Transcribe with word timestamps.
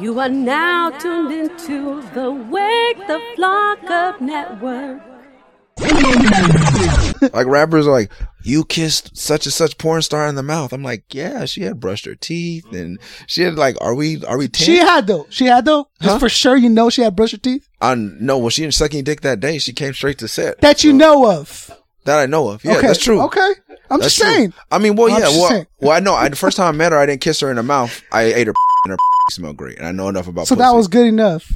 You 0.00 0.18
are 0.18 0.28
now 0.28 0.90
tuned 0.90 1.32
into 1.32 2.02
the 2.14 2.30
Wake 2.32 3.06
the 3.06 3.20
Flock 3.36 3.84
Up 3.90 4.20
Network. 4.20 5.00
like 7.32 7.46
rappers 7.46 7.86
are 7.86 7.90
like, 7.92 8.10
you 8.42 8.64
kissed 8.64 9.16
such 9.16 9.46
and 9.46 9.52
such 9.52 9.78
porn 9.78 10.02
star 10.02 10.26
in 10.26 10.34
the 10.34 10.42
mouth. 10.42 10.72
I'm 10.72 10.82
like, 10.82 11.04
yeah, 11.14 11.44
she 11.44 11.62
had 11.62 11.80
brushed 11.80 12.04
her 12.06 12.14
teeth 12.14 12.70
and 12.72 12.98
she 13.26 13.42
had 13.42 13.54
like, 13.56 13.76
are 13.80 13.94
we, 13.94 14.24
are 14.24 14.36
we 14.36 14.48
10? 14.48 14.64
She 14.66 14.76
had 14.76 15.06
though. 15.06 15.26
She 15.30 15.46
had 15.46 15.64
though. 15.64 15.88
Just 16.00 16.12
Huh? 16.14 16.18
for 16.18 16.28
sure, 16.28 16.56
you 16.56 16.68
know 16.68 16.90
she 16.90 17.02
had 17.02 17.14
brushed 17.16 17.32
her 17.32 17.38
teeth 17.38 17.68
I 17.80 17.94
no, 17.94 18.38
well, 18.38 18.50
she 18.50 18.62
didn't 18.62 18.74
suck 18.74 18.92
any 18.94 19.02
dick 19.02 19.20
that 19.22 19.40
day. 19.40 19.58
She 19.58 19.72
came 19.72 19.94
straight 19.94 20.18
to 20.18 20.28
set. 20.28 20.60
that 20.60 20.82
you 20.84 20.92
know 20.92 21.30
of. 21.38 21.70
That 22.04 22.18
I 22.18 22.26
know 22.26 22.48
of. 22.50 22.64
Yeah, 22.64 22.72
okay, 22.78 22.86
that's 22.88 23.02
true. 23.02 23.22
Okay, 23.22 23.50
I'm 23.90 23.98
That's 24.00 24.14
just 24.14 24.18
true. 24.18 24.26
saying. 24.30 24.52
I 24.70 24.78
mean, 24.78 24.94
well, 24.96 25.06
I'm 25.10 25.22
yeah, 25.22 25.28
well, 25.28 25.48
saying. 25.48 25.66
well, 25.80 25.92
I 25.92 26.00
know. 26.00 26.14
I, 26.14 26.28
the 26.28 26.36
first 26.36 26.58
time 26.58 26.74
I 26.74 26.76
met 26.76 26.92
her, 26.92 26.98
I 26.98 27.06
didn't 27.06 27.22
kiss 27.22 27.40
her 27.40 27.48
in 27.48 27.56
the 27.56 27.62
mouth. 27.62 28.02
I 28.12 28.24
ate 28.24 28.46
her 28.46 28.52
and 28.84 28.90
her 28.90 28.96
smelled 29.30 29.56
great, 29.56 29.78
and 29.78 29.86
I 29.86 29.92
know 29.92 30.08
enough 30.08 30.28
about. 30.28 30.46
So 30.46 30.54
that 30.56 30.70
was 30.70 30.88
good 30.88 31.06
enough. 31.06 31.50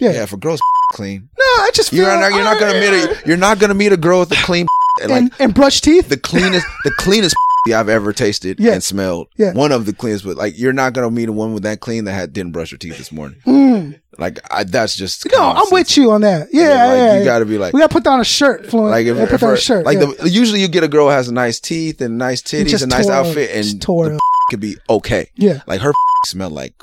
Yeah. 0.00 0.12
yeah 0.12 0.26
for 0.26 0.36
girls 0.36 0.60
clean. 0.92 1.28
No, 1.38 1.44
I 1.44 1.70
just 1.74 1.90
feel 1.90 2.00
You're 2.02 2.18
not. 2.20 2.32
You're 2.32 2.42
not 2.44 2.58
gonna 2.60 2.80
meet 2.80 2.88
a. 2.92 3.22
You're 3.26 3.36
not 3.36 3.58
gonna 3.58 3.74
meet 3.74 3.92
a 3.92 3.96
girl 3.96 4.20
with 4.20 4.32
a 4.32 4.36
clean 4.42 4.66
and 5.02 5.10
like 5.10 5.32
and, 5.40 5.54
brush 5.54 5.80
teeth. 5.80 6.08
the 6.08 6.16
cleanest, 6.16 6.66
the 6.84 6.90
cleanest 6.98 7.36
I've 7.72 7.88
ever 7.88 8.12
tasted 8.12 8.60
Yeah. 8.60 8.72
and 8.74 8.82
smelled. 8.82 9.28
Yeah. 9.36 9.52
One 9.54 9.72
of 9.72 9.86
the 9.86 9.94
cleanest, 9.94 10.24
but 10.24 10.36
like 10.36 10.58
you're 10.58 10.72
not 10.74 10.92
gonna 10.92 11.10
meet 11.10 11.28
a 11.28 11.32
woman 11.32 11.54
with 11.54 11.62
that 11.62 11.80
clean 11.80 12.04
that 12.04 12.12
had 12.12 12.32
didn't 12.32 12.52
brush 12.52 12.72
her 12.72 12.76
teeth 12.76 12.98
this 12.98 13.10
morning. 13.12 13.38
Mm. 13.46 14.00
Like 14.18 14.38
I, 14.52 14.64
that's 14.64 14.94
just 14.96 15.26
No, 15.32 15.38
I'm 15.50 15.64
with 15.72 15.96
you 15.96 16.10
on 16.10 16.20
that. 16.20 16.48
Yeah, 16.52 16.62
Yeah, 16.68 16.86
like, 16.86 16.96
yeah. 16.98 17.18
you 17.18 17.24
gotta 17.24 17.44
be 17.46 17.56
like- 17.58 17.72
we 17.72 17.80
gotta 17.80 17.92
put 17.92 18.04
down 18.04 18.20
a 18.20 18.24
shirt, 18.24 18.66
Fluent. 18.66 18.90
Like 18.90 19.06
if, 19.06 19.16
Yeah, 19.16 19.24
put 19.24 19.34
if 19.34 19.40
down 19.40 19.48
her- 19.50 19.54
a 19.56 19.58
shirt. 19.58 19.86
like 19.86 19.98
the 19.98 20.28
usually 20.28 20.60
you 20.60 20.68
get 20.68 20.84
a 20.84 20.88
girl 20.88 21.06
who 21.06 21.10
has 21.12 21.30
nice 21.32 21.58
teeth 21.58 22.00
and 22.02 22.18
nice 22.18 22.42
titties 22.42 22.82
and 22.82 22.90
nice 22.90 23.08
outfit 23.08 23.50
and 23.52 23.80
tore 23.80 24.10
the 24.10 24.14
up. 24.16 24.20
could 24.50 24.60
be 24.60 24.76
okay. 24.90 25.30
Yeah. 25.36 25.62
Like 25.66 25.80
her 25.80 25.92
smell 26.26 26.50
like 26.50 26.74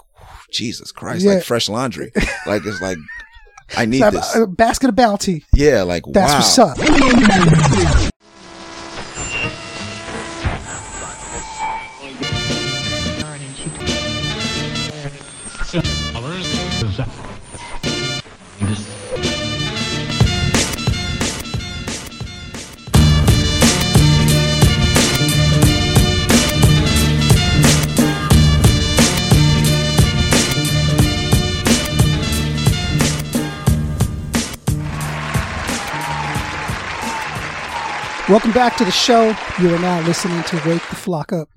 Jesus 0.51 0.91
Christ, 0.91 1.23
Yeah. 1.25 1.35
like 1.35 1.43
fresh 1.43 1.69
laundry. 1.69 2.11
like 2.45 2.65
it's 2.65 2.81
like 2.81 2.97
I 3.77 3.85
need 3.85 4.01
this. 4.03 4.35
a 4.35 4.45
basket 4.47 4.89
of 4.89 4.95
bounty. 4.95 5.45
Yeah, 5.53 5.83
like 5.83 6.03
That's 6.11 6.57
wow. 6.57 6.65
what's 6.65 6.79
up. 6.81 7.90
Welcome 38.31 38.53
back 38.53 38.77
to 38.77 38.85
the 38.85 38.91
show. 38.91 39.35
You 39.61 39.75
are 39.75 39.79
now 39.79 39.99
listening 40.07 40.41
to 40.43 40.55
Wake 40.65 40.87
the 40.87 40.95
Flock 40.95 41.33
Up 41.33 41.49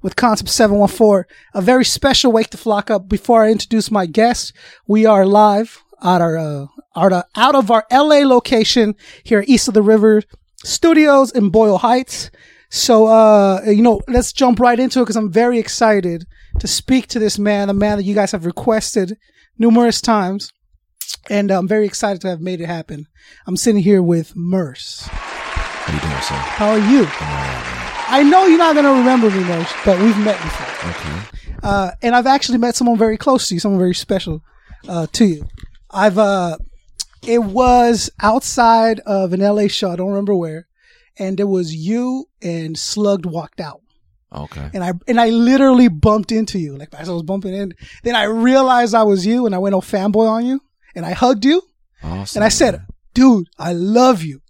with 0.00 0.16
Concept 0.16 0.48
714. 0.48 1.26
A 1.52 1.60
very 1.60 1.84
special 1.84 2.32
Wake 2.32 2.48
the 2.48 2.56
Flock 2.56 2.90
Up. 2.90 3.06
Before 3.06 3.44
I 3.44 3.50
introduce 3.50 3.90
my 3.90 4.06
guest, 4.06 4.54
we 4.86 5.04
are 5.04 5.26
live 5.26 5.84
at 6.02 6.22
our, 6.22 6.38
uh, 6.38 6.66
out 6.96 7.12
of, 7.12 7.24
out 7.36 7.54
of 7.54 7.70
our 7.70 7.84
LA 7.92 8.20
location 8.26 8.94
here 9.22 9.44
east 9.46 9.68
of 9.68 9.74
the 9.74 9.82
river 9.82 10.22
studios 10.64 11.32
in 11.32 11.50
Boyle 11.50 11.76
Heights. 11.76 12.30
So, 12.70 13.08
uh, 13.08 13.60
you 13.66 13.82
know, 13.82 14.00
let's 14.08 14.32
jump 14.32 14.58
right 14.58 14.80
into 14.80 15.00
it 15.00 15.02
because 15.02 15.16
I'm 15.16 15.30
very 15.30 15.58
excited 15.58 16.24
to 16.60 16.66
speak 16.66 17.08
to 17.08 17.18
this 17.18 17.38
man, 17.38 17.68
a 17.68 17.74
man 17.74 17.98
that 17.98 18.04
you 18.04 18.14
guys 18.14 18.32
have 18.32 18.46
requested 18.46 19.18
numerous 19.58 20.00
times. 20.00 20.50
And 21.28 21.50
I'm 21.50 21.68
very 21.68 21.84
excited 21.84 22.22
to 22.22 22.28
have 22.28 22.40
made 22.40 22.62
it 22.62 22.68
happen. 22.68 23.06
I'm 23.46 23.58
sitting 23.58 23.82
here 23.82 24.02
with 24.02 24.34
Murs. 24.34 25.06
How 25.92 25.96
you 25.96 26.10
doing, 26.10 26.22
sir? 26.22 26.34
How 26.34 26.70
are 26.70 26.78
you? 26.78 27.06
I 28.08 28.22
know 28.22 28.46
you're 28.46 28.56
not 28.58 28.74
going 28.74 28.86
to 28.86 28.92
remember 28.92 29.30
me, 29.30 29.44
Murs, 29.44 29.68
but 29.84 29.98
we've 30.00 30.16
met 30.18 30.40
before. 30.40 30.90
Okay. 30.90 31.48
Uh, 31.62 31.90
and 32.00 32.14
I've 32.16 32.26
actually 32.26 32.58
met 32.58 32.74
someone 32.76 32.96
very 32.96 33.18
close 33.18 33.48
to 33.48 33.54
you, 33.54 33.60
someone 33.60 33.78
very 33.78 33.94
special 33.94 34.42
uh, 34.88 35.06
to 35.12 35.24
you. 35.26 35.48
I've, 35.90 36.16
uh, 36.18 36.56
it 37.26 37.42
was 37.42 38.10
outside 38.20 39.00
of 39.00 39.32
an 39.32 39.40
LA 39.40 39.68
show, 39.68 39.90
I 39.90 39.96
don't 39.96 40.08
remember 40.08 40.34
where, 40.34 40.66
and 41.18 41.38
it 41.38 41.44
was 41.44 41.74
you 41.74 42.26
and 42.40 42.78
Slugged 42.78 43.26
walked 43.26 43.60
out. 43.60 43.80
Okay. 44.34 44.70
And 44.72 44.82
I 44.82 44.92
and 45.06 45.20
I 45.20 45.28
literally 45.28 45.88
bumped 45.88 46.32
into 46.32 46.58
you, 46.58 46.74
like 46.78 46.94
as 46.94 47.06
I 47.10 47.12
was 47.12 47.22
bumping 47.22 47.52
in. 47.52 47.74
Then 48.02 48.16
I 48.16 48.22
realized 48.24 48.94
I 48.94 49.02
was 49.02 49.26
you, 49.26 49.44
and 49.44 49.54
I 49.54 49.58
went 49.58 49.74
all 49.74 49.82
fanboy 49.82 50.26
on 50.26 50.46
you, 50.46 50.60
and 50.94 51.04
I 51.04 51.12
hugged 51.12 51.44
you, 51.44 51.60
Awesome. 52.02 52.38
and 52.38 52.44
I 52.44 52.48
said, 52.48 52.82
"Dude, 53.12 53.48
I 53.58 53.74
love 53.74 54.22
you." 54.22 54.40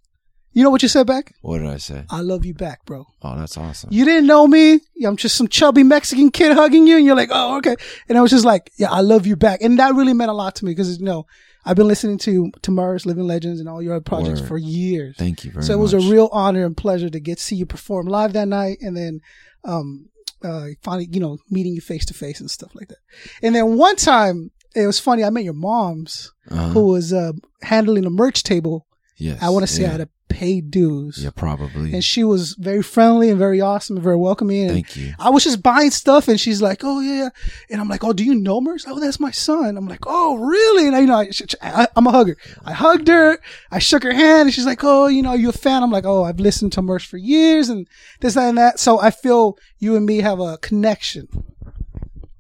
You 0.55 0.63
know 0.63 0.71
what 0.71 0.83
you 0.83 0.89
said 0.89 1.07
back? 1.07 1.35
What 1.41 1.59
did 1.59 1.67
I 1.69 1.79
say? 1.79 2.05
I 2.11 2.21
love 2.21 2.45
you 2.45 2.53
back, 2.55 2.85
bro. 2.85 3.07
Oh, 3.23 3.37
that's 3.39 3.57
awesome. 3.57 3.91
You 3.93 4.05
didn't 4.05 4.27
know 4.27 4.47
me. 4.47 4.81
I'm 5.05 5.17
just 5.17 5.37
some 5.37 5.49
chubby 5.49 5.83
Mexican 5.83 6.31
kid 6.31 6.53
hugging 6.53 6.87
you, 6.87 6.97
and 6.99 7.07
you're 7.07 7.17
like, 7.17 7.31
"Oh, 7.33 7.57
okay." 7.59 7.75
And 8.09 8.19
I 8.19 8.21
was 8.23 8.31
just 8.31 8.45
like, 8.45 8.71
"Yeah, 8.77 8.91
I 8.91 9.01
love 9.01 9.27
you 9.27 9.35
back," 9.37 9.63
and 9.63 9.79
that 9.79 9.95
really 9.95 10.13
meant 10.13 10.31
a 10.31 10.35
lot 10.35 10.55
to 10.57 10.65
me 10.67 10.73
because 10.73 10.99
you 10.99 11.05
know 11.07 11.27
I've 11.65 11.77
been 11.77 11.89
listening 11.89 12.19
to 12.19 12.51
to 12.63 12.71
Murs, 12.71 13.07
Living 13.07 13.27
Legends, 13.27 13.61
and 13.61 13.69
all 13.69 13.81
your 13.83 13.95
other 13.95 14.03
projects 14.05 14.41
Word. 14.41 14.49
for 14.49 14.59
years. 14.59 15.17
Thank 15.17 15.45
you 15.45 15.53
very 15.53 15.65
so 15.65 15.73
it 15.73 15.77
much. 15.77 15.93
was 15.93 15.95
a 15.95 16.11
real 16.11 16.29
honor 16.33 16.67
and 16.67 16.77
pleasure 16.77 17.09
to 17.09 17.21
get 17.21 17.39
to 17.39 17.45
see 17.45 17.57
you 17.57 17.65
perform 17.67 18.07
live 18.07 18.35
that 18.35 18.49
night, 18.49 18.79
and 18.83 18.95
then 18.97 19.21
um, 19.65 20.09
uh, 20.45 20.67
finally, 20.83 21.09
you 21.11 21.21
know, 21.21 21.39
meeting 21.51 21.73
you 21.73 21.81
face 21.81 22.05
to 22.07 22.15
face 22.15 22.41
and 22.41 22.51
stuff 22.51 22.75
like 22.75 22.89
that. 22.89 22.99
And 23.43 23.55
then 23.55 23.77
one 23.79 23.97
time, 23.97 24.51
it 24.75 24.87
was 24.87 24.99
funny. 24.99 25.25
I 25.25 25.31
met 25.31 25.45
your 25.45 25.55
mom's, 25.55 26.31
Uh-huh. 26.51 26.69
who 26.71 26.85
was 26.89 27.13
uh, 27.13 27.33
handling 27.63 28.05
a 28.05 28.11
merch 28.11 28.43
table. 28.43 28.87
Yes. 29.17 29.41
I 29.43 29.51
want 29.51 29.63
to 29.67 29.73
say 29.73 29.83
yeah. 29.83 29.89
I 29.89 29.93
had 29.93 29.99
to 29.99 30.09
pay 30.33 30.61
dues. 30.61 31.23
Yeah, 31.23 31.31
probably. 31.35 31.93
And 31.93 32.03
she 32.03 32.25
was 32.25 32.55
very 32.59 32.83
friendly 32.83 33.29
and 33.31 33.39
very 33.39 33.61
awesome 33.61 33.97
and 33.97 34.03
very 34.03 34.17
welcoming. 34.17 34.63
And 34.63 34.71
Thank 34.73 34.97
you. 34.97 35.15
I 35.19 35.31
was 35.31 35.45
just 35.45 35.63
buying 35.63 35.91
stuff, 35.91 36.29
and 36.29 36.41
she's 36.41 36.61
like, 36.63 36.81
"Oh 36.83 37.01
yeah," 37.01 37.13
yeah." 37.25 37.29
and 37.71 37.81
I'm 37.81 37.89
like, 37.89 38.03
"Oh, 38.05 38.13
do 38.13 38.25
you 38.25 38.35
know 38.35 38.61
Murs? 38.61 38.85
Oh, 38.89 38.99
that's 38.99 39.21
my 39.21 39.31
son." 39.31 39.77
I'm 39.77 39.87
like, 39.89 40.05
"Oh, 40.07 40.37
really?" 40.37 40.87
And 40.87 40.97
I, 40.97 41.01
you 41.01 41.07
know, 41.07 41.17
I, 41.17 41.83
I, 41.83 41.89
I'm 41.97 42.07
a 42.07 42.11
hugger. 42.11 42.37
I 42.65 42.73
hugged 42.73 43.09
her. 43.09 43.39
I 43.71 43.79
shook 43.79 44.03
her 44.03 44.13
hand, 44.13 44.47
and 44.49 44.55
she's 44.55 44.67
like, 44.67 44.83
"Oh, 44.83 45.07
you 45.07 45.23
know, 45.23 45.35
you 45.35 45.49
a 45.51 45.53
fan?" 45.53 45.83
I'm 45.83 45.91
like, 45.91 46.07
"Oh, 46.07 46.25
I've 46.25 46.41
listened 46.41 46.73
to 46.73 46.83
Murs 46.83 47.05
for 47.05 47.17
years, 47.19 47.69
and 47.69 47.87
this 48.21 48.35
that, 48.35 48.49
and 48.49 48.59
that." 48.59 48.81
So 48.81 48.99
I 49.01 49.11
feel 49.11 49.59
you 49.79 49.97
and 49.97 50.07
me 50.07 50.19
have 50.19 50.41
a 50.41 50.59
connection. 50.59 51.29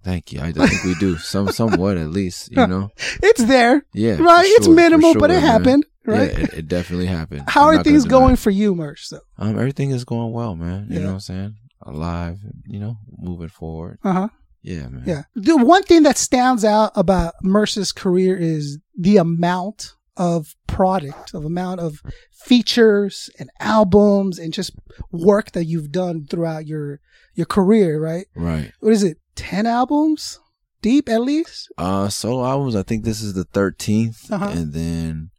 Thank 0.04 0.32
you. 0.32 0.40
I, 0.40 0.48
I 0.48 0.52
think 0.66 0.82
we 0.82 0.94
do 0.96 1.16
some, 1.16 1.48
somewhat 1.52 1.96
at 1.96 2.08
least. 2.10 2.50
You 2.50 2.66
know. 2.72 2.90
It's 3.22 3.44
there, 3.44 3.84
Yeah. 3.94 4.16
right? 4.20 4.44
it's 4.44 4.66
sure, 4.66 4.74
for 4.74 4.80
minimal, 4.80 5.14
but 5.14 5.30
it 5.30 5.34
man. 5.34 5.42
happened, 5.42 5.84
right? 6.06 6.30
Yeah, 6.32 6.44
it, 6.44 6.54
it 6.54 6.68
definitely 6.68 7.06
happened. 7.06 7.44
How 7.48 7.70
I'm 7.70 7.78
are 7.78 7.84
things 7.84 8.04
going 8.04 8.36
for 8.36 8.50
you, 8.50 8.74
Murs? 8.74 9.08
Though, 9.10 9.20
Um, 9.38 9.58
everything 9.58 9.90
is 9.90 10.04
going 10.04 10.32
well, 10.32 10.54
man. 10.56 10.86
You 10.88 10.96
Yeah. 10.96 11.00
know 11.02 11.06
what 11.08 11.12
I'm 11.14 11.20
saying? 11.20 11.54
Alive, 11.84 12.38
you 12.66 12.78
know, 12.78 12.96
moving 13.18 13.48
forward. 13.48 13.98
uh 14.04 14.12
huh. 14.12 14.28
Yeah, 14.62 14.88
man. 14.88 15.02
Yeah. 15.06 15.22
The 15.34 15.56
one 15.56 15.82
thing 15.82 16.04
that 16.04 16.16
stands 16.16 16.64
out 16.64 16.92
about 16.94 17.34
Murs's 17.42 17.90
career 17.90 18.36
is 18.36 18.78
the 18.96 19.16
amount 19.16 19.94
of 20.16 20.54
product, 20.68 21.34
of 21.34 21.44
amount 21.44 21.80
of 21.80 22.00
features 22.46 23.30
and 23.38 23.50
albums 23.60 24.38
and 24.38 24.52
just 24.52 24.72
work 25.10 25.52
that 25.52 25.64
you've 25.64 25.90
done 25.90 26.26
throughout 26.26 26.66
your 26.66 27.00
your 27.34 27.46
career, 27.46 27.98
right? 28.00 28.26
Right. 28.36 28.72
What 28.80 28.92
is 28.92 29.02
it? 29.02 29.18
10 29.36 29.66
albums 29.66 30.38
deep 30.82 31.08
at 31.08 31.22
least? 31.22 31.72
Uh, 31.78 32.08
solo 32.08 32.44
albums. 32.44 32.76
I 32.76 32.82
think 32.82 33.04
this 33.04 33.22
is 33.22 33.32
the 33.34 33.44
13th, 33.46 34.30
Uh-huh. 34.30 34.50
and 34.52 34.72
then 34.74 35.30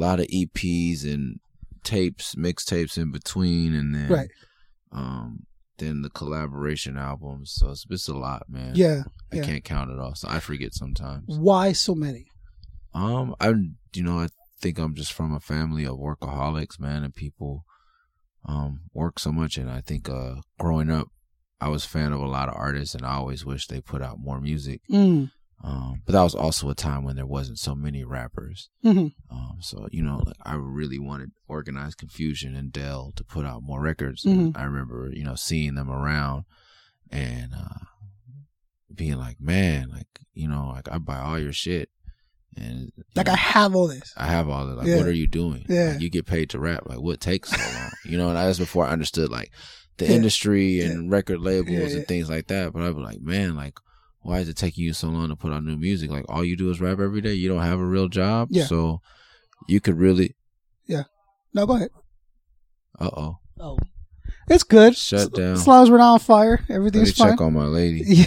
lot 0.00 0.20
of 0.20 0.26
EPs 0.26 1.04
and 1.04 1.40
tapes, 1.84 2.34
mixtapes 2.34 2.96
in 2.98 3.10
between, 3.10 3.74
and 3.74 3.94
then 3.94 4.08
Right. 4.08 4.30
um, 4.92 5.46
then 5.78 6.02
the 6.02 6.10
collaboration 6.10 6.98
albums. 6.98 7.52
So 7.52 7.70
it's 7.70 7.86
it's 7.88 8.08
a 8.08 8.14
lot, 8.14 8.44
man. 8.48 8.72
Yeah. 8.74 9.02
I 9.32 9.36
yeah. 9.36 9.42
can't 9.42 9.64
count 9.64 9.90
it 9.90 9.98
all, 9.98 10.14
so 10.14 10.28
I 10.28 10.40
forget 10.40 10.74
sometimes. 10.74 11.24
Why 11.38 11.72
so 11.72 11.94
many? 11.94 12.26
Um, 12.92 13.34
I 13.40 13.48
you 13.94 14.02
know 14.02 14.18
I 14.18 14.28
think 14.60 14.78
I'm 14.78 14.94
just 14.94 15.12
from 15.12 15.32
a 15.34 15.40
family 15.40 15.84
of 15.84 15.96
workaholics, 15.96 16.78
man, 16.80 17.04
and 17.04 17.14
people 17.14 17.64
um 18.46 18.80
work 18.92 19.18
so 19.18 19.30
much, 19.32 19.56
and 19.56 19.70
I 19.70 19.80
think 19.80 20.08
uh 20.08 20.36
growing 20.58 20.90
up, 20.90 21.08
I 21.60 21.68
was 21.68 21.84
a 21.84 21.88
fan 21.88 22.12
of 22.12 22.20
a 22.20 22.26
lot 22.26 22.48
of 22.48 22.54
artists, 22.56 22.94
and 22.94 23.04
I 23.06 23.14
always 23.14 23.44
wish 23.44 23.66
they 23.66 23.80
put 23.80 24.02
out 24.02 24.18
more 24.18 24.40
music. 24.40 24.80
Mm. 24.90 25.30
Um, 25.62 26.00
but 26.06 26.12
that 26.14 26.22
was 26.22 26.34
also 26.34 26.70
a 26.70 26.74
time 26.74 27.04
when 27.04 27.16
there 27.16 27.26
wasn't 27.26 27.58
so 27.58 27.74
many 27.74 28.02
rappers. 28.02 28.70
hmm 28.82 29.08
Um, 29.30 29.58
so 29.60 29.88
you 29.92 30.02
know, 30.02 30.22
like 30.24 30.36
I 30.42 30.54
really 30.54 30.98
wanted 30.98 31.32
Organized 31.48 31.98
Confusion 31.98 32.54
and 32.56 32.72
Del 32.72 33.12
to 33.16 33.24
put 33.24 33.44
out 33.44 33.62
more 33.62 33.80
records. 33.82 34.24
Mhm. 34.24 34.32
And 34.32 34.56
I 34.56 34.62
remember, 34.64 35.10
you 35.12 35.22
know, 35.24 35.34
seeing 35.34 35.74
them 35.74 35.90
around 35.90 36.44
and 37.10 37.52
uh, 37.54 37.84
being 38.94 39.16
like, 39.18 39.40
man, 39.40 39.90
like 39.90 40.06
you 40.32 40.48
know, 40.48 40.68
like 40.74 40.88
I 40.90 40.98
buy 40.98 41.18
all 41.18 41.38
your 41.38 41.52
shit, 41.52 41.90
and 42.56 42.90
Like 43.14 43.26
know, 43.26 43.32
I 43.32 43.36
have 43.36 43.74
all 43.74 43.86
this. 43.88 44.12
I 44.16 44.26
have 44.26 44.48
all 44.48 44.66
that. 44.66 44.76
Like, 44.78 44.86
Yeah. 44.86 44.96
what 44.96 45.06
are 45.06 45.12
you 45.12 45.26
doing? 45.26 45.66
Yeah. 45.68 45.90
Like, 45.92 46.00
you 46.00 46.08
get 46.10 46.26
paid 46.26 46.50
to 46.50 46.58
rap. 46.58 46.84
Like, 46.86 47.00
what 47.00 47.20
takes 47.20 47.50
so 47.50 47.58
long? 47.58 47.90
you 48.06 48.16
know, 48.16 48.28
and 48.28 48.36
that's 48.38 48.58
before 48.58 48.86
I 48.86 48.90
understood 48.92 49.30
like 49.30 49.50
the 49.98 50.06
Yeah. 50.06 50.12
industry 50.12 50.80
and 50.80 51.10
record 51.10 51.40
labels 51.40 51.68
Yeah, 51.70 51.86
yeah. 51.88 51.96
and 51.96 52.08
things 52.08 52.30
like 52.30 52.46
that. 52.48 52.72
But 52.72 52.82
I'd 52.82 52.96
be 52.96 53.02
like, 53.02 53.20
man, 53.20 53.54
like, 53.56 53.74
why 54.22 54.38
is 54.40 54.48
it 54.48 54.56
taking 54.56 54.84
you 54.84 54.92
so 54.92 55.08
long 55.08 55.28
to 55.28 55.36
put 55.36 55.52
out 55.52 55.64
new 55.64 55.76
music? 55.76 56.10
Like 56.10 56.24
all 56.28 56.44
you 56.44 56.56
do 56.56 56.70
is 56.70 56.80
rap 56.80 56.98
every 57.00 57.20
day. 57.20 57.32
You 57.34 57.48
don't 57.48 57.62
have 57.62 57.80
a 57.80 57.84
real 57.84 58.08
job. 58.08 58.48
Yeah. 58.50 58.64
So 58.66 59.00
you 59.68 59.80
could 59.80 59.98
really. 59.98 60.36
Yeah. 60.86 61.04
No, 61.54 61.66
go 61.66 61.76
ahead. 61.76 61.90
Uh 62.98 63.10
oh. 63.16 63.38
Oh, 63.58 63.78
it's 64.48 64.62
good. 64.64 64.96
Shut 64.96 65.32
down. 65.34 65.52
As 65.52 65.66
long 65.66 65.82
as 65.82 65.90
we're 65.90 65.98
not 65.98 66.14
on 66.14 66.18
fire, 66.20 66.58
Let 66.60 66.68
me 66.68 66.74
everything's 66.76 67.16
fine. 67.16 67.30
check 67.32 67.40
on 67.40 67.52
my 67.54 67.64
lady. 67.66 68.02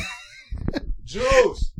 Yeah. 0.73 0.79
Juice. 1.03 1.71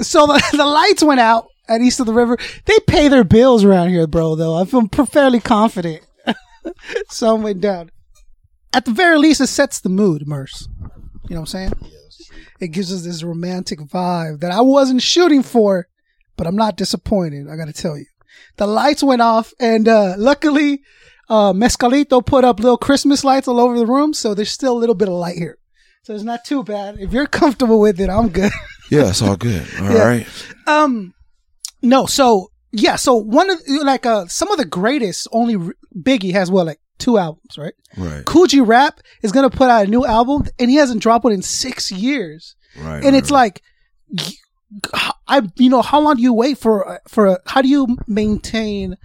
So 0.00 0.26
the, 0.26 0.42
the 0.56 0.66
lights 0.66 1.02
went 1.02 1.20
out 1.20 1.46
at 1.68 1.80
East 1.80 2.00
of 2.00 2.06
the 2.06 2.12
River. 2.12 2.36
They 2.66 2.78
pay 2.86 3.08
their 3.08 3.24
bills 3.24 3.64
around 3.64 3.88
here, 3.90 4.06
bro. 4.06 4.34
Though 4.36 4.54
I 4.56 4.64
feel 4.64 4.86
fairly 5.06 5.40
confident. 5.40 6.02
Some 7.08 7.42
went 7.42 7.60
down. 7.60 7.90
At 8.72 8.84
the 8.84 8.90
very 8.90 9.18
least, 9.18 9.40
it 9.40 9.46
sets 9.46 9.80
the 9.80 9.88
mood, 9.88 10.26
Merce. 10.26 10.68
You 11.28 11.34
know 11.34 11.36
what 11.36 11.38
I'm 11.40 11.46
saying? 11.46 11.72
It 12.60 12.68
gives 12.68 12.92
us 12.92 13.02
this 13.04 13.22
romantic 13.22 13.80
vibe 13.80 14.40
that 14.40 14.52
I 14.52 14.60
wasn't 14.60 15.02
shooting 15.02 15.42
for, 15.42 15.88
but 16.36 16.46
I'm 16.46 16.56
not 16.56 16.76
disappointed. 16.76 17.48
I 17.48 17.56
got 17.56 17.66
to 17.66 17.72
tell 17.72 17.98
you, 17.98 18.06
the 18.56 18.66
lights 18.66 19.02
went 19.02 19.22
off, 19.22 19.52
and 19.60 19.86
uh, 19.88 20.14
luckily, 20.16 20.82
uh, 21.28 21.52
Mescalito 21.52 22.24
put 22.24 22.44
up 22.44 22.60
little 22.60 22.78
Christmas 22.78 23.24
lights 23.24 23.48
all 23.48 23.60
over 23.60 23.78
the 23.78 23.86
room, 23.86 24.14
so 24.14 24.34
there's 24.34 24.50
still 24.50 24.76
a 24.76 24.78
little 24.78 24.94
bit 24.94 25.08
of 25.08 25.14
light 25.14 25.36
here. 25.36 25.58
So 26.02 26.14
it's 26.14 26.22
not 26.24 26.44
too 26.44 26.62
bad. 26.62 26.98
If 27.00 27.12
you're 27.12 27.26
comfortable 27.42 27.80
with 27.80 28.00
it, 28.00 28.08
I'm 28.08 28.28
good. 28.28 28.52
Yeah, 28.90 29.08
it's 29.08 29.22
all 29.22 29.36
good. 29.36 29.66
All 29.80 29.88
right. 29.88 30.26
Yeah. 30.66 30.82
Um, 30.82 31.14
no. 31.82 32.06
So 32.06 32.52
yeah. 32.70 32.94
So 32.94 33.16
one 33.16 33.50
of 33.50 33.58
like 33.82 34.06
uh 34.06 34.26
some 34.26 34.52
of 34.52 34.58
the 34.58 34.64
greatest. 34.64 35.26
Only 35.32 35.56
Biggie 35.92 36.30
has 36.32 36.48
what 36.48 36.66
like 36.66 36.78
two 36.98 37.18
albums, 37.18 37.58
right? 37.58 37.74
Right. 37.96 38.24
Kool 38.24 38.46
G 38.46 38.60
Rap 38.60 39.00
is 39.22 39.32
gonna 39.32 39.50
put 39.50 39.70
out 39.70 39.86
a 39.86 39.90
new 39.90 40.04
album, 40.04 40.46
and 40.58 40.70
he 40.70 40.76
hasn't 40.76 41.02
dropped 41.02 41.24
one 41.24 41.32
in 41.32 41.42
six 41.42 41.90
years. 41.90 42.56
Right. 42.76 42.96
And 42.96 43.04
right, 43.04 43.14
it's 43.14 43.30
like, 43.30 43.62
I 45.28 45.42
you 45.56 45.70
know 45.70 45.82
how 45.82 46.00
long 46.00 46.16
do 46.16 46.22
you 46.22 46.32
wait 46.32 46.58
for 46.58 47.00
for 47.08 47.26
a, 47.26 47.38
how 47.46 47.62
do 47.62 47.68
you 47.68 47.96
maintain 48.06 48.96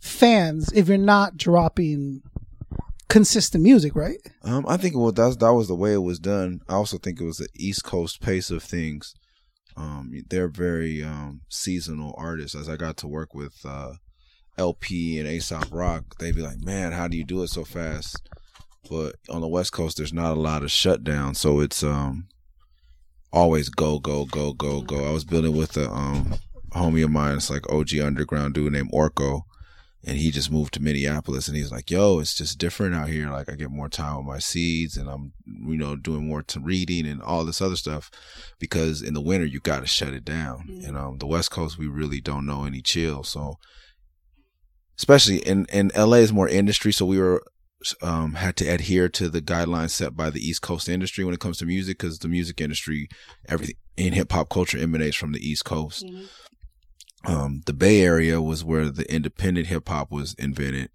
fans 0.00 0.70
if 0.74 0.88
you're 0.88 0.98
not 0.98 1.36
dropping 1.36 2.22
consistent 3.08 3.62
music, 3.62 3.94
right? 3.94 4.18
Um, 4.42 4.64
I 4.68 4.76
think 4.76 4.96
well 4.96 5.12
that's 5.12 5.36
that 5.36 5.54
was 5.54 5.68
the 5.68 5.74
way 5.74 5.92
it 5.92 5.98
was 6.02 6.18
done. 6.18 6.60
I 6.68 6.74
also 6.74 6.98
think 6.98 7.20
it 7.20 7.24
was 7.24 7.38
the 7.38 7.48
East 7.54 7.84
Coast 7.84 8.20
pace 8.20 8.50
of 8.50 8.62
things. 8.62 9.14
Um, 9.76 10.12
they're 10.28 10.48
very 10.48 11.02
um 11.02 11.42
seasonal 11.48 12.14
artists. 12.18 12.56
As 12.56 12.68
I 12.68 12.76
got 12.76 12.96
to 12.98 13.08
work 13.08 13.34
with 13.34 13.54
uh, 13.64 13.94
El-P 14.56 15.18
and 15.18 15.28
Aesop 15.28 15.68
Rock, 15.70 16.18
they'd 16.18 16.34
be 16.34 16.42
like, 16.42 16.60
"Man, 16.60 16.92
how 16.92 17.08
do 17.08 17.16
you 17.16 17.24
do 17.24 17.42
it 17.42 17.48
so 17.48 17.64
fast?" 17.64 18.28
But 18.88 19.16
on 19.28 19.40
the 19.40 19.48
West 19.48 19.72
Coast, 19.72 19.96
there's 19.96 20.12
not 20.12 20.36
a 20.36 20.40
lot 20.40 20.62
of 20.62 20.70
shutdown, 20.70 21.34
so 21.34 21.60
it's 21.60 21.82
um 21.82 22.28
always 23.32 23.68
go 23.68 23.98
go 23.98 24.24
go 24.24 24.52
go 24.52 24.80
go. 24.80 25.08
I 25.08 25.12
was 25.12 25.24
building 25.24 25.56
with 25.56 25.76
a 25.76 25.90
um 25.90 26.34
homie 26.72 27.04
of 27.04 27.10
mine. 27.10 27.36
It's 27.36 27.50
like 27.50 27.70
OG 27.70 27.98
underground 27.98 28.54
dude 28.54 28.72
named 28.72 28.92
Orko 28.92 29.42
and 30.06 30.18
he 30.18 30.30
just 30.30 30.50
moved 30.50 30.74
to 30.74 30.82
Minneapolis 30.82 31.48
and 31.48 31.56
he's 31.56 31.72
like, 31.72 31.90
yo, 31.90 32.18
it's 32.18 32.34
just 32.34 32.58
different 32.58 32.94
out 32.94 33.08
here. 33.08 33.30
Like 33.30 33.50
I 33.50 33.54
get 33.54 33.70
more 33.70 33.88
time 33.88 34.18
with 34.18 34.26
my 34.26 34.38
seeds 34.38 34.96
and 34.96 35.08
I'm, 35.08 35.32
you 35.46 35.76
know, 35.76 35.96
doing 35.96 36.28
more 36.28 36.42
to 36.42 36.60
reading 36.60 37.06
and 37.06 37.22
all 37.22 37.44
this 37.44 37.62
other 37.62 37.76
stuff 37.76 38.10
because 38.58 39.00
in 39.00 39.14
the 39.14 39.22
winter 39.22 39.46
you 39.46 39.60
got 39.60 39.80
to 39.80 39.86
shut 39.86 40.12
it 40.12 40.24
down. 40.24 40.68
And 40.84 40.96
um, 40.96 41.18
the 41.18 41.26
West 41.26 41.50
Coast, 41.50 41.78
we 41.78 41.86
really 41.86 42.20
don't 42.20 42.44
know 42.44 42.64
any 42.64 42.82
chill. 42.82 43.22
So 43.22 43.56
especially 44.96 45.38
in, 45.38 45.66
in 45.72 45.90
LA 45.96 46.18
is 46.18 46.32
more 46.32 46.48
industry. 46.48 46.92
So 46.92 47.06
we 47.06 47.18
were, 47.18 47.42
um, 48.02 48.34
had 48.34 48.56
to 48.56 48.66
adhere 48.66 49.08
to 49.10 49.28
the 49.28 49.42
guidelines 49.42 49.90
set 49.90 50.16
by 50.16 50.30
the 50.30 50.40
East 50.40 50.62
Coast 50.62 50.88
industry 50.88 51.24
when 51.24 51.34
it 51.34 51.40
comes 51.40 51.58
to 51.58 51.66
music 51.66 51.98
because 51.98 52.18
the 52.18 52.28
music 52.28 52.60
industry, 52.60 53.08
everything 53.48 53.76
in 53.96 54.12
hip 54.12 54.32
hop 54.32 54.48
culture 54.48 54.78
emanates 54.78 55.16
from 55.16 55.32
the 55.32 55.46
East 55.46 55.64
Coast 55.64 56.04
um, 57.26 57.62
the 57.66 57.72
Bay 57.72 58.02
Area 58.02 58.40
was 58.40 58.64
where 58.64 58.90
the 58.90 59.10
independent 59.12 59.68
hip 59.68 59.88
hop 59.88 60.10
was 60.10 60.34
invented, 60.34 60.90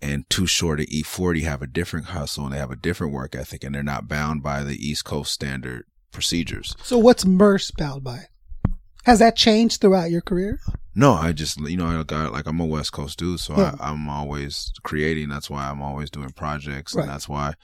and 0.00 0.28
Too 0.30 0.46
Short 0.46 0.78
to 0.78 0.86
E40 0.86 1.42
have 1.42 1.62
a 1.62 1.66
different 1.66 2.06
hustle 2.06 2.44
and 2.44 2.54
they 2.54 2.58
have 2.58 2.70
a 2.70 2.76
different 2.76 3.12
work 3.12 3.34
ethic, 3.34 3.64
and 3.64 3.74
they're 3.74 3.82
not 3.82 4.08
bound 4.08 4.42
by 4.42 4.62
the 4.62 4.76
East 4.76 5.04
Coast 5.04 5.32
standard 5.32 5.84
procedures. 6.12 6.76
So 6.82 6.98
what's 6.98 7.24
Murs 7.24 7.70
bound 7.76 8.04
by? 8.04 8.26
Has 9.04 9.18
that 9.18 9.36
changed 9.36 9.80
throughout 9.80 10.10
your 10.10 10.20
career? 10.20 10.60
No, 10.94 11.12
I 11.12 11.32
just 11.32 11.58
you 11.60 11.76
know 11.76 11.86
I 11.86 12.02
got 12.02 12.32
like 12.32 12.46
I'm 12.46 12.60
a 12.60 12.66
West 12.66 12.92
Coast 12.92 13.18
dude, 13.18 13.40
so 13.40 13.56
Yeah. 13.56 13.74
I, 13.80 13.90
I'm 13.90 14.08
always 14.08 14.72
creating. 14.82 15.28
That's 15.28 15.48
why 15.50 15.68
I'm 15.68 15.80
always 15.82 16.10
doing 16.10 16.30
projects, 16.30 16.94
Right. 16.94 17.02
and 17.02 17.10
that's 17.10 17.28
why 17.28 17.54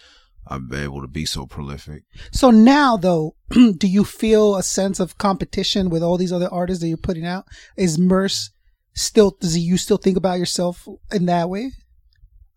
I'm 0.46 0.72
able 0.72 1.02
to 1.02 1.08
be 1.08 1.26
so 1.26 1.46
prolific. 1.46 2.04
So 2.32 2.50
now, 2.50 2.96
though, 2.96 3.34
do 3.50 3.86
you 3.86 4.02
feel 4.04 4.56
a 4.56 4.62
sense 4.62 4.98
of 4.98 5.18
competition 5.18 5.90
with 5.90 6.02
all 6.02 6.16
these 6.16 6.32
other 6.32 6.48
artists 6.50 6.80
that 6.80 6.88
you're 6.88 6.96
putting 6.96 7.26
out? 7.26 7.44
Is 7.76 7.98
Murs 7.98 8.50
still? 8.94 9.36
Does 9.40 9.54
he, 9.54 9.60
you 9.60 9.76
still 9.76 9.98
think 9.98 10.16
about 10.16 10.38
yourself 10.38 10.88
in 11.12 11.26
that 11.26 11.48
way? 11.50 11.72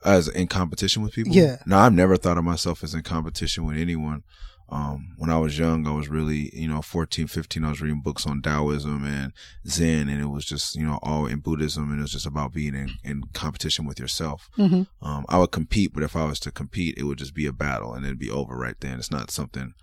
as 0.03 0.27
in 0.27 0.47
competition 0.47 1.03
with 1.03 1.13
people. 1.13 1.31
Yeah. 1.31 1.57
No, 1.67 1.77
I've 1.77 1.93
never 1.93 2.17
thought 2.17 2.35
of 2.39 2.43
myself 2.43 2.83
as 2.83 2.95
in 2.95 3.03
competition 3.03 3.65
with 3.67 3.77
anyone. 3.77 4.23
Um, 4.71 5.09
when 5.17 5.29
I 5.29 5.37
was 5.37 5.59
young, 5.59 5.85
I 5.85 5.91
was 5.91 6.07
really, 6.07 6.49
you 6.53 6.67
know, 6.67 6.81
14, 6.81 7.27
15, 7.27 7.63
I 7.65 7.69
was 7.69 7.81
reading 7.81 7.99
books 8.01 8.25
on 8.25 8.41
Taoism 8.41 9.03
and 9.03 9.33
Zen, 9.67 10.07
and 10.07 10.21
it 10.21 10.27
was 10.29 10.45
just, 10.45 10.75
you 10.75 10.85
know, 10.85 10.97
all 11.03 11.25
in 11.25 11.39
Buddhism, 11.39 11.89
and 11.91 11.99
it 11.99 12.03
was 12.03 12.13
just 12.13 12.25
about 12.25 12.53
being 12.53 12.73
in, 12.73 12.91
in 13.03 13.23
competition 13.33 13.85
with 13.85 13.99
yourself. 13.99 14.49
Mhm. 14.57 14.87
Um, 15.01 15.25
I 15.27 15.39
would 15.39 15.51
compete, 15.51 15.93
but 15.93 16.03
if 16.03 16.15
I 16.15 16.23
was 16.23 16.39
to 16.41 16.51
compete, 16.51 16.97
it 16.97 17.03
would 17.03 17.17
just 17.17 17.33
be 17.33 17.45
a 17.45 17.51
battle, 17.51 17.93
and 17.93 18.05
it'd 18.05 18.17
be 18.17 18.31
over 18.31 18.55
right 18.55 18.79
then. 18.79 18.97
It's 18.97 19.11
not 19.11 19.29
something, 19.29 19.73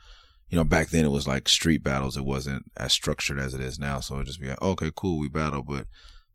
you 0.49 0.56
know, 0.56 0.64
back 0.64 0.88
then 0.88 1.05
it 1.05 1.11
was 1.11 1.29
like 1.29 1.50
street 1.50 1.82
battles. 1.85 2.17
It 2.17 2.25
wasn't 2.25 2.70
as 2.79 2.94
structured 2.94 3.38
as 3.38 3.52
it 3.52 3.61
is 3.61 3.79
now, 3.79 4.00
so 4.00 4.14
it'd 4.14 4.29
just 4.29 4.40
be 4.40 4.49
like, 4.49 4.62
okay, 4.62 4.90
cool, 4.96 5.19
we 5.19 5.29
battle, 5.29 5.62
but 5.62 5.87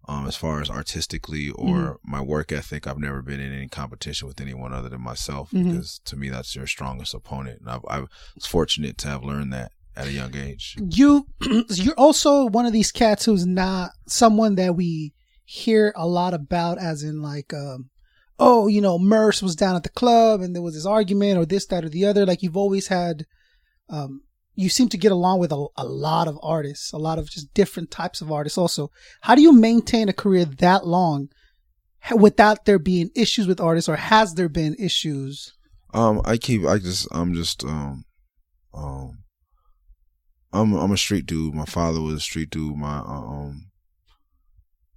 um, 0.08 0.28
as 0.28 0.36
far 0.36 0.62
as 0.62 0.70
artistically 0.70 1.50
or 1.52 2.00
my 2.04 2.22
work 2.22 2.52
ethic, 2.52 2.86
I've 2.88 2.98
never 3.00 3.22
been 3.22 3.40
in 3.40 3.54
any 3.54 3.68
competition 3.70 4.28
with 4.28 4.42
anyone 4.42 4.74
other 4.74 4.90
than 4.90 5.02
myself 5.02 5.52
Mhm. 5.52 5.72
because 5.72 6.00
to 6.06 6.16
me 6.16 6.30
that's 6.30 6.56
your 6.56 6.68
strongest 6.68 7.14
opponent, 7.14 7.62
and 7.62 7.70
I've, 7.70 7.86
I 7.88 8.00
was 8.36 8.46
fortunate 8.46 8.98
to 9.00 9.08
have 9.08 9.24
learned 9.24 9.54
that 9.54 9.72
at 9.96 10.08
a 10.08 10.12
young 10.12 10.36
age. 10.36 10.76
You, 10.90 11.28
you're 11.70 11.94
also 12.00 12.46
one 12.46 12.66
of 12.66 12.74
these 12.74 12.92
cats 12.92 13.26
who's 13.26 13.46
not 13.46 13.92
someone 14.08 14.56
that 14.56 14.76
we 14.76 15.14
hear 15.46 15.94
a 15.96 16.08
lot 16.08 16.34
about, 16.34 16.80
as 16.80 17.04
in 17.04 17.22
like, 17.22 17.54
um, 17.54 17.90
oh, 18.40 18.68
you 18.68 18.82
know, 18.82 18.98
Murs 18.98 19.44
was 19.44 19.56
down 19.56 19.76
at 19.76 19.84
the 19.84 19.90
club 19.90 20.42
and 20.42 20.56
there 20.56 20.64
was 20.64 20.74
this 20.74 20.86
argument 20.86 21.38
or 21.38 21.46
this, 21.46 21.68
that, 21.68 21.86
or 21.86 21.90
the 21.90 22.06
other. 22.06 22.26
Like 22.26 22.42
you've 22.42 22.58
always 22.58 22.88
had, 22.88 23.26
um, 23.90 24.22
you 24.56 24.70
seem 24.70 24.88
to 24.90 24.98
get 24.98 25.12
along 25.12 25.40
with 25.40 25.52
a, 25.52 25.66
a 25.78 25.86
lot 25.86 26.28
of 26.28 26.38
artists, 26.44 26.94
a 26.94 26.98
lot 26.98 27.18
of 27.20 27.30
just 27.30 27.54
different 27.54 27.90
types 27.92 28.22
of 28.22 28.32
artists. 28.32 28.58
Also, 28.58 28.90
how 29.22 29.36
do 29.36 29.42
you 29.42 29.52
maintain 29.52 30.10
a 30.10 30.14
career 30.14 30.46
that 30.46 30.86
long 30.86 31.30
without 32.16 32.66
there 32.66 32.80
being 32.80 33.10
issues 33.16 33.48
with 33.48 33.60
artists, 33.62 33.90
or 33.90 33.96
has 33.96 34.36
there 34.36 34.50
been 34.50 34.76
issues? 34.78 35.54
Um, 35.94 36.22
I 36.26 36.38
keep, 36.38 36.66
I 36.66 36.78
just, 36.80 37.08
I'm 37.12 37.34
just, 37.34 37.64
um, 37.64 38.06
um, 38.74 39.20
I'm, 40.52 40.74
I'm 40.74 40.92
a 40.92 40.98
street 40.98 41.26
dude. 41.26 41.54
My 41.56 41.66
father 41.66 42.02
was 42.02 42.16
a 42.16 42.20
street 42.20 42.50
dude. 42.50 42.76
My, 42.78 42.98
um, 43.00 43.70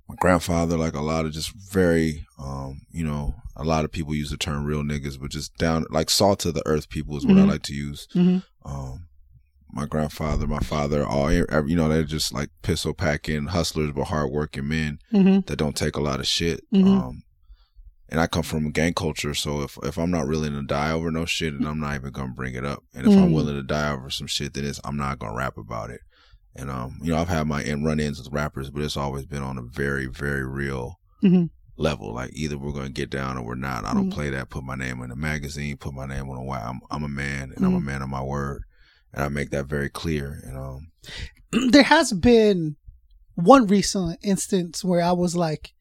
my 0.08 0.14
grandfather, 0.18 0.76
like 0.76 0.94
a 0.94 1.00
lot 1.00 1.24
of 1.24 1.32
just 1.32 1.50
very, 1.72 2.26
um, 2.38 2.80
you 2.90 3.04
know, 3.04 3.34
a 3.56 3.64
lot 3.64 3.84
of 3.84 3.92
people 3.92 4.14
use 4.14 4.30
the 4.30 4.36
term 4.36 4.64
real 4.64 4.82
niggas, 4.82 5.18
but 5.20 5.30
just 5.30 5.56
down, 5.56 5.84
like 5.90 6.10
salt 6.10 6.40
to 6.40 6.52
the 6.52 6.62
earth 6.66 6.88
people 6.88 7.16
is 7.16 7.26
what 7.26 7.36
Mhm. 7.36 7.42
I 7.42 7.44
like 7.44 7.62
to 7.64 7.74
use. 7.74 8.06
Mhm. 8.14 8.42
Um, 8.64 9.08
my 9.76 9.86
grandfather, 9.86 10.46
my 10.46 10.58
father, 10.60 11.06
all, 11.06 11.30
you 11.32 11.44
know, 11.76 11.88
they're 11.88 12.02
just 12.02 12.32
like 12.32 12.48
pistol 12.62 12.94
packing 12.94 13.46
hustlers, 13.46 13.92
but 13.92 14.04
hardworking 14.04 14.66
men 14.68 14.98
Mm-hmm. 15.12 15.40
that 15.46 15.56
don't 15.56 15.76
take 15.76 15.96
a 15.96 16.00
lot 16.00 16.18
of 16.20 16.26
shit. 16.26 16.60
Mhm. 16.74 16.86
Um, 16.86 17.22
and 18.08 18.20
I 18.20 18.26
come 18.26 18.42
from 18.42 18.66
a 18.66 18.70
gang 18.70 18.94
culture, 18.94 19.34
so 19.34 19.62
if 19.62 19.76
if 19.82 19.98
I'm 19.98 20.10
not 20.10 20.28
willing 20.28 20.52
to 20.52 20.62
die 20.62 20.92
over 20.92 21.10
no 21.10 21.24
shit, 21.26 21.52
and 21.54 21.66
I'm 21.66 21.80
not 21.80 21.96
even 21.96 22.10
gonna 22.12 22.32
bring 22.32 22.54
it 22.54 22.64
up. 22.64 22.82
And 22.94 23.06
if 23.06 23.16
I'm 23.18 23.30
Mm. 23.30 23.34
willing 23.34 23.56
to 23.56 23.62
die 23.62 23.90
over 23.90 24.10
some 24.10 24.28
shit, 24.28 24.54
then 24.54 24.64
it's, 24.64 24.80
I'm 24.84 24.96
not 24.96 25.18
gonna 25.18 25.36
rap 25.36 25.56
about 25.58 25.90
it. 25.90 26.00
And 26.54 26.70
um, 26.70 26.98
you 27.02 27.10
know, 27.12 27.18
I've 27.18 27.28
had 27.28 27.46
my 27.46 27.62
in 27.62 27.84
run 27.84 28.00
ins 28.00 28.18
with 28.22 28.32
rappers, 28.32 28.70
but 28.70 28.82
it's 28.82 28.96
always 28.96 29.26
been 29.26 29.42
on 29.42 29.58
a 29.58 29.62
very 29.62 30.06
very 30.06 30.46
real 30.46 31.00
Mhm. 31.24 31.50
level. 31.76 32.14
Like 32.14 32.30
either 32.32 32.56
we're 32.56 32.72
gonna 32.72 32.90
get 32.90 33.10
down 33.10 33.36
or 33.36 33.44
we're 33.44 33.54
not. 33.56 33.84
I 33.84 33.92
don't 33.92 34.08
Mhm. 34.10 34.14
play 34.14 34.30
that. 34.30 34.50
Put 34.50 34.62
my 34.64 34.76
name 34.76 35.02
in 35.02 35.10
a 35.10 35.16
magazine. 35.16 35.76
Put 35.76 35.92
my 35.92 36.06
name 36.06 36.30
on 36.30 36.36
a 36.38 36.42
why. 36.44 36.60
I'm 36.60 36.80
I'm 36.90 37.02
a 37.04 37.08
man, 37.08 37.52
and 37.56 37.64
I'm 37.66 37.74
a 37.74 37.80
Mhm. 37.80 37.84
man 37.84 38.02
of 38.02 38.08
my 38.08 38.22
word, 38.22 38.62
and 39.12 39.24
I 39.24 39.28
make 39.28 39.50
that 39.50 39.66
very 39.66 39.88
clear. 39.88 40.40
And 40.44 40.56
um, 41.56 41.70
there 41.70 41.82
has 41.82 42.12
been 42.12 42.76
one 43.34 43.66
recent 43.66 44.18
instance 44.22 44.84
where 44.84 45.02
I 45.02 45.12
was 45.12 45.36
like, 45.36 45.72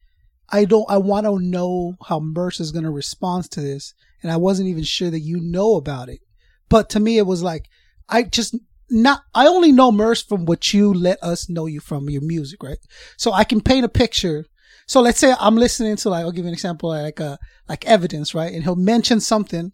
I 0.50 0.64
don't, 0.64 0.88
I 0.88 0.98
want 0.98 1.26
to 1.26 1.38
know 1.38 1.96
how 2.06 2.20
Murs 2.20 2.60
is 2.60 2.72
going 2.72 2.84
to 2.84 2.90
respond 2.90 3.50
to 3.52 3.60
this. 3.60 3.94
And 4.22 4.30
I 4.30 4.36
wasn't 4.36 4.68
even 4.68 4.84
sure 4.84 5.10
that 5.10 5.20
you 5.20 5.40
know 5.40 5.76
about 5.76 6.08
it. 6.08 6.20
But 6.68 6.88
to 6.90 7.00
me, 7.00 7.18
it 7.18 7.26
was 7.26 7.42
like, 7.42 7.68
I 8.08 8.22
just 8.22 8.56
not, 8.88 9.22
I 9.34 9.46
only 9.46 9.72
know 9.72 9.90
Murs 9.90 10.22
from 10.22 10.44
what 10.44 10.72
you 10.72 10.92
let 10.94 11.22
us 11.22 11.48
know 11.48 11.66
you 11.66 11.80
from 11.80 12.08
your 12.08 12.22
music, 12.22 12.62
right? 12.62 12.78
So 13.16 13.32
I 13.32 13.44
can 13.44 13.60
paint 13.60 13.84
a 13.84 13.88
picture. 13.88 14.44
So 14.86 15.00
let's 15.00 15.18
say 15.18 15.34
I'm 15.38 15.56
listening 15.56 15.96
to 15.96 16.10
like, 16.10 16.22
I'll 16.22 16.32
give 16.32 16.44
you 16.44 16.48
an 16.48 16.54
example, 16.54 16.90
like, 16.90 17.20
uh, 17.20 17.36
like 17.68 17.84
evidence, 17.86 18.34
right? 18.34 18.52
And 18.52 18.62
he'll 18.62 18.76
mention 18.76 19.20
something 19.20 19.72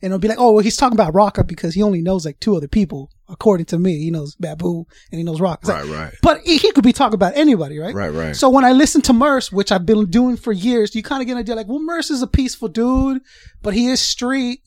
And 0.00 0.10
it'll 0.12 0.18
be 0.20 0.28
like, 0.28 0.38
oh, 0.38 0.52
well, 0.52 0.62
he's 0.62 0.76
talking 0.76 0.96
about 0.96 1.12
Rakaa 1.12 1.46
because 1.46 1.74
he 1.74 1.82
only 1.82 2.00
knows 2.02 2.24
like 2.24 2.38
two 2.38 2.56
other 2.56 2.68
people, 2.68 3.10
according 3.28 3.66
to 3.66 3.78
me. 3.78 3.98
He 3.98 4.10
knows 4.12 4.36
Babu 4.36 4.84
and 5.10 5.18
he 5.18 5.24
knows 5.24 5.40
Rock. 5.40 5.60
It's 5.62 5.68
like- 5.68 5.84
Right, 5.84 5.92
right. 5.92 6.14
But 6.22 6.40
he 6.44 6.56
he 6.56 6.70
could 6.72 6.84
be 6.84 6.92
talking 6.92 7.14
about 7.14 7.36
anybody, 7.36 7.78
right? 7.78 7.94
Right, 7.94 8.12
right. 8.12 8.36
So 8.36 8.48
when 8.48 8.64
I 8.64 8.72
listen 8.72 9.00
to 9.02 9.12
Murs, 9.12 9.50
which 9.50 9.72
I've 9.72 9.84
been 9.86 10.06
doing 10.06 10.36
for 10.36 10.52
years, 10.52 10.94
you 10.94 11.02
kind 11.02 11.20
of 11.20 11.26
get 11.26 11.32
an 11.32 11.38
idea 11.38 11.56
like, 11.56 11.66
well, 11.68 11.80
Murs 11.82 12.10
is 12.10 12.22
a 12.22 12.26
peaceful 12.28 12.68
dude, 12.68 13.22
but 13.62 13.74
he 13.74 13.86
is 13.88 14.00
street. 14.00 14.60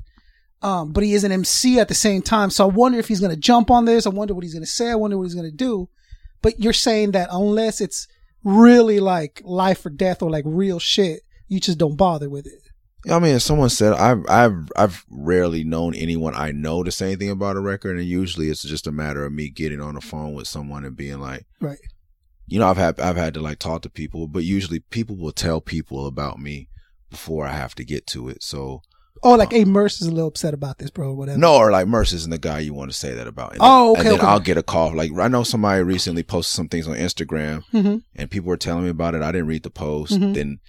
Um, 0.63 0.91
but 0.91 1.03
he 1.03 1.13
is 1.15 1.23
an 1.23 1.31
MC 1.31 1.79
at 1.79 1.87
the 1.87 1.95
same 1.95 2.21
time. 2.21 2.51
So 2.51 2.65
I 2.65 2.71
wonder 2.71 2.99
if 2.99 3.07
he's 3.07 3.19
going 3.19 3.33
to 3.33 3.39
jump 3.39 3.71
on 3.71 3.85
this. 3.85 4.05
I 4.05 4.09
wonder 4.11 4.35
what 4.35 4.43
he's 4.43 4.53
going 4.53 4.61
to 4.63 4.69
say. 4.69 4.91
I 4.91 4.95
wonder 4.95 5.17
what 5.17 5.23
he's 5.23 5.33
going 5.33 5.49
to 5.49 5.55
do. 5.57 5.89
But 6.43 6.59
you're 6.59 6.71
saying 6.71 7.11
that 7.13 7.29
unless 7.31 7.81
it's 7.81 8.07
really 8.43 8.99
like 8.99 9.41
life 9.43 9.83
or 9.85 9.89
death 9.89 10.21
or 10.21 10.29
like 10.29 10.43
real 10.45 10.77
shit, 10.77 11.21
you 11.47 11.59
just 11.59 11.79
don't 11.79 11.95
bother 11.95 12.29
with 12.29 12.45
it. 12.45 12.61
I 13.09 13.17
mean, 13.19 13.39
someone 13.39 13.69
said, 13.69 13.93
I've 13.93 14.23
I've 14.29 14.69
I've 14.75 15.05
rarely 15.09 15.63
known 15.63 15.95
anyone 15.95 16.35
I 16.35 16.51
know 16.51 16.83
to 16.83 16.91
say 16.91 17.07
anything 17.07 17.29
about 17.31 17.55
a 17.57 17.59
record, 17.59 17.97
and 17.97 18.05
usually 18.07 18.49
it's 18.49 18.61
just 18.61 18.85
a 18.87 18.91
matter 18.91 19.25
of 19.25 19.33
me 19.33 19.49
getting 19.49 19.81
on 19.81 19.95
the 19.95 20.01
phone 20.01 20.33
with 20.33 20.47
someone 20.47 20.85
and 20.85 20.95
being 20.95 21.19
like, 21.19 21.45
Right. 21.59 21.79
you 22.47 22.59
know, 22.59 22.67
I've 22.67 22.77
had 22.77 22.99
I've 22.99 23.15
had 23.17 23.33
to 23.33 23.39
like 23.41 23.57
talk 23.59 23.81
to 23.83 23.89
people, 23.89 24.27
but 24.27 24.43
usually 24.43 24.79
people 24.79 25.15
will 25.17 25.31
tell 25.31 25.61
people 25.61 26.05
about 26.05 26.37
me 26.39 26.67
before 27.09 27.45
I 27.47 27.53
have 27.53 27.73
to 27.75 27.83
get 27.83 28.05
to 28.07 28.29
it. 28.29 28.43
So 28.43 28.81
Oh, 29.23 29.35
like, 29.35 29.51
hey, 29.51 29.65
Murs 29.65 30.01
is 30.01 30.07
a 30.07 30.11
little 30.11 30.29
upset 30.29 30.53
about 30.53 30.79
this, 30.79 30.89
bro, 30.89 31.09
or 31.09 31.15
whatever. 31.15 31.37
no, 31.37 31.55
or 31.55 31.69
like 31.71 31.87
Murs 31.87 32.11
isn't 32.13 32.31
the 32.31 32.39
guy 32.39 32.59
you 32.59 32.73
want 32.73 32.89
to 32.91 32.97
say 32.97 33.13
that 33.13 33.27
about. 33.27 33.51
And 33.53 33.59
Oh, 33.61 33.91
okay, 33.91 33.99
And 34.01 34.09
then 34.09 34.19
okay. 34.19 34.25
I'll 34.27 34.39
get 34.39 34.57
a 34.57 34.63
call. 34.63 34.95
Like 34.95 35.11
I 35.17 35.27
know 35.27 35.43
somebody 35.43 35.83
recently 35.83 36.23
posted 36.23 36.55
some 36.55 36.67
things 36.69 36.87
on 36.87 36.95
Instagram, 36.95 37.63
hmm 37.71 37.97
and 38.15 38.29
people 38.31 38.47
were 38.49 38.57
telling 38.57 38.83
me 38.83 38.89
about 38.89 39.15
it. 39.15 39.21
I 39.23 39.31
didn't 39.31 39.47
read 39.47 39.63
the 39.63 39.69
post. 39.71 40.13
Mhm. 40.13 40.33
Then 40.35 40.59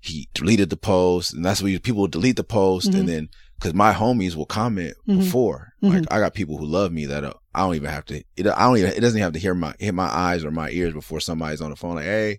he 0.00 0.28
deleted 0.34 0.70
the 0.70 0.76
post, 0.76 1.34
and 1.34 1.44
that's 1.44 1.60
what 1.62 1.70
you- 1.72 1.80
people 1.80 2.06
delete 2.06 2.36
the 2.36 2.44
post, 2.44 2.90
Mhm. 2.90 3.00
and 3.00 3.08
then 3.08 3.28
because 3.58 3.74
my 3.74 3.92
homies 3.92 4.36
will 4.36 4.46
comment 4.46 4.94
Mhm. 5.08 5.18
before. 5.18 5.72
Mhm. 5.82 5.92
Like 5.94 6.04
I 6.12 6.20
got 6.20 6.34
people 6.34 6.56
who 6.58 6.66
love 6.66 6.92
me 6.92 7.06
that 7.06 7.24
uh, 7.24 7.32
I 7.54 7.60
don't 7.60 7.74
even 7.74 7.90
have 7.90 8.04
to. 8.06 8.22
It, 8.36 8.46
I 8.46 8.66
don't 8.66 8.78
even. 8.78 8.92
It 8.92 9.00
doesn't 9.00 9.20
have 9.20 9.32
to 9.32 9.38
hear 9.40 9.54
my 9.54 9.74
hit 9.80 9.94
my 9.94 10.06
eyes 10.06 10.44
or 10.44 10.50
my 10.52 10.70
ears 10.70 10.92
before 10.94 11.18
somebody's 11.20 11.60
on 11.60 11.70
the 11.70 11.76
phone. 11.76 11.96
Like, 11.96 12.04
hey, 12.04 12.38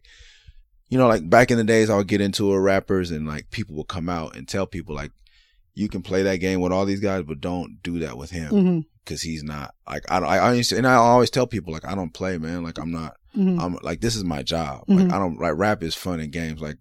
you 0.87 0.97
know, 0.97 1.07
like 1.07 1.29
back 1.29 1.51
in 1.51 1.57
the 1.57 1.63
days, 1.65 1.89
I 1.89 1.97
would 1.97 2.07
get 2.07 2.21
into 2.21 2.51
a 2.53 2.59
rappers, 2.59 3.11
and 3.11 3.27
like 3.27 3.49
people 3.51 3.75
would 3.75 3.89
come 3.89 4.07
out 4.09 4.35
and 4.37 4.47
tell 4.47 4.65
people 4.65 4.95
like, 4.95 5.11
you 5.75 5.89
can 5.89 6.01
play 6.01 6.23
that 6.23 6.37
game 6.37 6.61
with 6.61 6.71
all 6.71 6.85
these 6.85 6.99
guys, 7.01 7.23
but 7.27 7.41
don't 7.41 7.81
do 7.83 7.99
that 7.99 8.17
with 8.17 8.31
him 8.31 8.85
because 9.03 9.21
he's 9.21 9.43
not 9.43 9.73
like 9.87 10.03
I. 10.09 10.19
don't- 10.21 10.29
I, 10.29 10.37
I 10.37 10.53
used 10.53 10.69
to- 10.69 10.77
and 10.77 10.87
I 10.87 10.93
always 10.95 11.29
tell 11.29 11.47
people 11.47 11.73
like 11.73 11.85
I 11.85 11.95
don't 11.95 12.13
play, 12.13 12.37
man. 12.37 12.63
Like 12.63 12.77
I'm 12.79 12.91
not. 12.91 13.15
hmm 13.35 13.59
I'm 13.59 13.77
like 13.83 13.99
this 14.01 14.15
is 14.15 14.23
my 14.23 14.41
job. 14.41 14.85
Like 14.87 15.11
I 15.11 15.19
don't 15.19 15.39
like 15.39 15.53
rap 15.57 15.83
is 15.83 15.95
fun 15.95 16.19
and 16.21 16.31
games. 16.31 16.61
Like 16.61 16.77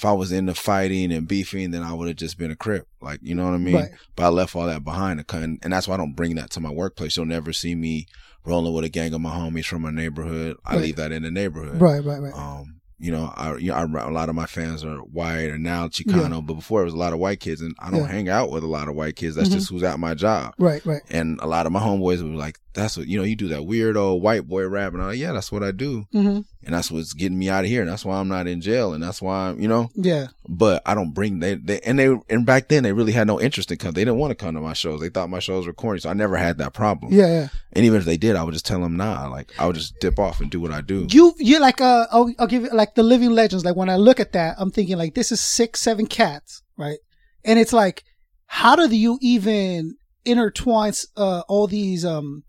if 0.00 0.04
I 0.06 0.12
was 0.12 0.32
into 0.32 0.54
fighting 0.54 1.12
and 1.12 1.28
beefing, 1.28 1.72
then 1.72 1.82
I 1.82 1.92
would 1.92 2.08
have 2.08 2.16
just 2.16 2.38
been 2.38 2.50
a 2.50 2.56
crip. 2.56 2.86
Like 3.02 3.20
you 3.22 3.34
know 3.34 3.44
what 3.44 3.52
I 3.52 3.58
mean. 3.58 3.74
Right. 3.74 3.90
But 4.16 4.24
I 4.24 4.28
left 4.28 4.56
all 4.56 4.64
that 4.66 4.82
behind, 4.82 5.22
and 5.30 5.58
and 5.62 5.72
that's 5.72 5.86
why 5.86 5.94
I 5.94 5.98
don't 5.98 6.16
bring 6.16 6.36
that 6.36 6.50
to 6.52 6.60
my 6.60 6.70
workplace. 6.70 7.16
You'll 7.18 7.26
never 7.26 7.52
see 7.52 7.74
me 7.74 8.06
rolling 8.46 8.72
with 8.72 8.84
a 8.84 8.88
gang 8.88 9.12
of 9.12 9.20
my 9.20 9.30
homies 9.30 9.66
from 9.66 9.82
my 9.82 9.90
neighborhood. 9.90 10.56
I 10.64 10.76
Right. 10.76 10.82
leave 10.84 10.96
that 10.96 11.12
in 11.12 11.22
the 11.24 11.30
neighborhood. 11.30 11.78
Right, 11.82 12.02
right, 12.02 12.22
right. 12.22 12.32
Um, 12.34 12.76
you 12.98 13.10
know, 13.12 13.32
I, 13.36 13.56
you 13.56 13.68
know, 13.70 13.74
I, 13.74 13.82
a 13.82 14.10
lot 14.10 14.28
of 14.30 14.34
my 14.34 14.46
fans 14.46 14.84
are 14.84 14.96
white 14.98 15.48
or 15.50 15.58
now 15.58 15.88
Chicano, 15.88 16.44
but 16.44 16.54
before 16.54 16.80
it 16.82 16.84
was 16.86 16.94
a 16.94 16.98
lot 16.98 17.12
of 17.14 17.18
white 17.18 17.40
kids, 17.40 17.60
and 17.60 17.74
I 17.78 17.90
don't 17.90 18.00
Yeah. 18.00 18.06
hang 18.08 18.28
out 18.30 18.50
with 18.50 18.62
a 18.62 18.66
lot 18.66 18.88
of 18.88 18.94
white 18.94 19.16
kids. 19.16 19.36
That's 19.36 19.48
Mhm. 19.50 19.52
just 19.52 19.68
who's 19.70 19.82
at 19.82 19.98
my 20.00 20.14
job. 20.14 20.54
right, 20.58 20.84
right. 20.86 21.02
And 21.10 21.38
a 21.42 21.46
lot 21.46 21.66
of 21.66 21.72
my 21.72 21.80
homeboys 21.80 22.22
were 22.22 22.36
like, 22.36 22.58
"That's 22.74 22.96
what 22.96 23.06
you 23.06 23.18
know. 23.18 23.24
You 23.24 23.36
do 23.36 23.48
that 23.48 23.64
weird 23.66 23.96
old 23.96 24.22
white 24.22 24.46
boy 24.46 24.66
rap," 24.68 24.92
and 24.92 25.02
I'm 25.02 25.08
like, 25.08 25.18
"Yeah, 25.18 25.32
that's 25.32 25.50
what 25.52 25.62
I 25.62 25.70
do." 25.72 26.06
hmm 26.12 26.40
and 26.62 26.74
that's 26.74 26.90
what's 26.90 27.14
getting 27.14 27.38
me 27.38 27.48
out 27.48 27.64
of 27.64 27.70
here. 27.70 27.80
And 27.80 27.90
that's 27.90 28.04
why 28.04 28.18
I'm 28.18 28.28
not 28.28 28.46
in 28.46 28.60
jail. 28.60 28.92
And 28.92 29.02
that's 29.02 29.22
why, 29.22 29.48
I'm, 29.48 29.60
you 29.62 29.66
know, 29.66 29.88
Yeah. 29.96 30.26
but 30.46 30.82
I 30.84 30.94
don't 30.94 31.14
bring 31.14 31.38
they, 31.38 31.54
they, 31.54 31.80
and 31.80 31.98
they, 31.98 32.14
and 32.28 32.44
back 32.44 32.68
then 32.68 32.82
they 32.82 32.92
really 32.92 33.12
had 33.12 33.26
no 33.26 33.40
interest 33.40 33.72
in 33.72 33.78
come. 33.78 33.94
They 33.94 34.02
didn't 34.02 34.18
want 34.18 34.30
to 34.32 34.34
come 34.34 34.54
to 34.56 34.60
my 34.60 34.74
shows. 34.74 35.00
They 35.00 35.08
thought 35.08 35.30
my 35.30 35.38
shows 35.38 35.66
were 35.66 35.72
corny. 35.72 36.00
So 36.00 36.10
I 36.10 36.12
never 36.12 36.36
had 36.36 36.58
that 36.58 36.74
problem. 36.74 37.14
Yeah, 37.14 37.28
yeah. 37.28 37.48
And 37.72 37.86
even 37.86 37.98
if 37.98 38.04
they 38.04 38.18
did, 38.18 38.36
I 38.36 38.42
would 38.42 38.52
just 38.52 38.66
tell 38.66 38.78
them, 38.82 38.94
nah, 38.98 39.26
like 39.28 39.54
I 39.58 39.66
would 39.66 39.74
just 39.74 39.98
dip 40.00 40.18
off 40.18 40.40
and 40.42 40.50
do 40.50 40.60
what 40.60 40.70
I 40.70 40.82
do. 40.82 41.06
You, 41.10 41.32
you're 41.38 41.60
like, 41.62 41.80
uh, 41.80 42.06
I'll, 42.12 42.30
I'll 42.38 42.46
give 42.46 42.64
you 42.64 42.68
like 42.74 42.94
the 42.94 43.02
living 43.04 43.30
legends. 43.30 43.64
Like 43.64 43.74
when 43.76 43.88
I 43.88 43.96
look 43.96 44.20
at 44.20 44.32
that, 44.32 44.56
I'm 44.58 44.70
thinking 44.70 44.98
like 44.98 45.14
this 45.14 45.32
is 45.32 45.40
six, 45.40 45.80
seven 45.80 46.04
cats, 46.06 46.62
right? 46.76 46.98
And 47.42 47.58
it's 47.58 47.72
like, 47.72 48.04
how 48.44 48.76
do 48.76 48.94
you 48.94 49.18
even 49.22 49.94
intertwine, 50.26 50.92
uh, 51.16 51.40
all 51.48 51.66
these, 51.66 52.04
um, 52.04 52.44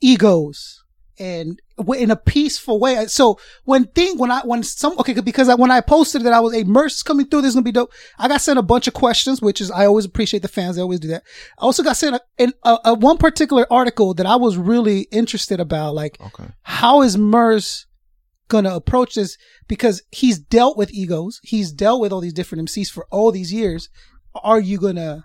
egos 0.00 0.82
and 1.18 1.60
in 1.98 2.10
a 2.10 2.16
peaceful 2.16 2.80
way. 2.80 2.96
Uh, 2.96 3.06
so 3.06 3.38
when 3.64 3.84
thing, 3.88 4.16
when 4.16 4.30
I, 4.30 4.40
when 4.40 4.62
some, 4.62 4.98
okay, 4.98 5.20
because 5.20 5.48
I, 5.50 5.54
when 5.54 5.70
I 5.70 5.80
posted 5.82 6.22
that 6.22 6.32
I 6.32 6.40
was 6.40 6.54
a 6.54 6.64
Murs 6.64 7.02
coming 7.02 7.26
through, 7.26 7.42
this 7.42 7.50
is 7.50 7.54
going 7.54 7.64
to 7.64 7.68
be 7.68 7.72
dope. 7.72 7.92
I 8.18 8.26
got 8.28 8.40
sent 8.40 8.58
a 8.58 8.62
bunch 8.62 8.88
of 8.88 8.94
questions, 8.94 9.42
which 9.42 9.60
is, 9.60 9.70
I 9.70 9.84
always 9.84 10.06
appreciate 10.06 10.40
the 10.40 10.48
fans. 10.48 10.76
They 10.76 10.82
always 10.82 11.00
do 11.00 11.08
that. 11.08 11.22
I 11.58 11.62
also 11.62 11.82
got 11.82 11.96
sent 11.98 12.16
a, 12.16 12.20
in 12.38 12.52
a, 12.64 12.78
a 12.86 12.94
one 12.94 13.18
particular 13.18 13.66
article 13.70 14.14
that 14.14 14.24
I 14.26 14.36
was 14.36 14.56
really 14.56 15.02
interested 15.12 15.60
about, 15.60 15.94
like, 15.94 16.18
Okay. 16.20 16.48
how 16.62 17.02
is 17.02 17.18
Murs 17.18 17.86
gonna 18.48 18.74
approach 18.74 19.14
this? 19.14 19.36
Because 19.68 20.02
he's 20.10 20.38
dealt 20.38 20.76
with 20.78 20.92
egos, 20.92 21.40
he's 21.42 21.70
dealt 21.70 22.00
with 22.00 22.12
all 22.12 22.20
these 22.20 22.32
different 22.32 22.68
MCs 22.68 22.90
for 22.90 23.06
all 23.10 23.30
these 23.30 23.52
years. 23.52 23.90
Are 24.42 24.60
you 24.60 24.78
gonna? 24.78 25.24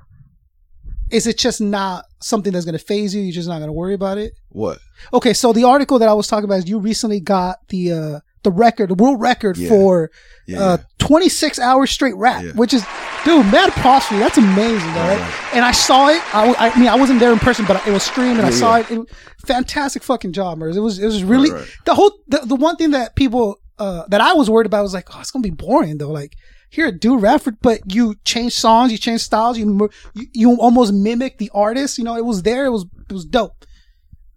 Is 1.12 1.28
it 1.28 1.38
just 1.38 1.62
not 1.62 2.06
something 2.22 2.52
that's 2.54 2.66
gonna 2.66 2.80
phase 2.80 3.14
you? 3.14 3.22
You're 3.22 3.34
just 3.34 3.48
not 3.48 3.60
gonna 3.60 3.74
worry 3.74 3.94
about 3.94 4.18
it. 4.18 4.34
What? 4.50 4.80
Okay, 5.14 5.34
so 5.34 5.54
the 5.54 5.64
article 5.64 6.00
that 6.00 6.10
I 6.10 6.14
was 6.14 6.28
talking 6.28 6.46
about 6.46 6.60
is 6.60 6.68
you 6.70 6.80
recently 6.80 7.20
got 7.20 7.58
the 7.70 7.92
uh 7.92 8.20
the 8.44 8.52
record, 8.52 8.90
the 8.90 8.96
world 8.96 9.20
record 9.22 9.58
Yeah. 9.58 9.70
for 9.70 10.12
Yeah. 10.48 10.62
uh 10.64 10.78
26 11.00 11.60
hours 11.60 11.92
straight 11.92 12.16
rap, 12.16 12.44
which 12.56 12.74
is 12.74 12.84
dude, 13.24 13.46
mad 13.52 13.72
props 13.74 14.06
for 14.08 14.16
you. 14.16 14.20
That's 14.20 14.38
amazing, 14.38 14.88
right? 14.90 15.20
Right, 15.20 15.54
And 15.56 15.64
I 15.66 15.72
saw 15.72 16.10
it. 16.10 16.22
I 16.34 16.78
mean, 16.80 16.88
I 16.90 16.96
wasn't 16.96 17.20
there 17.20 17.32
in 17.34 17.40
person, 17.40 17.66
but 17.68 17.86
it 17.88 17.92
was 17.92 18.04
streamed, 18.04 18.38
and 18.38 18.46
I 18.48 18.52
saw 18.52 18.78
it. 18.78 18.90
it. 18.92 19.00
Fantastic 19.46 20.04
fucking 20.04 20.34
job, 20.34 20.58
Murs. 20.58 20.76
It 20.78 20.82
was 20.82 20.98
it 21.00 21.06
was 21.06 21.24
really 21.24 21.52
Right, 21.52 21.60
right. 21.62 21.70
the 21.86 21.96
whole 21.96 22.12
the, 22.28 22.40
the 22.46 22.56
one 22.56 22.76
thing 22.78 22.92
that 22.92 23.16
people 23.16 23.60
uh 23.78 24.04
that 24.10 24.22
I 24.22 24.34
was 24.34 24.50
worried 24.50 24.66
about 24.68 24.82
was 24.84 24.94
like, 24.94 25.08
oh, 25.16 25.20
it's 25.22 25.32
gonna 25.32 25.44
be 25.44 25.50
boring 25.52 25.98
though. 25.98 26.12
Like, 26.12 26.34
here, 26.75 26.91
dude, 26.91 27.22
rap, 27.22 27.44
but 27.62 27.82
you 27.94 28.15
change 28.25 28.53
songs, 28.53 28.91
you 28.91 28.98
change 28.98 29.22
styles, 29.22 29.58
you, 29.58 29.89
you 30.13 30.27
you 30.34 30.51
almost 30.60 30.94
mimic 30.94 31.38
the 31.38 31.50
artist. 31.53 31.98
You 31.98 32.03
know, 32.03 32.17
it 32.17 32.25
was 32.25 32.44
there. 32.44 32.65
It 32.65 32.72
was 32.72 32.86
it 33.10 33.13
was 33.13 33.25
dope. 33.25 33.65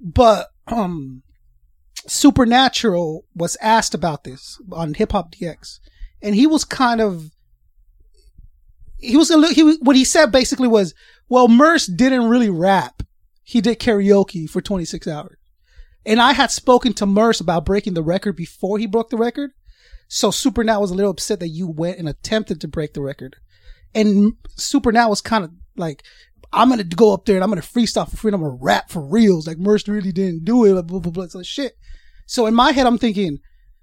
But 0.01 0.49
um, 0.69 1.23
Supernatural 2.07 3.25
was 3.35 3.57
asked 3.61 3.93
about 3.93 4.23
this 4.23 4.61
on 4.71 4.95
Hip 4.95 5.13
Hop 5.13 5.35
DX, 5.35 5.81
and 6.23 6.37
he 6.37 6.47
was 6.47 6.65
kind 6.65 7.01
of 7.01 7.31
he 8.99 9.17
was 9.17 9.31
a 9.31 9.37
li- 9.37 9.55
he 9.55 9.77
what 9.79 9.97
he 9.97 10.05
said 10.05 10.31
basically 10.31 10.69
was, 10.69 10.95
well, 11.29 11.49
Murs 11.49 11.87
didn't 11.87 12.29
really 12.29 12.51
rap. 12.51 13.03
He 13.43 13.61
did 13.61 13.81
karaoke 13.81 14.49
for 14.49 14.61
26 14.61 15.09
hours. 15.09 15.39
And 16.07 16.21
I 16.21 16.33
had 16.33 16.51
spoken 16.51 16.93
to 16.95 17.07
Murs 17.07 17.41
about 17.41 17.65
breaking 17.65 17.95
the 17.95 18.03
record 18.03 18.37
before 18.37 18.79
he 18.79 18.87
broke 18.87 19.11
the 19.11 19.17
record. 19.17 19.51
So 20.09 20.31
Supernat 20.31 20.81
was 20.81 20.91
a 20.91 20.95
little 20.95 21.11
upset 21.11 21.41
that 21.41 21.49
you 21.49 21.69
went 21.69 21.99
and 21.99 22.09
attempted 22.09 22.61
to 22.63 22.69
break 22.69 22.95
the 22.95 23.03
record. 23.03 23.37
And 23.95 24.35
Supernat 24.59 25.09
was 25.09 25.21
kind 25.21 25.45
of 25.45 25.51
like, 25.77 26.03
I'm 26.53 26.69
going 26.69 26.79
to 26.79 26.97
go 26.97 27.13
up 27.13 27.27
there 27.27 27.37
and 27.37 27.45
I'm 27.45 27.51
going 27.51 27.61
to 27.61 27.69
freestyle 27.69 28.09
for 28.09 28.17
free 28.17 28.31
and 28.31 28.35
I'm 28.35 28.41
going 28.41 28.59
to 28.59 28.65
rap 28.65 28.91
for 28.91 29.07
reals. 29.07 29.47
Like 29.47 29.59
Murs 29.59 29.87
really 29.87 30.13
didn't 30.13 30.45
do 30.45 30.65
it. 30.65 30.73
Blah, 30.73 30.83
blah, 30.83 31.01
blah, 31.01 31.13
blah. 31.13 31.27
Like 31.35 31.47
shit. 31.47 31.75
So 32.27 32.47
in 32.47 32.55
my 32.55 32.73
head, 32.73 32.87
I'm 32.87 32.99
thinking, 32.99 33.39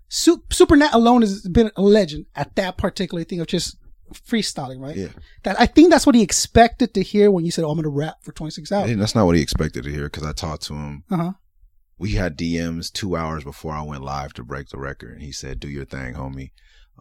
Su- 0.07 0.43
Supernat 0.49 0.93
alone 0.93 1.21
has 1.21 1.47
been 1.47 1.71
a 1.75 1.81
legend 1.81 2.25
at 2.35 2.55
that 2.55 2.77
particular 2.77 3.23
thing 3.23 3.39
of 3.39 3.47
just 3.47 3.77
freestyling, 4.13 4.79
right? 4.79 4.95
Yeah. 4.95 5.09
That 5.43 5.59
I 5.59 5.65
think 5.65 5.91
that's 5.91 6.05
what 6.05 6.15
he 6.15 6.21
expected 6.21 6.93
to 6.93 7.01
hear 7.01 7.31
when 7.31 7.45
you 7.45 7.51
said, 7.51 7.63
"Oh, 7.63 7.69
I'm 7.69 7.75
going 7.75 7.83
to 7.83 7.89
rap 7.89 8.17
for 8.21 8.31
26 8.31 8.71
hours." 8.71 8.95
That's 8.95 9.15
not 9.15 9.25
what 9.25 9.35
he 9.35 9.41
expected 9.41 9.83
to 9.83 9.91
hear 9.91 10.03
because 10.03 10.23
I 10.23 10.31
talked 10.31 10.63
to 10.63 10.73
him. 10.73 11.03
Uh 11.09 11.17
huh. 11.17 11.31
We 11.97 12.11
had 12.11 12.37
DMs 12.37 12.91
two 12.91 13.15
hours 13.15 13.43
before 13.43 13.73
I 13.73 13.81
went 13.81 14.03
live 14.03 14.33
to 14.33 14.43
break 14.43 14.69
the 14.69 14.77
record, 14.77 15.13
and 15.13 15.21
he 15.21 15.31
said, 15.31 15.59
"Do 15.59 15.69
your 15.69 15.85
thing, 15.85 16.15
homie." 16.15 16.51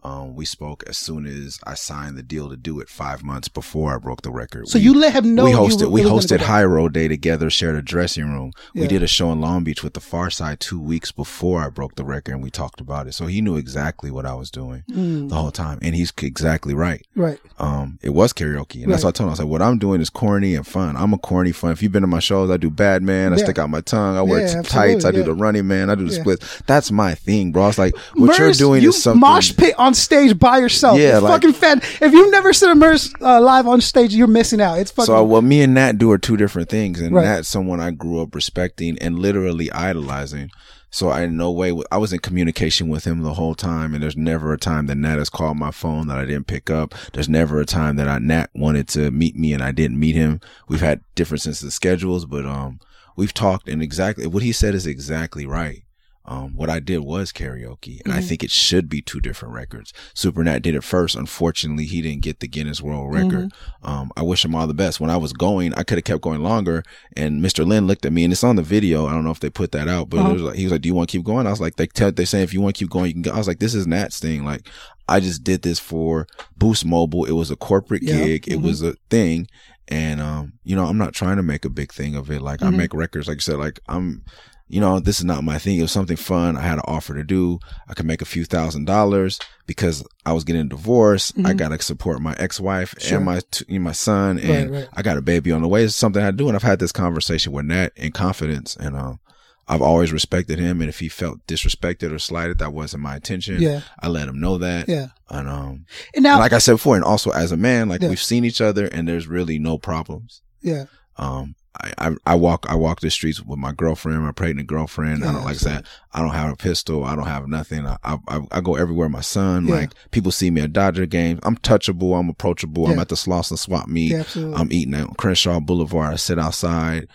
Um, 0.03 0.35
we 0.35 0.45
spoke 0.45 0.83
as 0.87 0.97
soon 0.99 1.25
as 1.25 1.59
I 1.65 1.73
signed 1.73 2.15
the 2.15 2.21
deal 2.21 2.49
to 2.49 2.55
do 2.57 2.79
it 2.79 2.89
five 2.89 3.23
months 3.23 3.47
before 3.47 3.95
I 3.95 3.97
broke 3.97 4.21
the 4.21 4.31
record. 4.31 4.67
So 4.67 4.77
We- 4.77 4.83
you 4.85 4.93
let 4.93 5.13
him 5.13 5.33
know 5.33 5.45
we 5.45 5.51
hosted 5.51 5.83
were 5.85 5.89
we 5.89 6.01
hosted 6.03 6.41
High 6.41 6.63
Road 6.65 6.93
Day 6.93 7.07
together, 7.07 7.49
shared 7.49 7.75
a 7.75 7.81
dressing 7.81 8.25
room. 8.31 8.51
Yeah. 8.75 8.83
We 8.83 8.87
did 8.87 9.01
a 9.01 9.07
show 9.07 9.31
in 9.31 9.41
Long 9.41 9.63
Beach 9.63 9.83
with 9.83 9.93
the 9.95 9.99
Pharcyde 9.99 10.59
two 10.59 10.79
weeks 10.79 11.11
before 11.11 11.61
I 11.63 11.69
broke 11.69 11.95
the 11.95 12.05
record, 12.05 12.33
and 12.33 12.43
we 12.43 12.51
talked 12.51 12.79
about 12.81 13.07
it. 13.07 13.13
So 13.15 13.25
he 13.25 13.41
knew 13.41 13.55
exactly 13.55 14.11
what 14.11 14.25
I 14.27 14.35
was 14.35 14.51
doing 14.51 14.83
Mm, 14.91 15.29
the 15.29 15.35
whole 15.35 15.51
time, 15.51 15.79
and 15.81 15.95
he's 15.95 16.13
exactly 16.21 16.75
right. 16.75 17.03
right. 17.15 17.39
Um, 17.57 17.97
it 18.03 18.13
was 18.13 18.31
karaoke, 18.31 18.83
and 18.83 18.91
that's 18.91 19.03
Right. 19.03 19.07
what 19.07 19.15
I 19.15 19.17
told 19.17 19.27
him. 19.29 19.33
I 19.33 19.37
said, 19.37 19.45
"What 19.47 19.61
I'm 19.63 19.79
doing 19.79 20.01
is 20.01 20.11
corny 20.11 20.53
and 20.53 20.67
fun. 20.67 20.95
I'm 20.97 21.13
a 21.13 21.17
corny 21.17 21.51
fun. 21.51 21.71
If 21.71 21.81
you've 21.81 21.91
been 21.91 22.01
to 22.01 22.07
my 22.07 22.19
shows, 22.19 22.51
I 22.51 22.57
do 22.57 22.69
bad 22.69 23.01
man. 23.01 23.33
I 23.33 23.37
Yeah. 23.37 23.43
stick 23.45 23.57
out 23.57 23.71
my 23.71 23.81
tongue. 23.81 24.17
I 24.17 24.21
wear 24.21 24.41
Yeah, 24.45 24.61
tights. 24.61 25.03
I 25.03 25.11
do 25.11 25.23
the 25.23 25.33
running 25.33 25.65
man. 25.65 25.89
I 25.89 25.95
do 25.95 26.05
the 26.07 26.13
splits. 26.13 26.45
That's 26.67 26.91
my 26.91 27.15
thing, 27.15 27.51
bro. 27.51 27.69
It's 27.69 27.79
like 27.79 27.95
what 28.15 28.37
you're 28.37 28.51
doing 28.51 28.83
you 28.83 28.89
is 28.89 29.01
something. 29.01 29.19
mosh 29.21 29.55
pit 29.55 29.73
on 29.85 29.93
stage 29.93 30.37
by 30.39 30.57
yourself. 30.57 30.99
Yeah, 30.99 31.13
It's 31.15 31.21
like- 31.21 31.41
fucking 31.41 31.53
fan. 31.53 31.79
If 32.01 32.11
you've 32.13 32.31
never 32.31 32.53
seen 32.53 32.69
a 32.71 32.75
Murs 32.75 33.13
uh, 33.21 33.39
live 33.41 33.67
on 33.67 33.81
stage, 33.81 34.13
you're 34.15 34.27
missing 34.27 34.61
out. 34.61 34.79
It's 34.79 34.91
fucking. 34.91 35.05
So 35.05 35.23
what 35.23 35.43
me 35.43 35.61
and 35.61 35.73
Nat 35.73 35.97
do 35.97 36.11
are 36.11 36.17
two 36.17 36.37
different 36.37 36.69
things, 36.69 36.99
and 37.01 37.13
Right. 37.15 37.25
Nat's 37.25 37.47
someone 37.47 37.79
I 37.79 37.91
grew 37.91 38.21
up 38.21 38.33
respecting 38.35 38.97
and 38.99 39.19
literally 39.19 39.71
idolizing. 39.71 40.49
So 40.91 41.09
I 41.09 41.23
in 41.23 41.35
no 41.35 41.51
way 41.51 41.77
I 41.91 41.97
was 41.97 42.13
in 42.13 42.19
communication 42.19 42.87
with 42.87 43.03
him 43.05 43.21
the 43.21 43.33
whole 43.33 43.53
time, 43.53 43.93
and 43.93 44.01
there's 44.01 44.15
never 44.15 44.53
a 44.53 44.57
time 44.57 44.85
that 44.85 44.95
Nat 44.95 45.17
has 45.17 45.29
called 45.29 45.57
my 45.57 45.71
phone 45.71 46.07
that 46.07 46.17
I 46.17 46.23
didn't 46.25 46.47
pick 46.47 46.69
up. 46.69 46.93
There's 47.11 47.27
never 47.27 47.59
a 47.59 47.65
time 47.65 47.97
that 47.97 48.07
I 48.07 48.17
Nat 48.19 48.49
wanted 48.55 48.87
to 48.89 49.11
meet 49.11 49.35
me 49.35 49.51
and 49.51 49.61
I 49.61 49.71
didn't 49.73 49.99
meet 49.99 50.15
him. 50.15 50.39
We've 50.69 50.79
had 50.79 51.01
differences 51.13 51.61
in 51.61 51.69
schedules, 51.71 52.23
but 52.25 52.45
um, 52.45 52.79
we've 53.17 53.33
talked 53.33 53.67
and 53.67 53.81
exactly 53.81 54.25
what 54.25 54.41
he 54.43 54.53
said 54.53 54.73
is 54.73 54.87
exactly 54.87 55.45
right. 55.45 55.83
Um, 56.27 56.55
what 56.55 56.71
I 56.71 56.79
did 56.79 56.99
was 56.99 57.31
karaoke, 57.31 58.01
and 58.03 58.11
I 58.11 58.17
Mm-hmm. 58.17 58.27
think 58.27 58.43
it 58.43 58.49
should 58.51 58.89
be 58.89 59.01
two 59.01 59.19
different 59.21 59.53
records. 59.53 59.93
Super 60.15 60.43
Nat 60.43 60.59
did 60.63 60.73
it 60.73 60.83
first. 60.83 61.15
Unfortunately, 61.15 61.85
he 61.85 62.01
didn't 62.01 62.23
get 62.23 62.39
the 62.39 62.47
Guinness 62.47 62.81
World 62.81 63.13
Record. 63.13 63.51
Mm-hmm. 63.51 63.87
Um, 63.87 64.11
I 64.17 64.23
wish 64.23 64.43
him 64.43 64.55
all 64.55 64.65
the 64.65 64.73
best. 64.73 64.99
When 64.99 65.11
I 65.11 65.17
was 65.17 65.33
going, 65.33 65.73
I 65.75 65.83
could 65.83 65.99
have 65.99 66.05
kept 66.05 66.21
going 66.23 66.41
longer. 66.41 66.83
And 67.15 67.43
Mr. 67.43 67.65
Lin 67.65 67.85
looked 67.85 68.05
at 68.07 68.11
me, 68.13 68.23
and 68.23 68.33
it's 68.33 68.43
on 68.43 68.55
the 68.55 68.63
video. 68.63 69.05
I 69.05 69.13
don't 69.13 69.23
know 69.23 69.29
if 69.31 69.39
they 69.39 69.49
put 69.51 69.71
that 69.73 69.87
out, 69.87 70.09
but 70.09 70.21
Uh-huh. 70.21 70.29
it 70.29 70.33
was 70.33 70.41
like 70.41 70.55
he 70.55 70.63
was 70.63 70.71
like, 70.71 70.81
"Do 70.81 70.87
you 70.89 70.95
want 70.95 71.09
to 71.09 71.17
keep 71.17 71.25
going?" 71.25 71.45
I 71.45 71.51
was 71.51 71.61
like, 71.61 71.75
"They 71.75 71.85
tell 71.87 72.11
they 72.11 72.25
say 72.25 72.41
if 72.41 72.53
you 72.53 72.61
want 72.61 72.75
to 72.75 72.79
keep 72.83 72.89
going, 72.89 73.07
you 73.07 73.13
can 73.13 73.21
go." 73.21 73.31
I 73.31 73.37
was 73.37 73.47
like, 73.47 73.59
"This 73.59 73.75
is 73.75 73.85
Nat's 73.85 74.19
thing." 74.19 74.43
Like, 74.45 74.67
I 75.07 75.19
just 75.19 75.43
did 75.43 75.61
this 75.61 75.77
for 75.79 76.25
Boost 76.57 76.85
Mobile. 76.85 77.25
It 77.25 77.33
was 77.33 77.51
a 77.51 77.55
corporate 77.55 78.01
Yeah. 78.01 78.17
gig. 78.25 78.47
It 78.47 78.57
Mhm. 78.57 78.63
was 78.63 78.81
a 78.81 78.95
thing. 79.11 79.47
And, 79.87 80.19
um, 80.19 80.53
you 80.63 80.75
know, 80.75 80.85
I'm 80.87 80.97
not 80.97 81.13
trying 81.13 81.37
to 81.37 81.43
make 81.43 81.63
a 81.63 81.69
big 81.69 81.93
thing 81.93 82.15
of 82.15 82.31
it. 82.31 82.41
Like 82.41 82.63
I 82.63 82.71
Mhm. 82.71 82.77
make 82.77 82.93
records, 82.95 83.27
like 83.27 83.37
you 83.37 83.41
said, 83.41 83.57
like 83.57 83.79
I'm, 83.87 84.23
you 84.67 84.81
know, 84.81 84.99
this 84.99 85.19
is 85.19 85.25
not 85.25 85.43
my 85.43 85.57
thing. 85.59 85.77
It 85.77 85.83
was 85.83 85.91
something 85.91 86.17
fun. 86.17 86.57
I 86.57 86.61
had 86.61 86.79
an 86.79 86.83
offer 86.85 87.13
to 87.13 87.23
do. 87.23 87.59
I 87.87 87.93
could 87.93 88.05
make 88.07 88.21
a 88.21 88.25
few 88.25 88.45
thousand 88.45 88.85
dollars 88.85 89.39
because 89.67 90.03
I 90.25 90.33
was 90.33 90.43
getting 90.43 90.63
a 90.63 90.69
divorce. 90.69 91.31
I 91.37 91.53
Mhm. 91.53 91.57
got 91.57 91.69
to 91.69 91.81
support 91.81 92.21
my 92.21 92.35
ex-wife 92.37 92.95
Sure. 92.97 93.17
and 93.17 93.25
my, 93.25 93.41
t- 93.51 93.77
my 93.79 93.91
son 93.91 94.39
and 94.39 94.71
right. 94.71 94.87
I 94.93 95.01
got 95.03 95.17
a 95.17 95.21
baby 95.21 95.51
on 95.51 95.61
the 95.61 95.67
way. 95.67 95.83
It's 95.83 95.95
something 95.95 96.21
I 96.23 96.31
do. 96.31 96.47
And 96.47 96.55
I've 96.55 96.63
had 96.63 96.79
this 96.79 96.91
conversation 96.91 97.51
with 97.51 97.65
Nat 97.65 97.89
in 97.95 98.11
confidence 98.11 98.75
and, 98.75 98.95
um, 98.95 99.19
I've 99.67 99.81
always 99.81 100.11
respected 100.13 100.59
him. 100.59 100.79
And 100.81 100.89
if 100.89 100.99
he 100.99 101.09
felt 101.09 101.45
disrespected 101.47 102.11
or 102.11 102.19
slighted, 102.19 102.59
that 102.59 102.71
wasn't 102.73 103.01
my 103.01 103.15
intention. 103.15 103.59
Yeah. 103.59 103.81
I 103.99 104.09
let 104.09 104.27
him 104.27 104.39
know 104.39 104.59
that. 104.59 104.87
Yeah. 104.87 105.07
And, 105.29 105.47
um, 105.49 105.85
And 106.13 106.21
now, 106.23 106.33
and 106.33 106.39
like 106.41 106.53
I 106.53 106.59
said 106.59 106.73
before, 106.73 106.95
and 106.95 107.03
also 107.03 107.31
as 107.31 107.51
a 107.51 107.57
man, 107.57 107.89
like 107.89 108.01
Yeah. 108.03 108.09
we've 108.09 108.21
seen 108.21 108.45
each 108.45 108.61
other 108.61 108.85
and 108.85 109.07
there's 109.07 109.27
really 109.27 109.57
no 109.59 109.77
problems. 109.79 110.41
yeah. 110.61 110.85
Um, 111.17 111.55
I, 111.81 111.93
I, 111.97 112.15
I 112.25 112.35
walk, 112.35 112.65
I 112.69 112.75
walk 112.75 113.01
the 113.01 113.09
streets 113.09 113.41
with 113.41 113.59
my 113.59 113.71
girlfriend, 113.71 114.21
my 114.23 114.31
pregnant 114.31 114.67
girlfriend. 114.67 115.23
I 115.23 115.27
Yeah, 115.27 115.33
don't 115.33 115.43
like 115.43 115.55
I 115.55 115.57
said, 115.57 115.85
I 116.13 116.21
don't 116.21 116.31
have 116.33 116.51
a 116.53 116.55
pistol. 116.55 117.03
I 117.03 117.15
don't 117.15 117.27
have 117.27 117.47
nothing. 117.47 117.85
I, 117.85 117.97
I, 118.03 118.39
I 118.51 118.61
go 118.61 118.75
everywhere. 118.75 119.09
My 119.09 119.21
son, 119.21 119.67
Yeah. 119.67 119.75
like 119.75 119.91
people 120.11 120.31
see 120.31 120.49
me 120.51 120.61
at 120.61 120.73
Dodger 120.73 121.05
games. 121.05 121.39
I'm 121.43 121.57
touchable. 121.57 122.17
I'm 122.19 122.29
approachable. 122.29 122.87
I'm 122.87 122.99
at 122.99 123.09
the 123.09 123.15
Slauson 123.15 123.57
swap 123.57 123.87
meet. 123.87 124.11
Yeah. 124.11 124.23
I'm 124.55 124.71
eating 124.71 124.93
at 124.93 125.17
Crenshaw 125.17 125.59
Boulevard. 125.59 126.13
I 126.13 126.15
sit 126.15 126.39
outside, 126.39 127.07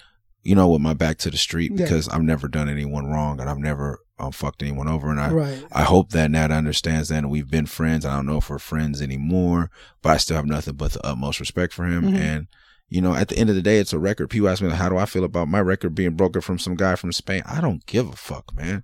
you 0.43 0.55
know, 0.55 0.69
with 0.69 0.83
my 0.83 0.95
back 0.95 1.19
to 1.19 1.31
the 1.31 1.37
street 1.39 1.73
Yeah. 1.75 1.85
because 1.85 2.09
I've 2.09 2.23
never 2.23 2.47
done 2.49 2.69
anyone 2.69 3.07
wrong 3.07 3.41
and 3.41 3.49
I've 3.49 3.59
never 3.59 4.01
um, 4.19 4.33
fucked 4.33 4.63
anyone 4.63 4.89
over. 4.89 5.11
And 5.11 5.19
I, 5.21 5.31
right. 5.31 5.65
I 5.73 5.85
hope 5.85 6.11
that 6.11 6.31
Nat 6.31 6.51
understands 6.51 7.09
that 7.09 7.19
and 7.19 7.31
we've 7.31 7.51
been 7.51 7.65
friends. 7.67 8.05
I 8.05 8.15
don't 8.17 8.27
know 8.27 8.37
if 8.37 8.51
we're 8.51 8.59
friends 8.59 9.01
anymore, 9.01 9.71
but 10.03 10.11
I 10.11 10.17
still 10.19 10.37
have 10.37 10.45
nothing 10.47 10.75
but 10.75 10.93
the 10.93 11.07
utmost 11.07 11.41
respect 11.41 11.73
for 11.73 11.87
him. 11.87 12.03
Mhm. 12.13 12.17
And, 12.17 12.47
you 12.91 13.01
know, 13.01 13.15
at 13.15 13.29
the 13.29 13.39
end 13.39 13.49
of 13.49 13.57
the 13.57 13.63
day, 13.63 13.79
it's 13.79 13.93
a 13.95 13.99
record. 13.99 14.29
People 14.29 14.49
ask 14.49 14.61
me, 14.61 14.69
how 14.71 14.89
do 14.91 14.99
I 14.99 15.07
feel 15.07 15.25
about 15.25 15.49
my 15.49 15.61
record 15.61 15.95
being 15.95 16.15
broken 16.17 16.43
from 16.43 16.59
some 16.59 16.75
guy 16.75 16.97
from 16.97 17.13
Spain? 17.13 17.43
I 17.47 17.61
don't 17.63 17.85
give 17.87 18.09
a 18.09 18.17
fuck, 18.17 18.55
man. 18.55 18.83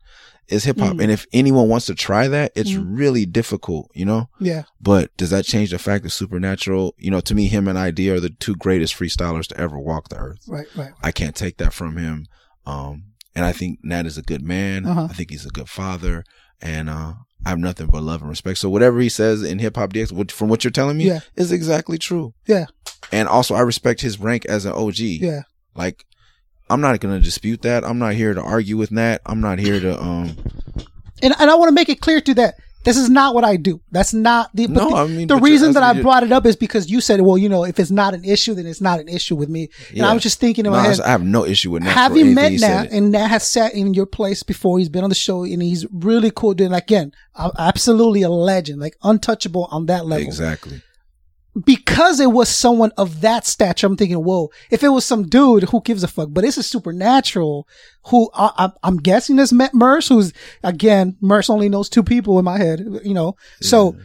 It's 0.49 0.65
hip 0.65 0.79
hop. 0.79 0.95
Mhm. 0.97 1.03
And 1.03 1.11
if 1.13 1.27
anyone 1.33 1.69
wants 1.69 1.87
to 1.87 1.95
try 1.97 2.29
that, 2.29 2.53
it's 2.55 2.71
Mhm. 2.71 2.97
really 2.97 3.27
difficult, 3.27 3.91
you 3.95 4.05
know? 4.05 4.29
Yeah. 4.39 4.63
But 4.81 5.11
does 5.17 5.31
that 5.31 5.45
change 5.45 5.73
the 5.73 5.79
fact 5.79 6.05
that 6.05 6.11
Supernatural, 6.11 6.95
you 6.99 7.11
know, 7.11 7.19
to 7.21 7.35
me, 7.35 7.49
him 7.49 7.67
and 7.67 7.77
ID 7.77 8.09
are 8.11 8.21
the 8.21 8.31
two 8.31 8.55
greatest 8.55 8.95
freestylers 8.97 9.49
to 9.49 9.59
ever 9.59 9.77
walk 9.79 10.09
the 10.09 10.17
earth. 10.19 10.39
Right. 10.47 10.67
Right. 10.77 10.93
I 11.03 11.11
can't 11.11 11.35
take 11.35 11.57
that 11.59 11.73
from 11.73 11.97
him. 11.97 12.27
Um, 12.65 13.07
and 13.35 13.45
I 13.45 13.51
think 13.51 13.81
Nat 13.83 14.07
is 14.07 14.17
a 14.19 14.23
good 14.23 14.43
man. 14.43 14.87
Uh-huh. 14.87 15.09
I 15.11 15.15
think 15.15 15.31
he's 15.31 15.47
a 15.47 15.51
good 15.51 15.69
father, 15.69 16.25
and 16.63 16.89
uh, 16.89 17.15
I 17.45 17.49
have 17.49 17.59
nothing 17.59 17.89
but 17.89 18.03
love 18.05 18.21
and 18.23 18.31
respect. 18.31 18.59
So 18.59 18.69
whatever 18.71 19.01
he 19.01 19.09
says 19.09 19.43
in 19.43 19.59
Hip 19.59 19.77
Hop 19.77 19.93
DX, 19.93 20.31
from 20.31 20.49
what 20.49 20.63
you're 20.65 20.71
telling 20.71 20.97
me, 20.97 21.07
Yeah. 21.07 21.21
is 21.35 21.51
exactly 21.53 21.99
true. 21.99 22.35
Yeah. 22.47 22.67
And 23.13 23.29
also, 23.29 23.55
I 23.55 23.61
respect 23.61 24.01
his 24.01 24.19
rank 24.19 24.47
as 24.47 24.65
an 24.65 24.73
OG. 24.73 24.99
Yeah. 24.99 25.43
Like, 25.75 26.05
I'm 26.69 26.81
not 26.81 26.99
gonna 27.01 27.21
dispute 27.21 27.63
that. 27.63 27.85
I'm 27.85 27.99
not 27.99 28.15
here 28.15 28.35
to 28.35 28.43
argue 28.43 28.77
with 28.77 28.91
Nat. 28.91 29.19
I'm 29.27 29.41
not 29.41 29.59
here 29.59 29.81
to 29.81 30.01
um. 30.01 30.37
And 31.23 31.35
and 31.39 31.51
I 31.51 31.55
want 31.55 31.69
to 31.69 31.75
make 31.75 31.89
it 31.89 32.01
clear 32.01 32.21
to 32.21 32.35
that 32.35 32.57
this 32.87 32.97
is 32.97 33.11
not 33.11 33.35
what 33.35 33.43
I 33.43 33.57
do. 33.57 33.81
That's 33.91 34.15
not 34.15 34.49
the. 34.55 34.69
No, 34.69 34.91
the, 34.91 34.97
I 34.97 35.07
mean, 35.09 35.27
the 35.27 35.37
reason 35.39 35.73
that 35.73 35.83
I 35.83 36.01
brought 36.01 36.23
it 36.23 36.31
up 36.31 36.47
is 36.47 36.55
because 36.55 36.89
you 36.89 37.01
said, 37.01 37.21
well, 37.21 37.37
you 37.37 37.49
know, 37.49 37.65
if 37.65 37.81
it's 37.81 37.91
not 37.91 38.15
an 38.15 38.25
issue, 38.25 38.55
then 38.55 38.65
it's 38.65 38.81
not 38.81 39.01
an 39.01 39.09
issue 39.09 39.35
with 39.35 39.49
me. 39.49 39.71
And 39.91 40.07
I 40.07 40.15
was 40.15 40.23
just 40.23 40.39
thinking 40.39 40.65
in 40.67 40.71
No, 40.71 40.79
my 40.79 40.85
head, 40.85 41.01
I 41.01 41.09
have 41.11 41.25
no 41.25 41.45
issue 41.45 41.73
with 41.73 41.83
Nat. 41.83 41.91
have 41.91 42.17
you 42.17 42.27
met 42.27 42.53
Nat? 42.53 42.93
And 42.93 43.11
Nat 43.11 43.27
has 43.27 43.51
sat 43.51 43.75
in 43.75 43.93
your 43.93 44.07
place 44.07 44.45
before. 44.45 44.79
He's 44.79 44.89
been 44.89 45.03
on 45.03 45.11
the 45.11 45.17
show, 45.17 45.43
and 45.43 45.61
he's 45.61 45.85
really 45.93 46.31
cool. 46.31 46.55
Doing 46.55 46.73
again, 46.73 47.11
absolutely 47.59 48.23
a 48.23 48.31
legend, 48.31 48.81
like 48.81 48.95
untouchable 49.03 49.67
on 49.73 49.87
that 49.87 50.07
level. 50.07 50.25
Exactly. 50.25 50.81
Because 51.65 52.21
it 52.21 52.31
was 52.33 52.49
someone 52.49 52.93
of 52.99 53.23
that 53.23 53.47
stature, 53.47 53.87
I'm 53.87 53.97
thinking, 53.97 54.19
whoa. 54.19 54.51
If 54.71 54.83
it 54.83 54.91
was 54.91 55.05
some 55.07 55.27
dude, 55.27 55.65
who 55.65 55.81
gives 55.81 56.03
a 56.03 56.09
fuck? 56.09 56.29
But 56.31 56.45
it's 56.45 56.59
a 56.59 56.63
supernatural. 56.63 57.67
Who 58.09 58.31
I, 58.35 58.51
I, 58.59 58.71
I'm 58.83 58.99
guessing 58.99 59.39
is 59.39 59.53
Matt 59.53 59.73
Murs, 59.75 60.09
who's 60.09 60.33
again, 60.63 61.17
Murs 61.21 61.49
only 61.49 61.69
knows 61.69 61.89
two 61.89 62.03
people 62.03 62.39
in 62.39 62.45
my 62.45 62.59
head, 62.59 62.81
you 63.05 63.15
know. 63.15 63.37
So 63.61 63.97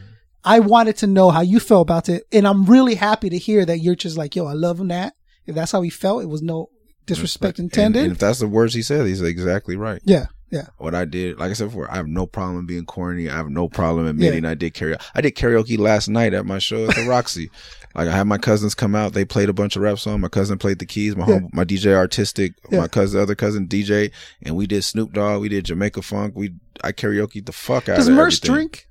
I 0.44 0.60
wanted 0.60 0.96
to 0.98 1.06
know 1.06 1.30
how 1.30 1.42
you 1.42 1.60
felt 1.60 1.82
about 1.82 2.08
it, 2.08 2.24
and 2.32 2.48
I'm 2.48 2.64
really 2.64 2.94
happy 2.94 3.28
to 3.30 3.38
hear 3.38 3.64
that 3.64 3.78
you're 3.78 3.94
just 3.94 4.16
like, 4.16 4.34
yo, 4.34 4.46
I 4.46 4.54
love 4.54 4.80
Nat. 4.80 5.10
If 5.46 5.54
that's 5.54 5.72
how 5.72 5.82
he 5.82 5.90
felt, 5.90 6.22
it 6.22 6.26
was 6.26 6.42
no 6.42 6.68
disrespect 7.06 7.58
And- 7.58 7.66
intended. 7.66 8.04
And, 8.04 8.12
if 8.12 8.18
that's 8.18 8.38
the 8.38 8.48
words 8.48 8.74
he 8.74 8.82
said, 8.82 9.06
he's 9.06 9.20
exactly 9.20 9.76
right. 9.76 10.00
yeah, 10.04 10.26
yeah, 10.52 10.66
what 10.78 10.94
I 10.94 11.04
did, 11.06 11.38
like 11.38 11.50
I 11.50 11.54
said 11.54 11.68
before, 11.68 11.90
I 11.90 11.96
have 11.96 12.06
no 12.06 12.26
problem 12.26 12.66
being 12.66 12.84
corny. 12.86 13.28
I 13.28 13.34
have 13.36 13.48
no 13.50 13.68
problem 13.68 14.06
admitting 14.06 14.44
I 14.44 14.54
did 14.54 14.74
karaoke. 14.74 15.02
I 15.14 15.20
did 15.22 15.34
karaoke 15.34 15.76
last 15.78 16.08
night 16.08 16.34
at 16.34 16.46
my 16.46 16.58
show 16.58 16.86
at 16.88 16.94
the 16.94 17.06
Roxy. 17.08 17.50
like 17.94 18.06
I 18.08 18.14
had 18.16 18.26
my 18.28 18.38
cousins 18.38 18.74
come 18.74 18.94
out. 18.94 19.12
They 19.14 19.24
played 19.24 19.48
a 19.48 19.52
bunch 19.52 19.74
of 19.76 19.82
rap 19.82 19.98
songs. 19.98 20.20
My 20.20 20.28
cousin 20.28 20.58
played 20.58 20.78
the 20.78 20.86
keys. 20.86 21.16
My 21.16 21.26
Yeah. 21.26 21.40
home, 21.40 21.50
my 21.52 21.64
DJ 21.64 21.94
artistic, 21.94 22.52
Yeah. 22.70 22.80
my 22.80 22.88
cousin, 22.88 23.20
other 23.20 23.34
cousin 23.34 23.66
DJ, 23.66 24.12
and 24.42 24.54
we 24.54 24.66
did 24.66 24.84
Snoop 24.84 25.12
Dogg. 25.14 25.40
We 25.40 25.48
did 25.48 25.64
Jamaica 25.64 26.02
Funk. 26.02 26.34
We 26.36 26.52
I 26.84 26.92
karaoke 26.92 27.44
the 27.44 27.52
fuck 27.52 27.88
out 27.88 27.96
Does 27.96 28.08
of 28.08 28.14
Murs 28.14 28.38
everything. 28.38 28.54
drink? 28.54 28.86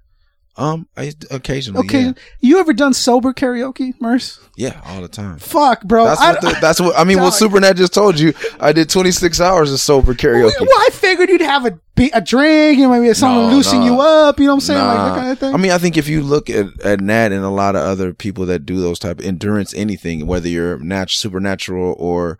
Um, 0.61 0.87
I 0.95 1.11
occasionally. 1.31 1.79
Okay, 1.85 2.01
Yeah. 2.01 2.11
you 2.39 2.59
ever 2.59 2.71
done 2.73 2.93
sober 2.93 3.33
karaoke, 3.33 3.93
Murs? 3.99 4.39
yeah, 4.55 4.79
all 4.85 5.01
the 5.01 5.07
time. 5.07 5.39
Fuck, 5.39 5.83
bro. 5.85 6.05
That's 6.05 6.21
I- 6.21 6.31
what. 6.33 6.41
The, 6.41 6.57
that's 6.61 6.79
what. 6.79 6.97
I 6.97 7.03
mean, 7.03 7.19
what 7.19 7.33
Supernat 7.33 7.75
just 7.77 7.93
told 7.93 8.19
you. 8.19 8.33
I 8.59 8.71
did 8.71 8.89
26 8.89 9.41
hours 9.41 9.71
of 9.73 9.79
sober 9.79 10.13
karaoke. 10.13 10.51
Well, 10.59 10.69
I 10.69 10.89
figured 10.91 11.29
you'd 11.29 11.41
have 11.41 11.65
a 11.65 11.79
a 12.13 12.21
drink 12.21 12.79
and 12.79 12.89
maybe 12.91 13.13
someone 13.13 13.49
No, 13.49 13.55
loosen 13.55 13.79
no. 13.81 13.85
you 13.85 14.01
up. 14.01 14.39
You 14.39 14.45
know 14.45 14.53
what 14.53 14.55
I'm 14.55 14.59
saying? 14.61 14.79
Like 14.79 14.97
that 14.97 15.07
Nah. 15.09 15.15
kind 15.15 15.31
of 15.31 15.39
thing. 15.39 15.53
I 15.53 15.57
mean, 15.57 15.71
I 15.71 15.77
think 15.77 15.97
if 15.97 16.07
you 16.07 16.21
look 16.23 16.49
at, 16.49 16.65
at 16.81 16.99
Nat 16.99 17.31
and 17.31 17.43
a 17.45 17.49
lot 17.49 17.75
of 17.75 17.83
other 17.83 18.11
people 18.13 18.45
that 18.47 18.65
do 18.65 18.79
those 18.81 18.97
type 18.97 19.19
of 19.19 19.25
endurance, 19.25 19.71
anything, 19.75 20.25
whether 20.25 20.47
you're 20.49 20.79
nat- 20.79 21.11
supernatural 21.11 21.95
or 21.99 22.39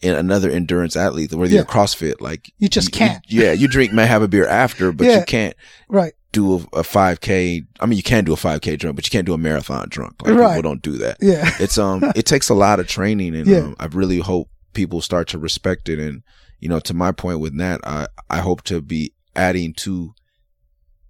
in 0.00 0.14
another 0.14 0.48
endurance 0.50 0.94
athlete, 0.96 1.32
whether 1.34 1.52
you're 1.52 1.64
CrossFit, 1.64 2.20
like 2.20 2.52
You 2.58 2.68
just 2.68 2.92
can't. 2.92 3.24
yeah, 3.28 3.50
you 3.52 3.66
drink, 3.68 3.92
may 3.92 4.06
have 4.06 4.22
a 4.22 4.28
beer 4.28 4.46
after, 4.46 4.92
but 4.92 5.06
Yeah. 5.06 5.18
you 5.18 5.24
can't 5.24 5.54
right. 5.88 6.12
Do 6.32 6.54
a, 6.54 6.56
a 6.78 6.82
5K. 6.82 7.66
I 7.80 7.86
mean, 7.86 7.96
you 7.96 8.02
can 8.02 8.24
do 8.24 8.32
a 8.32 8.36
5K 8.36 8.78
drunk, 8.78 8.96
but 8.96 9.04
you 9.06 9.10
can't 9.10 9.26
do 9.26 9.34
a 9.34 9.38
marathon 9.38 9.88
drunk. 9.88 10.22
Like 10.22 10.34
Right. 10.36 10.56
people 10.56 10.62
don't 10.70 10.82
do 10.82 10.92
that. 10.98 11.16
Yeah. 11.20 11.50
It's 11.60 11.76
um, 11.78 12.04
it 12.14 12.24
takes 12.26 12.48
a 12.48 12.54
lot 12.54 12.78
of 12.80 12.86
training, 12.86 13.34
and 13.34 13.46
Yeah. 13.46 13.58
um, 13.58 13.76
I 13.80 13.86
really 13.86 14.18
hope 14.20 14.48
people 14.72 15.00
start 15.00 15.28
to 15.28 15.38
respect 15.38 15.88
it. 15.88 15.98
And 15.98 16.22
you 16.60 16.68
know, 16.68 16.78
to 16.80 16.94
my 16.94 17.10
point 17.12 17.40
with 17.40 17.52
Nat, 17.54 17.78
I 17.84 18.06
I 18.28 18.38
hope 18.40 18.62
to 18.64 18.80
be 18.80 19.12
adding 19.34 19.72
to 19.74 20.12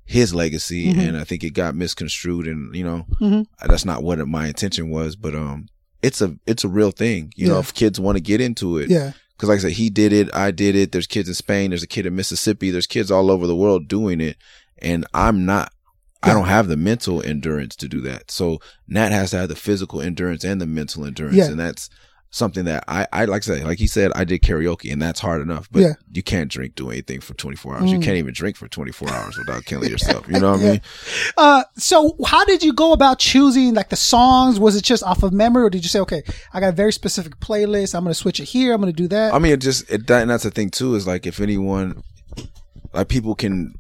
his 0.05 0.35
legacy, 0.35 0.93
Mhm. 0.93 0.99
and 1.09 1.17
I 1.17 1.25
think 1.25 1.45
it 1.45 1.51
got 1.51 1.75
misconstrued, 1.77 2.47
and 2.47 2.75
you 2.75 2.83
know, 2.85 3.07
Mhm. 3.21 3.47
that's 3.67 3.85
not 3.85 4.03
what 4.03 4.19
my 4.27 4.49
intention 4.49 4.91
was. 4.91 5.17
But 5.17 5.35
um, 5.35 5.67
it's 6.03 6.21
a 6.21 6.37
it's 6.47 6.65
a 6.65 6.69
real 6.69 6.91
thing. 6.91 7.33
You 7.37 7.49
know, 7.49 7.59
if 7.59 7.73
kids 7.75 8.01
want 8.01 8.17
to 8.17 8.21
get 8.23 8.41
into 8.41 8.79
it, 8.79 8.91
Yeah. 8.91 9.13
because 9.37 9.49
like 9.49 9.59
I 9.59 9.63
said, 9.63 9.73
he 9.73 9.89
did 9.91 10.13
it, 10.13 10.29
I 10.35 10.51
did 10.51 10.75
it. 10.75 10.91
There's 10.93 11.07
kids 11.07 11.29
in 11.29 11.35
Spain, 11.35 11.71
there's 11.71 11.83
a 11.85 11.87
kid 11.87 12.07
in 12.07 12.17
Mississippi, 12.17 12.71
there's 12.71 12.87
kids 12.89 13.11
all 13.11 13.31
over 13.31 13.47
the 13.47 13.55
world 13.57 13.87
doing 13.87 14.21
it, 14.21 14.37
and 14.83 15.07
I'm 15.15 15.45
not. 15.45 15.73
I 16.23 16.35
don't 16.35 16.49
have 16.49 16.69
the 16.69 16.77
mental 16.77 17.23
endurance 17.23 17.75
to 17.77 17.89
do 17.89 18.03
that. 18.03 18.31
So 18.31 18.59
Nat 18.87 19.11
has 19.11 19.31
to 19.31 19.39
have 19.39 19.49
the 19.49 19.57
physical 19.57 20.03
endurance 20.03 20.45
and 20.45 20.61
the 20.61 20.67
mental 20.67 21.07
endurance, 21.07 21.37
Yeah. 21.37 21.47
and 21.47 21.59
that's 21.59 21.89
something 22.33 22.67
that 22.67 22.85
I, 22.87 23.09
I 23.13 23.25
like 23.25 23.41
to 23.43 23.57
say, 23.57 23.65
like 23.65 23.79
he 23.79 23.87
said, 23.87 24.13
I 24.15 24.25
did 24.25 24.43
karaoke, 24.43 24.93
and 24.93 25.01
that's 25.01 25.19
hard 25.19 25.41
enough. 25.41 25.67
But 25.73 25.81
Yeah. 25.81 25.93
you 26.13 26.23
can't 26.23 26.49
drink, 26.51 26.75
do 26.75 26.91
anything 26.91 27.21
for 27.21 27.33
24 27.35 27.79
hours. 27.79 27.91
You 27.91 27.99
Mm. 27.99 28.03
can't 28.05 28.19
even 28.19 28.35
drink 28.35 28.57
for 28.57 28.69
24 28.69 29.09
hours 29.11 29.37
without 29.39 29.65
killing 29.65 29.89
yourself. 29.95 30.29
You 30.29 30.39
know 30.39 30.53
what 30.53 30.61
Yeah. 30.61 30.67
I 30.69 30.71
mean? 30.73 30.81
Uh, 31.39 31.65
so 31.79 32.15
how 32.27 32.45
did 32.45 32.63
you 32.63 32.75
go 32.75 32.93
about 32.93 33.19
choosing 33.19 33.73
like 33.75 33.89
the 33.89 33.97
songs? 33.97 34.61
Was 34.61 34.77
it 34.77 34.85
just 34.85 35.03
off 35.03 35.23
of 35.23 35.33
memory, 35.33 35.65
or 35.65 35.71
did 35.71 35.83
you 35.85 35.89
say, 35.89 36.01
okay, 36.01 36.23
I 36.53 36.61
got 36.61 36.69
a 36.69 36.77
very 36.77 36.93
specific 36.93 37.41
playlist. 37.41 37.95
I'm 37.95 38.05
going 38.05 38.13
to 38.13 38.21
switch 38.21 38.39
it 38.41 38.45
here. 38.45 38.75
I'm 38.75 38.81
going 38.83 38.93
to 38.93 38.97
do 39.03 39.09
that. 39.09 39.33
I 39.35 39.39
mean, 39.41 39.53
it 39.53 39.61
just 39.61 39.91
it, 39.91 40.07
that, 40.09 40.21
and 40.21 40.31
that's 40.31 40.45
the 40.45 40.51
thing 40.51 40.69
too 40.71 40.95
is 40.97 41.07
like 41.07 41.27
if 41.27 41.41
anyone, 41.41 42.03
like 42.93 43.09
people 43.09 43.35
can, 43.35 43.75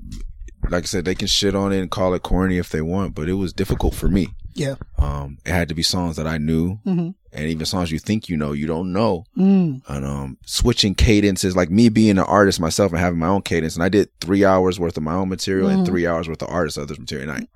like 0.68 0.84
I 0.84 0.86
said, 0.86 1.04
they 1.04 1.14
can 1.14 1.26
shit 1.28 1.54
on 1.54 1.72
it 1.72 1.80
and 1.80 1.90
call 1.90 2.14
it 2.14 2.22
corny 2.22 2.58
if 2.58 2.68
they 2.70 2.82
want, 2.82 3.14
but 3.14 3.28
it 3.28 3.34
was 3.34 3.52
difficult 3.52 3.94
for 3.94 4.08
me. 4.08 4.28
yeah. 4.54 4.74
Um, 4.98 5.38
it 5.46 5.52
had 5.52 5.68
to 5.68 5.74
be 5.74 5.82
songs 5.82 6.16
that 6.16 6.26
I 6.26 6.36
knew, 6.36 6.78
Mhm. 6.86 7.14
and 7.32 7.46
even 7.46 7.64
songs 7.64 7.90
you 7.92 7.98
think 8.00 8.28
you 8.28 8.36
know, 8.36 8.52
you 8.52 8.66
don't 8.66 8.92
know. 8.92 9.24
Mm. 9.38 9.80
And 9.88 10.04
um, 10.04 10.38
switching 10.44 10.94
cadences, 10.94 11.54
like 11.56 11.70
me 11.70 11.88
being 11.88 12.18
an 12.18 12.18
artist 12.18 12.60
myself 12.60 12.90
and 12.90 13.00
having 13.00 13.18
my 13.20 13.28
own 13.28 13.42
cadence, 13.42 13.74
and 13.76 13.82
I 13.84 13.88
did 13.88 14.08
three 14.20 14.44
hours 14.44 14.78
worth 14.80 14.96
of 14.96 15.02
my 15.04 15.14
own 15.14 15.28
material 15.28 15.68
Mhm. 15.70 15.74
and 15.74 15.86
three 15.86 16.06
hours 16.06 16.28
worth 16.28 16.42
of 16.42 16.48
artist 16.50 16.76
others 16.78 16.98
material, 16.98 17.30
and 17.30 17.44
I, 17.44 17.48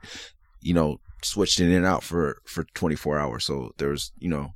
you 0.62 0.72
know, 0.72 0.98
switched 1.22 1.58
it 1.60 1.66
in 1.66 1.72
and 1.72 1.84
out 1.86 2.02
for 2.04 2.38
for 2.46 2.64
24 2.74 3.18
hours. 3.18 3.44
So 3.44 3.72
there's, 3.78 4.12
you 4.18 4.28
know, 4.30 4.52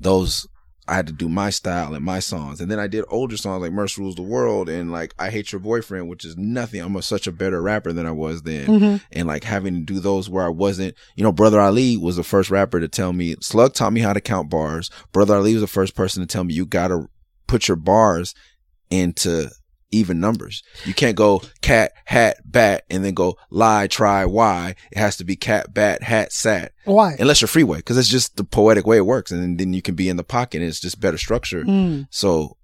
those 0.00 0.46
I 0.92 0.94
had 0.94 1.06
to 1.06 1.12
do 1.14 1.26
my 1.26 1.48
style 1.48 1.94
and 1.94 2.04
my 2.04 2.18
songs. 2.18 2.60
And 2.60 2.70
then 2.70 2.78
I 2.78 2.86
did 2.86 3.06
older 3.08 3.38
songs 3.38 3.62
like 3.62 3.72
Murs 3.72 3.96
Rules 3.96 4.14
the 4.14 4.20
World 4.20 4.68
and 4.68 4.92
like 4.92 5.14
I 5.18 5.30
Hate 5.30 5.50
Your 5.50 5.58
Boyfriend, 5.60 6.06
which 6.06 6.22
is 6.22 6.36
nothing. 6.36 6.82
I'm 6.82 6.94
a, 6.96 7.00
such 7.00 7.26
a 7.26 7.32
better 7.32 7.62
rapper 7.62 7.94
than 7.94 8.04
I 8.04 8.10
was 8.10 8.42
then. 8.42 8.66
Mhm. 8.66 9.00
And 9.10 9.26
like 9.26 9.44
having 9.44 9.72
to 9.74 9.80
do 9.94 10.00
those 10.00 10.28
where 10.28 10.44
I 10.44 10.50
wasn't, 10.50 10.94
you 11.16 11.24
know, 11.24 11.32
Brother 11.32 11.60
Ali 11.62 11.96
was 11.96 12.16
the 12.16 12.22
first 12.22 12.50
rapper 12.50 12.78
to 12.78 12.88
tell 12.88 13.14
me, 13.14 13.36
Slug 13.40 13.72
taught 13.72 13.94
me 13.94 14.02
how 14.02 14.12
to 14.12 14.20
count 14.20 14.50
bars. 14.50 14.90
Brother 15.12 15.36
Ali 15.36 15.54
was 15.54 15.62
the 15.62 15.66
first 15.66 15.94
person 15.94 16.20
to 16.20 16.26
tell 16.26 16.44
me 16.44 16.52
you 16.52 16.66
gotta 16.66 17.06
put 17.46 17.68
your 17.68 17.78
bars 17.78 18.34
into 18.90 19.48
even 19.92 20.18
numbers. 20.20 20.62
You 20.84 20.94
can't 20.94 21.16
go 21.16 21.42
cat, 21.60 21.92
hat, 22.06 22.38
bat, 22.44 22.84
and 22.90 23.04
then 23.04 23.14
go 23.14 23.36
lie, 23.50 23.86
try, 23.86 24.24
why. 24.24 24.74
It 24.90 24.98
has 24.98 25.16
to 25.18 25.24
be 25.24 25.36
cat, 25.36 25.72
bat, 25.74 26.02
hat, 26.02 26.32
sat 26.32 26.72
Why? 26.84 27.14
unless 27.20 27.40
you're 27.40 27.48
freeway 27.48 27.76
because 27.78 27.98
it's 27.98 28.08
just 28.08 28.36
the 28.36 28.44
poetic 28.44 28.86
way 28.86 28.96
it 28.96 29.06
works 29.06 29.30
and 29.30 29.58
then, 29.60 29.72
you 29.72 29.82
can 29.82 29.94
be 29.94 30.08
in 30.08 30.16
the 30.16 30.24
pocket 30.24 30.60
and 30.62 30.68
it's 30.68 30.80
just 30.80 31.00
better 31.00 31.18
structure 31.18 31.62
Mm. 31.64 32.06
so 32.10 32.56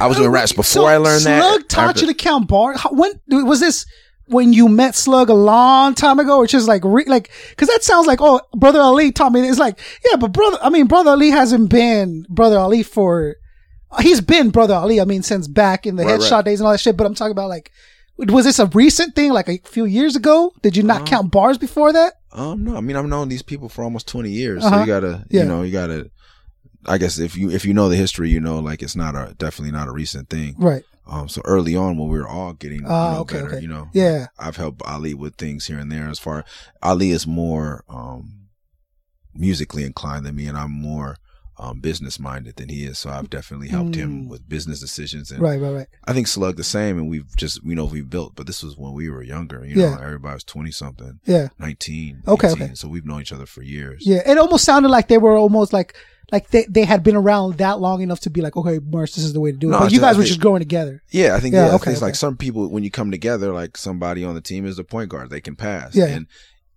i 0.00 0.06
was 0.06 0.16
doing 0.18 0.30
raps 0.30 0.52
before 0.52 0.64
So 0.64 0.84
i 0.84 0.96
learned 0.98 1.24
that 1.24 1.40
Slug 1.42 1.68
taught 1.68 1.88
After- 1.90 2.00
you 2.02 2.06
to 2.08 2.14
count 2.14 2.46
bars. 2.48 2.80
When 2.90 3.12
was 3.28 3.60
this? 3.60 3.86
When 4.28 4.52
you 4.52 4.68
met 4.68 4.94
Slug 4.94 5.28
a 5.30 5.34
long 5.34 5.94
time 5.94 6.18
ago, 6.20 6.36
or 6.38 6.46
just 6.46 6.68
like 6.68 6.82
re, 6.84 7.04
like 7.06 7.30
because 7.50 7.68
that 7.68 7.82
sounds 7.82 8.06
like 8.06 8.20
oh, 8.22 8.40
brother 8.56 8.80
Ali 8.80 9.10
taught 9.12 9.32
me. 9.32 9.46
It's 9.48 9.58
like 9.58 9.78
yeah, 10.08 10.16
but 10.16 10.32
brother, 10.32 10.58
I 10.62 10.70
mean, 10.70 10.86
brother 10.86 11.10
Ali 11.10 11.30
hasn't 11.30 11.68
been 11.70 12.24
brother 12.28 12.58
Ali 12.58 12.82
for. 12.82 13.36
He's 14.00 14.20
been 14.20 14.50
brother 14.50 14.74
Ali. 14.74 15.00
I 15.00 15.04
mean, 15.04 15.22
since 15.22 15.46
back 15.48 15.86
in 15.86 15.96
the 15.96 16.04
Right, 16.04 16.18
headshot 16.20 16.30
right. 16.32 16.44
days 16.44 16.60
and 16.60 16.66
all 16.66 16.72
that 16.72 16.78
shit. 16.78 16.96
But 16.96 17.06
I'm 17.06 17.14
talking 17.14 17.32
about 17.32 17.48
like, 17.48 17.70
was 18.16 18.44
this 18.44 18.58
a 18.58 18.66
recent 18.66 19.14
thing? 19.14 19.32
Like 19.32 19.48
a 19.48 19.58
few 19.64 19.84
years 19.84 20.16
ago? 20.16 20.52
Did 20.62 20.76
you 20.76 20.82
not 20.82 21.02
Uh, 21.02 21.04
count 21.06 21.30
bars 21.32 21.58
before 21.58 21.92
that? 21.92 22.14
um 22.34 22.64
no 22.64 22.74
i 22.78 22.80
mean 22.80 22.96
i've 22.96 23.04
known 23.04 23.28
these 23.28 23.42
people 23.42 23.68
for 23.68 23.84
almost 23.84 24.08
20 24.08 24.30
years 24.30 24.62
so 24.62 24.68
Uh-huh. 24.68 24.80
you 24.80 24.86
gotta 24.86 25.22
Yeah. 25.28 25.42
you 25.42 25.48
know 25.50 25.60
you 25.60 25.70
gotta 25.70 26.10
i 26.86 26.96
guess 26.96 27.18
if 27.18 27.36
you 27.36 27.50
if 27.50 27.66
you 27.66 27.74
know 27.74 27.90
the 27.90 27.96
history 27.96 28.30
you 28.30 28.40
know 28.40 28.58
like 28.58 28.82
it's 28.82 28.96
not 28.96 29.14
a 29.14 29.34
definitely 29.34 29.70
not 29.72 29.86
a 29.86 29.92
recent 29.92 30.30
thing 30.30 30.54
Right. 30.56 30.82
um 31.06 31.28
so 31.28 31.42
early 31.44 31.76
on 31.76 31.98
when 31.98 32.08
we 32.08 32.18
were 32.18 32.26
all 32.26 32.54
getting 32.54 32.84
Ah, 32.86 33.08
you 33.08 33.14
know, 33.16 33.20
okay, 33.20 33.34
better 33.36 33.48
okay. 33.48 33.60
you 33.60 33.68
know 33.68 33.88
Yeah. 33.92 34.28
i've 34.38 34.56
helped 34.56 34.80
ali 34.86 35.12
with 35.12 35.34
things 35.36 35.66
here 35.66 35.78
and 35.78 35.92
there 35.92 36.08
as 36.08 36.18
far 36.18 36.42
ali 36.82 37.10
is 37.10 37.26
more 37.26 37.84
um 37.90 38.48
musically 39.34 39.84
inclined 39.84 40.24
than 40.24 40.34
me 40.36 40.46
and 40.46 40.56
i'm 40.56 40.72
more 40.72 41.16
um 41.62 41.80
business 41.80 42.18
minded 42.18 42.56
than 42.56 42.68
he 42.68 42.84
is 42.84 42.98
so 42.98 43.08
i've 43.10 43.30
definitely 43.30 43.68
helped 43.68 43.94
him 43.94 44.24
Mm. 44.24 44.28
with 44.28 44.48
business 44.48 44.80
decisions 44.80 45.30
and 45.30 45.40
Right. 45.40 45.60
Right. 45.60 45.70
Right. 45.78 45.86
I 46.04 46.12
think 46.12 46.26
Slug 46.26 46.56
the 46.56 46.64
same, 46.64 46.98
and 46.98 47.08
we've 47.08 47.34
just 47.36 47.62
you 47.64 47.74
know 47.74 47.84
we've 47.84 48.08
built, 48.10 48.34
but 48.36 48.46
this 48.46 48.62
was 48.62 48.76
when 48.76 48.92
we 48.92 49.08
were 49.08 49.22
younger. 49.22 49.64
You 49.64 49.76
Yeah. 49.80 49.94
know, 49.94 50.00
everybody 50.02 50.34
was 50.34 50.44
twenty 50.44 50.70
something, 50.72 51.20
Yeah. 51.24 51.48
nineteen. 51.58 52.22
Okay, 52.26 52.48
18, 52.50 52.62
okay. 52.62 52.74
So 52.74 52.88
we've 52.88 53.06
known 53.06 53.20
each 53.20 53.32
other 53.32 53.46
for 53.46 53.62
years. 53.62 54.02
Yeah, 54.06 54.22
it 54.30 54.38
almost 54.38 54.64
sounded 54.64 54.88
like 54.90 55.08
they 55.08 55.18
were 55.18 55.36
almost 55.36 55.72
like 55.72 55.94
like 56.30 56.48
they, 56.48 56.64
they 56.68 56.84
had 56.84 57.02
been 57.02 57.16
around 57.16 57.58
that 57.58 57.78
long 57.80 58.00
enough 58.00 58.20
to 58.20 58.30
be 58.30 58.40
like, 58.40 58.56
okay, 58.56 58.78
Murs, 58.78 59.14
this 59.14 59.24
is 59.24 59.34
the 59.34 59.40
way 59.40 59.52
to 59.52 59.58
do 59.58 59.68
it. 59.68 59.72
No, 59.72 59.80
but 59.80 59.92
you 59.92 60.00
guys 60.00 60.16
were 60.16 60.24
just 60.24 60.40
growing 60.40 60.60
together. 60.60 61.02
Yeah, 61.10 61.34
I 61.36 61.40
think 61.40 61.54
Yeah, 61.54 61.66
yeah, 61.66 61.74
okay, 61.74 61.90
it's 61.90 61.98
okay. 62.00 62.06
like 62.06 62.14
some 62.14 62.36
people 62.38 62.68
when 62.70 62.82
you 62.84 62.90
come 62.90 63.10
together, 63.10 63.52
like 63.52 63.76
somebody 63.76 64.24
on 64.24 64.34
the 64.34 64.40
team 64.40 64.64
is 64.64 64.76
the 64.76 64.84
point 64.84 65.10
guard, 65.10 65.28
they 65.28 65.42
can 65.42 65.56
pass. 65.56 65.94
Yeah. 65.94 66.06
and 66.06 66.26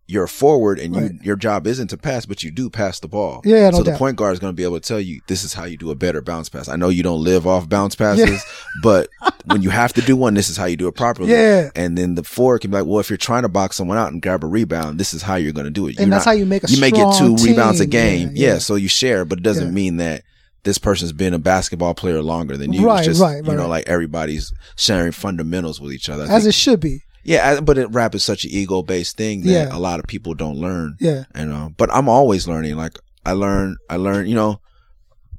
you're 0.07 0.25
a 0.25 0.29
forward, 0.29 0.77
and 0.79 0.95
Right. 0.95 1.11
you 1.13 1.19
your 1.23 1.35
job 1.35 1.65
isn't 1.65 1.87
to 1.87 1.97
pass, 1.97 2.25
but 2.27 2.43
you 2.43 2.51
do 2.51 2.69
pass 2.69 2.99
the 2.99 3.07
ball. 3.07 3.41
Yeah, 3.43 3.55
yeah, 3.57 3.69
no 3.71 3.77
so 3.77 3.83
the 3.83 3.93
point 3.97 4.17
guard 4.17 4.33
is 4.33 4.39
going 4.39 4.51
to 4.53 4.55
be 4.55 4.63
able 4.63 4.79
to 4.79 4.87
tell 4.87 4.99
you 4.99 5.19
this 5.27 5.43
is 5.43 5.53
how 5.53 5.65
you 5.65 5.77
do 5.77 5.89
a 5.89 5.95
better 5.95 6.21
bounce 6.21 6.47
pass. 6.47 6.67
I 6.69 6.75
know 6.75 6.89
you 6.89 7.01
don't 7.01 7.23
live 7.23 7.47
off 7.47 7.67
bounce 7.67 7.95
passes, 7.95 8.43
but 8.83 9.09
when 9.45 9.61
you 9.63 9.71
have 9.71 9.93
to 9.93 10.01
do 10.01 10.15
one, 10.15 10.35
this 10.35 10.47
is 10.49 10.57
how 10.57 10.65
you 10.65 10.77
do 10.77 10.87
it 10.87 10.95
properly. 10.95 11.31
Yeah. 11.31 11.69
and 11.75 11.97
then 11.97 12.13
the 12.15 12.23
forward 12.23 12.59
can 12.59 12.69
be 12.71 12.77
like, 12.77 12.85
well, 12.85 12.99
if 12.99 13.09
you're 13.09 13.17
trying 13.17 13.43
to 13.43 13.49
box 13.49 13.77
someone 13.77 13.97
out 13.97 14.11
and 14.11 14.21
grab 14.21 14.43
a 14.43 14.47
rebound, 14.47 14.99
this 14.99 15.13
is 15.13 15.23
how 15.23 15.35
you're 15.35 15.53
going 15.53 15.65
to 15.65 15.71
do 15.71 15.87
it. 15.87 15.97
And 15.97 15.99
You're 16.01 16.09
that's 16.11 16.25
how 16.25 16.31
you 16.33 16.45
make 16.45 16.63
a 16.63 16.71
you 16.71 16.79
may 16.79 16.91
get 16.91 17.17
two 17.17 17.35
strong 17.37 17.49
rebounds 17.49 17.79
a 17.79 17.85
game. 17.87 18.29
Yeah, 18.33 18.47
Yeah, 18.47 18.53
yeah. 18.53 18.57
so 18.59 18.75
you 18.75 18.87
share, 18.87 19.25
but 19.25 19.39
it 19.39 19.43
doesn't 19.43 19.65
Yeah. 19.67 19.71
mean 19.71 19.97
that 19.97 20.21
this 20.63 20.77
person's 20.77 21.13
been 21.13 21.33
a 21.33 21.39
basketball 21.39 21.93
player 21.95 22.21
longer 22.23 22.57
than 22.57 22.73
you. 22.73 22.85
Right, 22.85 22.99
it's 22.99 23.07
just, 23.07 23.21
right, 23.21 23.43
you 23.45 23.53
know, 23.55 23.67
like 23.67 23.87
everybody's 23.87 24.51
sharing 24.75 25.11
fundamentals 25.11 25.79
with 25.81 25.93
each 25.93 26.09
other. 26.09 26.23
I 26.23 26.27
As 26.27 26.43
think- 26.43 26.49
it 26.49 26.55
should 26.55 26.79
be. 26.79 27.01
Yeah, 27.25 27.59
but 27.59 27.77
it, 27.77 27.88
rap 27.91 28.13
is 28.15 28.23
such 28.23 28.45
an 28.45 28.51
ego 28.51 28.81
based 28.83 29.17
thing 29.17 29.41
that 29.43 29.49
Yeah. 29.51 29.69
a 29.71 29.79
lot 29.79 29.99
of 29.99 30.05
people 30.07 30.33
don't 30.35 30.57
learn. 30.57 30.95
Yeah. 30.99 31.23
And 31.33 31.51
um, 31.51 31.73
but 31.77 31.89
I'm 31.93 32.07
always 32.07 32.47
learning. 32.47 32.75
Like 32.77 32.97
I 33.25 33.33
learn, 33.33 33.77
I 33.89 33.97
learn, 33.97 34.27
you 34.27 34.35
know, 34.35 34.61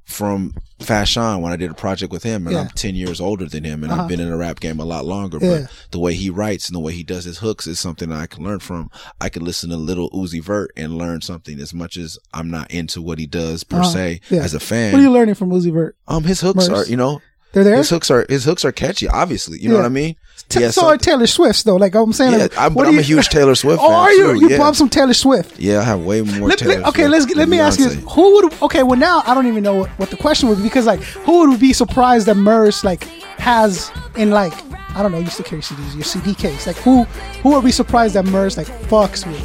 from 0.04 0.54
Fashawn 0.80 1.40
when 1.40 1.52
I 1.52 1.56
did 1.56 1.70
a 1.70 1.74
project 1.74 2.12
with 2.12 2.22
him, 2.22 2.46
and 2.46 2.54
Yeah. 2.54 2.62
I'm 2.62 2.68
ten 2.68 2.94
years 2.94 3.20
older 3.20 3.46
than 3.46 3.64
him, 3.64 3.82
and 3.82 3.92
Uh-huh. 3.92 4.02
I've 4.02 4.08
been 4.08 4.20
in 4.20 4.30
the 4.30 4.36
rap 4.36 4.60
game 4.60 4.78
a 4.78 4.84
lot 4.84 5.04
longer. 5.04 5.38
Yeah. 5.40 5.62
But 5.62 5.70
the 5.90 5.98
way 5.98 6.14
he 6.14 6.30
writes 6.30 6.68
and 6.68 6.76
the 6.76 6.80
way 6.80 6.92
he 6.92 7.02
does 7.02 7.24
his 7.24 7.38
hooks 7.38 7.66
is 7.66 7.80
something 7.80 8.10
that 8.10 8.20
I 8.20 8.26
can 8.26 8.44
learn 8.44 8.60
from. 8.60 8.90
I 9.20 9.28
can 9.28 9.44
listen 9.44 9.70
to 9.70 9.76
Lil 9.76 10.10
Uzi 10.10 10.42
Vert 10.42 10.70
and 10.76 10.96
learn 10.98 11.22
something 11.22 11.58
as 11.60 11.72
much 11.74 11.96
as 11.96 12.18
I'm 12.32 12.50
not 12.50 12.70
into 12.70 13.02
what 13.02 13.18
he 13.18 13.26
does 13.26 13.64
per 13.64 13.78
Uh-huh. 13.80 13.90
se 13.90 14.20
Yeah. 14.30 14.42
as 14.42 14.54
a 14.54 14.60
fan. 14.60 14.92
What 14.92 15.00
are 15.00 15.02
you 15.02 15.10
learning 15.12 15.34
from 15.34 15.50
Uzi 15.50 15.72
Vert? 15.72 15.96
um, 16.06 16.24
his 16.24 16.40
hooks 16.40 16.68
Murs? 16.68 16.86
are, 16.86 16.90
you 16.90 16.96
know, 16.96 17.20
They're 17.52 17.64
there. 17.64 17.76
his 17.76 17.88
hooks 17.90 18.10
are 18.10 18.26
his 18.28 18.44
hooks 18.44 18.64
are 18.64 18.72
catchy. 18.72 19.08
Obviously, 19.08 19.58
you 19.58 19.68
know 19.70 19.76
what 19.76 19.84
I 19.86 19.88
mean. 19.88 20.16
T- 20.48 20.60
Yeah, 20.60 20.66
so 20.70 20.82
some- 20.82 20.90
are 20.90 20.96
Taylor 20.98 21.26
Swift's 21.26 21.62
though. 21.62 21.76
Like 21.76 21.94
I'm 21.94 22.12
saying, 22.12 22.32
Yeah, 22.32 22.38
like, 22.38 22.58
I'm, 22.58 22.74
but 22.74 22.86
I'm 22.86 22.98
a 22.98 23.02
huge 23.12 23.28
Taylor 23.30 23.54
Swift 23.54 23.80
Oh, 23.82 23.88
fan. 23.88 23.94
are 23.98 24.12
you? 24.12 24.32
too. 24.34 24.40
You 24.40 24.48
yeah. 24.50 24.58
bump 24.58 24.76
some 24.76 24.88
Taylor 24.90 25.14
Swift. 25.14 25.58
Yeah, 25.58 25.80
I 25.80 25.84
have 25.84 26.00
way 26.04 26.20
more. 26.20 26.48
Let, 26.50 26.58
Taylor 26.58 26.74
let- 26.80 26.88
okay, 26.88 27.06
Swift 27.06 27.28
let's 27.28 27.34
let 27.36 27.48
me 27.48 27.58
ask 27.58 27.78
you: 27.80 27.88
this. 27.88 28.04
Who 28.12 28.34
would? 28.34 28.62
Okay, 28.62 28.82
well 28.82 28.98
now 28.98 29.22
I 29.26 29.32
don't 29.34 29.46
even 29.46 29.62
know 29.62 29.74
what, 29.76 29.90
what 29.98 30.10
the 30.10 30.16
question 30.18 30.48
would 30.50 30.58
be 30.58 30.64
because 30.64 30.84
like 30.86 31.00
who 31.00 31.48
would 31.48 31.58
be 31.58 31.72
surprised 31.72 32.26
that 32.26 32.36
Murs 32.36 32.84
like 32.84 33.04
has 33.38 33.90
in 34.16 34.30
like 34.30 34.52
I 34.94 35.02
don't 35.02 35.12
know 35.12 35.18
used 35.18 35.36
to 35.38 35.42
carry 35.42 35.62
CDs 35.62 35.94
your 35.94 36.04
CD 36.04 36.34
case 36.34 36.66
like 36.66 36.76
who 36.76 37.04
who 37.42 37.50
would 37.52 37.64
be 37.64 37.72
surprised 37.72 38.14
that 38.14 38.26
Murs 38.26 38.56
like 38.58 38.66
fucks 38.66 39.26
with? 39.26 39.40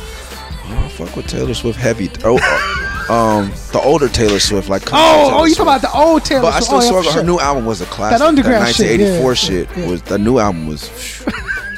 Oh, 0.74 0.90
fuck 0.90 1.16
with 1.16 1.28
Taylor 1.28 1.54
Swift 1.54 1.80
heavy. 1.80 2.10
Oh, 2.24 2.38
uh, 2.42 2.91
um, 3.10 3.50
the 3.72 3.82
older 3.84 4.08
Taylor 4.08 4.40
Swift, 4.40 4.70
like 4.70 4.84
Oh, 4.88 4.88
Taylor 4.88 5.40
oh, 5.40 5.44
you 5.46 5.54
Swift. 5.54 5.58
talking 5.58 5.68
about 5.68 5.82
the 5.82 5.98
old 5.98 6.26
Taylor? 6.26 6.42
But 6.42 6.54
I 6.54 6.60
still 6.60 6.78
oh, 6.78 7.02
saw 7.02 7.12
her 7.14 7.24
new 7.24 7.40
album 7.40 7.66
was 7.66 7.82
a 7.82 7.86
classic. 7.86 8.22
underground 8.22 8.74
shit, 8.76 9.00
1984 9.00 9.30
yeah, 9.30 9.34
shit, 9.36 9.70
yeah, 9.78 9.84
yeah. 9.84 9.92
was 9.92 10.02
the 10.04 10.18
new 10.20 10.40
album 10.40 10.68
was. 10.68 10.90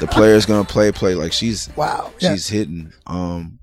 the 0.00 0.06
player's 0.06 0.46
gonna 0.46 0.64
play, 0.64 0.90
play 0.92 1.14
like 1.14 1.32
she's 1.32 1.68
Wow, 1.76 2.12
yeah. 2.20 2.32
she's 2.32 2.48
hitting. 2.48 2.92
Um, 3.06 3.58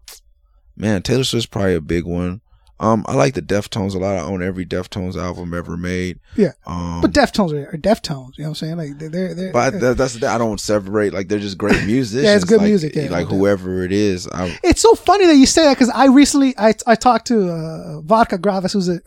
man, 0.76 1.02
Taylor 1.02 1.24
Swift's 1.24 1.46
probably 1.48 1.76
a 1.76 1.82
big 1.82 2.06
one. 2.06 2.42
Um, 2.82 3.06
I 3.08 3.14
like 3.14 3.36
the 3.36 3.44
Deftones 3.44 3.94
a 3.94 4.00
lot. 4.00 4.16
I 4.16 4.22
own 4.22 4.42
every 4.42 4.66
Deftones 4.66 5.16
album 5.16 5.54
ever 5.54 5.78
made. 5.78 6.20
Yeah, 6.36 6.54
Um, 6.66 7.02
but 7.02 7.12
Deftones 7.12 7.54
are, 7.54 7.70
are 7.70 7.78
Deftones. 7.78 8.38
You 8.38 8.44
know 8.44 8.50
what 8.50 8.62
I'm 8.62 8.78
saying? 8.78 8.78
Like 8.78 8.98
they're 8.98 9.10
they're. 9.10 9.36
they're 9.36 9.54
But 9.54 9.80
that's 9.80 10.16
the. 10.16 10.28
I 10.28 10.40
don't 10.40 10.60
separate. 10.60 11.14
Like 11.14 11.28
they're 11.28 11.38
just 11.38 11.60
great 11.60 11.84
musicians. 11.86 12.24
Yeah, 12.24 12.36
it's 12.36 12.44
good 12.44 12.58
like, 12.58 12.68
music, 12.68 12.96
yeah, 12.96 13.10
like 13.10 13.28
whoever 13.28 13.84
it 13.84 13.92
is, 13.92 14.28
I, 14.28 14.58
It's 14.64 14.82
so 14.82 14.96
funny 14.96 15.28
that 15.28 15.36
you 15.36 15.46
say 15.46 15.64
that 15.66 15.76
because 15.76 15.90
I 15.90 16.08
recently 16.08 16.56
I 16.58 16.74
I 16.88 16.96
talked 16.96 17.28
to 17.28 17.52
uh, 17.52 18.02
Vodka 18.02 18.40
Gravis, 18.40 18.74
who's 18.74 18.88
an 18.88 19.02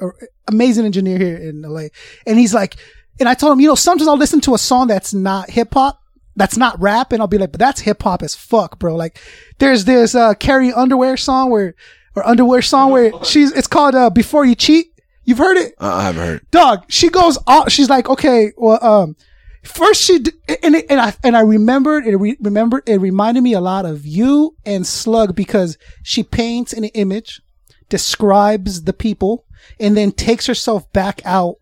amazing 0.47 0.85
engineer 0.85 1.19
here 1.19 1.37
in 1.37 1.63
LA, 1.63 1.89
and 2.29 2.39
he's 2.39 2.55
like, 2.55 2.77
and 3.19 3.29
I 3.29 3.35
told 3.35 3.53
him, 3.53 3.61
you 3.61 3.67
know, 3.67 3.75
sometimes 3.75 4.07
I'll 4.07 4.17
listen 4.17 4.41
to 4.43 4.55
a 4.55 4.59
song 4.59 4.87
that's 4.87 5.13
not 5.13 5.51
hip 5.51 5.75
hop, 5.75 6.01
that's 6.37 6.57
not 6.57 6.81
rap, 6.81 7.13
and 7.13 7.21
I'll 7.21 7.27
be 7.27 7.39
like, 7.39 7.51
but 7.51 7.59
that's 7.59 7.81
hip 7.81 8.05
hop 8.05 8.23
as 8.23 8.37
fuck, 8.37 8.79
bro. 8.79 8.95
Like, 8.95 9.19
there's 9.59 9.85
this 9.85 10.15
uh, 10.15 10.35
Carrie 10.35 10.73
Underwood 10.73 11.19
song 11.19 11.51
where 11.51 11.75
or 12.17 12.27
Underwood 12.27 12.65
song 12.65 12.91
where 12.91 13.13
she's 13.25 13.53
it's 13.53 13.67
called 13.67 13.95
uh, 13.95 14.11
Before 14.11 14.45
You 14.45 14.55
Cheat. 14.55 14.87
You've 15.25 15.39
heard 15.39 15.57
it? 15.57 15.75
I 15.81 16.03
haven't 16.03 16.23
heard. 16.23 16.51
dog 16.51 16.85
she 16.89 17.09
goes 17.09 17.39
off 17.47 17.71
she's 17.73 17.89
like 17.89 18.09
okay 18.11 18.53
well 18.59 18.79
um 18.85 19.17
first 19.63 20.03
she 20.03 20.19
d- 20.19 20.33
and 20.63 20.75
it, 20.75 20.85
and 20.91 21.01
i 21.01 21.15
and 21.25 21.35
i 21.35 21.41
remembered 21.41 22.07
it 22.07 22.15
re- 22.17 22.37
remembered 22.43 22.83
it 22.87 22.99
reminded 23.01 23.41
me 23.43 23.55
a 23.55 23.61
lot 23.63 23.87
of 23.87 24.05
you 24.05 24.55
and 24.67 24.87
slug 24.87 25.35
because 25.35 25.79
she 26.03 26.23
paints 26.23 26.75
an 26.75 26.85
image 26.85 27.41
describes 27.89 28.83
the 28.83 28.93
people 28.93 29.47
and 29.81 29.97
then 29.97 30.13
takes 30.13 30.45
herself 30.47 30.93
back 30.93 31.23
out 31.25 31.55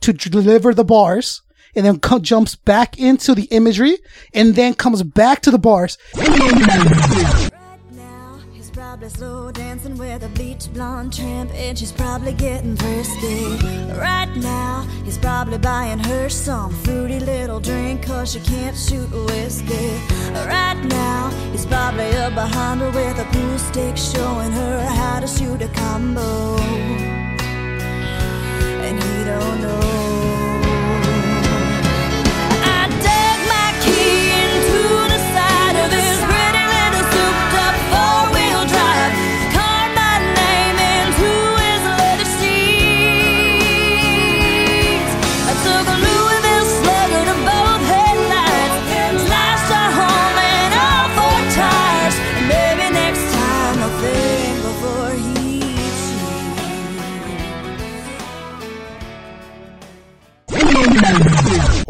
to 0.00 0.12
deliver 0.12 0.74
the 0.74 0.84
bars 0.84 1.40
and 1.76 1.86
then 1.86 2.00
co- 2.00 2.18
jumps 2.18 2.56
back 2.56 2.98
into 2.98 3.32
the 3.34 3.44
imagery 3.44 3.96
and 4.32 4.56
then 4.56 4.74
comes 4.74 5.04
back 5.04 5.40
to 5.42 5.52
the 5.52 5.58
bars 5.58 5.96
probably 9.04 9.18
slow 9.18 9.50
dancing 9.52 9.98
with 9.98 10.22
a 10.22 10.28
bleach 10.28 10.72
blonde 10.72 11.12
tramp, 11.12 11.50
and 11.54 11.78
she's 11.78 11.92
probably 11.92 12.32
getting 12.32 12.74
frisky. 12.76 13.44
Right 13.98 14.32
now 14.36 14.86
he's 15.04 15.18
probably 15.18 15.58
buying 15.58 15.98
her 15.98 16.28
some 16.28 16.72
fruity 16.84 17.20
little 17.20 17.60
drink, 17.60 18.06
cause 18.06 18.32
she 18.32 18.40
can't 18.40 18.76
shoot 18.76 19.10
whiskey. 19.10 20.00
Right 20.46 20.80
now 20.84 21.30
he's 21.52 21.66
probably 21.66 22.10
up 22.16 22.34
behind 22.34 22.80
her 22.80 22.90
with 22.90 23.18
a 23.18 23.24
pool 23.30 23.58
stick, 23.58 23.96
showing 23.96 24.52
her 24.52 24.86
how 24.86 25.20
to 25.20 25.26
shoot 25.26 25.60
a 25.60 25.68
combo. 25.68 26.56
And 28.86 29.02
he 29.02 29.24
don't 29.24 29.60
know. 29.60 30.23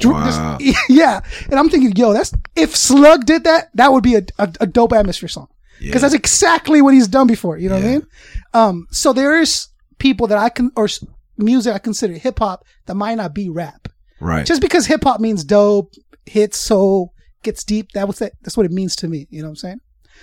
And 1.50 1.58
I'm 1.58 1.68
thinking, 1.68 1.94
yo, 1.96 2.12
that's 2.12 2.32
if 2.56 2.74
Slug 2.76 3.26
did 3.26 3.44
that, 3.44 3.70
that 3.74 3.92
would 3.92 4.02
be 4.04 4.14
a, 4.16 4.22
a, 4.38 4.52
a 4.60 4.66
dope 4.66 4.92
atmosphere 4.92 5.28
song. 5.28 5.48
Because 5.80 6.02
that's 6.02 6.14
exactly 6.14 6.80
what 6.82 6.94
he's 6.94 7.08
done 7.08 7.26
before. 7.26 7.58
You 7.58 7.68
know 7.68 7.74
what 7.76 7.84
I 7.84 7.88
mean? 7.88 8.06
Um, 8.54 8.86
so 8.90 9.12
there 9.12 9.40
is 9.40 9.68
people 9.98 10.26
that 10.28 10.38
I 10.38 10.48
can, 10.48 10.70
or 10.76 10.88
music 11.36 11.74
I 11.74 11.78
consider 11.78 12.14
hip 12.14 12.38
hop 12.38 12.64
that 12.86 12.94
might 12.94 13.16
not 13.16 13.34
be 13.34 13.48
rap. 13.50 13.88
Right. 14.20 14.46
Just 14.46 14.62
because 14.62 14.86
hip 14.86 15.02
hop 15.04 15.20
means 15.20 15.44
dope, 15.44 15.92
hits 16.26 16.58
soul, 16.58 17.12
gets 17.42 17.64
deep, 17.64 17.92
that 17.92 18.06
was 18.06 18.18
that, 18.20 18.32
that's 18.42 18.56
what 18.56 18.66
it 18.66 18.72
means 18.72 18.94
to 18.96 19.08
me. 19.08 19.26
You 19.30 19.42
know 19.42 19.48
what 19.48 19.52
I'm 19.52 19.56
saying? 19.56 19.80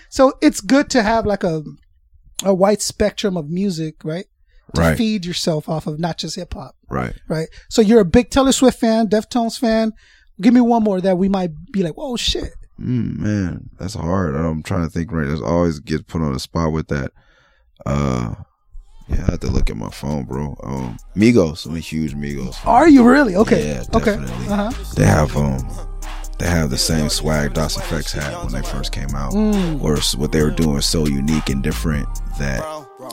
So 0.09 0.33
it's 0.41 0.61
good 0.61 0.89
to 0.91 1.03
have 1.03 1.25
like 1.25 1.43
a, 1.43 1.63
a 2.43 2.53
wide 2.53 2.81
spectrum 2.81 3.37
of 3.37 3.49
music, 3.49 4.03
right? 4.03 4.25
To 4.75 4.81
Right. 4.81 4.97
feed 4.97 5.25
yourself 5.25 5.67
off 5.67 5.85
of 5.85 5.99
not 5.99 6.17
just 6.17 6.37
hip 6.37 6.53
hop 6.53 6.75
right. 6.91 7.13
right? 7.27 7.47
So 7.69 7.82
you're 7.82 8.01
a 8.01 8.06
big 8.06 8.30
Taylor 8.30 8.51
Swift 8.51 8.80
fan, 8.80 9.08
Deftones 9.08 9.58
fan. 9.60 9.93
Give 10.39 10.54
me 10.54 10.62
one 10.62 10.84
more 10.84 10.99
that 11.01 11.17
we 11.17 11.30
might 11.30 11.51
be 11.71 11.84
like, 11.84 11.93
oh 11.97 12.15
shit. 12.17 12.51
Mm, 12.80 13.17
man, 13.19 13.69
that's 13.77 13.93
hard. 13.93 14.36
I'm 14.36 14.63
trying 14.63 14.84
to 14.84 14.89
think 14.89 15.12
right. 15.12 15.27
There's 15.27 15.41
always 15.41 15.80
get 15.80 16.08
put 16.08 16.21
on 16.21 16.34
the 16.34 16.39
spot 16.39 16.71
with 16.71 16.88
that. 16.88 17.12
Uh, 17.86 18.34
yeah, 19.08 19.25
I 19.27 19.32
have 19.32 19.39
to 19.41 19.47
look 19.47 19.69
at 19.69 19.75
my 19.77 19.89
phone, 19.89 20.23
bro. 20.25 20.56
Um, 20.63 20.97
Migos, 21.15 21.65
I'm 21.65 21.75
a 21.75 21.80
huge 21.80 22.13
Migos. 22.15 22.56
fan. 22.56 22.71
Are 22.73 22.89
you 22.89 23.04
really? 23.04 23.36
Okay. 23.36 23.67
Yeah, 23.69 23.84
okay. 23.93 24.15
definitely. 24.17 24.47
Uh 24.47 24.71
huh. 24.71 24.93
They 24.95 25.06
have 25.06 25.36
um, 25.36 25.60
they 26.39 26.47
have 26.47 26.69
the 26.71 26.77
same 26.77 27.10
swag 27.10 27.54
Das 27.54 27.77
EFX 27.77 28.13
had 28.19 28.36
when 28.43 28.54
they 28.54 28.67
first 28.67 28.91
came 28.91 29.13
out, 29.15 29.34
Mm. 29.34 29.82
or 29.84 29.97
what 30.19 30.32
they 30.32 30.41
were 30.41 30.49
doing 30.51 30.73
was 30.73 30.86
so 30.86 31.06
unique 31.06 31.49
and 31.49 31.62
different 31.62 32.08
that 32.39 32.63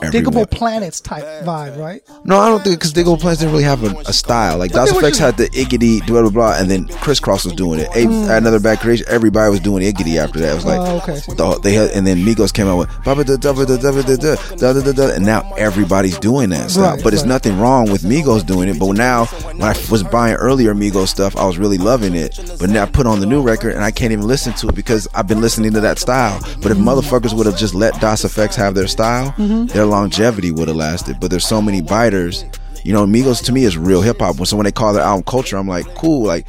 everyone. 0.03 0.33
Digable 0.33 0.49
Planets 0.51 1.01
type 1.01 1.23
vibe, 1.45 1.77
right? 1.77 2.01
No, 2.23 2.37
I 2.39 2.49
don't 2.49 2.63
think 2.63 2.77
because 2.79 2.93
Digable 2.93 3.19
Planets 3.19 3.39
didn't 3.39 3.51
really 3.53 3.63
have 3.65 3.83
a, 3.83 3.95
a 4.09 4.13
style. 4.13 4.57
Like 4.57 4.71
Das 4.71 4.91
EFX 4.91 5.17
had 5.17 5.37
the 5.37 5.45
Iggity, 5.49 6.05
blah 6.07 6.21
blah 6.21 6.29
blah, 6.29 6.55
and 6.57 6.69
then 6.69 6.87
Kris 6.87 7.19
Kross 7.19 7.45
was 7.45 7.53
doing 7.53 7.79
it. 7.79 7.87
A, 7.95 8.37
Another 8.37 8.59
bad 8.59 8.79
creation. 8.79 9.05
Everybody 9.09 9.51
was 9.51 9.59
doing 9.59 9.83
Iggity 9.83 10.17
after 10.17 10.39
that. 10.39 10.51
It 10.51 10.55
was 10.55 10.65
like 10.65 10.79
Mm. 10.79 10.87
Oh, 10.89 10.97
okay. 10.97 11.19
the, 11.35 11.59
they 11.61 11.73
had, 11.73 11.91
and 11.91 12.05
then 12.07 12.17
Migos 12.19 12.53
came 12.53 12.67
out 12.67 12.77
with 12.77 12.89
ba 13.03 13.15
ba 13.15 13.23
da 13.23 13.35
da 13.35 13.51
da 13.53 13.65
da 13.65 13.77
da 13.77 13.91
da 14.01 14.35
da 14.55 14.73
da 14.73 14.81
da 14.81 14.91
da, 14.91 15.13
and 15.15 15.25
now 15.25 15.53
everybody's 15.57 16.17
doing 16.19 16.49
that 16.51 16.71
stuff. 16.71 16.95
Right, 16.95 17.03
but 17.03 17.13
it's 17.13 17.23
right. 17.23 17.29
nothing 17.29 17.59
wrong 17.59 17.91
with 17.91 18.03
Migos 18.03 18.45
doing 18.45 18.69
it. 18.69 18.79
But 18.79 18.93
now 18.93 19.25
when 19.25 19.61
I 19.63 19.75
was 19.91 20.03
buying 20.03 20.35
earlier 20.35 20.73
Migos 20.73 21.07
stuff, 21.09 21.35
I 21.35 21.45
was 21.45 21.57
really 21.57 21.77
loving 21.77 22.15
it. 22.15 22.39
But 22.59 22.69
now 22.69 22.83
I 22.83 22.85
put 22.85 23.05
on 23.07 23.19
the 23.19 23.25
new 23.25 23.41
record 23.41 23.73
and 23.73 23.83
I 23.83 23.91
can't 23.91 24.11
even 24.11 24.27
listen 24.27 24.53
to 24.53 24.69
it 24.69 24.75
because 24.75 25.07
I've 25.13 25.27
been 25.27 25.41
listening 25.41 25.73
to 25.73 25.81
that 25.81 25.99
style. 25.99 26.39
But 26.61 26.71
if 26.71 26.77
motherfuckers 26.77 27.33
would 27.35 27.45
have 27.45 27.57
just 27.57 27.73
let 27.75 27.99
Das 27.99 28.23
EFX 28.23 28.55
have 28.55 28.75
their 28.75 28.87
style, 28.87 29.31
Mm-hmm. 29.37 29.65
their 29.67 29.85
longevity 29.89 30.51
would 30.51 30.67
have 30.67 30.77
lasted. 30.77 31.19
But 31.19 31.31
there's 31.31 31.47
so 31.47 31.61
many 31.61 31.81
biters. 31.81 32.45
You 32.83 32.93
know, 32.93 33.05
Migos 33.05 33.43
to 33.45 33.51
me 33.51 33.65
is 33.65 33.77
real 33.77 34.01
hip 34.01 34.19
hop. 34.19 34.35
So 34.47 34.55
when 34.55 34.63
they 34.63 34.71
call 34.71 34.93
their 34.93 35.03
album 35.03 35.23
culture, 35.25 35.57
I'm 35.57 35.67
like, 35.67 35.85
cool. 35.95 36.25
Like 36.25 36.47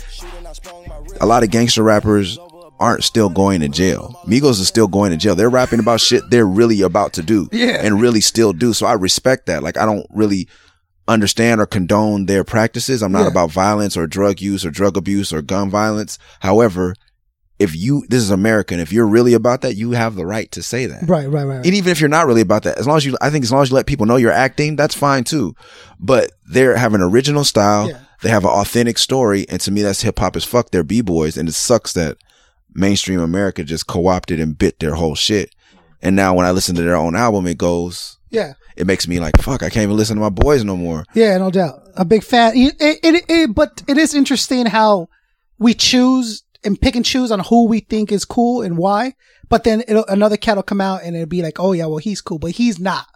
a 1.21 1.27
lot 1.27 1.43
of 1.43 1.51
gangster 1.51 1.83
rappers 1.83 2.39
aren't 2.79 3.05
still 3.05 3.29
going 3.29 3.61
to 3.61 3.69
jail. 3.69 4.19
Migos 4.27 4.61
is 4.61 4.69
still 4.69 4.87
going 4.89 5.11
to 5.11 5.17
jail. 5.17 5.35
They're 5.35 5.51
rapping 5.51 5.81
about 5.81 6.01
shit 6.01 6.23
they're 6.31 6.47
really 6.47 6.81
about 6.83 7.13
to 7.15 7.23
do. 7.23 7.49
Yeah. 7.53 7.79
And 7.85 8.01
really 8.01 8.21
still 8.21 8.53
do. 8.53 8.73
So 8.73 8.87
I 8.87 8.95
respect 8.95 9.47
that. 9.47 9.63
Like 9.63 9.77
I 9.77 9.85
don't 9.85 10.07
really 10.11 10.49
understand 11.09 11.61
or 11.61 11.67
condone 11.67 12.27
their 12.27 12.45
practices. 12.45 13.03
I'm 13.03 13.13
not 13.13 13.23
Yeah. 13.23 13.29
about 13.29 13.51
violence 13.51 13.97
or 13.97 14.07
drug 14.07 14.41
use 14.41 14.65
or 14.65 14.71
drug 14.71 14.97
abuse 14.97 15.33
or 15.33 15.43
gun 15.43 15.69
violence. 15.69 16.19
However, 16.41 16.95
if 17.61 17.77
you 17.77 18.05
this 18.09 18.23
is 18.23 18.31
America 18.31 18.75
and 18.75 18.81
if 18.81 18.93
you're 18.93 19.07
really 19.07 19.35
about 19.35 19.61
that, 19.61 19.77
you 19.77 19.93
have 19.93 20.15
the 20.17 20.27
right 20.27 20.51
to 20.53 20.63
say 20.63 20.87
that. 20.87 21.09
Right, 21.09 21.29
right, 21.29 21.45
right. 21.45 21.57
And 21.65 21.67
even 21.67 21.93
if 21.93 22.01
you're 22.01 22.09
not 22.09 22.27
really 22.27 22.41
about 22.41 22.63
that, 22.65 22.79
as 22.79 22.87
long 22.87 22.97
as 22.97 23.05
you, 23.07 23.17
I 23.21 23.31
think 23.31 23.45
as 23.45 23.53
long 23.53 23.63
as 23.63 23.71
you 23.71 23.77
let 23.77 23.87
people 23.87 24.07
know 24.07 24.17
you're 24.17 24.33
acting, 24.33 24.75
that's 24.77 24.95
fine 24.95 25.25
too. 25.25 25.55
But 26.01 26.33
they 26.49 26.63
have 26.63 26.95
an 26.95 27.03
original 27.03 27.45
style. 27.45 27.89
Yeah. 27.89 28.01
They 28.23 28.31
have 28.31 28.45
an 28.45 28.51
authentic 28.51 28.99
story. 28.99 29.47
And 29.49 29.61
to 29.63 29.71
me, 29.71 29.83
that's 29.83 30.03
hip 30.03 30.19
hop 30.19 30.37
as 30.37 30.45
fuck. 30.45 30.71
They're 30.71 30.83
B-boys. 30.83 31.37
And 31.39 31.49
it 31.49 31.53
sucks 31.53 31.93
that 31.95 32.17
mainstream 32.75 33.21
America 33.21 33.65
just 33.65 33.87
co-opted 33.87 34.41
and 34.41 34.57
bit 34.59 34.79
their 34.81 34.95
whole 34.95 35.15
shit. 35.15 35.55
And 36.03 36.17
now 36.17 36.35
when 36.35 36.47
I 36.47 36.51
listen 36.51 36.75
to 36.77 36.83
their 36.83 36.97
own 36.97 37.15
album, 37.17 37.47
it 37.47 37.59
goes, 37.59 38.19
yeah. 38.31 38.55
it 38.77 38.87
makes 38.87 39.07
me 39.09 39.21
like, 39.21 39.37
fuck, 39.41 39.63
I 39.63 39.71
can't 39.71 39.85
even 39.85 39.97
listen 39.97 40.17
to 40.17 40.21
my 40.23 40.29
boys 40.31 40.65
no 40.65 40.77
more. 40.77 41.05
Yeah, 41.15 41.37
no 41.39 41.51
doubt. 41.51 41.81
A 41.97 42.05
big 42.05 42.23
fan. 42.25 42.53
It, 42.57 42.75
it, 42.81 43.25
it- 43.29 43.55
but 43.55 43.83
it 43.87 43.99
is 43.99 44.15
interesting 44.15 44.67
how 44.67 45.09
we 45.59 45.75
choose 45.75 46.43
and 46.65 46.81
pick 46.81 46.97
and 46.97 47.05
choose 47.05 47.31
on 47.31 47.41
who 47.41 47.67
we 47.67 47.81
think 47.81 48.13
is 48.13 48.25
cool 48.25 48.63
and 48.63 48.77
why. 48.77 49.15
But 49.49 49.65
then 49.65 49.83
it'll, 49.89 50.05
another 50.07 50.37
cat 50.37 50.57
will 50.57 50.63
come 50.63 50.81
out 50.81 51.03
and 51.03 51.17
it'll 51.17 51.27
be 51.27 51.43
like, 51.43 51.59
oh 51.59 51.73
yeah, 51.73 51.87
well 51.87 51.99
he's 51.99 52.21
cool, 52.21 52.39
but 52.39 52.53
he's 52.53 52.79
not. 52.79 53.07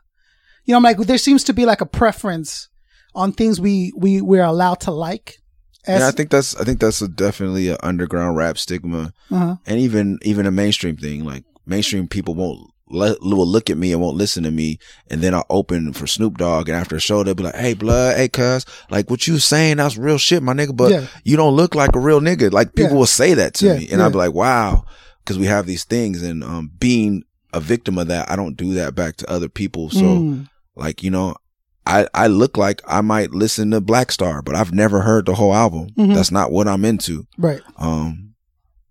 You 0.64 0.72
know, 0.72 0.78
I'm 0.78 0.82
like, 0.82 0.98
there 0.98 1.18
seems 1.18 1.44
to 1.44 1.52
be 1.52 1.66
like 1.66 1.80
a 1.80 1.86
preference 1.86 2.68
on 3.14 3.32
things 3.32 3.60
we 3.60 3.92
we 3.96 4.20
we're 4.20 4.42
allowed 4.42 4.80
to 4.80 4.90
like. 4.90 5.38
As, 5.86 6.00
yeah, 6.00 6.08
I 6.08 6.10
think 6.12 6.30
that's, 6.30 6.56
I 6.56 6.64
think 6.64 6.80
that's 6.80 7.02
a, 7.02 7.08
definitely 7.08 7.68
an 7.68 7.76
underground 7.82 8.36
rap 8.38 8.56
stigma. 8.56 9.12
uh-huh. 9.30 9.56
and 9.66 9.78
even 9.78 10.18
even 10.22 10.46
a 10.46 10.50
mainstream 10.50 10.96
thing 10.96 11.24
like 11.24 11.44
mainstream 11.66 12.08
people 12.08 12.34
won't 12.34 12.70
let, 12.94 13.20
will 13.20 13.46
look 13.46 13.68
at 13.70 13.76
me 13.76 13.92
and 13.92 14.00
won't 14.00 14.16
listen 14.16 14.42
to 14.44 14.50
me. 14.50 14.78
And 15.10 15.20
then 15.20 15.34
i'll 15.34 15.46
open 15.50 15.92
for 15.92 16.06
snoop 16.06 16.38
dogg 16.38 16.68
and 16.68 16.76
after 16.78 16.96
a 16.96 17.00
show 17.00 17.22
they'll 17.22 17.34
be 17.34 17.42
like 17.44 17.54
hey 17.56 17.74
blood. 17.74 18.16
Hey 18.16 18.28
cuz. 18.28 18.64
Like 18.90 19.10
what 19.10 19.26
you 19.26 19.38
saying? 19.38 19.76
That's 19.78 19.96
real 19.96 20.18
shit 20.18 20.42
my 20.42 20.52
nigga. 20.54 20.76
But 20.76 20.92
Yeah. 20.92 21.06
you 21.24 21.36
don't 21.36 21.54
look 21.56 21.74
like 21.74 21.94
a 21.96 22.00
real 22.00 22.20
nigga. 22.20 22.52
Like 22.52 22.74
people 22.74 22.92
Yeah. 22.92 22.98
will 22.98 23.06
say 23.06 23.34
that 23.34 23.54
to 23.54 23.66
Yeah, 23.66 23.76
me. 23.78 23.88
And 23.90 24.02
i'll 24.02 24.10
be 24.10 24.16
like 24.18 24.32
wow. 24.34 24.84
Because 25.24 25.38
we 25.38 25.46
have 25.46 25.66
these 25.66 25.84
things 25.84 26.22
and 26.22 26.42
um 26.44 26.70
being 26.78 27.24
a 27.52 27.60
victim 27.60 27.98
of 27.98 28.08
that 28.08 28.28
i 28.30 28.34
don't 28.36 28.56
do 28.56 28.74
that 28.74 28.94
back 28.94 29.16
to 29.16 29.30
other 29.30 29.48
people. 29.48 29.90
So 29.90 30.02
Mm. 30.02 30.48
like 30.76 31.02
you 31.02 31.10
know 31.10 31.34
I, 31.86 32.08
I 32.14 32.28
look 32.28 32.56
like 32.56 32.80
I 32.88 33.02
might 33.02 33.32
listen 33.32 33.70
to 33.72 33.80
Black 33.82 34.10
Star, 34.10 34.40
but 34.40 34.54
I've 34.54 34.72
never 34.72 35.02
heard 35.02 35.26
the 35.26 35.34
whole 35.34 35.52
album. 35.54 35.88
Mhm. 35.98 36.14
That's 36.14 36.30
not 36.30 36.50
what 36.50 36.66
I'm 36.66 36.84
into. 36.84 37.26
Right. 37.36 37.60
um 37.78 38.30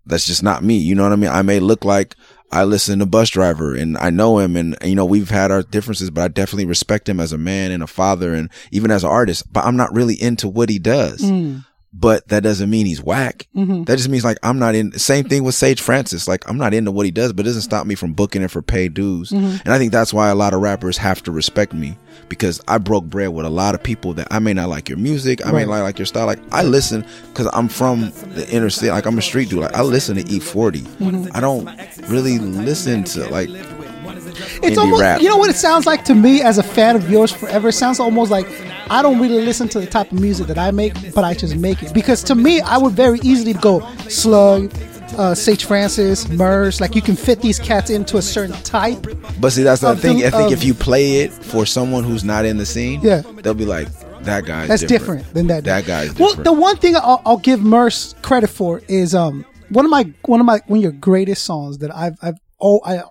that's 0.06 0.26
just 0.26 0.42
not 0.42 0.62
me. 0.62 0.76
You 0.76 0.94
know 0.94 1.02
what 1.02 1.12
i 1.12 1.16
mean? 1.16 1.30
I 1.30 1.42
may 1.42 1.60
look 1.60 1.84
like 1.84 2.14
i 2.54 2.64
listen 2.64 2.98
to 3.00 3.06
Busdriver 3.06 3.78
and 3.78 3.98
i 3.98 4.08
know 4.10 4.38
him 4.38 4.56
and 4.56 4.76
you 4.84 4.94
know 4.94 5.04
we've 5.04 5.30
had 5.30 5.50
our 5.50 5.62
differences 5.62 6.10
but 6.10 6.22
i 6.22 6.28
definitely 6.28 6.66
respect 6.66 7.08
him 7.08 7.20
as 7.20 7.32
a 7.32 7.38
man 7.38 7.70
and 7.70 7.82
a 7.82 7.86
father 7.86 8.34
and 8.34 8.48
even 8.70 8.90
as 8.90 9.04
an 9.04 9.10
artist 9.10 9.52
but 9.52 9.64
i'm 9.64 9.76
not 9.76 9.92
really 9.92 10.14
into 10.14 10.48
what 10.48 10.68
he 10.68 10.78
does. 10.78 11.20
Mm. 11.20 11.64
but 11.92 12.26
that 12.28 12.42
doesn't 12.42 12.70
mean 12.70 12.86
he's 12.86 13.02
whack. 13.02 13.46
Hmm 13.54 13.84
that 13.84 13.96
just 13.96 14.08
means 14.08 14.24
like 14.24 14.38
i'm 14.42 14.58
not 14.58 14.74
in 14.74 14.96
same 14.98 15.24
thing 15.28 15.44
with 15.44 15.54
sage 15.54 15.80
francis. 15.80 16.26
Like 16.26 16.48
i'm 16.48 16.58
not 16.58 16.74
into 16.74 16.90
what 16.90 17.06
he 17.06 17.12
does 17.12 17.32
but 17.32 17.44
it 17.44 17.48
doesn't 17.50 17.62
stop 17.62 17.86
me 17.86 17.94
from 17.94 18.12
booking 18.14 18.42
it 18.42 18.50
for 18.50 18.62
pay 18.62 18.88
dues. 18.88 19.30
Mhm. 19.30 19.60
and 19.64 19.72
i 19.74 19.78
think 19.78 19.92
that's 19.92 20.14
why 20.14 20.28
a 20.30 20.34
lot 20.34 20.54
of 20.54 20.60
rappers 20.60 20.96
have 20.98 21.22
to 21.24 21.32
respect 21.32 21.72
me 21.74 21.96
because 22.28 22.60
i 22.68 22.78
broke 22.78 23.04
bread 23.04 23.28
with 23.30 23.44
a 23.46 23.50
lot 23.50 23.74
of 23.74 23.82
people 23.82 24.12
that 24.14 24.26
i 24.30 24.38
may 24.38 24.52
not 24.52 24.68
like 24.68 24.88
your 24.88 24.98
music 24.98 25.44
i 25.46 25.52
may 25.52 25.64
not 25.64 25.82
like 25.82 25.98
your 25.98 26.06
style 26.06 26.26
like 26.26 26.38
i 26.52 26.62
listen 26.62 27.04
because 27.28 27.48
i'm 27.52 27.68
from 27.68 28.10
the 28.34 28.46
inner 28.50 28.70
city 28.70 28.90
like 28.90 29.06
i'm 29.06 29.18
a 29.18 29.22
street 29.22 29.48
dude 29.48 29.60
like 29.60 29.74
i 29.74 29.82
listen 29.82 30.16
to 30.16 30.22
e40 30.24 30.80
Mm-hmm. 30.82 31.28
i 31.36 31.40
don't 31.40 31.66
really 32.08 32.38
listen 32.38 33.04
to 33.04 33.28
like 33.28 33.48
It's 33.48 34.76
indie 34.76 34.78
almost, 34.78 35.00
rap. 35.02 35.20
you 35.20 35.28
know 35.28 35.36
what 35.36 35.50
it 35.50 35.56
sounds 35.56 35.86
like 35.86 36.04
to 36.06 36.14
me 36.14 36.40
as 36.42 36.58
a 36.58 36.62
fan 36.62 36.96
of 36.96 37.10
yours 37.10 37.30
forever? 37.32 37.68
It 37.68 37.72
sounds 37.74 38.00
almost 38.00 38.30
like 38.30 38.46
I 38.90 39.00
don't 39.02 39.20
really 39.20 39.42
listen 39.44 39.68
to 39.68 39.80
the 39.80 39.86
type 39.86 40.10
of 40.12 40.20
music 40.20 40.46
that 40.48 40.58
I 40.58 40.70
make, 40.70 40.92
but 41.14 41.24
I 41.24 41.34
just 41.34 41.56
make 41.56 41.82
it. 41.82 41.94
Because 41.94 42.22
to 42.24 42.34
me, 42.34 42.60
I 42.60 42.76
would 42.78 42.92
very 42.92 43.18
easily 43.22 43.52
go 43.54 43.80
Slug, 44.08 44.70
uh, 45.18 45.34
Sage 45.34 45.64
Francis, 45.64 46.28
Murs. 46.28 46.80
Like 46.80 46.94
you 46.94 47.02
can 47.02 47.16
fit 47.16 47.40
these 47.40 47.58
cats 47.58 47.90
into 47.90 48.16
a 48.16 48.22
certain 48.22 48.56
type. 48.62 49.06
but 49.40 49.50
see 49.50 49.62
that's 49.62 49.80
the 49.82 49.96
thing 49.96 50.18
the- 50.18 50.26
i 50.26 50.30
think 50.30 50.46
of- 50.46 50.52
if 50.52 50.64
you 50.64 50.74
play 50.74 51.20
it 51.22 51.32
for 51.32 51.66
someone 51.66 52.04
who's 52.04 52.24
not 52.24 52.44
in 52.44 52.56
the 52.58 52.66
scene 52.66 53.00
Yeah. 53.02 53.22
they'll 53.42 53.54
be 53.54 53.64
like 53.66 53.88
that 54.22 54.44
guy." 54.46 54.66
That's 54.66 54.82
different, 54.82 55.32
than 55.34 55.46
that. 55.48 55.64
that 55.64 55.84
guy's 55.86 56.14
Well, 56.18 56.34
the 56.34 56.52
one 56.52 56.76
thing 56.76 56.96
I'll, 56.96 57.20
I'll 57.26 57.36
give 57.38 57.60
Murs 57.62 58.14
credit 58.22 58.48
for 58.48 58.80
is 58.88 59.14
um 59.14 59.44
one 59.70 59.84
of 59.84 59.90
my 59.90 60.12
one 60.24 60.40
of 60.40 60.46
my 60.46 60.60
one 60.66 60.78
of 60.78 60.82
your 60.82 60.92
greatest 60.92 61.44
songs 61.44 61.78
that 61.78 61.94
I've 61.94 62.16
I've 62.22 62.36
oh 62.60 62.80
I 62.84 63.02